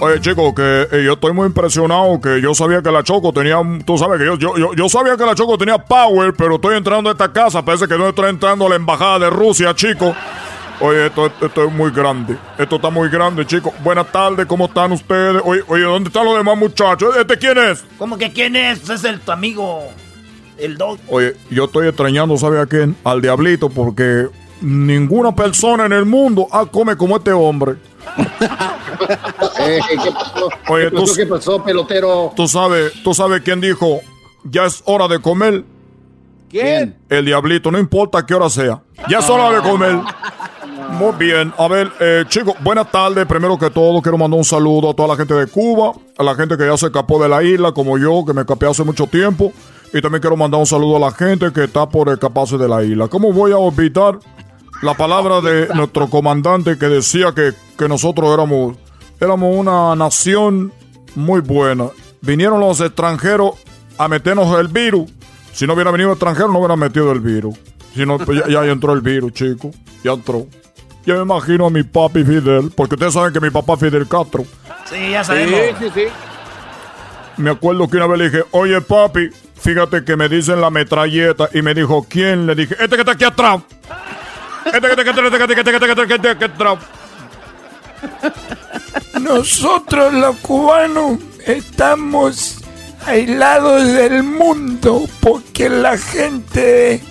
Oye, 0.00 0.20
chico, 0.20 0.52
que 0.52 0.88
eh, 0.90 1.04
yo 1.04 1.12
estoy 1.12 1.32
muy 1.32 1.46
impresionado, 1.46 2.20
que 2.20 2.40
yo 2.42 2.52
sabía 2.52 2.82
que 2.82 2.90
la 2.90 3.04
Choco 3.04 3.32
tenía, 3.32 3.56
tú 3.86 3.96
sabes 3.96 4.18
que 4.18 4.24
yo, 4.24 4.36
yo, 4.36 4.74
yo, 4.74 4.88
sabía 4.88 5.16
que 5.16 5.24
la 5.24 5.36
Choco 5.36 5.56
tenía 5.58 5.78
power, 5.78 6.34
pero 6.34 6.56
estoy 6.56 6.76
entrando 6.76 7.08
a 7.08 7.12
esta 7.12 7.32
casa, 7.32 7.64
parece 7.64 7.86
que 7.86 7.96
no 7.96 8.08
estoy 8.08 8.30
entrando 8.30 8.66
a 8.66 8.70
la 8.70 8.74
embajada 8.74 9.20
de 9.20 9.30
Rusia, 9.30 9.72
chico. 9.72 10.12
Oye, 10.80 11.06
esto, 11.06 11.26
esto, 11.26 11.64
es 11.66 11.72
muy 11.72 11.92
grande, 11.92 12.36
esto 12.58 12.76
está 12.76 12.90
muy 12.90 13.08
grande, 13.10 13.46
chico. 13.46 13.72
Buenas 13.84 14.10
tardes, 14.10 14.44
¿cómo 14.46 14.64
están 14.64 14.90
ustedes? 14.90 15.40
Oye, 15.44 15.62
oye, 15.68 15.84
¿dónde 15.84 16.08
están 16.08 16.24
los 16.24 16.36
demás 16.36 16.58
muchachos? 16.58 17.16
¿Este 17.16 17.38
quién 17.38 17.58
es? 17.58 17.84
¿Cómo 17.96 18.18
que 18.18 18.32
quién 18.32 18.56
es? 18.56 18.90
Es 18.90 19.04
el 19.04 19.20
tu 19.20 19.30
amigo. 19.30 19.92
El 20.60 20.76
dog. 20.76 20.98
Oye, 21.08 21.34
yo 21.50 21.64
estoy 21.64 21.88
extrañando, 21.88 22.36
¿sabe 22.36 22.60
a 22.60 22.66
quién? 22.66 22.94
Al 23.04 23.22
diablito, 23.22 23.70
porque 23.70 24.28
ninguna 24.60 25.34
persona 25.34 25.86
en 25.86 25.92
el 25.92 26.04
mundo 26.04 26.46
ah, 26.52 26.66
come 26.70 26.96
como 26.96 27.16
este 27.16 27.32
hombre. 27.32 27.76
Eh, 29.58 29.78
¿Qué 30.02 30.10
pasó? 30.12 30.48
Oye, 30.68 30.90
¿Qué 31.16 31.26
pasó, 31.26 31.64
pelotero? 31.64 32.32
Tú 32.36 32.46
sabes, 32.46 32.92
tú 33.02 33.12
sabes 33.14 33.40
quién 33.42 33.60
dijo, 33.60 34.00
ya 34.44 34.66
es 34.66 34.82
hora 34.84 35.08
de 35.08 35.20
comer. 35.20 35.64
¿Quién? 36.48 36.96
El 37.08 37.24
diablito, 37.24 37.70
no 37.70 37.78
importa 37.78 38.24
qué 38.24 38.34
hora 38.34 38.48
sea. 38.50 38.82
Ya 39.08 39.18
es 39.18 39.28
hora 39.28 39.50
de 39.50 39.68
comer. 39.68 39.96
Muy 40.90 41.12
bien, 41.18 41.52
a 41.56 41.68
ver, 41.68 41.90
eh, 42.00 42.24
chicos, 42.28 42.54
buenas 42.62 42.90
tardes. 42.90 43.26
Primero 43.26 43.58
que 43.58 43.70
todo, 43.70 44.00
quiero 44.02 44.18
mandar 44.18 44.38
un 44.38 44.44
saludo 44.44 44.90
a 44.90 44.94
toda 44.94 45.08
la 45.08 45.16
gente 45.16 45.34
de 45.34 45.46
Cuba, 45.46 45.92
a 46.18 46.22
la 46.22 46.34
gente 46.34 46.56
que 46.56 46.66
ya 46.66 46.76
se 46.76 46.86
escapó 46.86 47.22
de 47.22 47.28
la 47.28 47.42
isla, 47.42 47.72
como 47.72 47.96
yo, 47.98 48.24
que 48.26 48.32
me 48.32 48.42
escapé 48.42 48.66
hace 48.66 48.84
mucho 48.84 49.06
tiempo. 49.06 49.52
Y 49.92 50.00
también 50.00 50.20
quiero 50.20 50.36
mandar 50.36 50.60
un 50.60 50.66
saludo 50.66 50.96
a 50.96 51.00
la 51.00 51.10
gente 51.10 51.52
que 51.52 51.64
está 51.64 51.88
por 51.88 52.08
escaparse 52.10 52.56
de 52.56 52.68
la 52.68 52.82
isla. 52.84 53.08
¿Cómo 53.08 53.32
voy 53.32 53.52
a 53.52 53.58
olvidar 53.58 54.18
la 54.82 54.94
palabra 54.94 55.40
de 55.40 55.68
nuestro 55.74 56.08
comandante 56.08 56.78
que 56.78 56.86
decía 56.86 57.34
que, 57.34 57.88
nosotros 57.88 58.32
éramos, 58.32 58.76
éramos 59.20 59.56
una 59.56 59.96
nación 59.96 60.72
muy 61.16 61.40
buena? 61.40 61.88
Vinieron 62.20 62.60
los 62.60 62.80
extranjeros 62.80 63.54
a 63.98 64.06
meternos 64.06 64.58
el 64.60 64.68
virus. 64.68 65.10
Si 65.52 65.66
no 65.66 65.74
hubiera 65.74 65.90
venido 65.90 66.12
extranjero, 66.12 66.48
no 66.48 66.60
hubiera 66.60 66.76
metido 66.76 67.10
el 67.10 67.20
virus. 67.20 67.56
Si 67.94 68.06
no, 68.06 68.18
pues 68.18 68.44
ya, 68.46 68.64
ya 68.64 68.70
entró 68.70 68.92
el 68.92 69.00
virus, 69.00 69.32
chico. 69.32 69.72
Ya 70.04 70.12
entró. 70.12 70.46
Ya 71.04 71.14
me 71.14 71.22
imagino 71.22 71.66
a 71.66 71.70
mi 71.70 71.82
papi 71.82 72.22
Fidel, 72.22 72.70
porque 72.76 72.94
ustedes 72.94 73.14
saben 73.14 73.32
que 73.32 73.40
mi 73.40 73.50
papá 73.50 73.74
es 73.74 73.80
Fidel 73.80 74.06
Castro. 74.06 74.44
Sí, 74.84 75.10
ya 75.10 75.24
sabemos. 75.24 75.58
Sí, 75.78 75.86
sí, 75.86 75.90
sí. 75.94 76.04
Me 77.36 77.50
acuerdo 77.50 77.88
que 77.88 77.96
una 77.96 78.06
vez 78.06 78.18
le 78.18 78.24
dije, 78.30 78.44
oye 78.52 78.80
papi, 78.80 79.30
Fíjate 79.60 80.04
que 80.04 80.16
me 80.16 80.28
dicen 80.28 80.60
la 80.60 80.70
metralleta 80.70 81.48
y 81.52 81.62
me 81.62 81.74
dijo, 81.74 82.06
¿quién? 82.08 82.46
Le 82.46 82.54
dije, 82.54 82.74
este 82.78 82.96
que 82.96 83.02
está 83.02 83.12
aquí 83.12 83.24
atrás. 83.24 83.60
Este 84.64 84.80
que 84.80 84.88
está 84.88 86.30
aquí 86.30 86.44
atrás. 86.44 86.78
Nosotros 89.20 90.14
los 90.14 90.36
cubanos 90.36 91.18
estamos 91.46 92.58
aislados 93.06 93.86
del 93.86 94.22
mundo 94.22 95.06
porque 95.20 95.68
la 95.68 95.98
gente 95.98 97.02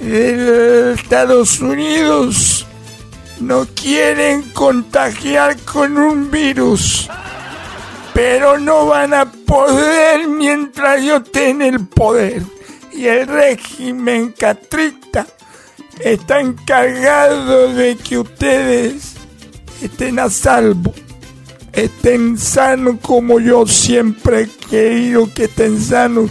de 0.00 0.92
Estados 0.94 1.60
Unidos 1.60 2.66
no 3.40 3.66
quieren 3.74 4.42
contagiar 4.52 5.56
con 5.60 5.98
un 5.98 6.30
virus 6.30 7.08
pero 8.14 8.58
no 8.58 8.86
van 8.86 9.14
a 9.14 9.30
poder 9.30 10.28
mientras 10.28 11.02
yo 11.02 11.22
tenga 11.22 11.66
el 11.66 11.86
poder. 11.86 12.42
Y 12.92 13.06
el 13.06 13.26
régimen 13.26 14.32
catrista 14.32 15.26
está 16.00 16.40
encargado 16.40 17.72
de 17.72 17.96
que 17.96 18.18
ustedes 18.18 19.14
estén 19.80 20.18
a 20.18 20.28
salvo, 20.28 20.92
estén 21.72 22.36
sanos 22.38 22.96
como 23.00 23.40
yo 23.40 23.66
siempre 23.66 24.42
he 24.42 24.48
querido 24.68 25.32
que 25.34 25.44
estén 25.44 25.80
sanos. 25.80 26.30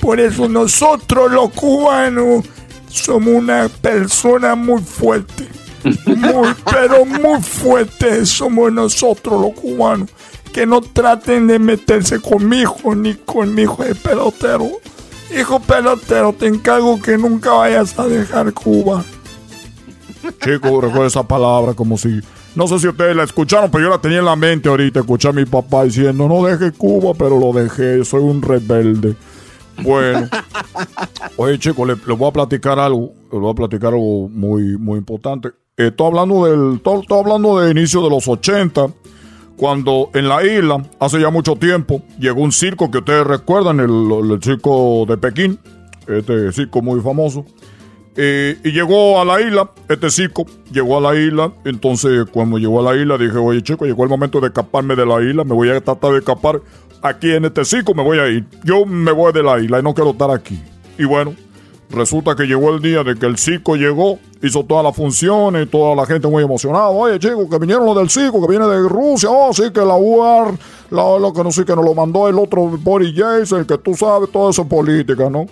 Por 0.00 0.20
eso 0.20 0.48
nosotros 0.48 1.30
los 1.30 1.50
cubanos 1.52 2.44
somos 2.88 3.34
una 3.34 3.68
persona 3.68 4.54
muy 4.54 4.82
fuerte. 4.82 5.48
Muy, 6.06 6.54
pero 6.70 7.04
muy 7.04 7.42
fuerte 7.42 8.24
somos 8.24 8.72
nosotros 8.72 9.40
los 9.40 9.52
cubanos 9.52 10.08
que 10.52 10.66
no 10.66 10.80
traten 10.80 11.46
de 11.46 11.58
meterse 11.58 12.20
con 12.20 12.48
mi 12.48 12.60
hijo 12.60 12.94
ni 12.94 13.14
con 13.14 13.54
mi 13.54 13.62
hijo 13.62 13.82
de 13.82 13.94
pelotero. 13.94 14.68
Hijo 15.36 15.60
pelotero, 15.60 16.32
te 16.32 16.46
encargo 16.46 17.00
que 17.00 17.16
nunca 17.16 17.52
vayas 17.52 17.98
a 17.98 18.06
dejar 18.06 18.52
Cuba. 18.52 19.02
Chico, 20.40 20.80
recuerdo 20.80 21.06
esa 21.06 21.26
palabra 21.26 21.74
como 21.74 21.96
si... 21.96 22.20
No 22.54 22.68
sé 22.68 22.78
si 22.78 22.86
ustedes 22.86 23.16
la 23.16 23.22
escucharon, 23.22 23.70
pero 23.70 23.84
yo 23.84 23.90
la 23.90 23.98
tenía 23.98 24.18
en 24.18 24.26
la 24.26 24.36
mente 24.36 24.68
ahorita. 24.68 25.00
Escuché 25.00 25.28
a 25.28 25.32
mi 25.32 25.46
papá 25.46 25.84
diciendo, 25.84 26.28
no 26.28 26.44
deje 26.44 26.70
Cuba, 26.72 27.14
pero 27.16 27.38
lo 27.40 27.52
dejé. 27.58 28.04
Soy 28.04 28.22
un 28.22 28.42
rebelde. 28.42 29.16
Bueno. 29.82 30.28
Oye, 31.36 31.58
chicos, 31.58 31.88
les, 31.88 32.04
voy 32.04 32.28
a 32.28 32.32
platicar 32.32 32.78
algo. 32.78 33.14
Les 33.32 33.40
voy 33.40 33.50
a 33.50 33.54
platicar 33.54 33.94
algo 33.94 34.28
muy, 34.28 34.76
muy 34.76 34.98
importante. 34.98 35.48
estoy 35.78 36.06
hablando 36.06 36.44
del... 36.44 36.74
Estoy, 36.76 37.06
hablando 37.18 37.58
de 37.58 37.70
inicio 37.70 38.02
de 38.02 38.10
los 38.10 38.28
80 38.28 38.88
cuando 39.56 40.10
en 40.14 40.28
la 40.28 40.44
isla, 40.44 40.84
hace 40.98 41.20
ya 41.20 41.30
mucho 41.30 41.56
tiempo, 41.56 42.02
llegó 42.18 42.42
un 42.42 42.52
circo 42.52 42.90
que 42.90 42.98
ustedes 42.98 43.26
recuerdan, 43.26 43.80
el, 43.80 44.38
circo 44.42 45.04
de 45.06 45.16
Pekín, 45.16 45.58
este 46.06 46.52
circo 46.52 46.82
muy 46.82 47.00
famoso. 47.00 47.44
Eh, 48.14 48.58
y 48.62 48.72
llegó 48.72 49.20
a 49.20 49.24
la 49.24 49.40
isla, 49.40 49.70
este 49.88 50.10
circo 50.10 50.44
llegó 50.70 50.98
a 50.98 51.00
la 51.00 51.18
isla. 51.18 51.52
Entonces, 51.64 52.26
cuando 52.30 52.58
llegó 52.58 52.86
a 52.86 52.92
la 52.92 53.00
isla, 53.00 53.16
dije, 53.16 53.38
oye, 53.38 53.62
chico, 53.62 53.86
llegó 53.86 54.04
el 54.04 54.10
momento 54.10 54.40
de 54.40 54.48
escaparme 54.48 54.96
de 54.96 55.06
la 55.06 55.22
isla. 55.22 55.44
Me 55.44 55.54
voy 55.54 55.70
a 55.70 55.80
tratar 55.80 56.12
de 56.12 56.18
escapar 56.18 56.60
aquí 57.02 57.30
en 57.32 57.44
este 57.44 57.64
circo, 57.64 57.94
me 57.94 58.02
voy 58.02 58.18
a 58.18 58.28
ir. 58.28 58.46
Yo 58.64 58.84
me 58.86 59.12
voy 59.12 59.32
de 59.32 59.42
la 59.42 59.60
isla 59.60 59.80
y 59.80 59.82
no 59.82 59.94
quiero 59.94 60.10
estar 60.10 60.30
aquí. 60.30 60.60
Y 60.98 61.04
bueno, 61.04 61.34
Resulta 61.92 62.34
que 62.34 62.44
llegó 62.44 62.70
el 62.74 62.80
día 62.80 63.04
de 63.04 63.14
que 63.16 63.26
el 63.26 63.36
circo 63.36 63.76
llegó, 63.76 64.18
hizo 64.42 64.64
todas 64.64 64.82
las 64.82 64.96
funciones, 64.96 65.70
toda 65.70 65.94
la 65.94 66.06
gente 66.06 66.26
muy 66.26 66.42
emocionada. 66.42 66.88
Oye, 66.88 67.18
chicos, 67.18 67.46
que 67.50 67.58
vinieron 67.58 67.84
los 67.84 67.94
del 67.94 68.08
circo, 68.08 68.40
que 68.40 68.50
viene 68.50 68.66
de 68.66 68.88
Rusia. 68.88 69.28
Oh, 69.30 69.52
sí, 69.52 69.70
que 69.70 69.80
la 69.80 69.94
UAR, 69.96 70.54
lo 70.90 71.32
que 71.34 71.44
no 71.44 71.52
sé, 71.52 71.66
que 71.66 71.76
nos 71.76 71.84
lo 71.84 71.94
mandó 71.94 72.28
el 72.28 72.38
otro 72.38 72.62
Boris 72.62 73.12
Jason, 73.14 73.66
que 73.66 73.76
tú 73.76 73.94
sabes, 73.94 74.30
toda 74.32 74.50
esa 74.50 74.64
política, 74.64 75.28
¿no? 75.28 75.44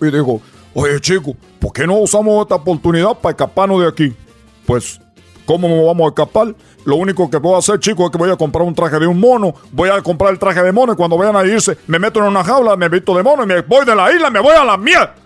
Y 0.00 0.10
dijo, 0.10 0.40
oye, 0.72 0.98
chicos, 1.00 1.34
¿por 1.60 1.70
qué 1.74 1.86
no 1.86 1.98
usamos 1.98 2.42
esta 2.42 2.54
oportunidad 2.54 3.18
para 3.18 3.32
escaparnos 3.32 3.82
de 3.82 3.88
aquí? 3.88 4.14
Pues, 4.64 4.98
¿cómo 5.44 5.68
nos 5.68 5.84
vamos 5.84 6.06
a 6.06 6.08
escapar? 6.08 6.54
Lo 6.86 6.96
único 6.96 7.28
que 7.28 7.38
puedo 7.40 7.58
hacer, 7.58 7.78
chicos, 7.78 8.06
es 8.06 8.10
que 8.10 8.16
voy 8.16 8.30
a 8.30 8.36
comprar 8.36 8.66
un 8.66 8.74
traje 8.74 8.98
de 8.98 9.06
un 9.06 9.20
mono. 9.20 9.54
Voy 9.70 9.90
a 9.90 10.00
comprar 10.00 10.32
el 10.32 10.38
traje 10.38 10.62
de 10.62 10.72
mono 10.72 10.94
y 10.94 10.96
cuando 10.96 11.18
vayan 11.18 11.36
a 11.36 11.44
irse, 11.44 11.76
me 11.88 11.98
meto 11.98 12.20
en 12.20 12.26
una 12.26 12.42
jaula, 12.42 12.74
me 12.74 12.88
visto 12.88 13.14
de 13.14 13.22
mono 13.22 13.42
y 13.42 13.46
me 13.46 13.60
voy 13.60 13.84
de 13.84 13.94
la 13.94 14.10
isla, 14.10 14.30
me 14.30 14.40
voy 14.40 14.54
a 14.54 14.64
la 14.64 14.78
mierda. 14.78 15.25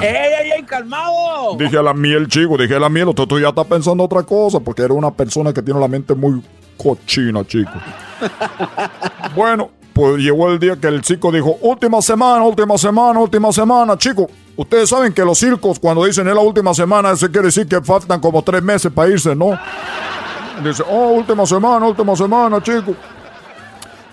¡Ey, 0.00 0.52
ey, 0.56 0.62
calmado! 0.64 1.56
Dije 1.58 1.78
a 1.78 1.82
la 1.82 1.94
miel, 1.94 2.28
chico, 2.28 2.56
dije 2.56 2.74
a 2.74 2.80
la 2.80 2.88
miel, 2.88 3.08
usted, 3.08 3.24
ya 3.40 3.48
está 3.48 3.64
pensando 3.64 4.04
otra 4.04 4.22
cosa, 4.22 4.60
porque 4.60 4.82
era 4.82 4.94
una 4.94 5.10
persona 5.10 5.52
que 5.52 5.62
tiene 5.62 5.78
la 5.78 5.88
mente 5.88 6.14
muy 6.14 6.42
cochina, 6.76 7.44
chico. 7.46 7.72
bueno, 9.36 9.70
pues 9.92 10.18
llegó 10.18 10.50
el 10.50 10.58
día 10.58 10.76
que 10.76 10.88
el 10.88 11.02
chico 11.02 11.30
dijo, 11.30 11.58
última 11.60 12.00
semana, 12.00 12.42
última 12.42 12.78
semana, 12.78 13.20
última 13.20 13.52
semana, 13.52 13.96
chico. 13.98 14.28
Ustedes 14.56 14.88
saben 14.88 15.12
que 15.12 15.24
los 15.24 15.38
circos, 15.38 15.78
cuando 15.78 16.04
dicen 16.04 16.26
es 16.28 16.34
la 16.34 16.40
última 16.40 16.74
semana, 16.74 17.12
eso 17.12 17.30
quiere 17.30 17.46
decir 17.46 17.66
que 17.66 17.80
faltan 17.80 18.20
como 18.20 18.42
tres 18.42 18.62
meses 18.62 18.92
para 18.92 19.10
irse, 19.10 19.34
¿no? 19.34 19.58
Dice, 20.62 20.82
oh, 20.88 21.12
última 21.12 21.46
semana, 21.46 21.86
última 21.86 22.14
semana, 22.14 22.62
chico. 22.62 22.94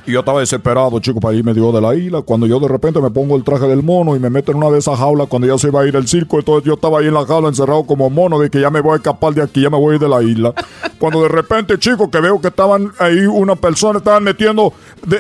Y 0.07 0.13
yo 0.13 0.21
estaba 0.21 0.39
desesperado, 0.39 0.97
chico, 1.01 1.19
para 1.19 1.35
irme 1.35 1.53
dio 1.53 1.69
de 1.73 1.81
la 1.81 1.93
isla. 1.93 2.21
Cuando 2.21 2.47
yo 2.47 2.61
de 2.61 2.69
repente 2.69 3.01
me 3.01 3.11
pongo 3.11 3.35
el 3.35 3.43
traje 3.43 3.67
del 3.67 3.83
mono 3.83 4.15
y 4.15 4.19
me 4.19 4.29
meto 4.29 4.53
en 4.53 4.57
una 4.57 4.69
de 4.69 4.79
esas 4.79 4.97
jaulas 4.97 5.27
cuando 5.27 5.49
ya 5.49 5.57
se 5.57 5.67
iba 5.67 5.81
a 5.81 5.85
ir 5.85 5.97
el 5.97 6.07
circo, 6.07 6.39
entonces 6.39 6.63
yo 6.63 6.75
estaba 6.75 6.99
ahí 6.99 7.07
en 7.07 7.13
la 7.13 7.25
jaula 7.25 7.49
encerrado 7.49 7.83
como 7.83 8.09
mono 8.09 8.39
de 8.39 8.49
que 8.49 8.61
ya 8.61 8.69
me 8.69 8.79
voy 8.79 8.93
a 8.93 8.95
escapar 8.95 9.33
de 9.33 9.43
aquí, 9.43 9.63
ya 9.63 9.69
me 9.69 9.77
voy 9.77 9.91
a 9.91 9.95
ir 9.95 10.01
de 10.01 10.07
la 10.07 10.23
isla. 10.23 10.53
Cuando 10.97 11.21
de 11.23 11.27
repente, 11.27 11.77
chico, 11.77 12.09
que 12.09 12.21
veo 12.21 12.39
que 12.39 12.47
estaban 12.47 12.93
ahí 12.99 13.25
una 13.25 13.57
persona, 13.57 13.99
estaban 13.99 14.23
metiendo 14.23 14.71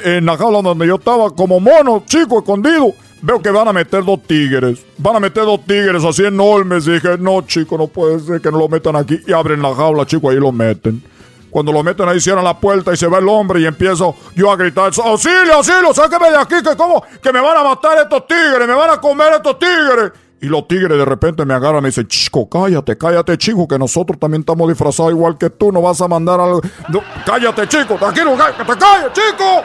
en 0.05 0.25
la 0.25 0.37
jaula 0.37 0.61
donde 0.61 0.87
yo 0.87 0.95
estaba 0.95 1.31
como 1.31 1.59
mono, 1.59 2.03
chico, 2.05 2.39
escondido. 2.39 2.93
Veo 3.21 3.41
que 3.41 3.49
van 3.49 3.67
a 3.67 3.73
meter 3.73 4.05
dos 4.05 4.23
tigres. 4.23 4.85
Van 4.99 5.17
a 5.17 5.19
meter 5.19 5.43
dos 5.43 5.65
tigres 5.65 6.05
así 6.05 6.23
enormes. 6.23 6.87
Y 6.87 6.91
dije, 6.91 7.17
no, 7.19 7.41
chico, 7.41 7.77
no 7.77 7.87
puede 7.87 8.21
ser 8.21 8.39
que 8.39 8.51
no 8.51 8.59
lo 8.59 8.69
metan 8.69 8.95
aquí. 8.95 9.19
Y 9.27 9.33
abren 9.33 9.61
la 9.61 9.75
jaula, 9.75 10.05
chico, 10.05 10.29
ahí 10.29 10.37
lo 10.37 10.53
meten. 10.53 11.03
Cuando 11.49 11.71
lo 11.71 11.83
meten 11.83 12.07
ahí, 12.09 12.19
cierran 12.19 12.43
la 12.43 12.59
puerta 12.59 12.93
y 12.93 12.97
se 12.97 13.07
ve 13.07 13.17
el 13.17 13.27
hombre 13.27 13.61
y 13.61 13.65
empiezo 13.65 14.15
yo 14.35 14.51
a 14.51 14.55
gritar, 14.55 14.91
auxilio, 15.03 15.53
auxilio, 15.55 15.93
sáqueme 15.93 16.29
de 16.29 16.37
aquí, 16.37 16.55
que 16.63 16.75
como, 16.75 17.03
que 17.21 17.31
me 17.31 17.39
van 17.39 17.57
a 17.57 17.63
matar 17.63 17.97
estos 17.99 18.27
tigres, 18.27 18.67
me 18.67 18.73
van 18.73 18.89
a 18.89 18.97
comer 18.97 19.33
estos 19.33 19.57
tigres. 19.57 20.11
Y 20.39 20.47
los 20.47 20.67
tigres 20.67 20.97
de 20.97 21.05
repente 21.05 21.45
me 21.45 21.55
agarran 21.55 21.79
y 21.79 21.83
me 21.83 21.89
dicen, 21.89 22.07
chico, 22.07 22.47
cállate, 22.47 22.95
cállate, 22.97 23.37
chico, 23.37 23.67
que 23.67 23.79
nosotros 23.79 24.19
también 24.19 24.41
estamos 24.41 24.69
disfrazados 24.69 25.11
igual 25.11 25.35
que 25.37 25.49
tú, 25.49 25.71
no 25.71 25.81
vas 25.81 25.99
a 26.01 26.07
mandar 26.07 26.39
algo. 26.39 26.61
cállate, 27.25 27.67
chico, 27.67 27.95
tranquilo, 27.95 28.35
que 28.35 28.63
te 28.63 28.77
calles, 28.77 29.11
chico. 29.13 29.63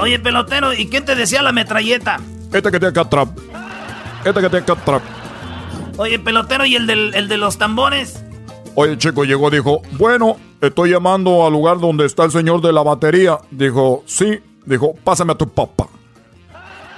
Oye, 0.00 0.18
pelotero, 0.18 0.72
¿y 0.72 0.88
quién 0.88 1.04
te 1.04 1.14
decía 1.14 1.42
la 1.42 1.52
metralleta? 1.52 2.20
Este 2.52 2.70
que 2.70 2.78
tiene 2.78 2.88
acá 2.88 3.02
atrás. 3.02 3.28
Oye, 5.96 6.18
pelotero, 6.18 6.64
¿y 6.64 6.76
el, 6.76 6.86
del, 6.86 7.14
el 7.14 7.28
de 7.28 7.36
los 7.36 7.58
tambores? 7.58 8.22
Oye, 8.74 8.96
chico, 8.96 9.24
llegó, 9.24 9.50
dijo, 9.50 9.82
bueno, 9.92 10.36
estoy 10.60 10.90
llamando 10.90 11.46
al 11.46 11.52
lugar 11.52 11.78
donde 11.78 12.06
está 12.06 12.24
el 12.24 12.30
señor 12.30 12.62
de 12.62 12.72
la 12.72 12.82
batería. 12.82 13.38
Dijo, 13.50 14.02
sí. 14.06 14.40
Dijo, 14.64 14.94
pásame 15.04 15.32
a 15.32 15.34
tu 15.34 15.48
papá. 15.48 15.88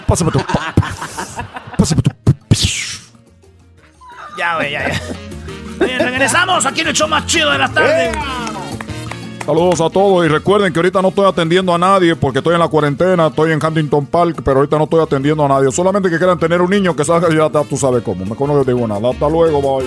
Pásame 0.07 0.29
a 0.29 0.33
tu 0.33 0.39
papá. 0.41 0.75
Pásame 1.77 2.01
a 2.01 2.03
tu 2.03 2.15
Ya, 4.37 4.57
güey, 4.57 4.73
ya, 4.73 4.89
ya. 4.89 5.01
Oye, 5.81 5.99
regresamos 5.99 6.67
aquí 6.67 6.81
en 6.83 6.89
el 6.89 6.95
show 6.95 7.09
más 7.09 7.27
chido 7.27 7.51
de 7.51 7.59
la 7.59 7.69
tarde. 7.69 8.13
Saludos 9.47 9.81
a 9.83 9.91
todos 9.91 10.25
y 10.25 10.29
recuerden 10.29 10.73
que 10.73 10.79
ahorita 10.79 11.03
no 11.03 11.09
estoy 11.09 11.27
atendiendo 11.27 11.75
a 11.75 11.79
nadie 11.79 12.17
porque 12.17 12.39
estoy 12.39 12.55
en 12.55 12.61
la 12.61 12.69
cuarentena, 12.69 13.27
estoy 13.27 13.53
en 13.53 13.63
Huntington 13.63 14.07
Park, 14.07 14.41
pero 14.43 14.61
ahorita 14.61 14.79
no 14.79 14.85
estoy 14.85 15.03
atendiendo 15.03 15.45
a 15.45 15.49
nadie. 15.49 15.71
Solamente 15.71 16.09
que 16.09 16.17
quieran 16.17 16.39
tener 16.39 16.63
un 16.63 16.71
niño 16.71 16.97
que 16.97 17.05
salga 17.05 17.29
ya 17.29 17.51
tú 17.63 17.77
sabes 17.77 18.03
cómo. 18.03 18.25
Mejor 18.25 18.49
no 18.49 18.57
les 18.57 18.67
digo 18.67 18.87
nada. 18.89 19.11
Hasta 19.11 19.29
luego, 19.29 19.61
bye. 19.61 19.87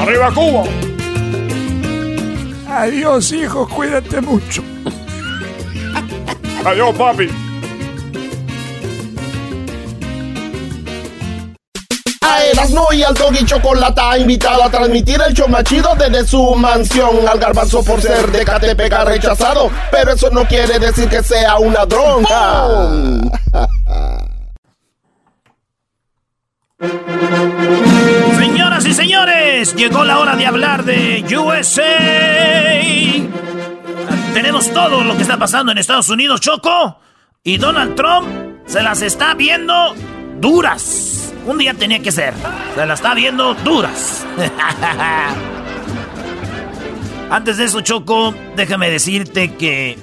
¡Arriba 0.00 0.30
Cuba! 0.32 0.62
Adiós, 2.68 3.32
hijo, 3.32 3.68
cuídate 3.68 4.20
mucho. 4.20 4.62
Adiós, 6.64 6.94
papi. 6.96 7.28
Erasmo 12.60 12.88
y 12.92 13.02
al 13.02 13.14
Doggy 13.14 13.42
Chocolata 13.46 14.18
invitado 14.18 14.62
a 14.62 14.70
transmitir 14.70 15.18
el 15.26 15.32
show 15.32 15.48
machido 15.48 15.94
desde 15.98 16.26
su 16.26 16.54
mansión. 16.56 17.26
Al 17.26 17.38
garbanzo 17.38 17.82
por 17.82 18.02
ser 18.02 18.30
de 18.30 18.44
Catepec 18.44 18.92
rechazado, 19.06 19.70
pero 19.90 20.12
eso 20.12 20.28
no 20.30 20.44
quiere 20.44 20.78
decir 20.78 21.08
que 21.08 21.22
sea 21.22 21.56
una 21.56 21.86
dronca. 21.86 22.66
Señoras 28.36 28.84
y 28.84 28.92
señores, 28.92 29.74
llegó 29.74 30.04
la 30.04 30.18
hora 30.18 30.36
de 30.36 30.46
hablar 30.46 30.84
de 30.84 31.24
USA. 31.34 31.82
Tenemos 34.34 34.70
todo 34.70 35.02
lo 35.02 35.16
que 35.16 35.22
está 35.22 35.38
pasando 35.38 35.72
en 35.72 35.78
Estados 35.78 36.10
Unidos, 36.10 36.42
Choco. 36.42 36.98
Y 37.42 37.56
Donald 37.56 37.94
Trump 37.94 38.28
se 38.66 38.82
las 38.82 39.00
está 39.00 39.32
viendo 39.32 39.94
duras. 40.40 41.32
Un 41.46 41.58
día 41.58 41.74
tenía 41.74 42.00
que 42.00 42.12
ser. 42.12 42.34
Se 42.74 42.86
las 42.86 42.98
está 43.00 43.14
viendo 43.14 43.54
duras. 43.54 44.26
Antes 47.30 47.58
de 47.58 47.64
eso, 47.64 47.80
Choco, 47.80 48.34
déjame 48.56 48.90
decirte 48.90 49.54
que 49.54 49.96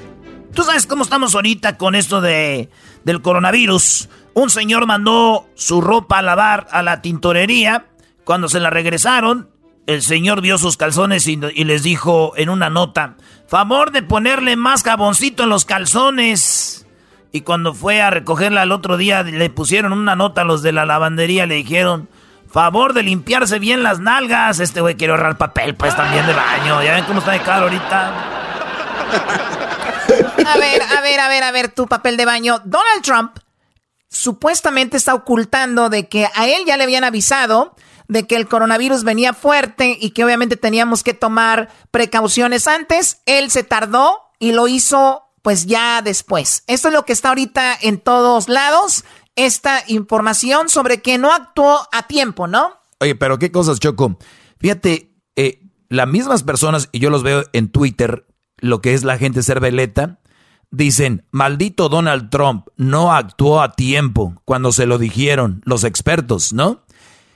tú 0.53 0.63
sabes 0.63 0.87
cómo 0.87 1.03
estamos 1.03 1.35
ahorita 1.35 1.77
con 1.77 1.95
esto 1.95 2.21
de 2.21 2.69
del 3.03 3.21
coronavirus. 3.21 4.09
Un 4.33 4.49
señor 4.49 4.85
mandó 4.85 5.47
su 5.55 5.81
ropa 5.81 6.19
a 6.19 6.21
lavar 6.21 6.67
a 6.71 6.83
la 6.83 7.01
tintorería. 7.01 7.87
Cuando 8.23 8.49
se 8.49 8.59
la 8.59 8.69
regresaron, 8.69 9.49
el 9.87 10.01
señor 10.01 10.41
vio 10.41 10.57
sus 10.57 10.77
calzones 10.77 11.27
y, 11.27 11.39
y, 11.55 11.63
les 11.63 11.83
dijo 11.83 12.33
en 12.35 12.49
una 12.49 12.69
nota, 12.69 13.15
favor 13.47 13.91
de 13.91 14.03
ponerle 14.03 14.57
más 14.57 14.83
jaboncito 14.83 15.43
en 15.43 15.49
los 15.49 15.65
calzones. 15.65 16.86
Y 17.37 17.41
cuando 17.41 17.75
fue 17.75 18.01
a 18.01 18.09
recogerla 18.09 18.63
el 18.63 18.71
otro 18.71 18.97
día, 18.97 19.21
le 19.21 19.51
pusieron 19.51 19.93
una 19.93 20.15
nota 20.15 20.41
a 20.41 20.43
los 20.43 20.63
de 20.63 20.71
la 20.71 20.87
lavandería, 20.87 21.45
le 21.45 21.53
dijeron, 21.53 22.09
favor 22.49 22.93
de 22.93 23.03
limpiarse 23.03 23.59
bien 23.59 23.83
las 23.83 23.99
nalgas. 23.99 24.59
Este 24.59 24.81
güey 24.81 24.95
quiere 24.95 25.13
ahorrar 25.13 25.37
papel, 25.37 25.75
pues 25.75 25.95
también 25.95 26.25
de 26.25 26.33
baño. 26.33 26.81
Ya 26.81 26.95
ven 26.95 27.05
cómo 27.05 27.19
está 27.19 27.33
de 27.33 27.41
caro 27.41 27.65
ahorita. 27.65 28.07
A 30.47 30.57
ver, 30.57 30.81
a 30.81 31.01
ver, 31.01 31.19
a 31.19 31.27
ver, 31.27 31.43
a 31.43 31.51
ver, 31.51 31.67
tu 31.69 31.85
papel 31.85 32.17
de 32.17 32.25
baño. 32.25 32.59
Donald 32.65 33.03
Trump 33.03 33.37
supuestamente 34.09 34.97
está 34.97 35.13
ocultando 35.13 35.89
de 35.89 36.07
que 36.07 36.27
a 36.33 36.47
él 36.47 36.63
ya 36.65 36.75
le 36.75 36.85
habían 36.85 37.03
avisado 37.03 37.75
de 38.07 38.25
que 38.25 38.35
el 38.35 38.47
coronavirus 38.47 39.03
venía 39.03 39.33
fuerte 39.33 39.95
y 40.01 40.09
que 40.09 40.25
obviamente 40.25 40.57
teníamos 40.57 41.03
que 41.03 41.13
tomar 41.13 41.69
precauciones 41.91 42.67
antes. 42.67 43.21
Él 43.27 43.51
se 43.51 43.61
tardó 43.61 44.31
y 44.39 44.53
lo 44.53 44.67
hizo 44.67 45.26
pues 45.47 45.65
ya 45.65 46.01
después. 46.01 46.65
Esto 46.67 46.89
es 46.89 46.93
lo 46.93 47.05
que 47.05 47.13
está 47.13 47.29
ahorita 47.29 47.73
en 47.81 47.99
todos 47.99 48.49
lados, 48.49 49.05
esta 49.37 49.81
información 49.87 50.67
sobre 50.67 51.01
que 51.01 51.17
no 51.17 51.31
actuó 51.31 51.87
a 51.93 52.05
tiempo, 52.05 52.47
¿no? 52.47 52.73
Oye, 52.99 53.15
pero 53.15 53.39
qué 53.39 53.49
cosas, 53.49 53.79
Choco. 53.79 54.19
Fíjate, 54.59 55.15
eh, 55.37 55.61
las 55.87 56.05
mismas 56.05 56.43
personas, 56.43 56.89
y 56.91 56.99
yo 56.99 57.09
los 57.09 57.23
veo 57.23 57.45
en 57.53 57.69
Twitter, 57.69 58.27
lo 58.57 58.81
que 58.81 58.93
es 58.93 59.05
la 59.05 59.17
gente 59.17 59.41
cerveleta, 59.41 60.19
dicen, 60.69 61.25
maldito 61.31 61.87
Donald 61.87 62.29
Trump, 62.29 62.67
no 62.75 63.13
actuó 63.13 63.61
a 63.61 63.71
tiempo 63.71 64.41
cuando 64.43 64.73
se 64.73 64.85
lo 64.85 64.97
dijeron 64.97 65.61
los 65.63 65.85
expertos, 65.85 66.51
¿no? 66.51 66.83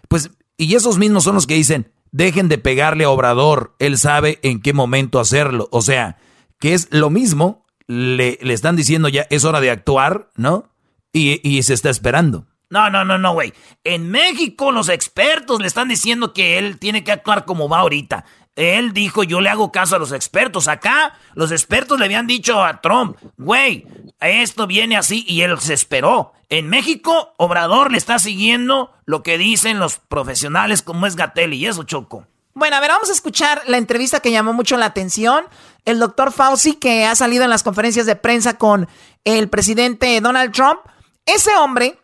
Pues, 0.09 0.31
y 0.57 0.75
esos 0.75 0.97
mismos 0.97 1.23
son 1.23 1.35
los 1.35 1.47
que 1.47 1.55
dicen, 1.55 1.93
dejen 2.11 2.49
de 2.49 2.57
pegarle 2.57 3.05
a 3.05 3.09
Obrador, 3.09 3.73
él 3.79 3.97
sabe 3.97 4.37
en 4.43 4.61
qué 4.61 4.73
momento 4.73 5.17
hacerlo. 5.17 5.69
O 5.71 5.81
sea, 5.81 6.17
que 6.59 6.73
es 6.73 6.89
lo 6.91 7.09
mismo, 7.09 7.61
le, 7.87 8.37
le 8.41 8.53
están 8.53 8.75
diciendo 8.75 9.09
ya, 9.09 9.27
es 9.29 9.45
hora 9.45 9.61
de 9.61 9.71
actuar, 9.71 10.29
¿no? 10.35 10.69
Y, 11.13 11.39
y 11.47 11.63
se 11.63 11.73
está 11.73 11.89
esperando. 11.89 12.45
No, 12.69 12.89
no, 12.89 13.03
no, 13.03 13.17
no, 13.17 13.33
güey. 13.33 13.53
En 13.83 14.09
México 14.09 14.71
los 14.71 14.87
expertos 14.87 15.59
le 15.59 15.67
están 15.67 15.89
diciendo 15.89 16.33
que 16.33 16.57
él 16.57 16.79
tiene 16.79 17.03
que 17.03 17.11
actuar 17.11 17.43
como 17.43 17.67
va 17.67 17.79
ahorita. 17.79 18.23
Él 18.55 18.93
dijo, 18.93 19.23
yo 19.23 19.41
le 19.41 19.49
hago 19.49 19.71
caso 19.71 19.95
a 19.95 19.99
los 19.99 20.11
expertos. 20.11 20.67
Acá, 20.67 21.17
los 21.35 21.51
expertos 21.51 21.99
le 21.99 22.05
habían 22.05 22.27
dicho 22.27 22.63
a 22.63 22.81
Trump, 22.81 23.17
güey, 23.37 23.85
esto 24.19 24.67
viene 24.67 24.97
así 24.97 25.25
y 25.27 25.41
él 25.41 25.59
se 25.59 25.73
esperó. 25.73 26.33
En 26.49 26.69
México, 26.69 27.33
Obrador 27.37 27.91
le 27.91 27.97
está 27.97 28.19
siguiendo 28.19 28.93
lo 29.05 29.23
que 29.23 29.37
dicen 29.37 29.79
los 29.79 29.97
profesionales 29.97 30.81
como 30.81 31.07
es 31.07 31.15
Gatel 31.15 31.53
y 31.53 31.65
eso, 31.65 31.83
Choco. 31.83 32.25
Bueno, 32.53 32.75
a 32.75 32.81
ver, 32.81 32.91
vamos 32.91 33.09
a 33.09 33.13
escuchar 33.13 33.61
la 33.67 33.77
entrevista 33.77 34.19
que 34.19 34.31
llamó 34.31 34.51
mucho 34.51 34.75
la 34.77 34.87
atención. 34.87 35.45
El 35.85 35.99
doctor 35.99 36.31
Fauci, 36.31 36.73
que 36.73 37.05
ha 37.05 37.15
salido 37.15 37.43
en 37.43 37.49
las 37.49 37.63
conferencias 37.63 38.05
de 38.05 38.15
prensa 38.15 38.57
con 38.57 38.87
el 39.23 39.49
presidente 39.49 40.19
Donald 40.21 40.53
Trump. 40.53 40.79
Ese 41.25 41.55
hombre 41.55 41.99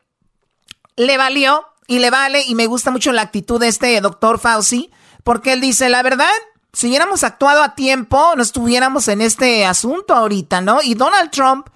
le 0.95 1.17
valió 1.17 1.65
y 1.87 1.99
le 1.99 2.09
vale 2.09 2.43
y 2.45 2.55
me 2.55 2.65
gusta 2.67 2.91
mucho 2.91 3.11
la 3.11 3.21
actitud 3.21 3.59
de 3.59 3.67
este 3.67 3.99
doctor 4.01 4.39
Fauci 4.39 4.91
porque 5.23 5.53
él 5.53 5.61
dice, 5.61 5.89
la 5.89 6.03
verdad, 6.03 6.29
si 6.73 6.87
hubiéramos 6.87 7.23
actuado 7.23 7.63
a 7.63 7.75
tiempo, 7.75 8.33
no 8.35 8.43
estuviéramos 8.43 9.07
en 9.07 9.21
este 9.21 9.65
asunto 9.65 10.13
ahorita, 10.13 10.61
¿no? 10.61 10.81
Y 10.81 10.93
Donald 10.93 11.31
Trump 11.31 11.67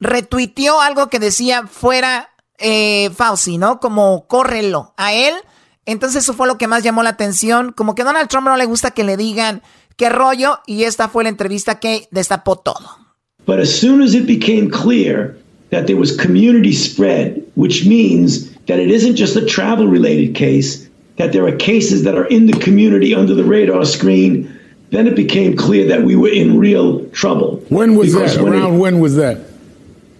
retuiteó 0.00 0.80
algo 0.80 1.08
que 1.08 1.18
decía 1.18 1.66
fuera 1.66 2.30
eh, 2.58 3.10
Fauci, 3.16 3.56
¿no? 3.56 3.80
Como 3.80 4.26
córrelo 4.26 4.94
a 4.96 5.12
él. 5.12 5.34
Entonces 5.86 6.24
eso 6.24 6.34
fue 6.34 6.46
lo 6.46 6.58
que 6.58 6.66
más 6.66 6.82
llamó 6.82 7.02
la 7.02 7.10
atención. 7.10 7.72
Como 7.72 7.94
que 7.94 8.04
Donald 8.04 8.28
Trump 8.28 8.46
no 8.46 8.56
le 8.56 8.66
gusta 8.66 8.90
que 8.90 9.04
le 9.04 9.16
digan 9.16 9.62
qué 9.98 10.08
rollo 10.08 10.60
y 10.66 10.84
esta 10.84 11.08
fue 11.08 11.24
la 11.24 11.28
entrevista 11.28 11.78
que 11.78 12.08
destapó 12.10 12.56
todo. 12.56 12.86
But 13.44 13.58
as 13.58 13.70
soon 13.70 14.00
as 14.00 14.14
it 14.14 14.26
became 14.26 14.70
clear 14.70 15.36
that 15.70 15.86
there 15.86 15.96
was 15.96 16.16
community 16.16 16.72
spread, 16.72 17.42
which 17.56 17.84
means 17.86 18.50
that 18.66 18.78
it 18.78 18.90
isn't 18.90 19.16
just 19.16 19.36
a 19.36 19.44
travel 19.44 19.86
related 19.86 20.34
case, 20.34 20.88
that 21.16 21.32
there 21.32 21.46
are 21.46 21.56
cases 21.56 22.04
that 22.04 22.14
are 22.14 22.26
in 22.26 22.46
the 22.46 22.52
community 22.60 23.14
under 23.14 23.34
the 23.34 23.44
radar 23.44 23.84
screen, 23.84 24.48
then 24.90 25.06
it 25.06 25.16
became 25.16 25.56
clear 25.56 25.86
that 25.88 26.04
we 26.04 26.14
were 26.16 26.28
in 26.28 26.58
real 26.58 27.04
trouble. 27.10 27.62
When 27.68 27.96
was 27.96 28.14
because 28.14 28.36
that? 28.36 28.44
When 28.44 28.52
Around 28.54 28.74
it, 28.74 28.78
when 28.78 29.00
was 29.00 29.16
that? 29.16 29.38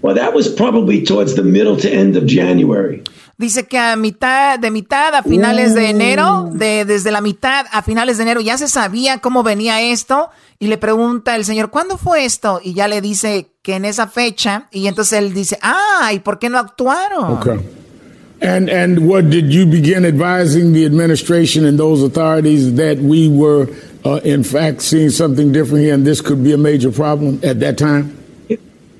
Well, 0.02 0.14
that 0.14 0.34
was 0.34 0.52
probably 0.52 1.04
towards 1.04 1.34
the 1.34 1.42
middle 1.42 1.76
to 1.78 1.90
end 1.90 2.16
of 2.16 2.26
January. 2.26 3.02
Dice 3.38 3.68
que 3.68 3.78
a 3.78 3.94
mitad, 3.94 4.58
de 4.58 4.72
mitad 4.72 5.14
a 5.14 5.22
finales 5.22 5.72
de 5.72 5.90
enero, 5.90 6.50
de, 6.52 6.84
desde 6.84 7.12
la 7.12 7.20
mitad 7.20 7.66
a 7.70 7.82
finales 7.82 8.16
de 8.16 8.24
enero, 8.24 8.40
ya 8.40 8.58
se 8.58 8.66
sabía 8.66 9.18
cómo 9.18 9.44
venía 9.44 9.80
esto. 9.80 10.30
Y 10.58 10.66
le 10.66 10.76
pregunta 10.76 11.36
el 11.36 11.44
señor, 11.44 11.70
¿cuándo 11.70 11.98
fue 11.98 12.24
esto? 12.24 12.60
Y 12.60 12.74
ya 12.74 12.88
le 12.88 13.00
dice 13.00 13.52
que 13.62 13.76
en 13.76 13.84
esa 13.84 14.08
fecha. 14.08 14.66
Y 14.72 14.88
entonces 14.88 15.20
él 15.20 15.34
dice, 15.34 15.56
ah, 15.62 16.10
¿y 16.12 16.18
por 16.18 16.40
qué 16.40 16.50
no 16.50 16.58
actuaron? 16.58 17.38
Okay. 17.38 17.60
And 18.40 18.68
and 18.68 19.08
what 19.08 19.30
did 19.30 19.52
you 19.52 19.66
begin 19.66 20.04
advising 20.04 20.72
the 20.72 20.84
administration 20.84 21.64
and 21.64 21.78
those 21.78 22.02
authorities 22.02 22.74
that 22.74 22.98
we 22.98 23.28
were 23.28 23.68
uh, 24.04 24.20
in 24.24 24.42
fact 24.42 24.82
seeing 24.82 25.10
something 25.10 25.52
different 25.52 25.84
here 25.84 25.94
and 25.94 26.04
this 26.04 26.20
could 26.20 26.42
be 26.42 26.52
a 26.52 26.58
major 26.58 26.90
problem 26.90 27.38
at 27.44 27.60
that 27.60 27.78
time? 27.78 28.17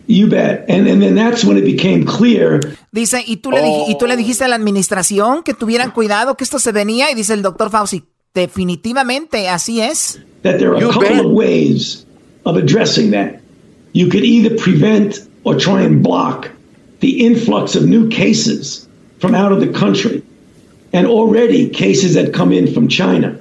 You 0.08 0.26
bet. 0.26 0.64
And, 0.68 0.88
and 0.88 1.02
then 1.02 1.14
that's 1.14 1.44
when 1.44 1.58
it 1.58 1.64
became 1.64 2.06
clear. 2.06 2.60
Dice, 2.92 3.22
¿y 3.26 3.36
tú, 3.36 3.50
le 3.50 3.60
oh. 3.62 3.86
y 3.88 3.98
tú 3.98 4.06
le 4.06 4.16
dijiste 4.16 4.42
a 4.42 4.48
la 4.48 4.56
administración 4.56 5.42
que 5.42 5.52
tuvieran 5.52 5.90
cuidado, 5.90 6.34
que 6.34 6.44
esto 6.44 6.58
se 6.58 6.72
venía? 6.72 7.10
Y 7.10 7.14
dice 7.14 7.34
el 7.34 7.42
doctor 7.42 7.68
Fauci, 7.68 8.04
definitivamente 8.34 9.48
así 9.48 9.82
es. 9.82 10.18
That 10.42 10.58
there 10.58 10.72
are 10.72 10.80
you 10.80 10.88
a 10.88 10.92
couple 10.92 11.08
bet. 11.10 11.24
of 11.26 11.32
ways 11.32 12.06
of 12.46 12.56
addressing 12.56 13.10
that. 13.10 13.40
You 13.92 14.08
could 14.08 14.24
either 14.24 14.56
prevent 14.56 15.28
or 15.44 15.56
try 15.56 15.82
and 15.82 16.02
block 16.02 16.50
the 17.00 17.26
influx 17.26 17.76
of 17.76 17.86
new 17.86 18.08
cases 18.08 18.88
from 19.18 19.34
out 19.34 19.52
of 19.52 19.60
the 19.60 19.68
country 19.68 20.22
and 20.94 21.06
already 21.06 21.68
cases 21.68 22.14
that 22.14 22.32
come 22.32 22.52
in 22.52 22.72
from 22.72 22.88
China 22.88 23.38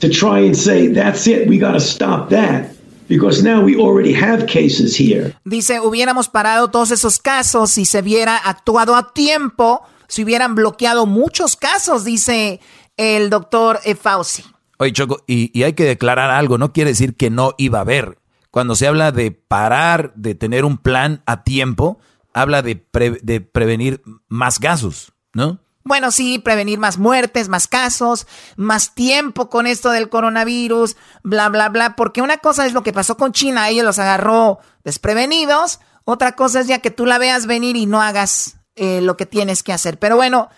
to 0.00 0.08
try 0.08 0.38
and 0.38 0.56
say, 0.56 0.88
that's 0.88 1.26
it, 1.26 1.48
we 1.48 1.58
got 1.58 1.72
to 1.72 1.80
stop 1.80 2.30
that. 2.30 2.73
Because 3.08 3.42
now 3.42 3.62
we 3.62 3.76
already 3.76 4.14
have 4.14 4.46
cases 4.46 4.98
here. 4.98 5.34
Dice, 5.44 5.80
hubiéramos 5.80 6.28
parado 6.28 6.70
todos 6.70 6.90
esos 6.90 7.18
casos 7.18 7.70
si 7.70 7.84
se 7.84 8.00
hubiera 8.00 8.36
actuado 8.36 8.96
a 8.96 9.12
tiempo, 9.12 9.82
si 10.08 10.24
hubieran 10.24 10.54
bloqueado 10.54 11.06
muchos 11.06 11.56
casos, 11.56 12.04
dice 12.04 12.60
el 12.96 13.30
doctor 13.30 13.80
Fauci. 14.00 14.44
Oye, 14.78 14.92
Choco, 14.92 15.22
y, 15.26 15.62
hay 15.62 15.72
que 15.74 15.84
declarar 15.84 16.30
algo, 16.30 16.58
no 16.58 16.72
quiere 16.72 16.90
decir 16.90 17.16
que 17.16 17.30
no 17.30 17.54
iba 17.58 17.78
a 17.78 17.82
haber. 17.82 18.18
Cuando 18.50 18.76
se 18.76 18.86
habla 18.86 19.12
de 19.12 19.30
parar, 19.32 20.12
de 20.14 20.34
tener 20.34 20.64
un 20.64 20.78
plan 20.78 21.22
a 21.26 21.42
tiempo, 21.42 21.98
habla 22.32 22.62
de, 22.62 22.84
de 23.22 23.40
prevenir 23.40 24.02
más 24.28 24.58
casos, 24.58 25.12
¿no? 25.32 25.63
Bueno, 25.86 26.10
sí, 26.10 26.38
prevenir 26.38 26.78
más 26.78 26.96
muertes, 26.96 27.50
más 27.50 27.68
casos, 27.68 28.26
más 28.56 28.94
tiempo 28.94 29.50
con 29.50 29.66
esto 29.66 29.90
del 29.90 30.08
coronavirus, 30.08 30.96
bla, 31.22 31.50
bla, 31.50 31.68
bla, 31.68 31.94
porque 31.94 32.22
una 32.22 32.38
cosa 32.38 32.64
es 32.64 32.72
lo 32.72 32.82
que 32.82 32.94
pasó 32.94 33.18
con 33.18 33.32
China, 33.32 33.68
ellos 33.68 33.84
los 33.84 33.98
agarró 33.98 34.60
desprevenidos, 34.82 35.80
otra 36.04 36.36
cosa 36.36 36.60
es 36.60 36.68
ya 36.68 36.78
que 36.78 36.90
tú 36.90 37.04
la 37.04 37.18
veas 37.18 37.46
venir 37.46 37.76
y 37.76 37.84
no 37.84 38.00
hagas 38.00 38.56
eh, 38.76 39.00
lo 39.02 39.18
que 39.18 39.26
tienes 39.26 39.62
que 39.62 39.74
hacer. 39.74 39.98
Pero 39.98 40.16
bueno, 40.16 40.48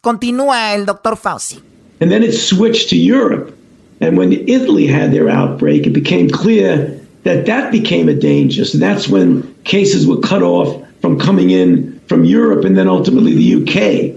continúa 0.00 0.74
el 0.74 0.84
doctor 0.84 1.16
Fauci. 1.16 1.60
And 2.00 2.10
then 2.10 2.24
it 2.24 2.32
switched 2.32 2.88
to 2.90 2.96
Europe. 2.96 3.56
And 4.00 4.18
when 4.18 4.32
Italy 4.32 4.86
had 4.86 5.12
their 5.12 5.28
outbreak, 5.30 5.86
it 5.86 5.92
became 5.92 6.28
clear 6.28 7.00
that 7.22 7.46
that 7.46 7.70
became 7.70 8.10
a 8.10 8.14
danger. 8.14 8.64
So 8.64 8.78
that's 8.78 9.08
when 9.08 9.42
cases 9.64 10.06
were 10.06 10.20
cut 10.20 10.42
off 10.42 10.76
from 11.00 11.18
coming 11.18 11.50
in 11.50 11.98
from 12.08 12.24
Europe 12.24 12.64
and 12.64 12.76
then 12.76 12.88
ultimately 12.88 13.34
the 13.34 13.62
UK. 13.62 14.15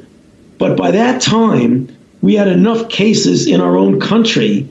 But 0.60 0.77
by 0.77 0.91
that 0.91 1.22
time, 1.22 1.90
we 2.22 2.36
had 2.36 2.49
enough 2.49 2.90
cases 2.90 3.48
in 3.48 3.61
our 3.61 3.76
own 3.76 3.99
country 3.99 4.69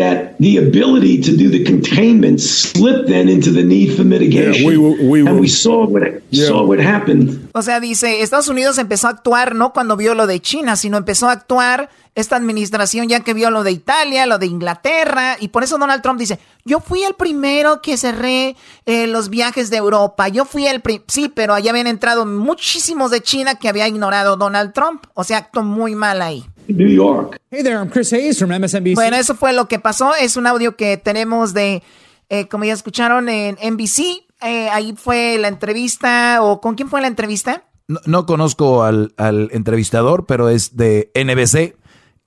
that 0.00 0.36
the 0.38 0.58
ability 0.58 1.20
to 1.20 1.32
do 1.36 1.48
the 1.50 1.62
containment 1.64 2.40
slipped 2.40 3.08
then 3.08 3.28
into 3.28 3.52
the 3.52 3.62
need 3.62 3.94
for 3.96 4.04
mitigation. 4.04 4.54
Yeah, 4.54 4.78
we, 4.78 4.96
we, 5.06 5.20
and 5.20 5.38
we 5.38 5.48
saw 5.48 5.86
what, 5.86 6.02
yeah. 6.30 6.48
saw 6.48 6.64
what 6.64 6.80
happened. 6.80 7.48
O 7.54 7.62
sea, 7.62 7.80
dice, 7.80 8.22
Estados 8.22 8.48
Unidos 8.48 8.78
empezó 8.78 9.06
a 9.08 9.10
actuar 9.10 9.54
no 9.54 9.72
cuando 9.72 9.96
vio 9.96 10.14
lo 10.14 10.26
de 10.26 10.40
China, 10.40 10.76
sino 10.76 10.96
empezó 10.96 11.28
a 11.28 11.32
actuar 11.32 11.90
esta 12.14 12.36
administración 12.36 13.08
ya 13.08 13.20
que 13.20 13.34
vio 13.34 13.50
lo 13.50 13.62
de 13.62 13.70
Italia, 13.70 14.26
lo 14.26 14.38
de 14.38 14.46
Inglaterra, 14.46 15.36
y 15.38 15.48
por 15.48 15.62
eso 15.62 15.78
Donald 15.78 16.02
Trump 16.02 16.18
dice, 16.18 16.38
yo 16.64 16.80
fui 16.80 17.04
el 17.04 17.14
primero 17.14 17.80
que 17.80 17.96
cerré 17.96 18.56
eh, 18.84 19.06
los 19.06 19.30
viajes 19.30 19.70
de 19.70 19.76
Europa, 19.76 20.28
yo 20.28 20.44
fui 20.44 20.66
el... 20.66 20.82
Sí, 21.06 21.30
pero 21.32 21.54
allá 21.54 21.70
habían 21.70 21.86
entrado 21.86 22.26
muchísimos 22.26 23.10
de 23.10 23.22
China 23.22 23.54
que 23.54 23.68
había 23.68 23.86
ignorado 23.86 24.36
Donald 24.36 24.72
Trump, 24.72 25.04
o 25.14 25.24
sea, 25.24 25.38
actuó 25.38 25.62
muy 25.62 25.94
mal 25.94 26.20
ahí. 26.20 26.44
New 26.76 26.88
York. 26.88 27.40
Hey 27.50 27.62
there, 27.62 27.76
I'm 27.76 27.88
Chris 27.90 28.12
Hayes 28.12 28.38
from 28.38 28.50
MSNBC. 28.50 28.94
Bueno, 28.94 29.16
eso 29.16 29.34
fue 29.34 29.52
lo 29.52 29.68
que 29.68 29.78
pasó, 29.78 30.14
es 30.14 30.36
un 30.36 30.46
audio 30.46 30.76
que 30.76 30.96
tenemos 30.96 31.54
de, 31.54 31.82
eh, 32.28 32.48
como 32.48 32.64
ya 32.64 32.72
escucharon, 32.72 33.28
en 33.28 33.56
NBC, 33.60 34.26
eh, 34.42 34.68
ahí 34.70 34.94
fue 34.96 35.38
la 35.38 35.48
entrevista, 35.48 36.42
o 36.42 36.60
¿con 36.60 36.74
quién 36.74 36.88
fue 36.88 37.00
la 37.00 37.08
entrevista? 37.08 37.64
No, 38.06 38.24
conozco 38.24 38.84
al, 38.84 39.14
al 39.16 39.48
entrevistador, 39.52 40.26
pero 40.26 40.48
es 40.48 40.76
de 40.76 41.10
NBC. 41.14 41.76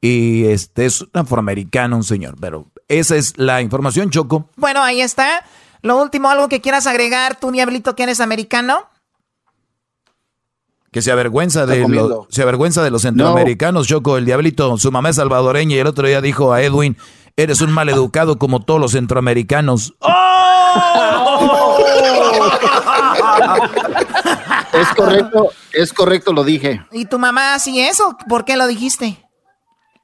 Y 0.02 0.44
este 0.48 0.86
es 0.86 1.02
un 1.02 1.12
afroamericano, 1.14 1.96
un 1.96 2.04
señor. 2.04 2.36
Pero 2.38 2.70
esa 2.90 3.16
es 3.16 3.38
la 3.38 3.62
información, 3.62 4.10
Choco. 4.10 4.50
Bueno, 4.58 4.84
ahí 4.84 5.00
está. 5.00 5.46
Lo 5.82 6.02
último, 6.02 6.30
algo 6.30 6.50
que 6.50 6.60
quieras 6.60 6.88
agregar, 6.88 7.40
tú, 7.40 7.52
Diablito, 7.52 7.96
que 7.96 8.04
eres 8.04 8.20
americano. 8.20 8.90
Que 10.94 11.02
se 11.02 11.12
avergüenza, 11.12 11.66
de 11.66 11.86
se 12.30 12.44
avergüenza 12.44 12.84
de 12.84 12.92
los 12.92 13.02
centroamericanos, 13.02 13.88
Choco. 13.88 14.16
El 14.16 14.26
Diablito, 14.26 14.78
su 14.78 14.92
mamá 14.92 15.10
es 15.10 15.16
salvadoreña 15.16 15.76
y 15.76 15.80
el 15.80 15.88
otro 15.88 16.08
día 16.08 16.22
dijo 16.22 16.54
a 16.54 16.62
Edwin, 16.62 16.96
eres 17.36 17.62
un 17.62 17.72
mal 17.72 17.90
educado 17.90 18.38
como 18.38 18.60
todos 18.62 18.80
los 18.80 18.92
centroamericanos. 18.92 19.96
¡Oh! 20.02 21.78
es 24.74 24.88
correcto, 24.96 25.50
es 25.72 25.94
correcto, 25.94 26.32
lo 26.32 26.44
dije. 26.44 26.86
¿Y 26.92 27.06
tu 27.06 27.18
mamá 27.18 27.56
así 27.56 27.82
eso? 27.82 28.16
¿Por 28.30 28.46
qué 28.46 28.56
lo 28.56 28.68
dijiste? 28.68 29.18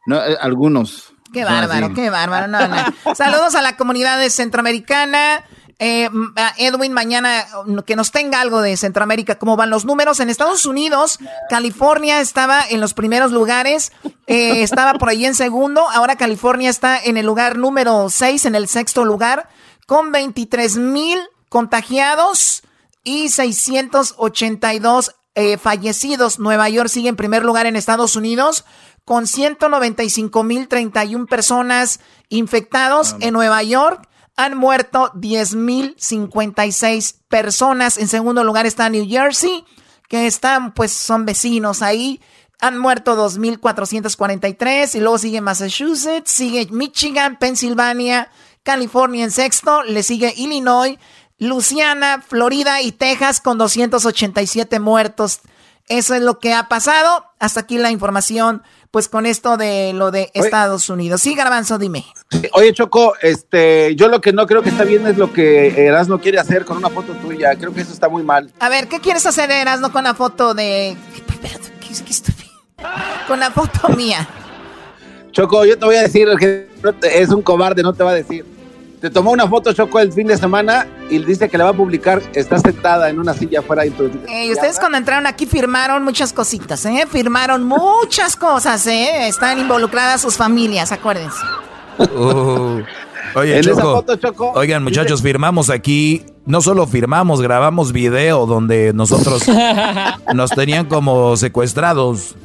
No, 0.07 0.17
eh, 0.17 0.37
algunos. 0.41 1.13
Qué 1.31 1.45
bárbaro, 1.45 1.93
qué 1.93 2.09
bárbaro. 2.09 2.47
No, 2.47 2.67
no. 2.67 2.77
Saludos 3.13 3.53
a 3.53 3.61
la 3.61 3.77
comunidad 3.77 4.17
de 4.17 4.31
centroamericana. 4.31 5.43
Eh, 5.81 6.09
Edwin, 6.57 6.91
mañana 6.91 7.45
que 7.85 7.95
nos 7.95 8.11
tenga 8.11 8.41
algo 8.41 8.61
de 8.61 8.75
Centroamérica, 8.75 9.39
cómo 9.39 9.55
van 9.55 9.69
los 9.69 9.85
números. 9.85 10.19
En 10.19 10.29
Estados 10.29 10.65
Unidos, 10.65 11.19
California 11.49 12.19
estaba 12.19 12.61
en 12.69 12.81
los 12.81 12.93
primeros 12.93 13.31
lugares, 13.31 13.93
eh, 14.27 14.61
estaba 14.63 14.95
por 14.95 15.07
ahí 15.07 15.25
en 15.25 15.35
segundo, 15.35 15.89
ahora 15.89 16.17
California 16.17 16.69
está 16.69 17.01
en 17.01 17.15
el 17.15 17.25
lugar 17.25 17.57
número 17.57 18.09
6, 18.09 18.43
en 18.45 18.55
el 18.55 18.67
sexto 18.67 19.05
lugar, 19.05 19.47
con 19.87 20.11
23 20.11 20.75
mil 20.75 21.17
contagiados 21.47 22.63
y 23.05 23.29
682 23.29 25.15
eh, 25.35 25.57
fallecidos. 25.57 26.39
Nueva 26.39 26.67
York 26.67 26.89
sigue 26.89 27.07
en 27.07 27.15
primer 27.15 27.45
lugar 27.45 27.67
en 27.67 27.77
Estados 27.77 28.17
Unidos 28.17 28.65
con 29.05 29.23
195.031 29.23 31.25
personas 31.27 32.01
infectados 32.27 33.15
en 33.21 33.31
Nueva 33.33 33.63
York. 33.63 34.09
Han 34.35 34.57
muerto 34.57 35.11
10.056 35.13 37.15
personas. 37.27 37.97
En 37.97 38.07
segundo 38.07 38.43
lugar 38.43 38.65
está 38.65 38.89
New 38.89 39.07
Jersey, 39.07 39.63
que 40.07 40.27
están, 40.27 40.73
pues 40.73 40.91
son 40.91 41.25
vecinos 41.25 41.81
ahí. 41.81 42.21
Han 42.61 42.77
muerto 42.77 43.15
2.443 43.15 44.95
y 44.95 44.99
luego 44.99 45.17
sigue 45.17 45.41
Massachusetts, 45.41 46.31
sigue 46.31 46.67
Michigan, 46.71 47.39
Pensilvania, 47.39 48.29
California 48.63 49.23
en 49.23 49.31
sexto, 49.31 49.83
le 49.83 50.03
sigue 50.03 50.33
Illinois, 50.35 50.97
Luisiana, 51.37 52.21
Florida 52.21 52.81
y 52.81 52.91
Texas 52.91 53.39
con 53.39 53.57
287 53.57 54.79
muertos. 54.79 55.39
Eso 55.87 56.13
es 56.13 56.21
lo 56.21 56.39
que 56.39 56.53
ha 56.53 56.67
pasado. 56.67 57.25
Hasta 57.39 57.61
aquí 57.61 57.77
la 57.77 57.91
información 57.91 58.61
pues 58.91 59.07
con 59.07 59.25
esto 59.25 59.57
de 59.57 59.93
lo 59.93 60.11
de 60.11 60.31
Estados 60.33 60.89
Unidos. 60.89 61.21
Sí, 61.21 61.35
Garbanzo, 61.35 61.77
dime. 61.77 62.05
Oye, 62.53 62.73
Choco, 62.73 63.13
este, 63.21 63.95
yo 63.95 64.07
lo 64.07 64.21
que 64.21 64.33
no 64.33 64.47
creo 64.47 64.61
que 64.61 64.69
está 64.69 64.83
bien 64.83 65.05
es 65.05 65.17
lo 65.17 65.31
que 65.31 65.85
Erasno 65.85 66.19
quiere 66.19 66.39
hacer 66.39 66.65
con 66.65 66.77
una 66.77 66.89
foto 66.89 67.13
tuya. 67.13 67.55
Creo 67.55 67.73
que 67.73 67.81
eso 67.81 67.93
está 67.93 68.09
muy 68.09 68.23
mal. 68.23 68.51
A 68.59 68.69
ver, 68.69 68.87
¿qué 68.87 68.99
quieres 68.99 69.25
hacer, 69.25 69.51
Erasno, 69.51 69.91
con 69.91 70.03
la 70.03 70.13
foto 70.13 70.53
de... 70.53 70.97
Con 73.27 73.39
la 73.39 73.51
foto 73.51 73.89
mía. 73.89 74.27
Choco, 75.31 75.65
yo 75.65 75.77
te 75.77 75.85
voy 75.85 75.95
a 75.95 76.01
decir 76.01 76.27
que 76.39 76.67
es 77.03 77.29
un 77.29 77.41
cobarde, 77.41 77.83
no 77.83 77.93
te 77.93 78.03
va 78.03 78.11
a 78.11 78.15
decir. 78.15 78.45
Te 78.99 79.09
tomó 79.09 79.31
una 79.31 79.47
foto, 79.47 79.71
Choco, 79.71 79.99
el 79.99 80.11
fin 80.11 80.27
de 80.27 80.37
semana 80.37 80.85
y 81.09 81.19
dice 81.19 81.47
que 81.47 81.57
la 81.57 81.63
va 81.63 81.69
a 81.69 81.73
publicar. 81.73 82.21
Está 82.33 82.59
sentada 82.59 83.09
en 83.09 83.19
una 83.19 83.33
silla 83.33 83.59
afuera. 83.59 83.85
Y 83.85 83.91
ustedes 84.51 84.77
cuando 84.77 84.97
entraron 84.97 85.25
aquí 85.25 85.45
firmaron 85.45 86.03
muchas 86.03 86.33
cositas, 86.33 86.85
¿eh? 86.85 87.05
Firmaron 87.09 87.63
muchas 87.63 88.35
cosas, 88.35 88.85
¿eh? 88.87 89.27
Están 89.27 89.57
involucradas 89.59 90.21
sus 90.21 90.35
familias, 90.35 90.91
acuérdense. 90.91 91.39
Uh, 91.97 92.81
oye, 93.35 93.61
Choco, 93.61 94.51
Oigan, 94.55 94.83
muchachos, 94.83 95.21
firmamos 95.21 95.69
aquí. 95.69 96.25
No 96.45 96.61
solo 96.61 96.87
firmamos, 96.87 97.41
grabamos 97.41 97.91
video 97.93 98.45
donde 98.47 98.91
nosotros 98.93 99.43
nos 100.33 100.49
tenían 100.51 100.87
como 100.87 101.37
secuestrados. 101.37 102.35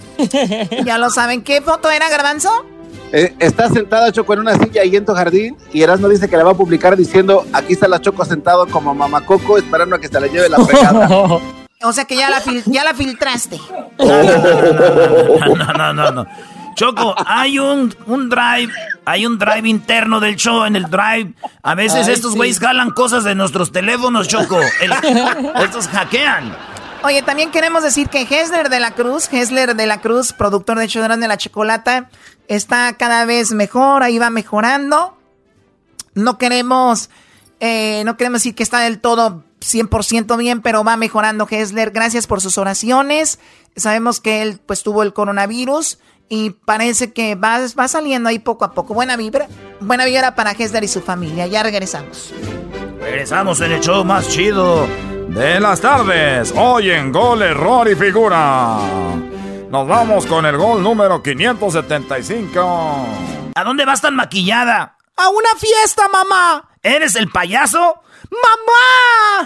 Ya 0.84 0.98
lo 0.98 1.10
saben. 1.10 1.42
¿Qué 1.42 1.62
foto 1.62 1.90
era, 1.90 2.08
Garbanzo? 2.10 2.66
Eh, 3.12 3.34
está 3.38 3.68
sentada 3.68 4.10
Choco 4.10 4.32
en 4.34 4.40
una 4.40 4.54
silla 4.54 4.82
ahí 4.82 4.96
en 4.96 5.04
tu 5.04 5.14
jardín 5.14 5.56
y 5.72 5.82
Erasmo 5.82 6.08
dice 6.08 6.28
que 6.28 6.36
la 6.36 6.44
va 6.44 6.50
a 6.50 6.56
publicar 6.56 6.96
diciendo 6.96 7.46
aquí 7.52 7.74
está 7.74 7.86
la 7.86 8.00
Choco 8.00 8.24
sentado 8.24 8.66
como 8.66 8.94
mamacoco 8.94 9.56
esperando 9.56 9.94
a 9.96 10.00
que 10.00 10.08
se 10.08 10.20
la 10.20 10.26
lleve 10.26 10.48
la 10.48 10.58
pegada. 10.58 11.08
o 11.82 11.92
sea 11.92 12.04
que 12.04 12.16
ya 12.16 12.28
la, 12.28 12.42
ya 12.66 12.82
la 12.82 12.94
filtraste. 12.94 13.60
no, 13.98 15.72
no, 15.76 15.92
no, 15.92 16.10
no, 16.10 16.26
Choco, 16.74 17.14
hay 17.24 17.58
un, 17.58 17.94
un 18.06 18.28
drive, 18.28 18.72
hay 19.04 19.26
un 19.26 19.38
drive 19.38 19.68
interno 19.68 20.18
del 20.18 20.36
show 20.36 20.64
en 20.64 20.74
el 20.76 20.90
drive. 20.90 21.32
A 21.62 21.74
veces 21.74 22.08
estos 22.08 22.34
güeyes 22.34 22.58
jalan 22.58 22.90
cosas 22.90 23.22
de 23.22 23.34
nuestros 23.34 23.70
teléfonos, 23.70 24.26
Choco. 24.26 24.58
estos 25.62 25.88
hackean. 25.88 26.56
Oye, 27.04 27.20
también 27.20 27.50
queremos 27.50 27.82
decir 27.82 28.08
que 28.08 28.22
Hesler 28.22 28.70
de 28.70 28.80
la 28.80 28.92
Cruz, 28.92 29.28
Hesler 29.30 29.76
de 29.76 29.86
la 29.86 30.00
Cruz, 30.00 30.32
productor 30.32 30.78
de 30.78 30.88
Chodrán 30.88 31.20
de 31.20 31.28
la 31.28 31.36
Chocolata, 31.36 32.08
está 32.48 32.92
cada 32.94 33.24
vez 33.24 33.52
mejor, 33.52 34.02
ahí 34.02 34.18
va 34.18 34.30
mejorando. 34.30 35.16
No 36.14 36.38
queremos, 36.38 37.10
eh, 37.60 38.02
no 38.04 38.16
queremos 38.16 38.40
decir 38.40 38.54
que 38.54 38.62
está 38.62 38.80
del 38.80 39.00
todo 39.00 39.42
100% 39.60 40.36
bien, 40.36 40.62
pero 40.62 40.84
va 40.84 40.96
mejorando 40.96 41.46
Hesler. 41.50 41.90
Gracias 41.90 42.26
por 42.26 42.40
sus 42.40 42.58
oraciones. 42.58 43.38
Sabemos 43.76 44.20
que 44.20 44.42
él 44.42 44.60
pues 44.64 44.82
tuvo 44.82 45.02
el 45.02 45.12
coronavirus 45.12 45.98
y 46.28 46.50
parece 46.50 47.12
que 47.12 47.34
va, 47.34 47.60
va 47.78 47.88
saliendo 47.88 48.28
ahí 48.28 48.38
poco 48.38 48.64
a 48.64 48.72
poco. 48.72 48.94
Buena 48.94 49.16
vibra, 49.16 49.48
buena 49.80 50.04
vibra 50.04 50.34
para 50.34 50.52
Hesler 50.52 50.84
y 50.84 50.88
su 50.88 51.00
familia. 51.00 51.46
Ya 51.46 51.62
regresamos. 51.62 52.32
Regresamos 53.00 53.60
en 53.60 53.72
el 53.72 53.80
show 53.80 54.04
más 54.04 54.28
chido 54.28 54.86
de 55.28 55.60
las 55.60 55.80
tardes. 55.80 56.52
Hoy 56.56 56.90
en 56.90 57.12
Gol, 57.12 57.42
Error 57.42 57.90
y 57.90 57.94
Figura. 57.94 58.78
Nos 59.74 59.88
vamos 59.88 60.24
con 60.26 60.46
el 60.46 60.56
gol 60.56 60.84
número 60.84 61.20
575. 61.20 63.08
¿A 63.56 63.64
dónde 63.64 63.84
vas 63.84 64.00
tan 64.00 64.14
maquillada? 64.14 64.96
A 65.16 65.28
una 65.30 65.48
fiesta, 65.58 66.06
mamá. 66.06 66.68
¿Eres 66.80 67.16
el 67.16 67.28
payaso? 67.28 68.00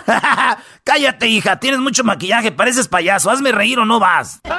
¡Mamá! 0.04 0.58
Cállate, 0.84 1.28
hija, 1.28 1.58
tienes 1.58 1.80
mucho 1.80 2.04
maquillaje, 2.04 2.52
pareces 2.52 2.88
payaso. 2.88 3.30
Hazme 3.30 3.52
reír 3.52 3.78
o 3.78 3.86
no 3.86 4.00
vas. 4.00 4.42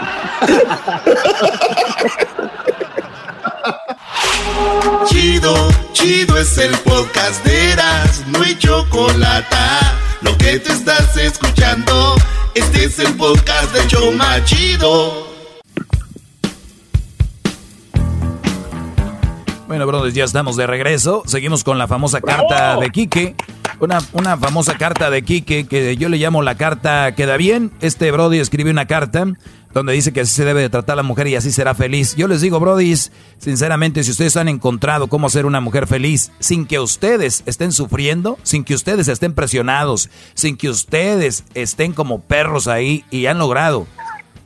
Chido, 5.06 5.54
chido 5.94 6.36
es 6.40 6.58
el 6.58 6.76
podcast 6.80 7.46
de 7.46 7.74
Eras, 7.74 8.26
no 8.26 8.42
hay 8.42 8.58
chocolate. 8.58 9.56
Lo 10.22 10.36
que 10.36 10.58
te 10.58 10.74
estás 10.74 11.16
escuchando, 11.16 12.16
este 12.56 12.86
es 12.86 12.98
el 12.98 13.16
podcast 13.16 13.72
de 13.72 13.86
Choma 13.86 14.44
Chido. 14.46 15.29
Bueno, 19.70 19.86
brothers, 19.86 20.16
ya 20.16 20.24
estamos 20.24 20.58
de 20.58 20.66
regreso. 20.66 21.22
Seguimos 21.28 21.64
con 21.64 21.78
la 21.78 21.88
famosa 21.88 22.22
carta 22.22 22.78
de 22.78 22.90
Quique. 22.90 23.36
Una, 23.80 24.00
una 24.14 24.36
famosa 24.36 24.76
carta 24.80 25.12
de 25.12 25.22
Quique 25.22 25.68
que 25.68 25.96
yo 25.96 26.10
le 26.10 26.18
llamo 26.18 26.42
la 26.42 26.56
carta 26.56 27.14
Queda 27.14 27.38
bien. 27.38 27.72
Este 27.80 28.10
Brody 28.10 28.40
escribe 28.40 28.72
una 28.72 28.88
carta 28.88 29.28
donde 29.72 29.94
dice 29.94 30.12
que 30.12 30.22
así 30.22 30.34
se 30.34 30.44
debe 30.44 30.62
de 30.62 30.70
tratar 30.72 30.94
a 30.94 30.96
la 30.96 31.04
mujer 31.04 31.28
y 31.28 31.36
así 31.36 31.52
será 31.52 31.76
feliz. 31.76 32.16
Yo 32.16 32.28
les 32.28 32.42
digo, 32.42 32.60
Brody, 32.60 32.96
sinceramente, 33.38 34.04
si 34.04 34.10
ustedes 34.10 34.38
han 34.38 34.48
encontrado 34.48 35.08
cómo 35.08 35.30
ser 35.30 35.46
una 35.46 35.62
mujer 35.62 35.86
feliz 35.86 36.32
sin 36.40 36.66
que 36.66 36.80
ustedes 36.80 37.44
estén 37.46 37.72
sufriendo, 37.72 38.40
sin 38.42 38.64
que 38.64 38.74
ustedes 38.74 39.08
estén 39.08 39.36
presionados, 39.36 40.10
sin 40.34 40.58
que 40.58 40.70
ustedes 40.72 41.44
estén 41.54 41.94
como 41.94 42.22
perros 42.22 42.68
ahí 42.68 43.06
y 43.12 43.28
han 43.28 43.38
logrado 43.38 43.86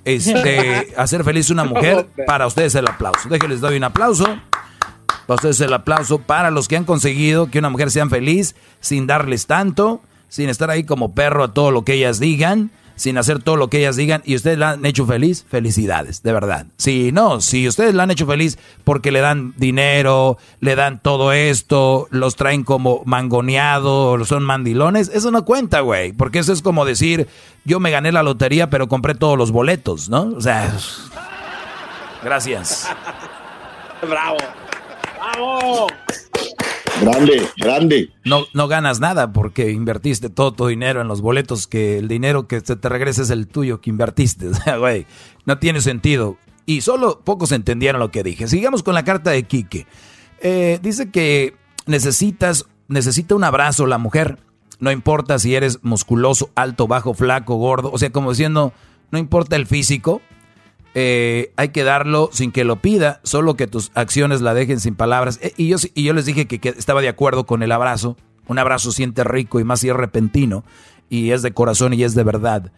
este, 0.04 0.94
hacer 0.98 1.24
feliz 1.24 1.50
una 1.50 1.64
mujer, 1.64 2.08
para 2.28 2.46
ustedes 2.46 2.76
el 2.76 2.90
aplauso. 2.90 3.30
Déjenles 3.30 3.62
doy 3.62 3.78
un 3.78 3.86
aplauso. 3.86 4.26
Para 5.28 5.36
ustedes 5.36 5.62
el 5.62 5.74
aplauso 5.74 6.20
para 6.20 6.52
los 6.52 6.68
que 6.68 6.78
han 6.78 6.86
conseguido 6.86 7.50
que 7.50 7.60
una 7.60 7.70
mujer 7.70 7.92
sea 7.92 8.08
feliz 8.08 8.56
sin 8.80 9.08
darles 9.08 9.48
tanto, 9.48 10.02
sin 10.28 10.50
estar 10.50 10.70
ahí 10.70 10.84
como 10.84 11.14
perro 11.14 11.44
a 11.44 11.54
todo 11.54 11.72
lo 11.72 11.84
que 11.86 11.94
ellas 11.94 12.20
digan, 12.20 12.72
sin 12.96 13.18
hacer 13.18 13.42
todo 13.42 13.56
lo 13.56 13.70
que 13.70 13.80
ellas 13.80 13.96
digan 13.96 14.22
y 14.26 14.36
ustedes 14.36 14.58
la 14.58 14.72
han 14.72 14.86
hecho 14.86 15.06
feliz, 15.06 15.46
felicidades, 15.50 16.24
de 16.24 16.34
verdad. 16.34 16.68
Si 16.78 17.12
no, 17.12 17.42
si 17.42 17.68
ustedes 17.68 17.94
la 17.94 18.04
han 18.04 18.12
hecho 18.12 18.28
feliz 18.28 18.58
porque 18.84 19.12
le 19.12 19.22
dan 19.22 19.54
dinero, 19.58 20.38
le 20.60 20.76
dan 20.76 21.00
todo 21.02 21.32
esto, 21.32 22.08
los 22.12 22.36
traen 22.36 22.64
como 22.64 23.02
mangoneados, 23.06 24.28
son 24.28 24.44
mandilones, 24.44 25.10
eso 25.14 25.32
no 25.32 25.46
cuenta, 25.46 25.82
güey, 25.82 26.14
porque 26.14 26.40
eso 26.40 26.54
es 26.54 26.62
como 26.62 26.86
decir, 26.86 27.28
yo 27.66 27.80
me 27.80 27.92
gané 27.92 28.12
la 28.12 28.24
lotería 28.24 28.70
pero 28.70 28.88
compré 28.88 29.16
todos 29.16 29.38
los 29.38 29.52
boletos, 29.52 30.10
¿no? 30.10 30.34
O 30.36 30.42
sea, 30.42 30.74
gracias. 32.24 32.88
Bravo. 34.08 34.38
Grande, 37.02 37.48
grande. 37.58 38.10
No, 38.24 38.46
no 38.54 38.68
ganas 38.68 39.00
nada 39.00 39.34
porque 39.34 39.72
invertiste 39.72 40.30
todo 40.30 40.54
tu 40.54 40.68
dinero 40.68 41.02
en 41.02 41.08
los 41.08 41.22
boletos, 41.22 41.68
que 41.68 41.98
el 41.98 42.08
dinero 42.08 42.48
que 42.48 42.62
se 42.62 42.76
te 42.76 42.90
regresa 42.90 43.24
es 43.24 43.30
el 43.30 43.48
tuyo 43.48 43.82
que 43.82 43.90
invertiste. 43.90 44.48
O 44.54 44.54
sea, 44.54 44.78
güey, 44.78 45.06
no 45.46 45.58
tiene 45.58 45.82
sentido. 45.82 46.38
Y 46.66 46.82
solo 46.82 47.20
pocos 47.22 47.52
entendieron 47.52 48.00
lo 48.00 48.12
que 48.12 48.24
dije. 48.24 48.48
Sigamos 48.48 48.84
con 48.84 48.94
la 48.94 49.04
carta 49.04 49.32
de 49.32 49.44
Quique. 49.44 49.86
Eh, 50.40 50.80
dice 50.82 51.10
que 51.10 51.56
necesitas, 51.88 52.68
necesita 52.88 53.36
un 53.36 53.44
abrazo 53.44 53.86
la 53.86 53.98
mujer. 53.98 54.40
No 54.80 54.92
importa 54.92 55.40
si 55.40 55.56
eres 55.56 55.80
musculoso, 55.82 56.50
alto, 56.56 56.88
bajo, 56.88 57.14
flaco, 57.14 57.56
gordo. 57.56 57.92
O 57.92 57.98
sea, 57.98 58.12
como 58.12 58.32
diciendo, 58.32 58.74
no 59.12 59.20
importa 59.20 59.56
el 59.56 59.68
físico, 59.68 60.22
eh, 60.96 61.52
hay 61.56 61.70
que 61.70 61.84
darlo 61.84 62.30
sin 62.32 62.52
que 62.52 62.64
lo 62.64 62.78
pida, 62.78 63.20
solo 63.24 63.56
que 63.56 63.68
tus 63.68 63.92
acciones 63.96 64.42
la 64.42 64.54
dejen 64.54 64.80
sin 64.80 64.96
palabras. 64.96 65.40
Eh, 65.42 65.54
y, 65.58 65.68
yo, 65.68 65.78
y 65.94 66.04
yo 66.04 66.14
les 66.14 66.26
dije 66.26 66.48
que, 66.48 66.70
estaba 66.70 67.02
de 67.02 67.10
acuerdo 67.10 67.46
con 67.46 67.64
el 67.64 67.72
abrazo. 67.72 68.16
Un 68.48 68.60
abrazo 68.60 68.92
siente 68.92 69.24
rico 69.24 69.60
y 69.60 69.64
más 69.64 69.80
si 69.80 69.90
es 69.90 69.96
repentino. 69.96 70.64
Y 71.10 71.32
es 71.32 71.42
de 71.42 71.54
corazón 71.54 71.94
y 71.94 72.04
es 72.04 72.14
de 72.14 72.24
verdad. 72.24 72.72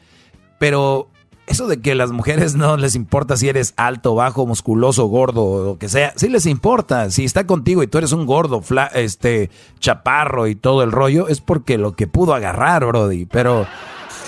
Pero 0.60 1.10
eso 1.48 1.68
de 1.68 1.82
que 1.82 1.96
las 1.96 2.12
mujeres 2.12 2.56
no 2.56 2.78
les 2.78 2.96
importa 2.96 3.38
si 3.38 3.50
eres 3.50 3.74
alto, 3.78 4.16
bajo, 4.16 4.46
musculoso, 4.46 5.06
gordo 5.06 5.44
o 5.44 5.66
lo 5.66 5.78
que 5.78 5.90
sea, 5.90 6.14
sí 6.16 6.30
les 6.30 6.46
importa. 6.46 7.12
Si 7.12 7.26
está 7.26 7.46
contigo 7.46 7.84
y 7.84 7.88
tú 7.88 7.98
eres 7.98 8.14
un 8.14 8.26
gordo, 8.26 8.64
este, 8.94 9.50
chaparro 9.80 10.48
y 10.48 10.56
todo 10.56 10.84
el 10.84 10.92
rollo, 10.92 11.28
es 11.28 11.42
porque 11.42 11.78
lo 11.78 11.96
que 11.96 12.08
pudo 12.08 12.34
agarrar, 12.34 12.86
Brody. 12.86 13.26
Pero 13.26 13.68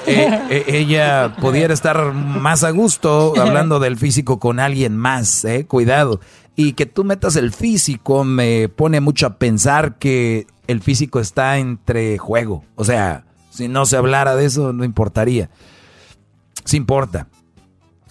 eh, 0.07 0.41
eh, 0.49 0.65
ella 0.67 1.35
pudiera 1.39 1.73
estar 1.73 2.13
más 2.13 2.63
a 2.63 2.71
gusto 2.71 3.33
hablando 3.39 3.79
del 3.79 3.97
físico 3.97 4.39
con 4.39 4.59
alguien 4.59 4.95
más, 4.95 5.43
eh, 5.45 5.65
cuidado. 5.65 6.21
Y 6.55 6.73
que 6.73 6.85
tú 6.85 7.03
metas 7.03 7.35
el 7.35 7.51
físico 7.51 8.23
me 8.23 8.69
pone 8.69 9.01
mucho 9.01 9.27
a 9.27 9.37
pensar 9.37 9.97
que 9.97 10.47
el 10.67 10.81
físico 10.81 11.19
está 11.19 11.57
entre 11.57 12.17
juego. 12.17 12.63
O 12.75 12.83
sea, 12.83 13.25
si 13.49 13.67
no 13.67 13.85
se 13.85 13.97
hablara 13.97 14.35
de 14.35 14.45
eso, 14.45 14.73
no 14.73 14.83
importaría. 14.83 15.49
Sí 16.63 16.77
importa, 16.77 17.27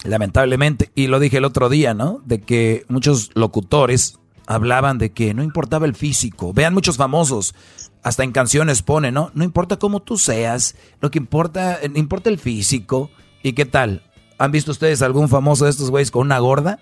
lamentablemente. 0.03 0.91
Y 0.95 1.07
lo 1.07 1.19
dije 1.19 1.37
el 1.37 1.45
otro 1.45 1.67
día, 1.67 1.93
¿no? 1.93 2.21
De 2.25 2.39
que 2.39 2.85
muchos 2.87 3.31
locutores 3.33 4.19
hablaban 4.45 4.97
de 4.97 5.11
que 5.11 5.33
no 5.33 5.43
importaba 5.43 5.85
el 5.85 5.95
físico. 5.95 6.53
Vean 6.53 6.73
muchos 6.73 6.97
famosos 6.97 7.53
hasta 8.07 8.23
en 8.23 8.31
canciones 8.31 8.83
pone, 8.83 9.11
¿no? 9.11 9.31
No 9.33 9.43
importa 9.43 9.75
cómo 9.75 10.01
tú 10.01 10.17
seas, 10.17 10.75
lo 11.01 11.11
que 11.11 11.17
importa, 11.17 11.77
eh, 11.81 11.91
importa 11.95 12.29
el 12.29 12.39
físico. 12.39 13.11
¿Y 13.43 13.51
qué 13.51 13.65
tal? 13.65 14.01
¿Han 14.37 14.53
visto 14.53 14.71
ustedes 14.71 15.01
algún 15.01 15.27
famoso 15.27 15.65
de 15.65 15.71
estos 15.71 15.89
güeyes 15.89 16.09
con 16.09 16.21
una 16.21 16.39
gorda? 16.39 16.79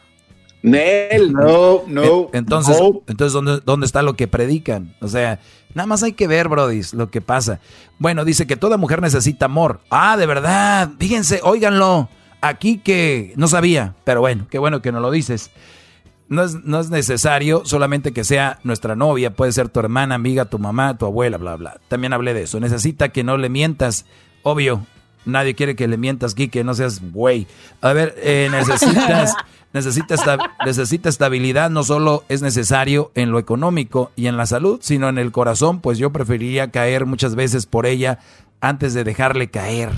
Nel, 0.61 1.33
no, 1.33 1.81
no. 1.87 2.29
Entonces, 2.31 2.77
entonces 3.07 3.33
¿dónde, 3.33 3.59
¿dónde 3.65 3.87
está 3.87 4.03
lo 4.03 4.15
que 4.15 4.27
predican? 4.27 4.95
O 5.01 5.07
sea, 5.07 5.39
nada 5.73 5.87
más 5.87 6.03
hay 6.03 6.13
que 6.13 6.27
ver, 6.27 6.47
Brody, 6.47 6.81
lo 6.93 7.09
que 7.09 7.21
pasa. 7.21 7.59
Bueno, 7.97 8.23
dice 8.23 8.45
que 8.45 8.55
toda 8.55 8.77
mujer 8.77 9.01
necesita 9.01 9.45
amor. 9.45 9.81
Ah, 9.89 10.17
de 10.17 10.27
verdad. 10.27 10.91
Fíjense, 10.99 11.39
óiganlo. 11.41 12.07
Aquí 12.41 12.77
que 12.77 13.33
no 13.35 13.47
sabía, 13.47 13.95
pero 14.03 14.21
bueno, 14.21 14.45
qué 14.47 14.59
bueno 14.59 14.83
que 14.83 14.91
no 14.91 14.99
lo 14.99 15.09
dices 15.09 15.49
no 16.27 16.43
es, 16.43 16.55
no 16.63 16.79
es 16.79 16.89
necesario 16.89 17.63
solamente 17.65 18.11
que 18.11 18.23
sea 18.23 18.59
nuestra 18.63 18.95
novia, 18.95 19.33
puede 19.33 19.51
ser 19.51 19.69
tu 19.69 19.79
hermana, 19.79 20.15
amiga, 20.15 20.45
tu 20.45 20.59
mamá, 20.59 20.97
tu 20.97 21.05
abuela, 21.05 21.37
bla, 21.37 21.55
bla. 21.55 21.79
También 21.87 22.13
hablé 22.13 22.33
de 22.33 22.43
eso. 22.43 22.59
Necesita 22.59 23.09
que 23.09 23.23
no 23.23 23.37
le 23.37 23.49
mientas. 23.49 24.05
Obvio, 24.43 24.85
nadie 25.25 25.55
quiere 25.55 25.75
que 25.75 25.87
le 25.87 25.97
mientas, 25.97 26.33
que 26.33 26.63
no 26.63 26.73
seas 26.73 27.01
güey. 27.11 27.47
A 27.81 27.93
ver, 27.93 28.15
eh, 28.17 28.49
necesitas, 28.51 29.35
necesita, 29.73 30.37
necesita 30.65 31.09
estabilidad, 31.09 31.69
no 31.69 31.83
solo 31.83 32.23
es 32.29 32.41
necesario 32.41 33.11
en 33.15 33.31
lo 33.31 33.39
económico 33.39 34.11
y 34.15 34.27
en 34.27 34.37
la 34.37 34.45
salud, 34.45 34.79
sino 34.81 35.09
en 35.09 35.17
el 35.17 35.31
corazón, 35.31 35.79
pues 35.79 35.97
yo 35.97 36.11
preferiría 36.11 36.71
caer 36.71 37.05
muchas 37.05 37.35
veces 37.35 37.65
por 37.65 37.85
ella 37.85 38.19
antes 38.61 38.93
de 38.93 39.03
dejarle 39.03 39.49
caer 39.49 39.91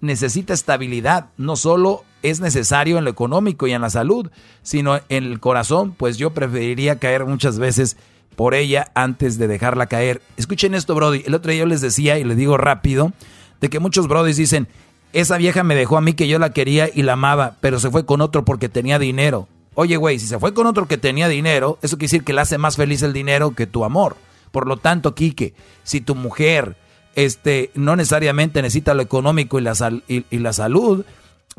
necesita 0.00 0.52
estabilidad. 0.52 1.30
No 1.36 1.56
solo 1.56 2.04
es 2.22 2.40
necesario 2.40 2.98
en 2.98 3.04
lo 3.04 3.10
económico 3.10 3.66
y 3.66 3.72
en 3.72 3.82
la 3.82 3.90
salud, 3.90 4.30
sino 4.62 5.00
en 5.08 5.24
el 5.24 5.40
corazón, 5.40 5.92
pues 5.92 6.18
yo 6.18 6.30
preferiría 6.30 6.98
caer 6.98 7.26
muchas 7.26 7.58
veces 7.58 7.96
por 8.36 8.54
ella 8.54 8.90
antes 8.94 9.38
de 9.38 9.48
dejarla 9.48 9.86
caer. 9.86 10.22
Escuchen 10.36 10.74
esto, 10.74 10.94
Brody. 10.94 11.22
El 11.26 11.34
otro 11.34 11.50
día 11.50 11.60
yo 11.60 11.66
les 11.66 11.80
decía, 11.80 12.18
y 12.18 12.24
les 12.24 12.36
digo 12.36 12.56
rápido, 12.56 13.12
de 13.60 13.68
que 13.68 13.80
muchos 13.80 14.08
Brodys 14.08 14.36
dicen, 14.36 14.68
esa 15.12 15.36
vieja 15.36 15.62
me 15.62 15.74
dejó 15.74 15.96
a 15.96 16.00
mí 16.00 16.14
que 16.14 16.28
yo 16.28 16.38
la 16.38 16.52
quería 16.52 16.88
y 16.92 17.02
la 17.02 17.14
amaba, 17.14 17.56
pero 17.60 17.80
se 17.80 17.90
fue 17.90 18.06
con 18.06 18.20
otro 18.20 18.44
porque 18.44 18.68
tenía 18.68 18.98
dinero. 18.98 19.48
Oye, 19.74 19.96
güey, 19.96 20.18
si 20.18 20.26
se 20.26 20.38
fue 20.38 20.54
con 20.54 20.66
otro 20.66 20.86
que 20.88 20.98
tenía 20.98 21.28
dinero, 21.28 21.78
eso 21.82 21.96
quiere 21.96 22.10
decir 22.10 22.24
que 22.24 22.32
le 22.32 22.40
hace 22.40 22.58
más 22.58 22.76
feliz 22.76 23.02
el 23.02 23.12
dinero 23.12 23.52
que 23.52 23.66
tu 23.66 23.84
amor. 23.84 24.16
Por 24.50 24.66
lo 24.66 24.76
tanto, 24.76 25.14
Quique, 25.14 25.54
si 25.84 26.00
tu 26.00 26.14
mujer 26.14 26.76
este, 27.14 27.70
no 27.74 27.96
necesariamente 27.96 28.62
necesita 28.62 28.94
lo 28.94 29.02
económico 29.02 29.58
y 29.58 29.62
la, 29.62 29.74
y, 30.08 30.38
la 30.38 30.52
salud. 30.52 31.04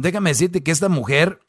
Déjame 0.01 0.31
decirte 0.31 0.63
que 0.63 0.71
esta 0.71 0.89
mujer 0.89 1.39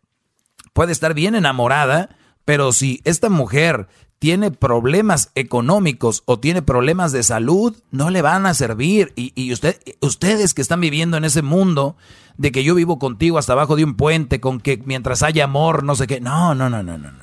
puede 0.73 0.93
estar 0.93 1.15
bien 1.15 1.35
enamorada, 1.35 2.17
pero 2.45 2.73
si 2.73 3.01
esta 3.05 3.29
mujer 3.29 3.89
tiene 4.19 4.53
problemas 4.53 5.33
económicos 5.35 6.23
o 6.27 6.39
tiene 6.39 6.63
problemas 6.63 7.11
de 7.11 7.25
salud, 7.25 7.75
no 7.91 8.09
le 8.11 8.23
van 8.23 8.47
a 8.47 8.55
servir. 8.55 9.13
Y, 9.17 9.53
usted, 9.53 9.81
ustedes 10.01 10.55
que 10.55 10.63
están 10.63 10.81
viviendo 10.81 11.17
en 11.17 11.25
ese 11.25 11.43
mundo 11.43 11.97
de 12.37 12.53
que 12.53 12.63
yo 12.63 12.77
vivo 12.77 13.01
contigo 13.01 13.39
hasta 13.39 13.55
abajo 13.55 13.75
de 13.75 13.83
un 13.83 13.97
puente, 13.97 14.41
con 14.41 14.61
que 14.61 14.81
mientras 14.85 15.25
haya 15.25 15.43
amor, 15.45 15.83
no 15.83 15.97
sé 15.97 16.07
qué. 16.07 16.21
No, 16.21 16.55
no, 16.55 16.71
no, 16.71 16.85
no, 16.85 16.97
no, 16.99 17.11
no. 17.11 17.23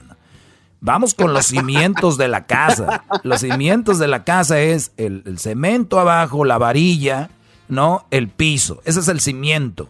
Vamos 0.82 1.14
con 1.14 1.34
los 1.34 1.46
cimientos 1.46 2.18
de 2.18 2.28
la 2.28 2.46
casa. 2.46 3.04
Los 3.24 3.42
cimientos 3.42 4.00
de 4.00 4.08
la 4.08 4.24
casa 4.24 4.60
es 4.60 4.92
el, 4.98 5.38
cemento 5.38 6.00
abajo, 6.00 6.46
la 6.46 6.58
varilla, 6.58 7.30
¿no? 7.68 8.08
El 8.12 8.30
piso. 8.30 8.82
Ese 8.86 9.02
es 9.02 9.08
el 9.08 9.20
cimiento. 9.20 9.90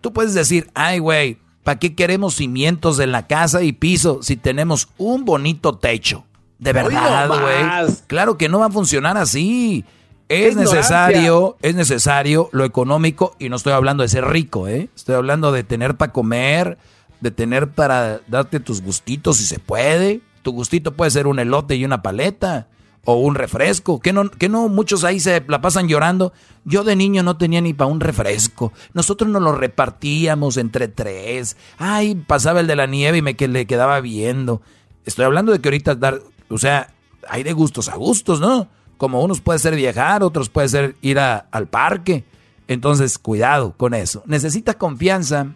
Tú 0.00 0.12
puedes 0.12 0.34
decir, 0.34 0.70
ay, 0.74 0.98
güey, 0.98 1.38
¿para 1.62 1.78
qué 1.78 1.94
queremos 1.94 2.34
cimientos 2.34 2.96
de 2.96 3.06
la 3.06 3.26
casa 3.26 3.62
y 3.62 3.72
piso 3.72 4.22
si 4.22 4.36
tenemos 4.36 4.88
un 4.96 5.24
bonito 5.24 5.76
techo? 5.76 6.24
De 6.58 6.72
verdad, 6.72 7.28
güey. 7.28 7.96
Claro 8.06 8.36
que 8.36 8.48
no 8.48 8.58
va 8.58 8.66
a 8.66 8.70
funcionar 8.70 9.16
así. 9.16 9.84
Es 10.28 10.56
necesario, 10.56 11.56
es 11.62 11.74
necesario 11.74 12.50
lo 12.52 12.64
económico 12.64 13.34
y 13.38 13.48
no 13.48 13.56
estoy 13.56 13.72
hablando 13.72 14.02
de 14.02 14.08
ser 14.08 14.26
rico, 14.26 14.68
¿eh? 14.68 14.90
Estoy 14.94 15.14
hablando 15.14 15.52
de 15.52 15.64
tener 15.64 15.96
para 15.96 16.12
comer, 16.12 16.76
de 17.20 17.30
tener 17.30 17.70
para 17.70 18.20
darte 18.28 18.60
tus 18.60 18.82
gustitos 18.82 19.38
si 19.38 19.44
se 19.44 19.58
puede. 19.58 20.20
Tu 20.42 20.52
gustito 20.52 20.94
puede 20.94 21.10
ser 21.10 21.26
un 21.26 21.38
elote 21.38 21.76
y 21.76 21.84
una 21.84 22.02
paleta. 22.02 22.68
O 23.04 23.14
un 23.14 23.34
refresco. 23.34 24.00
¿Qué 24.00 24.12
no, 24.12 24.30
que 24.30 24.48
no 24.48 24.68
muchos 24.68 25.04
ahí 25.04 25.20
se 25.20 25.44
la 25.48 25.60
pasan 25.60 25.88
llorando? 25.88 26.32
Yo 26.64 26.84
de 26.84 26.96
niño 26.96 27.22
no 27.22 27.36
tenía 27.36 27.60
ni 27.60 27.72
para 27.72 27.90
un 27.90 28.00
refresco. 28.00 28.72
Nosotros 28.92 29.30
nos 29.30 29.42
lo 29.42 29.52
repartíamos 29.52 30.56
entre 30.56 30.88
tres. 30.88 31.56
Ay, 31.78 32.14
pasaba 32.14 32.60
el 32.60 32.66
de 32.66 32.76
la 32.76 32.86
nieve 32.86 33.18
y 33.18 33.22
me 33.22 33.36
que 33.36 33.48
le 33.48 33.66
quedaba 33.66 34.00
viendo. 34.00 34.60
Estoy 35.06 35.24
hablando 35.24 35.52
de 35.52 35.60
que 35.60 35.68
ahorita 35.68 35.94
dar, 35.94 36.20
o 36.50 36.58
sea, 36.58 36.92
hay 37.28 37.42
de 37.42 37.52
gustos 37.52 37.88
a 37.88 37.96
gustos, 37.96 38.40
¿no? 38.40 38.68
Como 38.98 39.22
unos 39.22 39.40
puede 39.40 39.58
ser 39.58 39.74
viajar, 39.74 40.22
otros 40.22 40.48
puede 40.48 40.68
ser 40.68 40.96
ir 41.00 41.18
al 41.18 41.68
parque. 41.68 42.24
Entonces, 42.66 43.16
cuidado 43.18 43.74
con 43.76 43.94
eso. 43.94 44.22
Necesita 44.26 44.74
confianza, 44.74 45.54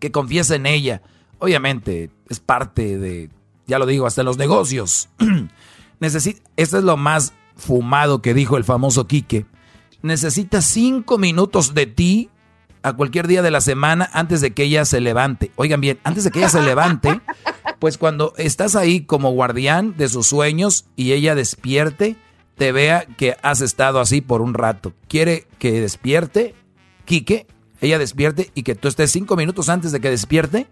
que 0.00 0.10
confiese 0.10 0.56
en 0.56 0.66
ella. 0.66 1.02
Obviamente, 1.38 2.10
es 2.28 2.40
parte 2.40 2.98
de, 2.98 3.30
ya 3.66 3.78
lo 3.78 3.86
digo, 3.86 4.06
hasta 4.06 4.22
los 4.22 4.38
negocios. 4.38 5.08
Necesita, 6.00 6.42
esto 6.56 6.78
es 6.78 6.84
lo 6.84 6.96
más 6.96 7.32
fumado 7.56 8.22
que 8.22 8.34
dijo 8.34 8.56
el 8.56 8.64
famoso 8.64 9.06
Quique. 9.06 9.46
Necesita 10.02 10.60
cinco 10.60 11.18
minutos 11.18 11.74
de 11.74 11.86
ti 11.86 12.30
a 12.82 12.92
cualquier 12.92 13.26
día 13.26 13.42
de 13.42 13.50
la 13.50 13.60
semana 13.60 14.08
antes 14.12 14.40
de 14.40 14.52
que 14.52 14.64
ella 14.64 14.84
se 14.84 15.00
levante. 15.00 15.50
Oigan 15.56 15.80
bien, 15.80 15.98
antes 16.04 16.24
de 16.24 16.30
que 16.30 16.38
ella 16.38 16.48
se 16.48 16.62
levante, 16.62 17.20
pues 17.78 17.98
cuando 17.98 18.32
estás 18.36 18.76
ahí 18.76 19.00
como 19.00 19.32
guardián 19.32 19.96
de 19.96 20.08
sus 20.08 20.28
sueños 20.28 20.84
y 20.94 21.12
ella 21.12 21.34
despierte, 21.34 22.16
te 22.56 22.72
vea 22.72 23.06
que 23.16 23.36
has 23.42 23.60
estado 23.60 24.00
así 24.00 24.20
por 24.20 24.40
un 24.40 24.54
rato. 24.54 24.92
Quiere 25.08 25.46
que 25.58 25.80
despierte, 25.80 26.54
Quique, 27.04 27.46
ella 27.80 27.98
despierte 27.98 28.50
y 28.54 28.62
que 28.62 28.74
tú 28.74 28.88
estés 28.88 29.10
cinco 29.10 29.36
minutos 29.36 29.68
antes 29.68 29.92
de 29.92 30.00
que 30.00 30.10
despierte 30.10 30.66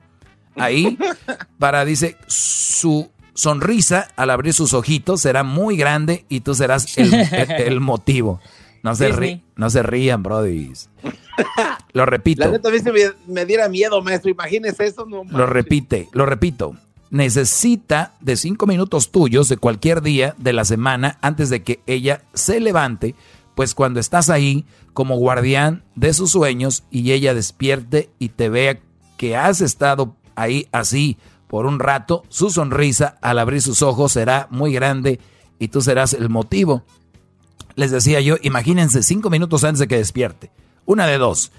ahí 0.57 0.99
para, 1.59 1.85
dice, 1.85 2.17
su 2.27 3.11
sonrisa 3.35 4.09
al 4.17 4.31
abrir 4.31 4.55
sus 4.55 4.73
ojitos 4.73 5.21
será 5.21 5.43
muy 5.43 5.77
grande 5.77 6.25
y 6.29 6.41
tú 6.41 6.55
serás 6.55 6.97
el, 6.97 7.81
motivo. 7.81 8.41
No 8.83 8.95
se, 8.95 9.43
no 9.57 9.71
se 9.71 9.83
rían, 9.83 10.23
brody. 10.23 10.73
Lo 11.93 12.07
repito. 12.07 12.45
La 12.45 12.51
neta, 12.51 12.69
a 12.69 12.73
mí 12.73 12.79
me, 13.27 13.47
diera 13.47 13.69
miedo, 13.69 14.01
maestro. 14.03 14.31
Imagínese 14.31 14.87
eso. 14.87 15.07
No, 15.07 15.25
lo 15.25 15.47
repite, 15.47 16.09
lo 16.13 16.27
repito. 16.27 16.77
Necesita 17.11 18.15
de 18.21 18.37
cinco 18.37 18.67
minutos 18.67 19.11
tuyos 19.11 19.49
de 19.49 19.57
cualquier 19.57 20.03
día 20.03 20.35
de 20.39 20.53
la 20.53 20.65
semana 20.65 21.19
antes 21.23 21.49
de 21.49 21.63
que 21.63 21.81
ella 21.87 22.23
se 22.35 22.61
levante, 22.61 23.15
pues 23.55 23.75
cuando 23.75 24.01
estás 24.01 24.31
ahí 24.31 24.67
como 24.93 25.17
guardián 25.17 25.85
de 25.95 26.13
sus 26.13 26.33
sueños 26.33 26.85
y 26.91 27.13
ella 27.13 27.35
despierte 27.35 28.11
y 28.19 28.31
te 28.31 28.49
vea 28.49 28.81
que 29.17 29.37
has 29.37 29.61
estado 29.61 30.17
ahí 30.35 30.67
así 30.73 31.17
por 31.49 31.67
un 31.67 31.79
rato, 31.79 32.25
su 32.29 32.51
sonrisa 32.51 33.19
al 33.21 33.39
abrir 33.39 33.63
sus 33.63 33.83
ojos 33.83 34.13
será 34.13 34.49
muy 34.51 34.73
grande 34.73 35.21
y 35.59 35.69
tú 35.69 35.81
serás 35.81 36.13
el 36.15 36.29
motivo. 36.29 36.83
Les 37.77 37.91
decía 37.91 38.21
yo, 38.21 38.37
imagínense 38.43 39.03
cinco 39.03 39.31
minutos 39.31 39.65
antes 39.65 39.81
de 39.81 39.89
que 39.89 39.97
despierte. 39.97 40.51
Una 40.87 41.07
de 41.07 41.19
dos. 41.19 41.53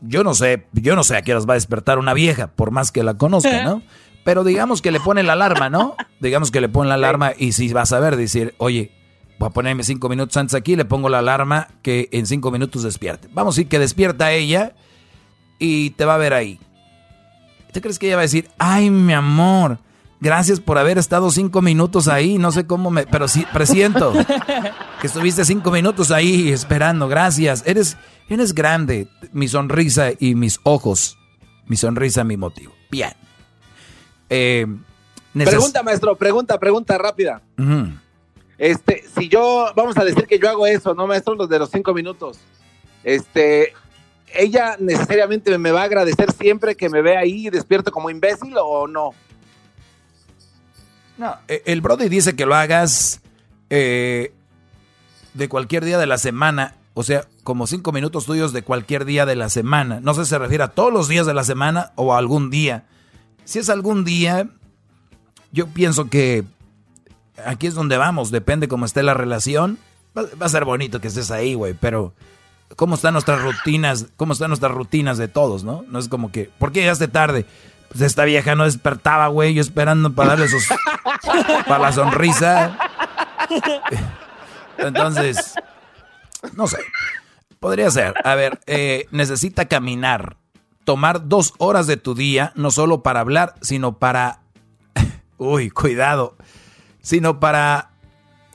Yo 0.00 0.24
no 0.24 0.34
sé, 0.34 0.66
yo 0.72 0.96
no 0.96 1.04
sé 1.04 1.16
a 1.16 1.22
qué 1.22 1.32
horas 1.32 1.48
va 1.48 1.54
a 1.54 1.56
despertar 1.56 1.98
una 1.98 2.14
vieja, 2.14 2.46
por 2.48 2.70
más 2.70 2.90
que 2.90 3.02
la 3.02 3.14
conozca, 3.14 3.64
¿no? 3.64 3.82
Pero 4.24 4.44
digamos 4.44 4.82
que 4.82 4.90
le 4.90 5.00
pone 5.00 5.22
la 5.22 5.32
alarma, 5.32 5.70
¿no? 5.70 5.96
Digamos 6.20 6.50
que 6.50 6.60
le 6.60 6.68
pone 6.68 6.88
la 6.88 6.94
alarma 6.94 7.32
y 7.36 7.52
si 7.52 7.72
vas 7.72 7.92
a 7.92 8.00
ver, 8.00 8.16
decir, 8.16 8.54
oye, 8.58 8.92
voy 9.38 9.48
a 9.48 9.50
ponerme 9.50 9.82
cinco 9.82 10.08
minutos 10.08 10.36
antes 10.36 10.54
aquí, 10.54 10.76
le 10.76 10.84
pongo 10.84 11.08
la 11.08 11.18
alarma 11.20 11.68
que 11.82 12.08
en 12.12 12.26
cinco 12.26 12.50
minutos 12.50 12.82
despierte. 12.82 13.28
Vamos 13.32 13.54
a 13.54 13.56
decir 13.56 13.68
que 13.68 13.78
despierta 13.78 14.32
ella 14.32 14.74
y 15.58 15.90
te 15.90 16.04
va 16.04 16.14
a 16.14 16.18
ver 16.18 16.34
ahí. 16.34 16.60
¿Tú 17.72 17.80
crees 17.80 17.98
que 17.98 18.06
ella 18.06 18.16
va 18.16 18.22
a 18.22 18.22
decir, 18.22 18.48
ay, 18.58 18.90
mi 18.90 19.12
amor, 19.12 19.78
gracias 20.20 20.60
por 20.60 20.78
haber 20.78 20.98
estado 20.98 21.30
cinco 21.30 21.62
minutos 21.62 22.08
ahí? 22.08 22.38
No 22.38 22.52
sé 22.52 22.66
cómo 22.66 22.90
me... 22.90 23.06
Pero 23.06 23.28
sí, 23.28 23.46
presiento 23.52 24.12
que 25.00 25.06
estuviste 25.06 25.44
cinco 25.44 25.70
minutos 25.70 26.10
ahí 26.10 26.50
esperando. 26.50 27.08
Gracias. 27.08 27.62
Eres, 27.66 27.96
eres 28.28 28.54
grande. 28.54 29.08
Mi 29.32 29.48
sonrisa 29.48 30.10
y 30.18 30.34
mis 30.34 30.60
ojos. 30.62 31.18
Mi 31.66 31.76
sonrisa, 31.76 32.24
mi 32.24 32.36
motivo. 32.36 32.72
Bien. 32.90 33.12
Eh, 34.28 34.66
pregunta, 35.32 35.82
maestro. 35.82 36.16
Pregunta, 36.16 36.58
pregunta 36.58 36.98
rápida. 36.98 37.42
Este, 38.58 39.04
si 39.16 39.28
yo, 39.28 39.72
vamos 39.74 39.96
a 39.96 40.04
decir 40.04 40.26
que 40.26 40.38
yo 40.38 40.50
hago 40.50 40.66
eso, 40.66 40.94
¿no, 40.94 41.06
maestro? 41.06 41.34
Los 41.34 41.48
de 41.48 41.58
los 41.58 41.70
cinco 41.70 41.94
minutos. 41.94 42.38
Este, 43.04 43.72
ella 44.34 44.76
necesariamente 44.78 45.56
me 45.58 45.72
va 45.72 45.82
a 45.82 45.84
agradecer 45.84 46.32
siempre 46.32 46.76
que 46.76 46.88
me 46.88 47.02
ve 47.02 47.16
ahí 47.16 47.50
despierto 47.50 47.90
como 47.90 48.10
imbécil 48.10 48.54
o 48.58 48.86
no? 48.86 49.10
No, 51.18 51.36
e, 51.48 51.62
el 51.66 51.80
Brody 51.80 52.08
dice 52.08 52.34
que 52.34 52.46
lo 52.46 52.54
hagas 52.54 53.20
eh, 53.68 54.32
de 55.34 55.48
cualquier 55.48 55.84
día 55.84 55.98
de 55.98 56.06
la 56.06 56.18
semana, 56.18 56.76
o 56.94 57.02
sea, 57.02 57.26
como 57.44 57.66
cinco 57.66 57.92
minutos 57.92 58.26
tuyos 58.26 58.52
de 58.52 58.62
cualquier 58.62 59.04
día 59.04 59.26
de 59.26 59.36
la 59.36 59.48
semana. 59.48 60.00
No 60.00 60.14
sé 60.14 60.24
si 60.24 60.30
se 60.30 60.38
refiere 60.38 60.64
a 60.64 60.68
todos 60.68 60.92
los 60.92 61.08
días 61.08 61.26
de 61.26 61.34
la 61.34 61.44
semana 61.44 61.92
o 61.96 62.14
a 62.14 62.18
algún 62.18 62.50
día. 62.50 62.84
Si 63.44 63.58
es 63.58 63.68
algún 63.68 64.04
día, 64.04 64.48
yo 65.52 65.66
pienso 65.66 66.08
que 66.08 66.44
aquí 67.44 67.66
es 67.66 67.74
donde 67.74 67.96
vamos, 67.96 68.30
depende 68.30 68.68
cómo 68.68 68.86
esté 68.86 69.02
la 69.02 69.14
relación. 69.14 69.78
Va, 70.16 70.22
va 70.40 70.46
a 70.46 70.50
ser 70.50 70.64
bonito 70.64 71.00
que 71.00 71.08
estés 71.08 71.30
ahí, 71.30 71.54
güey, 71.54 71.74
pero 71.74 72.14
cómo 72.76 72.94
están 72.94 73.12
nuestras 73.14 73.42
rutinas, 73.42 74.06
cómo 74.16 74.32
están 74.32 74.48
nuestras 74.48 74.72
rutinas 74.72 75.18
de 75.18 75.28
todos, 75.28 75.64
¿no? 75.64 75.84
No 75.88 75.98
es 75.98 76.08
como 76.08 76.30
que, 76.30 76.50
¿por 76.58 76.72
qué 76.72 76.80
llegaste 76.80 77.08
tarde? 77.08 77.46
Pues 77.88 78.02
esta 78.02 78.24
vieja 78.24 78.54
no 78.54 78.64
despertaba, 78.64 79.26
güey, 79.28 79.54
yo 79.54 79.60
esperando 79.60 80.12
para 80.12 80.30
darle 80.30 80.48
sus, 80.48 80.66
para 81.66 81.78
la 81.78 81.92
sonrisa. 81.92 82.78
Entonces, 84.78 85.54
no 86.54 86.66
sé, 86.66 86.78
podría 87.58 87.90
ser. 87.90 88.14
A 88.24 88.34
ver, 88.34 88.60
eh, 88.66 89.06
necesita 89.10 89.66
caminar, 89.66 90.36
tomar 90.84 91.28
dos 91.28 91.54
horas 91.58 91.86
de 91.86 91.96
tu 91.96 92.14
día, 92.14 92.52
no 92.54 92.70
solo 92.70 93.02
para 93.02 93.20
hablar, 93.20 93.54
sino 93.60 93.98
para, 93.98 94.40
uy, 95.36 95.70
cuidado, 95.70 96.36
sino 97.02 97.40
para 97.40 97.89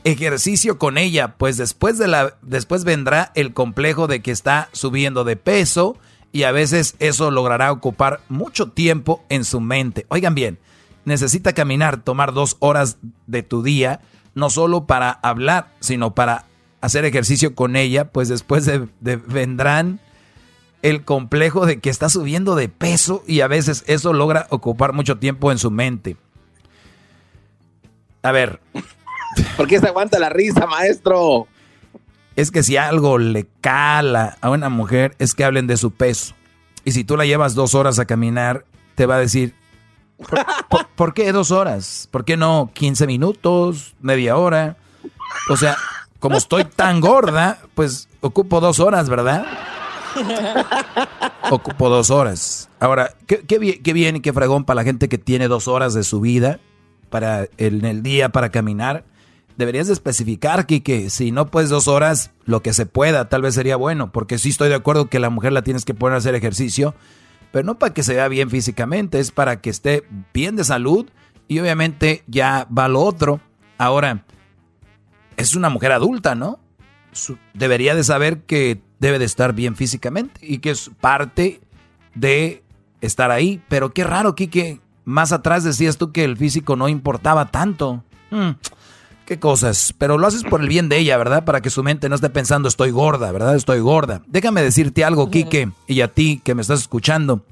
ejercicio 0.06 0.77
con 0.77 0.98
ella, 0.98 1.36
pues 1.36 1.57
después 1.57 1.98
de 1.98 2.07
la 2.07 2.38
después 2.41 2.86
vendrá 2.86 3.32
el 3.36 3.53
complejo 3.53 4.07
de 4.07 4.22
que 4.22 4.32
está 4.32 4.69
subiendo 4.72 5.23
de 5.23 5.36
peso 5.36 5.98
y 6.32 6.44
a 6.44 6.52
veces 6.52 6.95
eso 6.99 7.32
logrará 7.32 7.72
ocupar 7.72 8.22
mucho 8.30 8.69
tiempo 8.69 9.26
en 9.30 9.44
su 9.44 9.60
mente. 9.60 10.06
Oigan 10.10 10.36
bien, 10.36 10.60
necesita 11.06 11.53
caminar, 11.53 12.03
tomar 12.03 12.34
dos 12.34 12.56
horas 12.60 12.98
de 13.26 13.41
tu 13.41 13.64
día, 13.64 14.02
no 14.36 14.52
solo 14.52 14.86
para 14.86 15.10
hablar, 15.10 15.73
sino 15.80 16.14
para 16.14 16.45
hacer 16.82 17.03
ejercicio 17.03 17.56
con 17.56 17.76
ella, 17.76 18.11
pues 18.11 18.30
después 18.30 18.65
de, 18.65 18.88
vendrán 19.02 19.99
el 20.84 21.03
complejo 21.03 21.65
de 21.65 21.80
que 21.80 21.90
está 21.90 22.10
subiendo 22.10 22.56
de 22.56 22.69
peso 22.69 23.23
y 23.26 23.41
a 23.41 23.48
veces 23.48 23.84
eso 23.88 24.14
logra 24.14 24.45
ocupar 24.52 24.94
mucho 24.94 25.18
tiempo 25.18 25.52
en 25.52 25.57
su 25.57 25.72
mente. 25.72 26.15
A 28.22 28.32
ver, 28.32 28.60
¿Por 29.57 29.67
qué 29.67 29.79
se 29.79 29.87
aguanta 29.87 30.19
la 30.19 30.29
risa, 30.29 30.65
maestro? 30.65 31.47
Es 32.35 32.51
que 32.51 32.63
si 32.63 32.77
algo 32.77 33.17
le 33.17 33.47
cala 33.61 34.37
a 34.41 34.49
una 34.49 34.69
mujer 34.69 35.15
es 35.19 35.33
que 35.33 35.43
hablen 35.43 35.67
de 35.67 35.77
su 35.77 35.91
peso. 35.91 36.35
Y 36.83 36.91
si 36.91 37.03
tú 37.03 37.17
la 37.17 37.25
llevas 37.25 37.55
dos 37.55 37.75
horas 37.75 37.97
a 37.97 38.05
caminar, 38.05 38.65
te 38.95 39.05
va 39.05 39.15
a 39.15 39.19
decir, 39.19 39.55
¿por, 40.95 41.13
qué 41.13 41.31
dos 41.31 41.51
horas? 41.51 42.07
¿Por 42.11 42.25
qué 42.25 42.37
no 42.37 42.71
15 42.73 43.07
minutos, 43.07 43.95
media 44.01 44.37
hora? 44.37 44.77
O 45.49 45.57
sea, 45.57 45.77
como 46.19 46.37
estoy 46.37 46.65
tan 46.65 46.99
gorda, 46.99 47.59
pues 47.73 48.07
ocupo 48.21 48.59
dos 48.59 48.79
horas, 48.79 49.09
¿verdad? 49.09 49.45
Ocupo 51.51 51.89
dos 51.89 52.09
horas. 52.09 52.69
Ahora, 52.79 53.13
qué, 53.27 53.39
qué, 53.41 53.81
qué 53.81 53.93
bien 53.93 54.17
y 54.17 54.19
qué 54.21 54.33
fragón 54.33 54.65
para 54.65 54.75
la 54.75 54.83
gente 54.83 55.09
que 55.09 55.17
tiene 55.17 55.47
dos 55.47 55.67
horas 55.67 55.93
de 55.93 56.03
su 56.03 56.21
vida 56.21 56.59
para 57.09 57.47
en 57.57 57.85
el 57.85 58.03
día 58.03 58.29
para 58.29 58.49
caminar 58.49 59.03
deberías 59.57 59.88
de 59.88 59.94
especificar, 59.94 60.65
que 60.65 61.10
si 61.10 61.32
no 61.32 61.48
puedes 61.48 61.69
dos 61.69 61.88
horas, 61.88 62.32
lo 62.45 62.61
que 62.61 62.73
se 62.73 62.86
pueda, 62.86 63.30
tal 63.30 63.41
vez 63.41 63.56
sería 63.56 63.76
bueno, 63.76 64.11
porque 64.11 64.38
sí 64.38 64.49
estoy 64.49 64.69
de 64.69 64.76
acuerdo 64.76 65.10
que 65.10 65.19
la 65.19 65.30
mujer 65.30 65.53
la 65.53 65.64
tienes 65.64 65.86
que 65.86 65.94
poner 65.94 66.15
a 66.15 66.18
hacer 66.18 66.36
ejercicio, 66.36 66.95
pero 67.52 67.65
no 67.65 67.80
para 67.80 67.94
que 67.94 68.03
se 68.03 68.15
vea 68.15 68.27
bien 68.27 68.49
físicamente, 68.49 69.19
es 69.19 69.32
para 69.32 69.61
que 69.61 69.69
esté 69.69 70.06
bien 70.34 70.56
de 70.56 70.64
salud 70.64 71.10
y 71.48 71.60
obviamente 71.60 72.23
ya 72.27 72.68
va 72.76 72.88
lo 72.88 73.02
otro. 73.02 73.40
Ahora, 73.77 74.26
es 75.38 75.56
una 75.56 75.69
mujer 75.69 75.91
adulta, 75.91 76.36
¿no? 76.36 76.60
Debería 77.53 77.95
de 77.95 78.03
saber 78.03 78.41
que 78.41 78.82
debe 78.99 79.19
de 79.19 79.26
estar 79.26 79.53
bien 79.53 79.76
físicamente 79.76 80.41
y 80.44 80.57
que 80.57 80.72
es 80.72 80.91
parte 80.99 81.61
de 82.14 82.64
estar 82.99 83.32
ahí, 83.32 83.61
pero 83.69 83.94
qué 83.94 84.03
raro, 84.03 84.36
Kike, 84.36 84.82
más 85.06 85.32
atrás 85.32 85.64
decías 85.64 85.98
tú 85.98 86.11
que 86.11 86.23
el 86.26 86.36
físico 86.36 86.76
no 86.76 86.90
importaba 86.90 87.52
tanto. 87.52 88.03
Hmm 88.32 88.52
qué 89.26 89.39
cosas, 89.39 89.93
pero 89.97 90.18
lo 90.18 90.27
haces 90.27 90.43
por 90.43 90.61
el 90.61 90.68
bien 90.68 90.89
de 90.89 90.97
ella, 90.97 91.18
¿verdad? 91.18 91.45
Para 91.45 91.61
que 91.61 91.69
su 91.69 91.84
mente 91.84 92.10
no 92.10 92.15
esté 92.15 92.30
pensando 92.30 92.68
estoy 92.68 92.91
gorda, 92.91 93.31
¿verdad? 93.31 93.56
Estoy 93.56 93.80
gorda. 93.80 94.22
Déjame 94.27 94.61
decirte 94.61 95.03
algo, 95.03 95.30
Quique, 95.30 95.69
y 95.88 96.02
a 96.02 96.07
ti 96.07 96.41
que 96.43 96.56
me 96.56 96.61
estás 96.61 96.81
escuchando. 96.81 97.43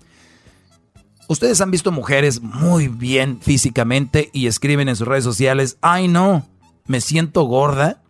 Ustedes 1.27 1.61
han 1.61 1.71
visto 1.71 1.91
mujeres 1.91 2.41
muy 2.41 2.87
bien 2.87 3.39
físicamente 3.41 4.29
y 4.33 4.47
escriben 4.47 4.89
en 4.89 4.95
sus 4.95 5.07
redes 5.07 5.23
sociales, 5.23 5.77
ay 5.81 6.07
no, 6.07 6.45
¿Me 6.85 6.99
siento 6.99 7.43
gorda? 7.43 8.01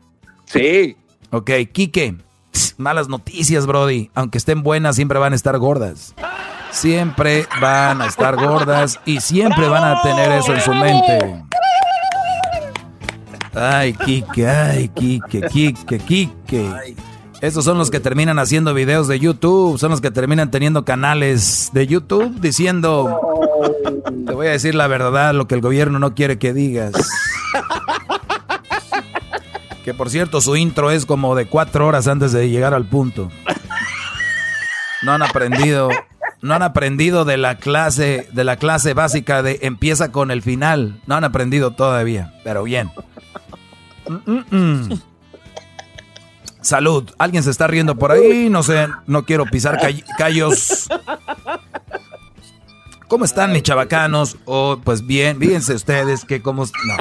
Sí. 0.45 0.98
Ok, 1.30 1.52
Quique, 1.72 2.15
malas 2.77 3.07
noticias, 3.07 3.68
Brody. 3.68 4.10
Aunque 4.15 4.40
estén 4.40 4.64
buenas, 4.64 4.95
siempre 4.95 5.19
van 5.19 5.34
a 5.34 5.35
estar 5.35 5.57
gordas. 5.60 6.15
Siempre 6.72 7.48
van 7.61 8.02
a 8.02 8.07
estar 8.07 8.35
gordas 8.35 8.99
y 9.06 9.22
siempre 9.22 9.68
van 9.68 9.84
a 9.84 10.02
tener 10.02 10.31
eso 10.31 10.56
en 10.56 10.61
su 10.61 10.73
mente. 10.73 11.44
Ay, 13.53 13.93
Kike, 13.93 14.47
ay, 14.47 14.89
Kike, 14.89 15.41
Kike, 15.47 15.99
Kike. 15.99 16.95
Esos 17.41 17.65
son 17.65 17.77
los 17.77 17.91
que 17.91 17.99
terminan 17.99 18.39
haciendo 18.39 18.73
videos 18.73 19.07
de 19.07 19.19
YouTube, 19.19 19.77
son 19.77 19.91
los 19.91 19.99
que 19.99 20.11
terminan 20.11 20.49
teniendo 20.49 20.85
canales 20.85 21.69
de 21.73 21.85
YouTube 21.85 22.39
diciendo, 22.39 23.19
te 24.25 24.34
voy 24.34 24.47
a 24.47 24.51
decir 24.51 24.75
la 24.75 24.88
verdad, 24.88 25.34
lo 25.34 25.45
que 25.45 25.55
el 25.55 25.61
gobierno 25.61 25.99
no 25.99 26.15
quiere 26.15 26.39
que 26.39 26.53
digas. 26.53 26.93
Que 29.84 29.93
por 29.93 30.09
cierto, 30.09 30.39
su 30.39 30.55
intro 30.55 30.89
es 30.91 31.05
como 31.05 31.35
de 31.35 31.45
cuatro 31.45 31.85
horas 31.85 32.07
antes 32.07 32.31
de 32.31 32.49
llegar 32.49 32.73
al 32.73 32.85
punto. 32.85 33.30
No 35.01 35.11
han 35.11 35.21
aprendido, 35.21 35.89
no 36.44 36.53
han 36.53 36.61
aprendido 36.61 37.24
de 37.24 37.38
la 37.38 37.57
clase, 37.57 38.28
de 38.34 38.44
la 38.44 38.57
clase 38.57 38.94
básica 38.94 39.41
de 39.41 39.60
empieza 39.61 40.11
con 40.11 40.30
el 40.30 40.41
final. 40.41 41.02
No 41.07 41.15
han 41.15 41.24
aprendido 41.24 41.72
todavía, 41.72 42.34
pero 42.44 42.64
bien. 42.64 42.91
Salud. 46.60 47.10
Alguien 47.18 47.44
se 47.44 47.49
está 47.49 47.68
riendo 47.68 47.95
por 47.95 48.11
ahí. 48.11 48.49
No 48.49 48.61
sé, 48.61 48.90
no 49.07 49.24
quiero 49.24 49.45
pisar 49.45 49.80
callos. 50.18 50.90
¿Cómo 53.07 53.24
están 53.24 53.53
mis 53.53 53.64
chavacanos? 53.64 54.36
Oh, 54.44 54.82
pues 54.84 55.07
bien, 55.07 55.40
fíjense 55.40 55.74
ustedes 55.74 56.26
que 56.26 56.41
como... 56.41 56.65
No. 56.65 56.95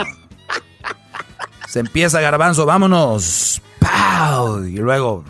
Se 1.66 1.80
empieza 1.80 2.20
garbanzo, 2.20 2.64
vámonos. 2.64 3.60
¡Pau! 3.80 4.64
Y 4.64 4.76
luego... 4.76 5.24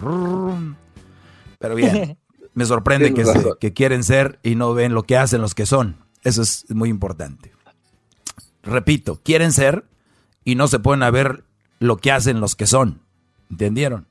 Pero 1.59 1.77
bien, 1.77 2.19
me 2.55 2.65
sorprende 2.65 3.15
que, 3.15 3.25
que 3.61 3.73
quieren 3.73 4.05
ser 4.05 4.39
y 4.43 4.55
no 4.55 4.75
ven 4.75 4.95
lo 4.95 5.05
que 5.05 5.17
hacen 5.17 5.41
los 5.41 5.55
que 5.55 5.67
son. 5.67 5.97
Eso 6.23 6.43
es 6.43 6.67
muy 6.71 6.89
importante. 6.89 7.53
Repito, 8.63 9.21
quieren 9.23 9.53
ser 9.53 9.85
y 10.45 10.55
no 10.55 10.69
se 10.69 10.79
pueden 10.79 11.03
a 11.03 11.11
ver 11.11 11.45
lo 11.79 11.97
que 11.97 12.13
hacen 12.13 12.41
los 12.41 12.55
que 12.55 12.67
son. 12.67 13.01
¿Entendieron? 13.51 14.07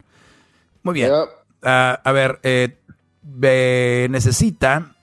Muy 0.84 0.94
bien. 0.94 1.12
Ah, 1.64 2.02
a 2.04 2.12
ver, 2.12 2.40
eh, 2.44 2.78
necesita 4.10 4.96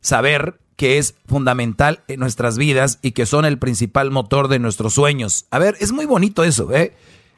saber 0.00 0.58
que 0.76 0.98
es 0.98 1.14
fundamental 1.26 2.02
en 2.08 2.20
nuestras 2.20 2.58
vidas 2.58 2.98
y 3.02 3.12
que 3.12 3.26
son 3.26 3.44
el 3.44 3.58
principal 3.58 4.10
motor 4.10 4.48
de 4.48 4.58
nuestros 4.58 4.94
sueños. 4.94 5.46
A 5.50 5.58
ver, 5.58 5.76
es 5.80 5.92
muy 5.92 6.06
bonito 6.06 6.44
eso, 6.44 6.72
¿eh? 6.74 6.94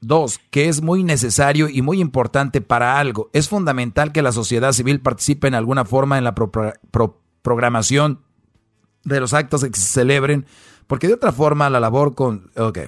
Dos, 0.00 0.40
que 0.50 0.68
es 0.68 0.82
muy 0.82 1.04
necesario 1.04 1.68
y 1.68 1.80
muy 1.80 2.00
importante 2.00 2.60
para 2.60 2.98
algo. 2.98 3.30
Es 3.32 3.48
fundamental 3.48 4.10
que 4.10 4.22
la 4.22 4.32
sociedad 4.32 4.72
civil 4.72 5.00
participe 5.00 5.46
en 5.46 5.54
alguna 5.54 5.84
forma 5.84 6.18
en 6.18 6.24
la 6.24 6.34
programación 7.46 8.18
de 9.04 9.20
los 9.20 9.32
actos 9.32 9.62
que 9.62 9.78
se 9.78 9.86
celebren, 9.86 10.46
porque 10.88 11.06
de 11.06 11.14
otra 11.14 11.30
forma 11.30 11.70
la 11.70 11.78
labor 11.78 12.16
con... 12.16 12.50
Ok, 12.56 12.78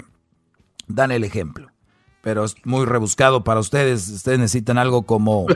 dan 0.88 1.12
el 1.12 1.22
ejemplo, 1.22 1.70
pero 2.22 2.42
es 2.42 2.56
muy 2.64 2.84
rebuscado 2.84 3.44
para 3.44 3.60
ustedes. 3.60 4.08
Ustedes 4.08 4.40
necesitan 4.40 4.76
algo 4.76 5.02
como 5.02 5.46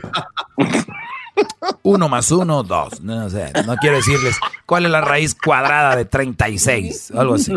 uno 1.83 2.09
más 2.09 2.31
uno, 2.31 2.62
dos. 2.62 3.01
No, 3.01 3.29
sé, 3.29 3.51
no 3.66 3.74
quiero 3.74 3.97
decirles 3.97 4.37
cuál 4.66 4.85
es 4.85 4.93
la 4.93 5.01
raíz 5.01 5.35
cuadrada 5.35 5.97
de 5.97 6.05
36, 6.05 7.11
algo 7.16 7.35
así. 7.35 7.53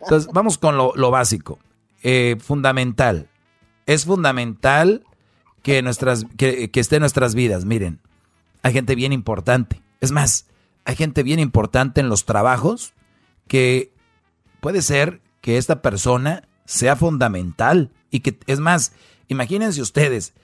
Entonces, 0.00 0.32
vamos 0.32 0.56
con 0.56 0.78
lo, 0.78 1.10
básico. 1.10 1.58
Eh, 2.02 2.38
fundamental. 2.40 3.28
Es 3.84 4.06
fundamental 4.06 5.04
que, 5.62 5.82
nuestras, 5.82 6.24
que, 6.38 6.70
que 6.70 6.80
esté 6.80 6.96
en 6.96 7.00
nuestras 7.00 7.34
vidas. 7.34 7.66
Miren, 7.66 8.00
hay 8.62 8.72
gente 8.72 8.94
bien 8.94 9.12
importante. 9.12 9.82
Es 10.00 10.10
más, 10.10 10.46
hay 10.90 10.96
gente 10.96 11.22
bien 11.22 11.38
importante 11.38 12.00
en 12.00 12.08
los 12.08 12.24
trabajos 12.24 12.94
que 13.46 13.92
puede 14.60 14.82
ser 14.82 15.20
que 15.40 15.56
esta 15.56 15.82
persona 15.82 16.48
sea 16.64 16.96
fundamental. 16.96 17.92
Y 18.10 18.20
que, 18.20 18.40
es 18.48 18.58
más, 18.58 18.92
imagínense 19.28 19.80
ustedes, 19.80 20.34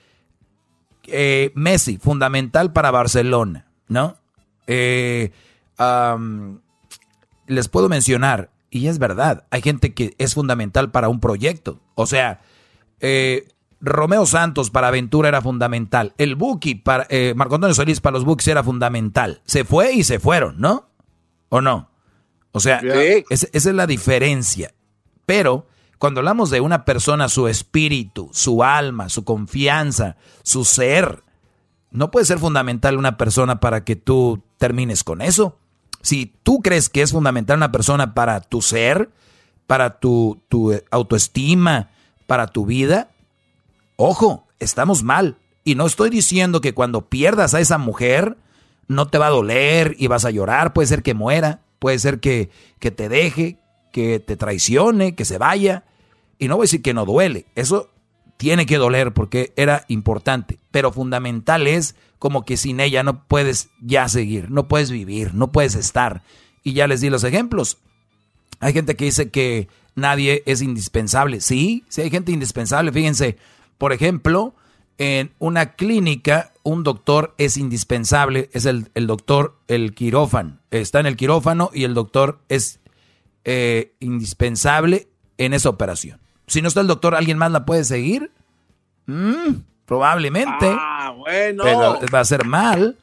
eh, 1.07 1.51
Messi, 1.53 1.97
fundamental 1.97 2.71
para 2.71 2.91
Barcelona, 2.91 3.67
¿no? 3.89 4.15
Eh, 4.67 5.33
les 7.47 7.67
puedo 7.67 7.89
mencionar, 7.89 8.49
y 8.69 8.87
es 8.87 8.99
verdad, 8.99 9.47
hay 9.49 9.61
gente 9.61 9.93
que 9.93 10.15
es 10.17 10.33
fundamental 10.33 10.91
para 10.91 11.09
un 11.09 11.19
proyecto. 11.19 11.81
O 11.95 12.05
sea, 12.05 12.39
eh, 13.01 13.49
Romeo 13.89 14.25
Santos 14.25 14.69
para 14.69 14.87
Aventura 14.87 15.29
era 15.29 15.41
fundamental. 15.41 16.13
El 16.17 16.35
Buki 16.35 16.75
para 16.75 17.07
Marco 17.35 17.55
Antonio 17.55 17.73
Solís 17.73 18.01
para 18.01 18.15
los 18.15 18.25
Bukis 18.25 18.47
era 18.47 18.63
fundamental. 18.63 19.41
Se 19.45 19.63
fue 19.63 19.93
y 19.93 20.03
se 20.03 20.19
fueron, 20.19 20.59
¿no? 20.59 20.89
¿O 21.49 21.61
no? 21.61 21.89
O 22.51 22.59
sea, 22.59 22.79
esa 23.29 23.47
es 23.51 23.65
la 23.65 23.87
diferencia. 23.87 24.73
Pero 25.25 25.67
cuando 25.97 26.19
hablamos 26.19 26.49
de 26.49 26.61
una 26.61 26.85
persona, 26.85 27.29
su 27.29 27.47
espíritu, 27.47 28.29
su 28.31 28.63
alma, 28.63 29.09
su 29.09 29.23
confianza, 29.23 30.17
su 30.43 30.63
ser, 30.63 31.23
no 31.91 32.11
puede 32.11 32.25
ser 32.25 32.39
fundamental 32.39 32.97
una 32.97 33.17
persona 33.17 33.59
para 33.59 33.83
que 33.83 33.95
tú 33.95 34.43
termines 34.57 35.03
con 35.03 35.21
eso. 35.21 35.59
Si 36.01 36.33
tú 36.43 36.61
crees 36.61 36.89
que 36.89 37.01
es 37.01 37.11
fundamental 37.11 37.57
una 37.57 37.71
persona 37.71 38.13
para 38.13 38.41
tu 38.41 38.61
ser, 38.61 39.09
para 39.65 39.99
tu, 39.99 40.41
tu 40.47 40.73
autoestima, 40.91 41.89
para 42.25 42.47
tu 42.47 42.65
vida, 42.65 43.09
ojo, 43.97 44.47
estamos 44.59 45.03
mal. 45.03 45.37
Y 45.65 45.75
no 45.75 45.85
estoy 45.85 46.09
diciendo 46.09 46.61
que 46.61 46.73
cuando 46.73 47.09
pierdas 47.09 47.53
a 47.53 47.59
esa 47.59 47.77
mujer, 47.77 48.37
no 48.87 49.07
te 49.07 49.17
va 49.17 49.27
a 49.27 49.31
doler 49.31 49.95
y 49.99 50.07
vas 50.07 50.23
a 50.23 50.31
llorar. 50.31 50.71
Puede 50.71 50.87
ser 50.87 51.03
que 51.03 51.13
muera, 51.13 51.59
puede 51.79 51.99
ser 51.99 52.21
que, 52.21 52.49
que 52.79 52.91
te 52.91 53.09
deje, 53.09 53.57
que 53.91 54.19
te 54.19 54.37
traicione, 54.37 55.13
que 55.13 55.25
se 55.25 55.37
vaya. 55.37 55.83
Y 56.39 56.47
no 56.47 56.55
voy 56.55 56.63
a 56.63 56.67
decir 56.67 56.81
que 56.81 56.93
no 56.93 57.05
duele, 57.05 57.45
eso 57.55 57.89
tiene 58.37 58.67
que 58.67 58.77
doler 58.77 59.13
porque 59.13 59.51
era 59.55 59.83
importante, 59.87 60.59
pero 60.71 60.91
fundamental 60.91 61.65
es 61.65 61.95
como 62.19 62.45
que 62.45 62.57
sin 62.57 62.79
ella 62.79 63.03
no 63.03 63.23
puedes 63.27 63.69
ya 63.81 64.07
seguir, 64.07 64.49
no 64.51 64.67
puedes 64.67 64.91
vivir, 64.91 65.33
no 65.33 65.51
puedes 65.51 65.75
estar. 65.75 66.21
Y 66.63 66.73
ya 66.73 66.87
les 66.87 67.01
di 67.01 67.09
los 67.09 67.23
ejemplos. 67.23 67.77
Hay 68.59 68.73
gente 68.73 68.95
que 68.95 69.05
dice 69.05 69.29
que 69.29 69.67
nadie 69.95 70.43
es 70.45 70.61
indispensable. 70.61 71.41
Sí, 71.41 71.83
sí 71.89 72.01
hay 72.01 72.09
gente 72.09 72.31
indispensable. 72.31 72.91
Fíjense, 72.91 73.37
por 73.77 73.93
ejemplo, 73.93 74.53
En 74.99 75.31
una 75.37 75.73
clínica, 75.73 76.53
un 76.63 76.83
doctor 76.83 77.35
es 77.37 77.55
indispensable, 77.57 78.49
es 78.51 78.65
el, 78.65 78.89
doctor, 79.05 79.59
el 79.67 79.93
quirófano. 79.93 80.57
Está 80.71 80.99
en 80.99 81.05
el 81.05 81.15
quirófano 81.15 81.69
y 81.71 81.83
el 81.83 81.93
doctor 81.93 82.39
es 82.49 82.79
eh, 83.45 83.93
indispensable 83.99 85.07
en 85.37 85.53
esa 85.53 85.69
operación. 85.69 86.19
Si 86.47 86.63
no 86.63 86.67
está 86.67 86.81
el 86.81 86.87
doctor, 86.87 87.13
¿alguien 87.13 87.37
más 87.37 87.51
la 87.51 87.63
puede 87.63 87.83
seguir? 87.83 88.31
Mm, 89.05 89.61
probablemente. 89.85 90.75
Ah, 90.79 91.13
bueno. 91.15 91.63
va 92.11 92.19
a 92.19 92.25
ser 92.25 92.45
mal. 92.45 92.97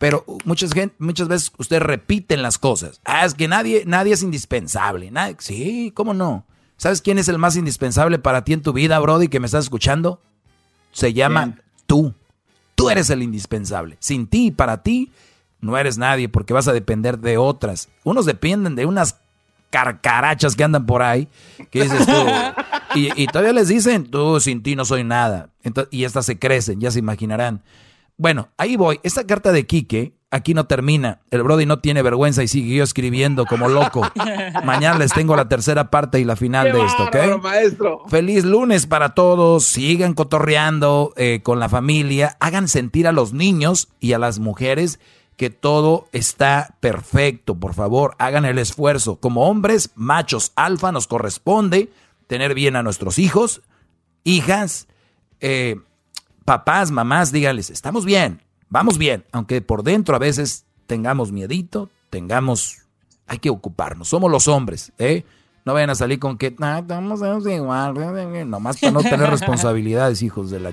Pero 0.00 0.24
muchas, 0.44 0.72
gente, 0.72 0.94
muchas 0.98 1.28
veces 1.28 1.52
ustedes 1.58 1.82
repiten 1.82 2.42
las 2.42 2.58
cosas. 2.58 3.00
Ah, 3.04 3.26
es 3.26 3.34
que 3.34 3.48
nadie, 3.48 3.84
nadie 3.86 4.14
es 4.14 4.22
indispensable. 4.22 5.12
sí, 5.38 5.92
¿cómo 5.94 6.14
no? 6.14 6.46
¿Sabes 6.80 7.02
quién 7.02 7.18
es 7.18 7.28
el 7.28 7.36
más 7.36 7.56
indispensable 7.56 8.18
para 8.18 8.42
ti 8.42 8.54
en 8.54 8.62
tu 8.62 8.72
vida, 8.72 8.98
Brody, 9.00 9.28
que 9.28 9.38
me 9.38 9.44
estás 9.44 9.64
escuchando? 9.64 10.18
Se 10.92 11.12
llama 11.12 11.58
tú. 11.84 12.14
Tú 12.74 12.88
eres 12.88 13.10
el 13.10 13.22
indispensable. 13.22 13.98
Sin 14.00 14.26
ti, 14.26 14.50
para 14.50 14.82
ti, 14.82 15.12
no 15.60 15.76
eres 15.76 15.98
nadie 15.98 16.30
porque 16.30 16.54
vas 16.54 16.68
a 16.68 16.72
depender 16.72 17.18
de 17.18 17.36
otras. 17.36 17.90
Unos 18.02 18.24
dependen 18.24 18.76
de 18.76 18.86
unas 18.86 19.18
carcarachas 19.68 20.56
que 20.56 20.64
andan 20.64 20.86
por 20.86 21.02
ahí, 21.02 21.28
que 21.70 21.82
dices 21.82 22.06
tú, 22.06 22.26
y, 22.94 23.26
todavía 23.26 23.52
les 23.52 23.68
dicen, 23.68 24.06
tú 24.06 24.40
sin 24.40 24.62
ti 24.62 24.74
no 24.74 24.86
soy 24.86 25.04
nada. 25.04 25.50
y 25.90 26.04
estas 26.04 26.24
se 26.24 26.38
crecen, 26.38 26.80
ya 26.80 26.90
se 26.90 26.98
imaginarán. 26.98 27.62
Bueno, 28.16 28.48
ahí 28.56 28.76
voy. 28.76 29.00
Esta 29.02 29.26
carta 29.26 29.52
de 29.52 29.66
Quique 29.66 30.14
aquí 30.30 30.54
no 30.54 30.66
termina. 30.66 31.20
El 31.30 31.42
Brody 31.42 31.66
no 31.66 31.80
tiene 31.80 32.02
vergüenza 32.02 32.42
y 32.42 32.48
siguió 32.48 32.84
escribiendo 32.84 33.46
como 33.46 33.68
loco. 33.68 34.02
Mañana 34.64 34.98
les 34.98 35.12
tengo 35.12 35.36
la 35.36 35.48
tercera 35.48 35.90
parte 35.90 36.20
y 36.20 36.24
la 36.24 36.36
final 36.36 36.72
de 36.72 36.84
esto, 36.84 37.04
¿ok? 37.04 37.42
maestro. 37.42 38.02
Feliz 38.08 38.44
lunes 38.44 38.86
para 38.86 39.14
todos. 39.14 39.64
Sigan 39.64 40.14
cotorreando 40.14 41.12
eh, 41.16 41.40
con 41.42 41.58
la 41.58 41.68
familia. 41.68 42.36
Hagan 42.40 42.68
sentir 42.68 43.06
a 43.06 43.12
los 43.12 43.32
niños 43.32 43.88
y 44.00 44.12
a 44.12 44.18
las 44.18 44.38
mujeres 44.38 45.00
que 45.36 45.50
todo 45.50 46.06
está 46.12 46.76
perfecto. 46.80 47.54
Por 47.54 47.74
favor, 47.74 48.14
hagan 48.18 48.44
el 48.44 48.58
esfuerzo. 48.58 49.16
Como 49.16 49.48
hombres, 49.48 49.90
machos 49.94 50.52
alfa, 50.54 50.92
nos 50.92 51.06
corresponde 51.06 51.90
tener 52.26 52.54
bien 52.54 52.76
a 52.76 52.82
nuestros 52.82 53.18
hijos, 53.18 53.62
hijas, 54.22 54.86
eh, 55.40 55.80
papás, 56.44 56.90
mamás, 56.90 57.32
díganles, 57.32 57.70
estamos 57.70 58.04
bien, 58.04 58.42
vamos 58.70 58.96
bien, 58.96 59.24
aunque 59.32 59.60
por 59.60 59.82
dentro 59.82 60.16
a 60.16 60.18
veces 60.18 60.64
tengamos 60.86 61.32
miedito, 61.32 61.90
tengamos, 62.08 62.78
hay 63.26 63.38
que 63.38 63.50
ocuparnos, 63.50 64.08
somos 64.08 64.30
los 64.30 64.48
hombres, 64.48 64.92
¿eh? 64.98 65.24
No 65.66 65.74
vayan 65.74 65.90
a 65.90 65.94
salir 65.94 66.18
con 66.18 66.38
que, 66.38 66.56
ah, 66.60 66.78
estamos 66.78 67.20
igual, 67.46 68.48
nomás 68.48 68.78
para 68.78 68.92
no 68.92 69.02
tener 69.02 69.28
responsabilidades, 69.30 70.22
hijos 70.22 70.50
de 70.50 70.60
la... 70.60 70.72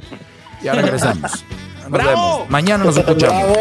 Ya 0.63 0.73
regresamos. 0.73 1.45
Nos 1.89 2.03
vemos. 2.03 2.49
Mañana 2.49 2.83
nos 2.83 2.97
escuchamos. 2.97 3.57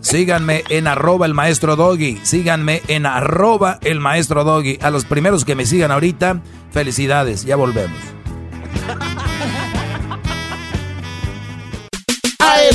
Síganme 0.00 0.64
en 0.68 0.86
arroba 0.86 1.26
el 1.26 1.34
maestro 1.34 1.74
Doggy. 1.74 2.20
Síganme 2.22 2.82
en 2.88 3.06
arroba 3.06 3.78
el 3.82 4.00
maestro 4.00 4.44
Doggy. 4.44 4.78
A 4.82 4.90
los 4.90 5.04
primeros 5.04 5.44
que 5.44 5.54
me 5.54 5.64
sigan 5.64 5.90
ahorita, 5.90 6.42
felicidades. 6.70 7.44
Ya 7.44 7.56
volvemos. 7.56 7.98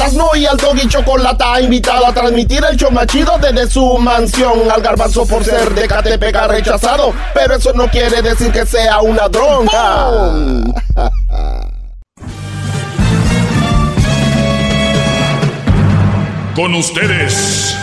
Erasmo 0.01 0.31
y 0.35 0.47
al 0.47 0.57
Doggy 0.57 0.87
Chocolata 0.87 1.61
invitado 1.61 2.07
a 2.07 2.11
transmitir 2.11 2.63
el 2.67 2.75
show 2.75 2.89
machido 2.89 3.37
desde 3.39 3.69
su 3.69 3.99
mansión. 3.99 4.71
Al 4.71 4.81
garbanzo 4.81 5.27
por 5.27 5.43
ser 5.43 5.75
de 5.75 5.87
Catepec 5.87 6.35
rechazado, 6.47 7.13
pero 7.35 7.53
eso 7.53 7.71
no 7.73 7.87
quiere 7.87 8.19
decir 8.23 8.51
que 8.51 8.65
sea 8.65 8.99
una 9.01 9.29
dronca. 9.29 10.07
Con 16.55 16.73
ustedes. 16.73 17.77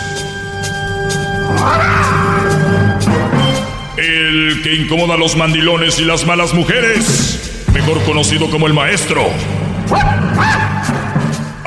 El 3.95 4.61
que 4.61 4.75
incomoda 4.75 5.13
a 5.13 5.17
los 5.17 5.37
mandilones 5.37 5.99
y 5.99 6.03
las 6.03 6.25
malas 6.25 6.53
mujeres, 6.53 7.63
mejor 7.73 8.03
conocido 8.03 8.49
como 8.49 8.67
el 8.67 8.73
maestro. 8.73 9.23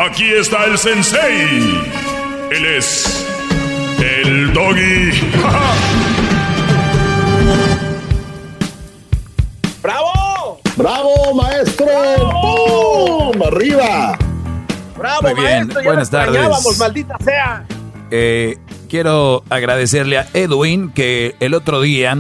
Aquí 0.05 0.33
está 0.33 0.65
el 0.65 0.77
sensei. 0.79 1.81
Él 2.51 2.67
es 2.77 3.25
el 4.01 4.53
doggy. 4.53 5.13
¡Bravo! 9.81 10.61
¡Bravo, 10.77 11.35
maestro! 11.35 11.87
¡Bum! 12.19 13.43
¡Arriba! 13.47 14.19
¡Bravo, 14.99 15.23
Muy 15.23 15.35
bien, 15.35 15.69
maestro! 15.69 15.85
buenas 15.85 16.11
tardes. 16.11 16.79
maldita 16.79 17.17
sea! 17.23 17.65
Eh, 18.11 18.59
quiero 18.89 19.45
agradecerle 19.51 20.19
a 20.19 20.27
Edwin 20.35 20.91
que 20.91 21.37
el 21.39 21.55
otro 21.55 21.81
día 21.81 22.19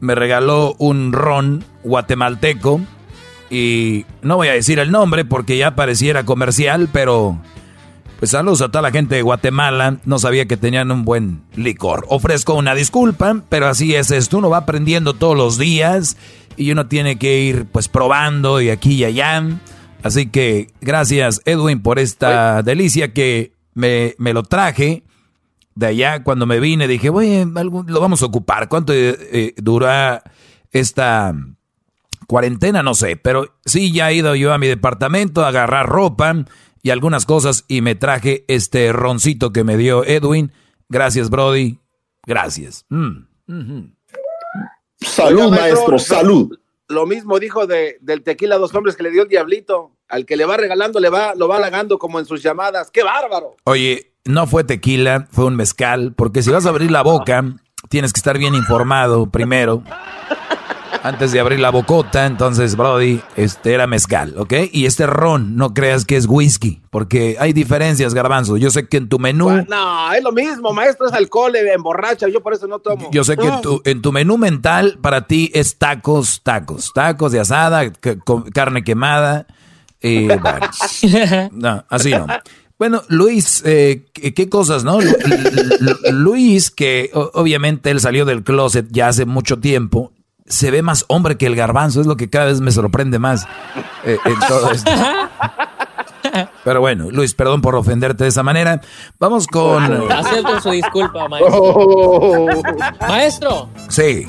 me 0.00 0.14
regaló 0.14 0.74
un 0.78 1.12
ron 1.12 1.62
guatemalteco 1.84 2.80
y 3.50 4.06
no 4.22 4.36
voy 4.36 4.48
a 4.48 4.52
decir 4.52 4.78
el 4.78 4.90
nombre 4.90 5.24
porque 5.24 5.56
ya 5.56 5.74
pareciera 5.76 6.24
comercial, 6.24 6.88
pero 6.92 7.38
pues 8.18 8.30
saludos 8.30 8.62
a 8.62 8.68
toda 8.68 8.82
la 8.82 8.90
gente 8.90 9.14
de 9.14 9.22
Guatemala. 9.22 9.98
No 10.04 10.18
sabía 10.18 10.46
que 10.46 10.56
tenían 10.56 10.90
un 10.90 11.04
buen 11.04 11.42
licor. 11.54 12.06
Ofrezco 12.08 12.54
una 12.54 12.74
disculpa, 12.74 13.42
pero 13.48 13.68
así 13.68 13.94
es 13.94 14.10
esto. 14.10 14.38
Uno 14.38 14.50
va 14.50 14.58
aprendiendo 14.58 15.14
todos 15.14 15.36
los 15.36 15.58
días 15.58 16.16
y 16.56 16.72
uno 16.72 16.86
tiene 16.86 17.18
que 17.18 17.40
ir 17.40 17.66
pues 17.66 17.88
probando 17.88 18.56
de 18.58 18.72
aquí 18.72 18.94
y 18.94 19.04
allá. 19.04 19.44
Así 20.02 20.28
que 20.28 20.68
gracias 20.80 21.42
Edwin 21.44 21.82
por 21.82 21.98
esta 21.98 22.62
delicia 22.62 23.12
que 23.12 23.52
me, 23.74 24.14
me, 24.18 24.32
lo 24.32 24.42
traje. 24.42 25.02
De 25.74 25.86
allá 25.86 26.22
cuando 26.22 26.46
me 26.46 26.58
vine 26.58 26.88
dije, 26.88 27.10
bueno, 27.10 27.62
lo 27.62 28.00
vamos 28.00 28.22
a 28.22 28.26
ocupar. 28.26 28.68
¿Cuánto 28.68 28.94
eh, 28.94 29.52
dura 29.58 30.22
esta 30.72 31.34
Cuarentena, 32.26 32.82
no 32.82 32.94
sé, 32.94 33.16
pero 33.16 33.54
sí 33.64 33.92
ya 33.92 34.10
he 34.10 34.14
ido 34.14 34.34
yo 34.34 34.52
a 34.52 34.58
mi 34.58 34.66
departamento 34.66 35.44
a 35.44 35.48
agarrar 35.48 35.88
ropa 35.88 36.34
y 36.82 36.90
algunas 36.90 37.26
cosas 37.26 37.64
y 37.68 37.80
me 37.80 37.94
traje 37.94 38.44
este 38.48 38.92
roncito 38.92 39.52
que 39.52 39.64
me 39.64 39.76
dio 39.76 40.04
Edwin. 40.04 40.52
Gracias, 40.88 41.30
Brody. 41.30 41.78
Gracias. 42.24 42.84
Mm, 42.88 43.26
salud, 45.00 45.50
maestro, 45.50 45.98
salud. 45.98 46.58
Lo 46.88 47.06
mismo 47.06 47.38
dijo 47.38 47.66
de, 47.66 47.98
del 48.00 48.22
tequila 48.22 48.56
a 48.56 48.58
dos 48.58 48.74
hombres 48.74 48.96
que 48.96 49.02
le 49.02 49.10
dio 49.10 49.22
el 49.22 49.28
diablito. 49.28 49.92
Al 50.08 50.24
que 50.24 50.36
le 50.36 50.44
va 50.44 50.56
regalando, 50.56 51.00
le 51.00 51.08
va, 51.08 51.34
lo 51.34 51.48
va 51.48 51.56
halagando 51.56 51.98
como 51.98 52.20
en 52.20 52.26
sus 52.26 52.40
llamadas. 52.40 52.92
¡Qué 52.92 53.02
bárbaro! 53.02 53.56
Oye, 53.64 54.12
no 54.24 54.46
fue 54.46 54.62
tequila, 54.62 55.26
fue 55.32 55.46
un 55.46 55.56
mezcal, 55.56 56.14
porque 56.14 56.42
si 56.42 56.50
vas 56.50 56.66
a 56.66 56.68
abrir 56.68 56.92
la 56.92 57.02
boca, 57.02 57.44
tienes 57.88 58.12
que 58.12 58.18
estar 58.18 58.38
bien 58.38 58.54
informado 58.54 59.28
primero 59.30 59.82
antes 61.06 61.30
de 61.30 61.38
abrir 61.38 61.60
la 61.60 61.70
bocota, 61.70 62.26
entonces, 62.26 62.74
Brody, 62.74 63.20
este 63.36 63.72
era 63.72 63.86
mezcal, 63.86 64.34
¿ok? 64.36 64.54
Y 64.72 64.86
este 64.86 65.06
ron, 65.06 65.54
no 65.54 65.72
creas 65.72 66.04
que 66.04 66.16
es 66.16 66.26
whisky, 66.26 66.82
porque 66.90 67.36
hay 67.38 67.52
diferencias, 67.52 68.12
garbanzo. 68.12 68.56
Yo 68.56 68.70
sé 68.70 68.88
que 68.88 68.96
en 68.96 69.08
tu 69.08 69.20
menú... 69.20 69.64
No, 69.68 70.12
es 70.12 70.22
lo 70.24 70.32
mismo, 70.32 70.72
maestro, 70.72 71.06
es 71.06 71.12
alcohol, 71.12 71.54
eh, 71.54 71.72
emborracha, 71.72 72.26
yo 72.26 72.42
por 72.42 72.54
eso 72.54 72.66
no 72.66 72.80
tomo. 72.80 73.08
Yo 73.12 73.22
sé 73.22 73.36
que 73.36 73.46
en, 73.46 73.60
tu, 73.60 73.80
en 73.84 74.02
tu 74.02 74.10
menú 74.10 74.36
mental, 74.36 74.98
para 75.00 75.28
ti 75.28 75.52
es 75.54 75.78
tacos, 75.78 76.40
tacos, 76.42 76.90
tacos 76.92 77.30
de 77.30 77.38
asada, 77.38 77.92
carne 78.52 78.82
quemada, 78.82 79.46
y 80.02 80.26
no, 81.52 81.84
así 81.88 82.10
no. 82.10 82.26
Bueno, 82.78 83.02
Luis, 83.08 83.62
eh, 83.64 84.06
¿qué 84.12 84.48
cosas, 84.48 84.82
no? 84.82 84.98
Luis, 86.10 86.70
que 86.70 87.10
obviamente 87.14 87.90
él 87.90 88.00
salió 88.00 88.24
del 88.24 88.42
closet 88.42 88.88
ya 88.90 89.08
hace 89.08 89.24
mucho 89.24 89.60
tiempo 89.60 90.12
se 90.48 90.70
ve 90.70 90.82
más 90.82 91.04
hombre 91.08 91.36
que 91.36 91.46
el 91.46 91.56
garbanzo, 91.56 92.00
es 92.00 92.06
lo 92.06 92.16
que 92.16 92.30
cada 92.30 92.46
vez 92.46 92.60
me 92.60 92.70
sorprende 92.70 93.18
más 93.18 93.46
eh, 94.04 94.18
en 94.24 94.38
todo 94.48 94.70
esto. 94.70 94.90
Pero 96.64 96.80
bueno, 96.80 97.10
Luis, 97.10 97.34
perdón 97.34 97.62
por 97.62 97.74
ofenderte 97.76 98.24
de 98.24 98.30
esa 98.30 98.42
manera. 98.42 98.80
Vamos 99.18 99.46
con. 99.46 100.10
Acepto 100.10 100.60
su 100.60 100.70
disculpa, 100.70 101.28
maestro. 101.30 101.62
Oh. 101.62 102.46
Maestro. 103.00 103.68
Sí. 103.88 104.26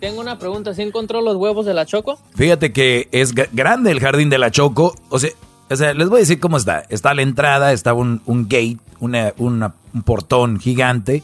Tengo 0.00 0.20
una 0.20 0.38
pregunta. 0.38 0.74
¿Sí 0.74 0.82
encontró 0.82 1.20
los 1.20 1.36
huevos 1.36 1.64
de 1.64 1.74
la 1.74 1.86
Choco? 1.86 2.18
Fíjate 2.34 2.72
que 2.72 3.08
es 3.12 3.34
grande 3.52 3.90
el 3.92 4.00
jardín 4.00 4.30
de 4.30 4.38
la 4.38 4.50
Choco. 4.50 4.94
O 5.08 5.18
sea, 5.18 5.30
o 5.70 5.76
sea 5.76 5.94
les 5.94 6.08
voy 6.08 6.18
a 6.18 6.20
decir 6.20 6.40
cómo 6.40 6.56
está. 6.56 6.84
Está 6.88 7.10
a 7.10 7.14
la 7.14 7.22
entrada, 7.22 7.72
está 7.72 7.94
un, 7.94 8.20
gate, 8.26 8.78
un 9.00 10.02
portón 10.04 10.58
gigante 10.60 11.22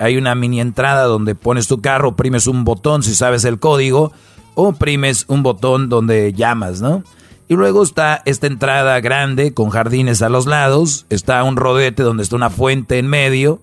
hay 0.00 0.16
una 0.16 0.34
mini 0.34 0.60
entrada 0.60 1.04
donde 1.04 1.34
pones 1.34 1.68
tu 1.68 1.80
carro, 1.80 2.08
oprimes 2.10 2.46
un 2.46 2.64
botón 2.64 3.02
si 3.02 3.14
sabes 3.14 3.44
el 3.44 3.60
código, 3.60 4.12
o 4.54 4.68
oprimes 4.68 5.24
un 5.28 5.42
botón 5.42 5.88
donde 5.88 6.32
llamas, 6.32 6.80
¿no? 6.80 7.04
Y 7.48 7.54
luego 7.54 7.82
está 7.82 8.22
esta 8.26 8.46
entrada 8.46 9.00
grande 9.00 9.54
con 9.54 9.70
jardines 9.70 10.22
a 10.22 10.28
los 10.28 10.46
lados, 10.46 11.06
está 11.10 11.42
un 11.44 11.56
rodete 11.56 12.02
donde 12.02 12.22
está 12.22 12.36
una 12.36 12.50
fuente 12.50 12.98
en 12.98 13.06
medio, 13.06 13.60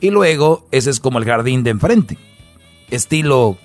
y 0.00 0.10
luego 0.10 0.66
ese 0.70 0.90
es 0.90 1.00
como 1.00 1.18
el 1.18 1.24
jardín 1.24 1.62
de 1.62 1.70
enfrente. 1.70 2.18
Estilo, 2.90 3.58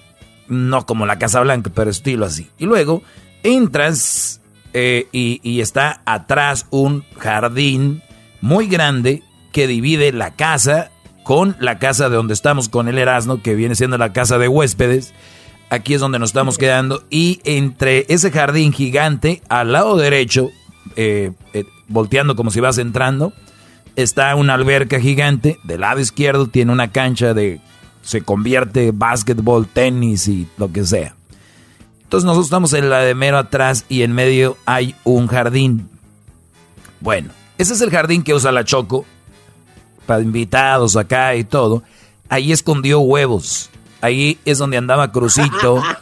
no 0.48 0.85
como 0.85 1.06
la 1.06 1.19
Casa 1.19 1.41
Blanca, 1.41 1.72
pero 1.73 1.90
estilo 1.90 2.26
así. 2.26 2.49
Y 2.57 2.65
luego 2.65 3.03
entras 3.44 4.41
eh, 4.73 5.07
y, 5.11 5.61
está 5.61 6.02
atrás 6.06 6.65
un 6.72 7.06
jardín 7.18 8.02
muy 8.41 8.68
grande 8.68 9.22
que 9.52 9.68
divide 9.68 10.11
la 10.11 10.35
casa 10.35 10.90
con 11.23 11.55
la 11.59 11.79
casa 11.79 12.09
de 12.09 12.15
donde 12.15 12.33
estamos 12.33 12.69
con 12.69 12.87
el 12.87 12.97
Erasmo, 12.97 13.41
que 13.41 13.55
viene 13.55 13.75
siendo 13.75 13.97
la 13.97 14.13
casa 14.13 14.37
de 14.37 14.47
huéspedes. 14.47 15.13
Aquí 15.69 15.95
es 15.95 16.01
donde 16.01 16.19
nos 16.19 16.29
estamos 16.29 16.57
quedando. 16.57 17.03
Y 17.09 17.39
entre 17.45 18.05
ese 18.09 18.31
jardín 18.31 18.73
gigante, 18.73 19.41
al 19.49 19.71
lado 19.71 19.97
derecho, 19.97 20.49
eh, 20.95 21.31
eh, 21.53 21.63
volteando 21.87 22.35
como 22.35 22.51
si 22.51 22.59
vas 22.59 22.77
entrando, 22.77 23.33
está 23.95 24.35
una 24.35 24.53
alberca 24.53 24.99
gigante. 24.99 25.57
Del 25.63 25.81
lado 25.81 25.99
izquierdo 25.99 26.47
tiene 26.47 26.71
una 26.71 26.91
cancha 26.91 27.33
de... 27.33 27.59
Se 28.01 28.21
convierte 28.21 28.91
básquetbol, 28.93 29.65
tenis 29.65 30.27
y 30.27 30.47
lo 30.57 30.71
que 30.71 30.83
sea. 30.83 31.15
Entonces 32.03 32.25
nosotros 32.25 32.47
estamos 32.47 32.73
en 32.73 32.89
la 32.89 32.99
de 32.99 33.15
mero 33.15 33.37
atrás 33.37 33.85
y 33.87 34.01
en 34.01 34.11
medio 34.11 34.57
hay 34.65 34.93
un 35.05 35.27
jardín. 35.27 35.89
Bueno, 36.99 37.29
ese 37.57 37.73
es 37.73 37.81
el 37.81 37.89
jardín 37.89 38.23
que 38.23 38.33
usa 38.33 38.51
la 38.51 38.65
Choco 38.65 39.05
para 40.05 40.21
invitados 40.21 40.95
acá 40.95 41.35
y 41.35 41.43
todo. 41.43 41.84
Ahí 42.30 42.51
escondió 42.51 42.99
huevos. 42.99 43.69
Ahí 44.01 44.38
es 44.45 44.57
donde 44.57 44.77
andaba 44.77 45.11
Crucito. 45.11 45.81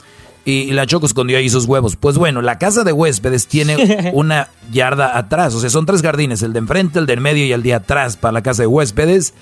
Y 0.44 0.72
la 0.72 0.88
Choco 0.88 1.06
escondió 1.06 1.38
ahí 1.38 1.50
sus 1.50 1.66
huevos. 1.66 1.96
Pues 1.96 2.18
bueno, 2.18 2.42
la 2.42 2.58
casa 2.58 2.84
de 2.84 2.92
huéspedes 2.92 3.46
tiene 3.46 4.10
una 4.14 4.50
yarda 4.72 5.16
atrás. 5.18 5.54
O 5.54 5.60
sea, 5.60 5.70
son 5.70 5.86
tres 5.86 6.02
jardines: 6.02 6.42
el 6.42 6.52
de 6.54 6.60
enfrente, 6.60 6.98
el 6.98 7.06
del 7.06 7.22
medio 7.22 7.46
y 7.46 7.52
el 7.52 7.62
de 7.62 7.76
atrás 7.76 8.18
para 8.18 8.32
la 8.32 8.42
casa 8.42 8.64
de 8.64 8.68
huéspedes. 8.68 9.36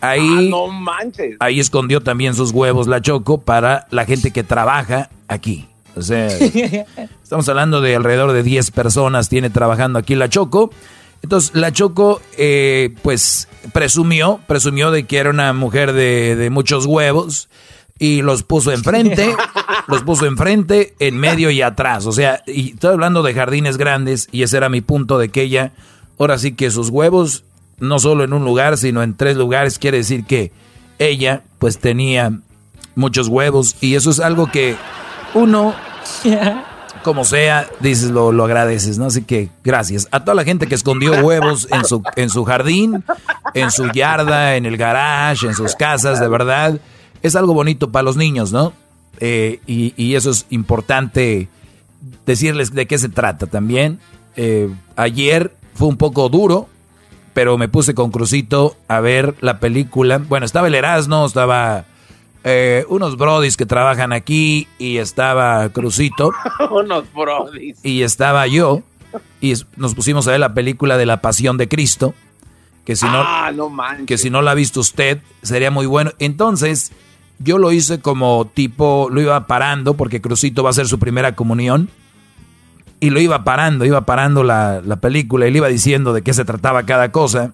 Ahí, 0.00 0.20
ah, 0.20 0.42
no 0.48 0.66
manches. 0.68 1.36
ahí 1.40 1.60
escondió 1.60 2.00
también 2.00 2.34
sus 2.34 2.52
huevos 2.52 2.88
la 2.88 3.02
Choco 3.02 3.42
para 3.42 3.86
la 3.90 4.06
gente 4.06 4.32
que 4.32 4.42
trabaja 4.42 5.10
aquí. 5.28 5.68
O 5.94 6.02
sea, 6.02 6.26
estamos 7.22 7.48
hablando 7.48 7.80
de 7.80 7.96
alrededor 7.96 8.32
de 8.32 8.42
10 8.42 8.70
personas 8.70 9.28
tiene 9.28 9.50
trabajando 9.50 9.98
aquí 9.98 10.14
la 10.14 10.28
Choco. 10.28 10.70
Entonces, 11.22 11.54
la 11.54 11.72
Choco, 11.72 12.20
eh, 12.38 12.94
pues, 13.02 13.48
presumió, 13.72 14.40
presumió 14.46 14.90
de 14.90 15.04
que 15.04 15.18
era 15.18 15.30
una 15.30 15.52
mujer 15.52 15.92
de, 15.92 16.34
de 16.36 16.50
muchos 16.50 16.86
huevos 16.86 17.48
y 17.98 18.22
los 18.22 18.42
puso 18.42 18.72
enfrente, 18.72 19.36
los 19.86 20.02
puso 20.02 20.26
enfrente, 20.26 20.94
en 20.98 21.18
medio 21.18 21.50
y 21.50 21.60
atrás. 21.60 22.06
O 22.06 22.12
sea, 22.12 22.42
y 22.46 22.70
estoy 22.70 22.92
hablando 22.94 23.22
de 23.22 23.34
jardines 23.34 23.76
grandes 23.76 24.28
y 24.32 24.42
ese 24.42 24.56
era 24.56 24.70
mi 24.70 24.80
punto 24.80 25.18
de 25.18 25.28
que 25.28 25.42
ella, 25.42 25.72
ahora 26.18 26.38
sí 26.38 26.52
que 26.52 26.70
sus 26.70 26.88
huevos, 26.88 27.44
no 27.78 27.98
solo 27.98 28.24
en 28.24 28.32
un 28.32 28.44
lugar, 28.44 28.78
sino 28.78 29.02
en 29.02 29.14
tres 29.14 29.36
lugares, 29.36 29.78
quiere 29.78 29.98
decir 29.98 30.24
que 30.24 30.52
ella, 30.98 31.42
pues, 31.58 31.78
tenía 31.78 32.40
muchos 32.94 33.28
huevos 33.28 33.76
y 33.82 33.94
eso 33.94 34.10
es 34.10 34.20
algo 34.20 34.50
que 34.50 34.76
uno, 35.34 35.74
como 37.02 37.24
sea, 37.24 37.68
dices, 37.80 38.10
lo, 38.10 38.32
lo, 38.32 38.44
agradeces, 38.44 38.98
¿no? 38.98 39.06
Así 39.06 39.22
que 39.22 39.48
gracias. 39.64 40.08
A 40.10 40.20
toda 40.20 40.34
la 40.34 40.44
gente 40.44 40.66
que 40.66 40.74
escondió 40.74 41.12
huevos 41.24 41.68
en 41.70 41.84
su, 41.84 42.02
en 42.16 42.30
su 42.30 42.44
jardín, 42.44 43.04
en 43.54 43.70
su 43.70 43.90
yarda, 43.90 44.56
en 44.56 44.66
el 44.66 44.76
garage, 44.76 45.46
en 45.46 45.54
sus 45.54 45.74
casas, 45.74 46.20
de 46.20 46.28
verdad, 46.28 46.80
es 47.22 47.36
algo 47.36 47.54
bonito 47.54 47.90
para 47.90 48.02
los 48.02 48.16
niños, 48.16 48.52
¿no? 48.52 48.72
Eh, 49.18 49.60
y, 49.66 50.14
eso 50.14 50.30
es 50.30 50.46
importante 50.50 51.48
decirles 52.24 52.72
de 52.72 52.86
qué 52.86 52.98
se 52.98 53.08
trata 53.08 53.46
también. 53.46 53.98
Eh, 54.36 54.72
ayer 54.96 55.54
fue 55.74 55.88
un 55.88 55.96
poco 55.96 56.28
duro, 56.28 56.68
pero 57.34 57.58
me 57.58 57.68
puse 57.68 57.94
con 57.94 58.10
Crucito 58.10 58.76
a 58.88 59.00
ver 59.00 59.34
la 59.40 59.60
película. 59.60 60.18
Bueno, 60.18 60.46
estaba 60.46 60.68
el 60.68 60.74
Erasmo, 60.74 61.26
estaba 61.26 61.84
eh, 62.44 62.84
unos 62.88 63.16
brodis 63.16 63.56
que 63.56 63.66
trabajan 63.66 64.12
aquí 64.12 64.66
y 64.78 64.96
estaba 64.96 65.68
Crucito. 65.70 66.32
unos 66.70 67.12
brodis. 67.12 67.78
Y 67.84 68.02
estaba 68.02 68.46
yo 68.46 68.82
y 69.40 69.54
nos 69.76 69.94
pusimos 69.94 70.26
a 70.28 70.32
ver 70.32 70.40
la 70.40 70.54
película 70.54 70.96
de 70.96 71.06
la 71.06 71.20
Pasión 71.20 71.56
de 71.56 71.68
Cristo. 71.68 72.14
Que 72.84 72.96
si 72.96 73.04
no, 73.06 73.20
ah, 73.20 73.52
que 74.06 74.18
si 74.18 74.30
no 74.30 74.42
la 74.42 74.52
ha 74.52 74.54
visto 74.54 74.80
usted, 74.80 75.20
sería 75.42 75.70
muy 75.70 75.86
bueno. 75.86 76.12
Entonces, 76.18 76.92
yo 77.38 77.58
lo 77.58 77.72
hice 77.72 78.00
como 78.00 78.46
tipo, 78.46 79.08
lo 79.10 79.20
iba 79.20 79.46
parando 79.46 79.94
porque 79.94 80.20
Crucito 80.20 80.62
va 80.62 80.70
a 80.70 80.72
hacer 80.72 80.88
su 80.88 80.98
primera 80.98 81.36
comunión. 81.36 81.90
Y 82.98 83.10
lo 83.10 83.20
iba 83.20 83.44
parando, 83.44 83.84
iba 83.84 84.02
parando 84.02 84.42
la, 84.42 84.82
la 84.84 84.96
película 84.96 85.46
y 85.46 85.50
le 85.50 85.58
iba 85.58 85.68
diciendo 85.68 86.12
de 86.12 86.22
qué 86.22 86.34
se 86.34 86.44
trataba 86.44 86.84
cada 86.84 87.12
cosa. 87.12 87.52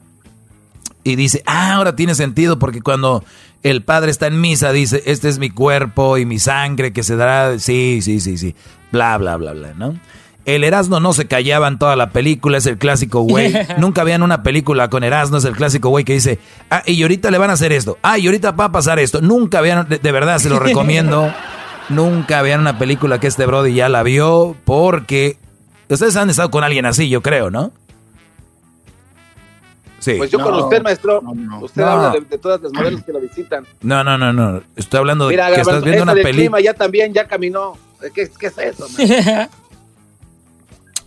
Y 1.05 1.15
dice, 1.15 1.43
ah, 1.47 1.75
ahora 1.75 1.95
tiene 1.95 2.17
sentido 2.17 2.59
porque 2.59 2.83
cuando 2.83 3.23
el 3.71 3.83
padre 3.83 4.13
está 4.13 4.29
en 4.29 4.41
misa, 4.41 4.71
dice, 4.73 5.03
este 5.07 5.29
es 5.29 5.41
mi 5.41 5.51
cuerpo 5.51 6.19
y 6.19 6.25
mi 6.25 6.39
sangre 6.39 6.93
que 6.93 7.03
se 7.03 7.17
dará, 7.17 7.59
sí, 7.59 8.01
sí, 8.01 8.21
sí, 8.21 8.39
sí, 8.39 8.55
bla, 8.93 9.19
bla, 9.19 9.37
bla, 9.37 9.53
bla, 9.53 9.75
¿no? 9.75 9.95
El 10.45 10.63
Erasmo 10.63 11.01
no 11.01 11.13
se 11.13 11.27
callaba 11.27 11.67
en 11.67 11.77
toda 11.77 11.97
la 11.97 12.11
película, 12.11 12.59
es 12.59 12.67
el 12.67 12.79
clásico 12.79 13.23
güey. 13.23 13.53
Nunca 13.79 14.05
vean 14.05 14.23
una 14.23 14.45
película 14.45 14.89
con 14.89 15.03
Erasmo, 15.03 15.39
es 15.39 15.45
el 15.45 15.57
clásico 15.57 15.89
güey 15.89 16.05
que 16.05 16.13
dice, 16.13 16.39
ah, 16.71 16.85
y 16.87 17.03
ahorita 17.03 17.33
le 17.33 17.39
van 17.39 17.51
a 17.51 17.55
hacer 17.55 17.73
esto, 17.73 17.99
ah, 18.03 18.17
y 18.17 18.27
ahorita 18.27 18.53
va 18.53 18.67
a 18.67 18.73
pasar 18.73 19.01
esto. 19.01 19.21
Nunca 19.21 19.61
vean, 19.61 19.89
de, 19.89 20.13
verdad 20.13 20.39
se 20.39 20.49
lo 20.49 20.61
recomiendo, 20.61 21.35
nunca 21.89 22.43
vean 22.43 22.61
una 22.61 22.79
película 22.79 23.19
que 23.19 23.27
este 23.27 23.47
Brody 23.47 23.75
ya 23.75 23.89
la 23.89 24.05
vio, 24.05 24.55
porque 24.65 25.39
ustedes 25.89 26.15
han 26.15 26.31
estado 26.31 26.53
con 26.53 26.63
alguien 26.63 26.87
así, 26.87 27.09
yo 27.09 27.21
creo, 27.21 27.51
¿no? 27.51 27.73
Pues 30.17 30.31
yo 30.31 30.39
con 30.39 30.55
usted, 30.55 30.83
maestro, 30.83 31.23
usted 31.61 31.83
habla 31.83 32.13
de, 32.13 32.39
todas 32.39 32.63
las 32.63 32.73
modelos 32.73 33.03
que 33.03 33.13
lo 33.13 33.21
visitan. 33.21 33.67
No, 33.83 34.05
no, 34.05 34.17
no, 34.17 34.33
no. 34.33 34.63
Estoy 34.77 34.99
hablando 34.99 35.29
de 35.29 35.37
que 35.37 35.61
estás 35.61 35.83
viendo 35.83 36.05
una 36.05 36.15
película. 36.15 36.61
ya 36.61 36.75
también, 36.75 37.13
ya 37.13 37.27
caminó. 37.27 37.77
¿Qué, 38.15 38.23
es 38.23 38.59
eso? 38.59 38.87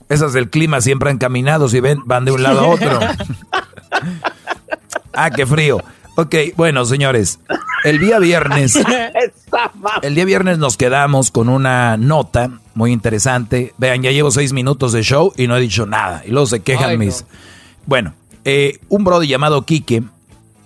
Esas 0.09 0.33
del 0.33 0.49
clima 0.49 0.81
siempre 0.81 1.11
han 1.11 1.19
caminado, 1.19 1.69
si 1.69 1.79
ven, 1.79 1.99
van 2.05 2.25
de 2.25 2.31
un 2.31 2.41
lado 2.41 2.61
a 2.61 2.67
otro. 2.67 2.99
ah, 5.13 5.29
qué 5.29 5.45
frío. 5.45 5.77
Ok, 6.15 6.35
bueno, 6.57 6.83
señores, 6.83 7.39
el 7.85 7.99
día 7.99 8.19
viernes, 8.19 8.77
el 10.01 10.15
día 10.15 10.25
viernes 10.25 10.57
nos 10.57 10.75
quedamos 10.75 11.31
con 11.31 11.47
una 11.47 11.95
nota 11.95 12.59
muy 12.73 12.91
interesante. 12.91 13.73
Vean, 13.77 14.01
ya 14.01 14.11
llevo 14.11 14.31
seis 14.31 14.51
minutos 14.51 14.91
de 14.91 15.03
show 15.03 15.31
y 15.37 15.47
no 15.47 15.55
he 15.55 15.61
dicho 15.61 15.85
nada. 15.85 16.23
Y 16.25 16.31
luego 16.31 16.47
se 16.47 16.61
quejan 16.61 16.97
mis... 16.97 17.23
Bueno, 17.85 18.13
eh, 18.51 18.79
un 18.89 19.03
brody 19.03 19.27
llamado 19.27 19.63
Quique 19.63 20.01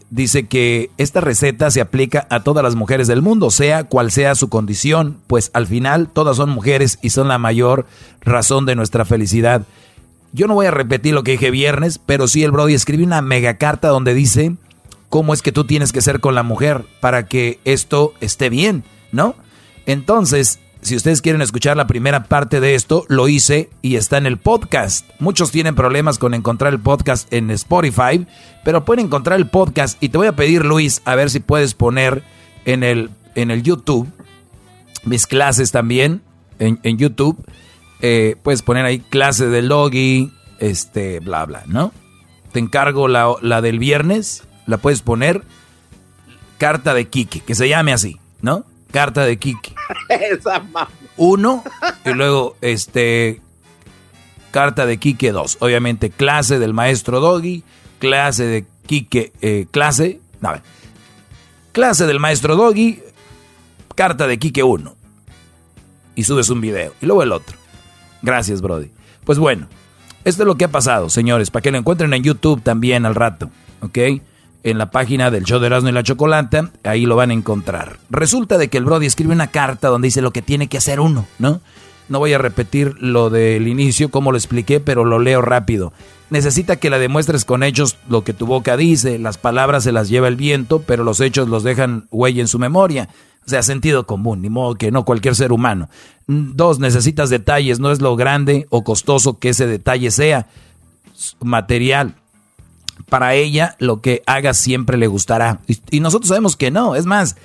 dice 0.10 0.48
que 0.48 0.90
esta 0.98 1.20
receta 1.20 1.70
se 1.70 1.82
aplica 1.82 2.28
a 2.30 2.42
todas 2.42 2.64
las 2.64 2.76
mujeres 2.76 3.08
del 3.08 3.22
mundo, 3.22 3.52
sea 3.52 3.84
cual 3.84 4.10
sea 4.10 4.36
su 4.36 4.48
condición, 4.48 5.18
pues 5.28 5.52
al 5.54 5.68
final 5.68 6.08
todas 6.08 6.38
son 6.38 6.50
mujeres 6.50 6.98
y 7.02 7.10
son 7.10 7.28
la 7.28 7.40
mayor 7.40 7.86
razón 8.22 8.66
de 8.66 8.76
nuestra 8.76 9.04
felicidad. 9.04 9.64
Yo 10.32 10.48
no 10.48 10.54
voy 10.54 10.68
a 10.68 10.72
repetir 10.72 11.14
lo 11.14 11.24
que 11.24 11.32
dije 11.32 11.52
viernes, 11.52 12.00
pero 12.00 12.30
sí 12.30 12.44
el 12.44 12.52
Brody 12.52 12.74
escribe 12.74 13.04
una 13.04 13.22
mega 13.22 13.58
carta 13.58 13.90
donde 13.90 14.14
dice 14.14 14.56
cómo 15.10 15.34
es 15.34 15.42
que 15.42 15.52
tú 15.52 15.66
tienes 15.66 15.92
que 15.92 16.02
ser 16.02 16.22
con 16.22 16.36
la 16.36 16.44
mujer 16.44 16.86
para 17.02 17.28
que 17.28 17.60
esto 17.66 18.14
esté 18.22 18.50
bien, 18.50 18.86
¿no? 19.12 19.36
Entonces, 19.86 20.60
si 20.84 20.96
ustedes 20.96 21.22
quieren 21.22 21.42
escuchar 21.42 21.78
la 21.78 21.88
primera 21.88 22.26
parte 22.26 22.60
de 22.60 22.76
esto, 22.76 23.06
lo 23.08 23.28
hice 23.28 23.70
y 23.82 23.96
está 23.96 24.18
en 24.18 24.26
el 24.26 24.38
podcast. 24.38 25.10
Muchos 25.20 25.52
tienen 25.52 25.76
problemas 25.76 26.20
con 26.20 26.34
encontrar 26.34 26.74
el 26.74 26.80
podcast 26.80 27.32
en 27.34 27.50
Spotify, 27.52 28.26
pero 28.64 28.86
pueden 28.86 29.06
encontrar 29.06 29.40
el 29.40 29.48
podcast 29.48 30.02
y 30.04 30.10
te 30.10 30.18
voy 30.18 30.28
a 30.28 30.36
pedir, 30.36 30.66
Luis, 30.66 31.02
a 31.06 31.16
ver 31.16 31.30
si 31.30 31.40
puedes 31.40 31.74
poner 31.74 32.24
en 32.66 32.84
el, 32.84 33.10
en 33.36 33.52
el 33.52 33.64
YouTube 33.64 34.10
mis 35.06 35.28
clases 35.28 35.72
también 35.72 36.22
en, 36.60 36.98
YouTube. 36.98 37.38
Eh, 38.02 38.36
puedes 38.42 38.62
poner 38.62 38.86
ahí 38.86 39.00
clase 39.00 39.48
de 39.48 39.62
logi, 39.62 40.32
este, 40.60 41.20
bla, 41.20 41.46
bla, 41.46 41.64
¿no? 41.68 41.92
Te 42.52 42.60
encargo 42.60 43.08
la, 43.08 43.34
la 43.42 43.62
del 43.62 43.80
viernes, 43.80 44.44
la 44.66 44.78
puedes 44.78 45.02
poner 45.02 45.44
carta 46.58 46.94
de 46.94 47.08
Kike, 47.08 47.42
que 47.42 47.56
se 47.56 47.68
llame 47.68 47.94
así, 47.94 48.20
¿no? 48.42 48.66
Carta 48.94 49.26
de 49.26 49.38
Kike. 49.38 49.74
Esa 50.10 50.64
Uno, 51.18 51.64
y 52.06 52.12
luego, 52.12 52.56
este, 52.62 53.42
carta 54.52 54.86
de 54.86 54.98
Kike 54.98 55.32
dos. 55.32 55.58
Obviamente, 55.60 56.12
clase 56.12 56.60
del 56.60 56.74
maestro 56.74 57.20
Doggy, 57.20 57.64
clase 57.98 58.46
de 58.46 58.66
Kike, 58.86 59.34
eh, 59.42 59.66
clase, 59.72 60.22
no, 60.42 60.54
clase 61.72 62.06
del 62.06 62.20
maestro 62.20 62.56
Doggy, 62.56 63.00
carta 63.96 64.28
de 64.28 64.38
Kike 64.38 64.62
uno. 64.62 64.96
Y 66.14 66.26
subes 66.26 66.52
un 66.52 66.62
video. 66.62 66.94
Y 67.02 67.08
luego 67.08 67.24
el 67.24 67.32
otro. 67.32 67.58
Gracias, 68.22 68.62
Brody. 68.62 68.92
Pues 69.26 69.40
bueno, 69.40 69.68
esto 70.24 70.44
es 70.44 70.48
lo 70.48 70.56
que 70.56 70.66
ha 70.66 70.72
pasado, 70.72 71.10
señores, 71.10 71.50
para 71.50 71.64
que 71.64 71.72
lo 71.72 71.80
encuentren 71.80 72.14
en 72.14 72.22
YouTube 72.22 72.62
también 72.62 73.08
al 73.08 73.16
rato, 73.16 73.50
¿ok? 73.82 73.98
En 74.64 74.78
la 74.78 74.92
página 74.92 75.30
del 75.30 75.44
show 75.44 75.60
de 75.60 75.68
Erasmo 75.68 75.90
y 75.90 75.92
la 75.92 76.04
Chocolata, 76.04 76.72
ahí 76.84 77.06
lo 77.06 77.16
van 77.16 77.32
a 77.32 77.34
encontrar. 77.34 78.00
Resulta 78.10 78.58
de 78.58 78.70
que 78.70 78.78
el 78.78 78.86
Brody 78.86 79.06
escribe 79.06 79.34
una 79.34 79.48
carta 79.48 79.90
donde 79.90 80.08
dice 80.08 80.22
lo 80.22 80.32
que 80.32 80.42
tiene 80.42 80.68
que 80.68 80.78
hacer 80.78 81.00
uno, 81.00 81.26
¿no? 81.38 81.62
No 82.10 82.20
voy 82.20 82.34
a 82.34 82.38
repetir 82.38 82.96
lo 83.00 83.30
del 83.30 83.68
inicio, 83.68 84.10
como 84.10 84.32
lo 84.32 84.38
expliqué, 84.38 84.80
pero 84.80 85.06
lo 85.06 85.20
leo 85.20 85.42
rápido. 85.42 85.94
Necesita 86.30 86.76
que 86.76 86.90
la 86.90 87.00
demuestres 87.00 87.46
con 87.46 87.64
hechos 87.64 87.98
lo 88.10 88.24
que 88.24 88.34
tu 88.34 88.46
boca 88.46 88.76
dice, 88.76 89.20
las 89.20 89.38
palabras 89.38 89.84
se 89.84 89.92
las 89.92 90.10
lleva 90.10 90.28
el 90.28 90.36
viento, 90.36 90.80
pero 90.80 91.04
los 91.04 91.22
hechos 91.22 91.48
los 91.48 91.64
dejan 91.64 92.08
huella 92.12 92.42
en 92.42 92.48
su 92.48 92.60
memoria. 92.60 93.10
O 93.46 93.50
sea, 93.50 93.62
sentido 93.62 94.06
común, 94.06 94.42
ni 94.42 94.50
modo 94.50 94.76
que 94.76 94.92
no 94.92 95.06
cualquier 95.06 95.36
ser 95.36 95.52
humano. 95.52 95.90
Dos, 96.28 96.80
necesitas 96.80 97.30
detalles, 97.30 97.80
no 97.80 97.92
es 97.92 98.02
lo 98.02 98.16
grande 98.16 98.68
o 98.70 98.84
costoso 98.84 99.38
que 99.38 99.50
ese 99.50 99.68
detalle 99.68 100.12
sea 100.12 100.48
material. 101.42 102.16
Para 103.10 103.34
ella, 103.36 103.76
lo 103.80 104.02
que 104.02 104.24
haga 104.26 104.54
siempre 104.54 104.98
le 104.98 105.08
gustará. 105.08 105.60
Y, 105.90 106.00
nosotros 106.00 106.30
sabemos 106.30 106.56
que 106.56 106.72
no. 106.72 106.96
Es 106.96 107.06
más, 107.06 107.36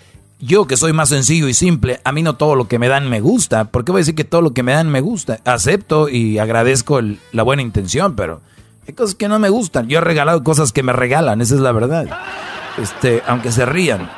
yo 0.41 0.67
que 0.67 0.77
soy 0.77 0.93
más 0.93 1.09
sencillo 1.09 1.49
y 1.49 1.55
simple, 1.55 2.01
a 2.05 2.13
mí 2.13 2.23
no 2.23 2.37
todo 2.37 2.55
lo 2.55 2.69
que 2.69 2.79
me 2.79 2.89
dan 2.89 3.09
me 3.09 3.21
gusta. 3.21 3.65
¿Por 3.65 3.85
qué 3.85 3.93
voy 3.93 4.01
a 4.01 4.03
decir 4.03 4.15
que 4.15 4.25
todo 4.25 4.43
lo 4.43 4.53
que 4.53 4.63
me 4.63 4.73
dan 4.73 4.89
me 4.89 5.01
gusta? 5.01 5.41
Acepto 5.45 6.09
y 6.09 6.39
agradezco 6.39 7.01
la 7.33 7.43
buena 7.43 7.63
intención, 7.63 8.15
pero 8.15 8.41
hay 8.87 8.95
cosas 8.95 9.15
que 9.15 9.29
no 9.29 9.39
me 9.39 9.49
gustan. 9.49 9.89
Yo 9.89 9.99
he 9.99 10.03
regalado 10.03 10.43
cosas 10.43 10.73
que 10.73 10.83
me 10.83 10.93
regalan, 10.93 11.41
esa 11.41 11.55
es 11.55 11.61
la 11.61 11.73
verdad. 11.73 12.07
Este, 12.81 13.23
aunque 13.27 13.53
se 13.53 13.67
rían. 13.67 14.11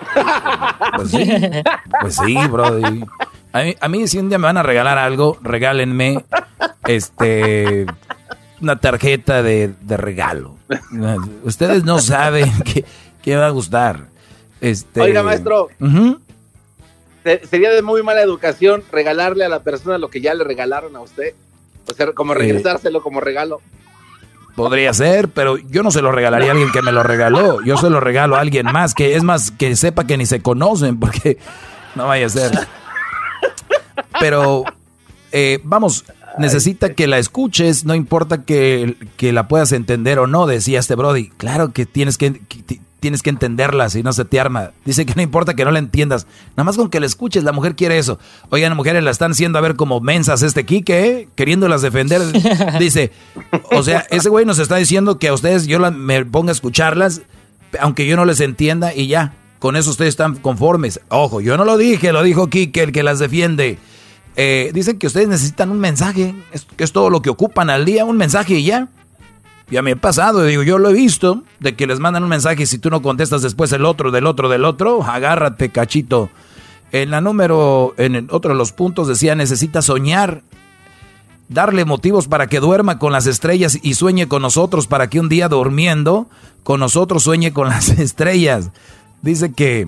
Pues 0.97 1.11
sí, 1.11 1.31
pues 2.01 2.17
sí, 2.17 2.37
bro. 2.49 2.81
A 3.53 3.89
mí, 3.89 4.07
si 4.07 4.19
un 4.19 4.29
día 4.29 4.39
me 4.39 4.45
van 4.45 4.59
a 4.59 4.63
regalar 4.63 4.99
algo, 4.99 5.39
regálenme 5.43 6.25
este 6.87 7.87
una 8.61 8.77
tarjeta 8.77 9.43
de, 9.43 9.75
regalo. 9.89 10.57
Ustedes 11.43 11.85
no 11.85 11.99
saben 11.99 12.51
qué, 13.23 13.37
va 13.37 13.47
a 13.47 13.51
gustar. 13.51 14.07
Este, 14.61 15.01
Oiga, 15.01 15.23
maestro. 15.23 15.69
Sería 17.49 17.71
de 17.71 17.83
muy 17.83 18.03
mala 18.03 18.23
educación 18.23 18.83
regalarle 18.91 19.45
a 19.45 19.49
la 19.49 19.61
persona 19.63 19.99
lo 19.99 20.09
que 20.09 20.21
ya 20.21 20.35
le 20.35 20.45
regalaron 20.45 20.97
a 20.97 21.01
usted. 21.01 21.35
O 21.87 21.93
sea, 21.93 22.13
como 22.13 22.35
regresárselo 22.35 23.03
como 23.03 23.21
regalo. 23.21 23.61
Podría 24.55 24.93
ser, 24.93 25.29
pero 25.29 25.57
yo 25.57 25.83
no 25.83 25.91
se 25.91 26.03
lo 26.03 26.13
regalaría 26.13 26.49
a 26.49 26.53
alguien 26.53 26.73
que 26.73 26.83
me 26.83 26.93
lo 26.93 27.03
regaló. 27.03 27.63
Yo 27.63 27.77
se 27.77 27.89
lo 27.89 28.01
regalo 28.01 28.37
a 28.37 28.41
alguien 28.41 28.67
más, 28.67 28.95
que 28.95 29.17
es 29.17 29.23
más, 29.23 29.51
que 29.51 29.77
sepa 29.77 30.07
que 30.07 30.17
ni 30.17 30.27
se 30.27 30.43
conocen, 30.43 30.99
porque 30.99 31.39
no 31.95 32.07
vaya 32.07 32.27
a 32.27 32.31
ser. 32.31 32.53
Pero, 34.19 34.65
eh, 35.33 35.61
vamos, 35.63 36.05
necesita 36.41 36.95
que 36.95 37.07
la 37.07 37.19
escuches, 37.19 37.85
no 37.85 37.95
importa 37.95 38.43
que, 38.43 38.97
que, 39.17 39.33
la 39.33 39.49
puedas 39.49 39.73
entender 39.73 40.19
o 40.19 40.27
no, 40.27 40.47
decía 40.47 40.81
este 40.81 40.95
Brody. 40.95 41.29
Claro 41.37 41.73
que 41.73 41.87
tienes 41.87 42.19
que, 42.19 42.41
tienes 43.01 43.23
que 43.23 43.31
entenderla, 43.31 43.89
si 43.89 44.03
no 44.03 44.13
se 44.13 44.25
te 44.25 44.39
arma. 44.39 44.71
Dice 44.85 45.07
que 45.07 45.15
no 45.15 45.23
importa 45.23 45.55
que 45.55 45.65
no 45.65 45.71
la 45.71 45.79
entiendas, 45.79 46.27
nada 46.51 46.65
más 46.65 46.77
con 46.77 46.91
que 46.91 47.01
la 47.01 47.07
escuches, 47.07 47.43
la 47.43 47.53
mujer 47.53 47.75
quiere 47.75 47.99
eso. 47.99 48.19
Oigan, 48.51 48.77
mujeres 48.77 49.03
la 49.03 49.11
están 49.11 49.33
haciendo 49.33 49.59
a 49.59 49.63
ver 49.63 49.75
como 49.77 50.01
mensas 50.01 50.43
este 50.43 50.65
Kike, 50.65 51.07
¿eh? 51.07 51.29
queriéndolas 51.35 51.83
defender. 51.83 52.21
Dice, 52.79 53.11
o 53.73 53.83
sea, 53.83 54.07
ese 54.11 54.29
güey 54.29 54.45
nos 54.45 54.59
está 54.59 54.77
diciendo 54.77 55.19
que 55.19 55.29
a 55.29 55.35
ustedes 55.35 55.67
yo 55.67 55.79
me 55.91 56.25
ponga 56.27 56.51
a 56.51 56.53
escucharlas, 56.53 57.23
aunque 57.81 58.07
yo 58.07 58.17
no 58.17 58.25
les 58.25 58.41
entienda 58.41 58.95
y 58.95 59.09
ya. 59.09 59.35
Con 59.59 59.77
eso 59.77 59.91
ustedes 59.91 60.11
están 60.11 60.37
conformes. 60.37 61.01
Ojo, 61.09 61.43
yo 61.43 61.59
no 61.59 61.67
lo 61.67 61.77
dije, 61.77 62.13
lo 62.13 62.23
dijo 62.23 62.49
Kike, 62.49 62.83
el 62.83 62.93
que 62.93 63.03
las 63.03 63.19
defiende. 63.19 63.79
Eh, 64.43 64.71
dicen 64.73 64.99
que 64.99 65.07
ustedes 65.07 65.29
necesitan 65.29 65.71
un 65.71 65.79
mensaje, 65.79 66.35
es, 66.51 66.65
que 66.65 66.83
es 66.83 66.93
todo 66.93 67.11
lo 67.11 67.21
que 67.21 67.29
ocupan 67.29 67.69
al 67.69 67.85
día, 67.85 68.07
un 68.07 68.17
mensaje 68.17 68.55
y 68.55 68.65
ya. 68.65 68.89
Ya 69.69 69.83
me 69.83 69.91
he 69.91 69.97
pasado, 69.97 70.45
digo, 70.45 70.63
yo 70.63 70.79
lo 70.79 70.89
he 70.89 70.95
visto, 70.95 71.43
de 71.59 71.77
que 71.77 71.87
les 71.87 72.01
mandan 72.01 72.23
un 72.23 72.31
mensaje 72.31 72.63
y 72.63 72.67
si 72.67 72.79
tú 72.79 72.89
no 72.89 73.03
contestas 73.03 73.43
después 73.43 73.71
el 73.73 73.85
otro, 73.85 74.11
del 74.11 74.25
otro, 74.25 74.49
del 74.49 74.65
otro, 74.65 75.03
agárrate, 75.03 75.69
cachito. 75.69 76.31
En 76.91 77.11
la 77.11 77.21
número, 77.21 77.93
en 77.99 78.29
otro 78.31 78.53
de 78.53 78.57
los 78.57 78.73
puntos 78.73 79.09
decía, 79.09 79.35
necesita 79.35 79.83
soñar, 79.83 80.41
darle 81.51 81.85
motivos 81.85 82.27
para 82.27 82.47
que 82.47 82.61
duerma 82.61 82.99
con 82.99 83.13
las 83.13 83.27
estrellas 83.27 83.79
y 83.83 83.93
sueñe 83.93 84.27
con 84.27 84.41
nosotros, 84.41 84.87
para 84.87 85.11
que 85.11 85.21
un 85.21 85.29
día 85.29 85.49
durmiendo 85.49 86.31
con 86.63 86.81
nosotros 86.81 87.25
sueñe 87.25 87.53
con 87.53 87.69
las 87.69 87.91
estrellas. 87.99 88.71
Dice 89.21 89.53
que 89.53 89.87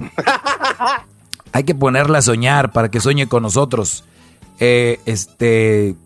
hay 1.52 1.64
que 1.64 1.74
ponerla 1.74 2.18
a 2.18 2.22
soñar 2.22 2.70
para 2.72 2.90
que 2.90 3.00
sueñe 3.00 3.28
con 3.28 3.44
nosotros. 3.44 4.04
Eh, 4.64 5.00
este, 5.06 5.96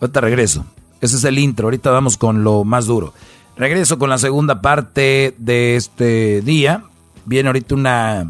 ahorita 0.00 0.20
regreso. 0.20 0.66
Ese 1.00 1.14
es 1.14 1.22
el 1.22 1.38
intro. 1.38 1.68
Ahorita 1.68 1.92
vamos 1.92 2.16
con 2.16 2.42
lo 2.42 2.64
más 2.64 2.86
duro. 2.86 3.14
Regreso 3.56 3.96
con 3.96 4.10
la 4.10 4.18
segunda 4.18 4.60
parte 4.60 5.36
de 5.38 5.76
este 5.76 6.40
día. 6.40 6.82
Viene 7.26 7.50
ahorita 7.50 7.76
una 7.76 8.26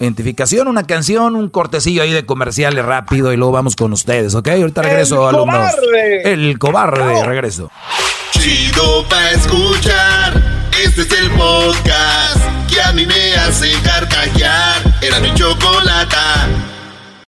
identificación, 0.00 0.66
una 0.66 0.84
canción, 0.84 1.36
un 1.36 1.50
cortecillo 1.50 2.02
ahí 2.02 2.10
de 2.10 2.24
comerciales 2.24 2.86
rápido 2.86 3.34
y 3.34 3.36
luego 3.36 3.52
vamos 3.52 3.76
con 3.76 3.92
ustedes, 3.92 4.34
¿ok? 4.34 4.48
Ahorita 4.48 4.80
regreso, 4.80 5.28
el 5.28 5.36
alumnos. 5.36 5.70
Cobarde. 5.74 6.32
El 6.32 6.58
cobarde, 6.58 7.26
regreso. 7.26 7.70
Chido 8.30 9.06
pa' 9.10 9.30
escuchar. 9.32 10.42
Este 10.82 11.02
es 11.02 11.12
el 11.20 11.30
podcast 11.32 12.40
que 12.66 12.80
a 12.80 12.92
mí 12.92 13.04
me 13.04 13.34
hace 13.34 13.70
carcajear. 13.82 15.00
Era 15.02 15.20
mi 15.20 15.34
chocolata 15.34 16.48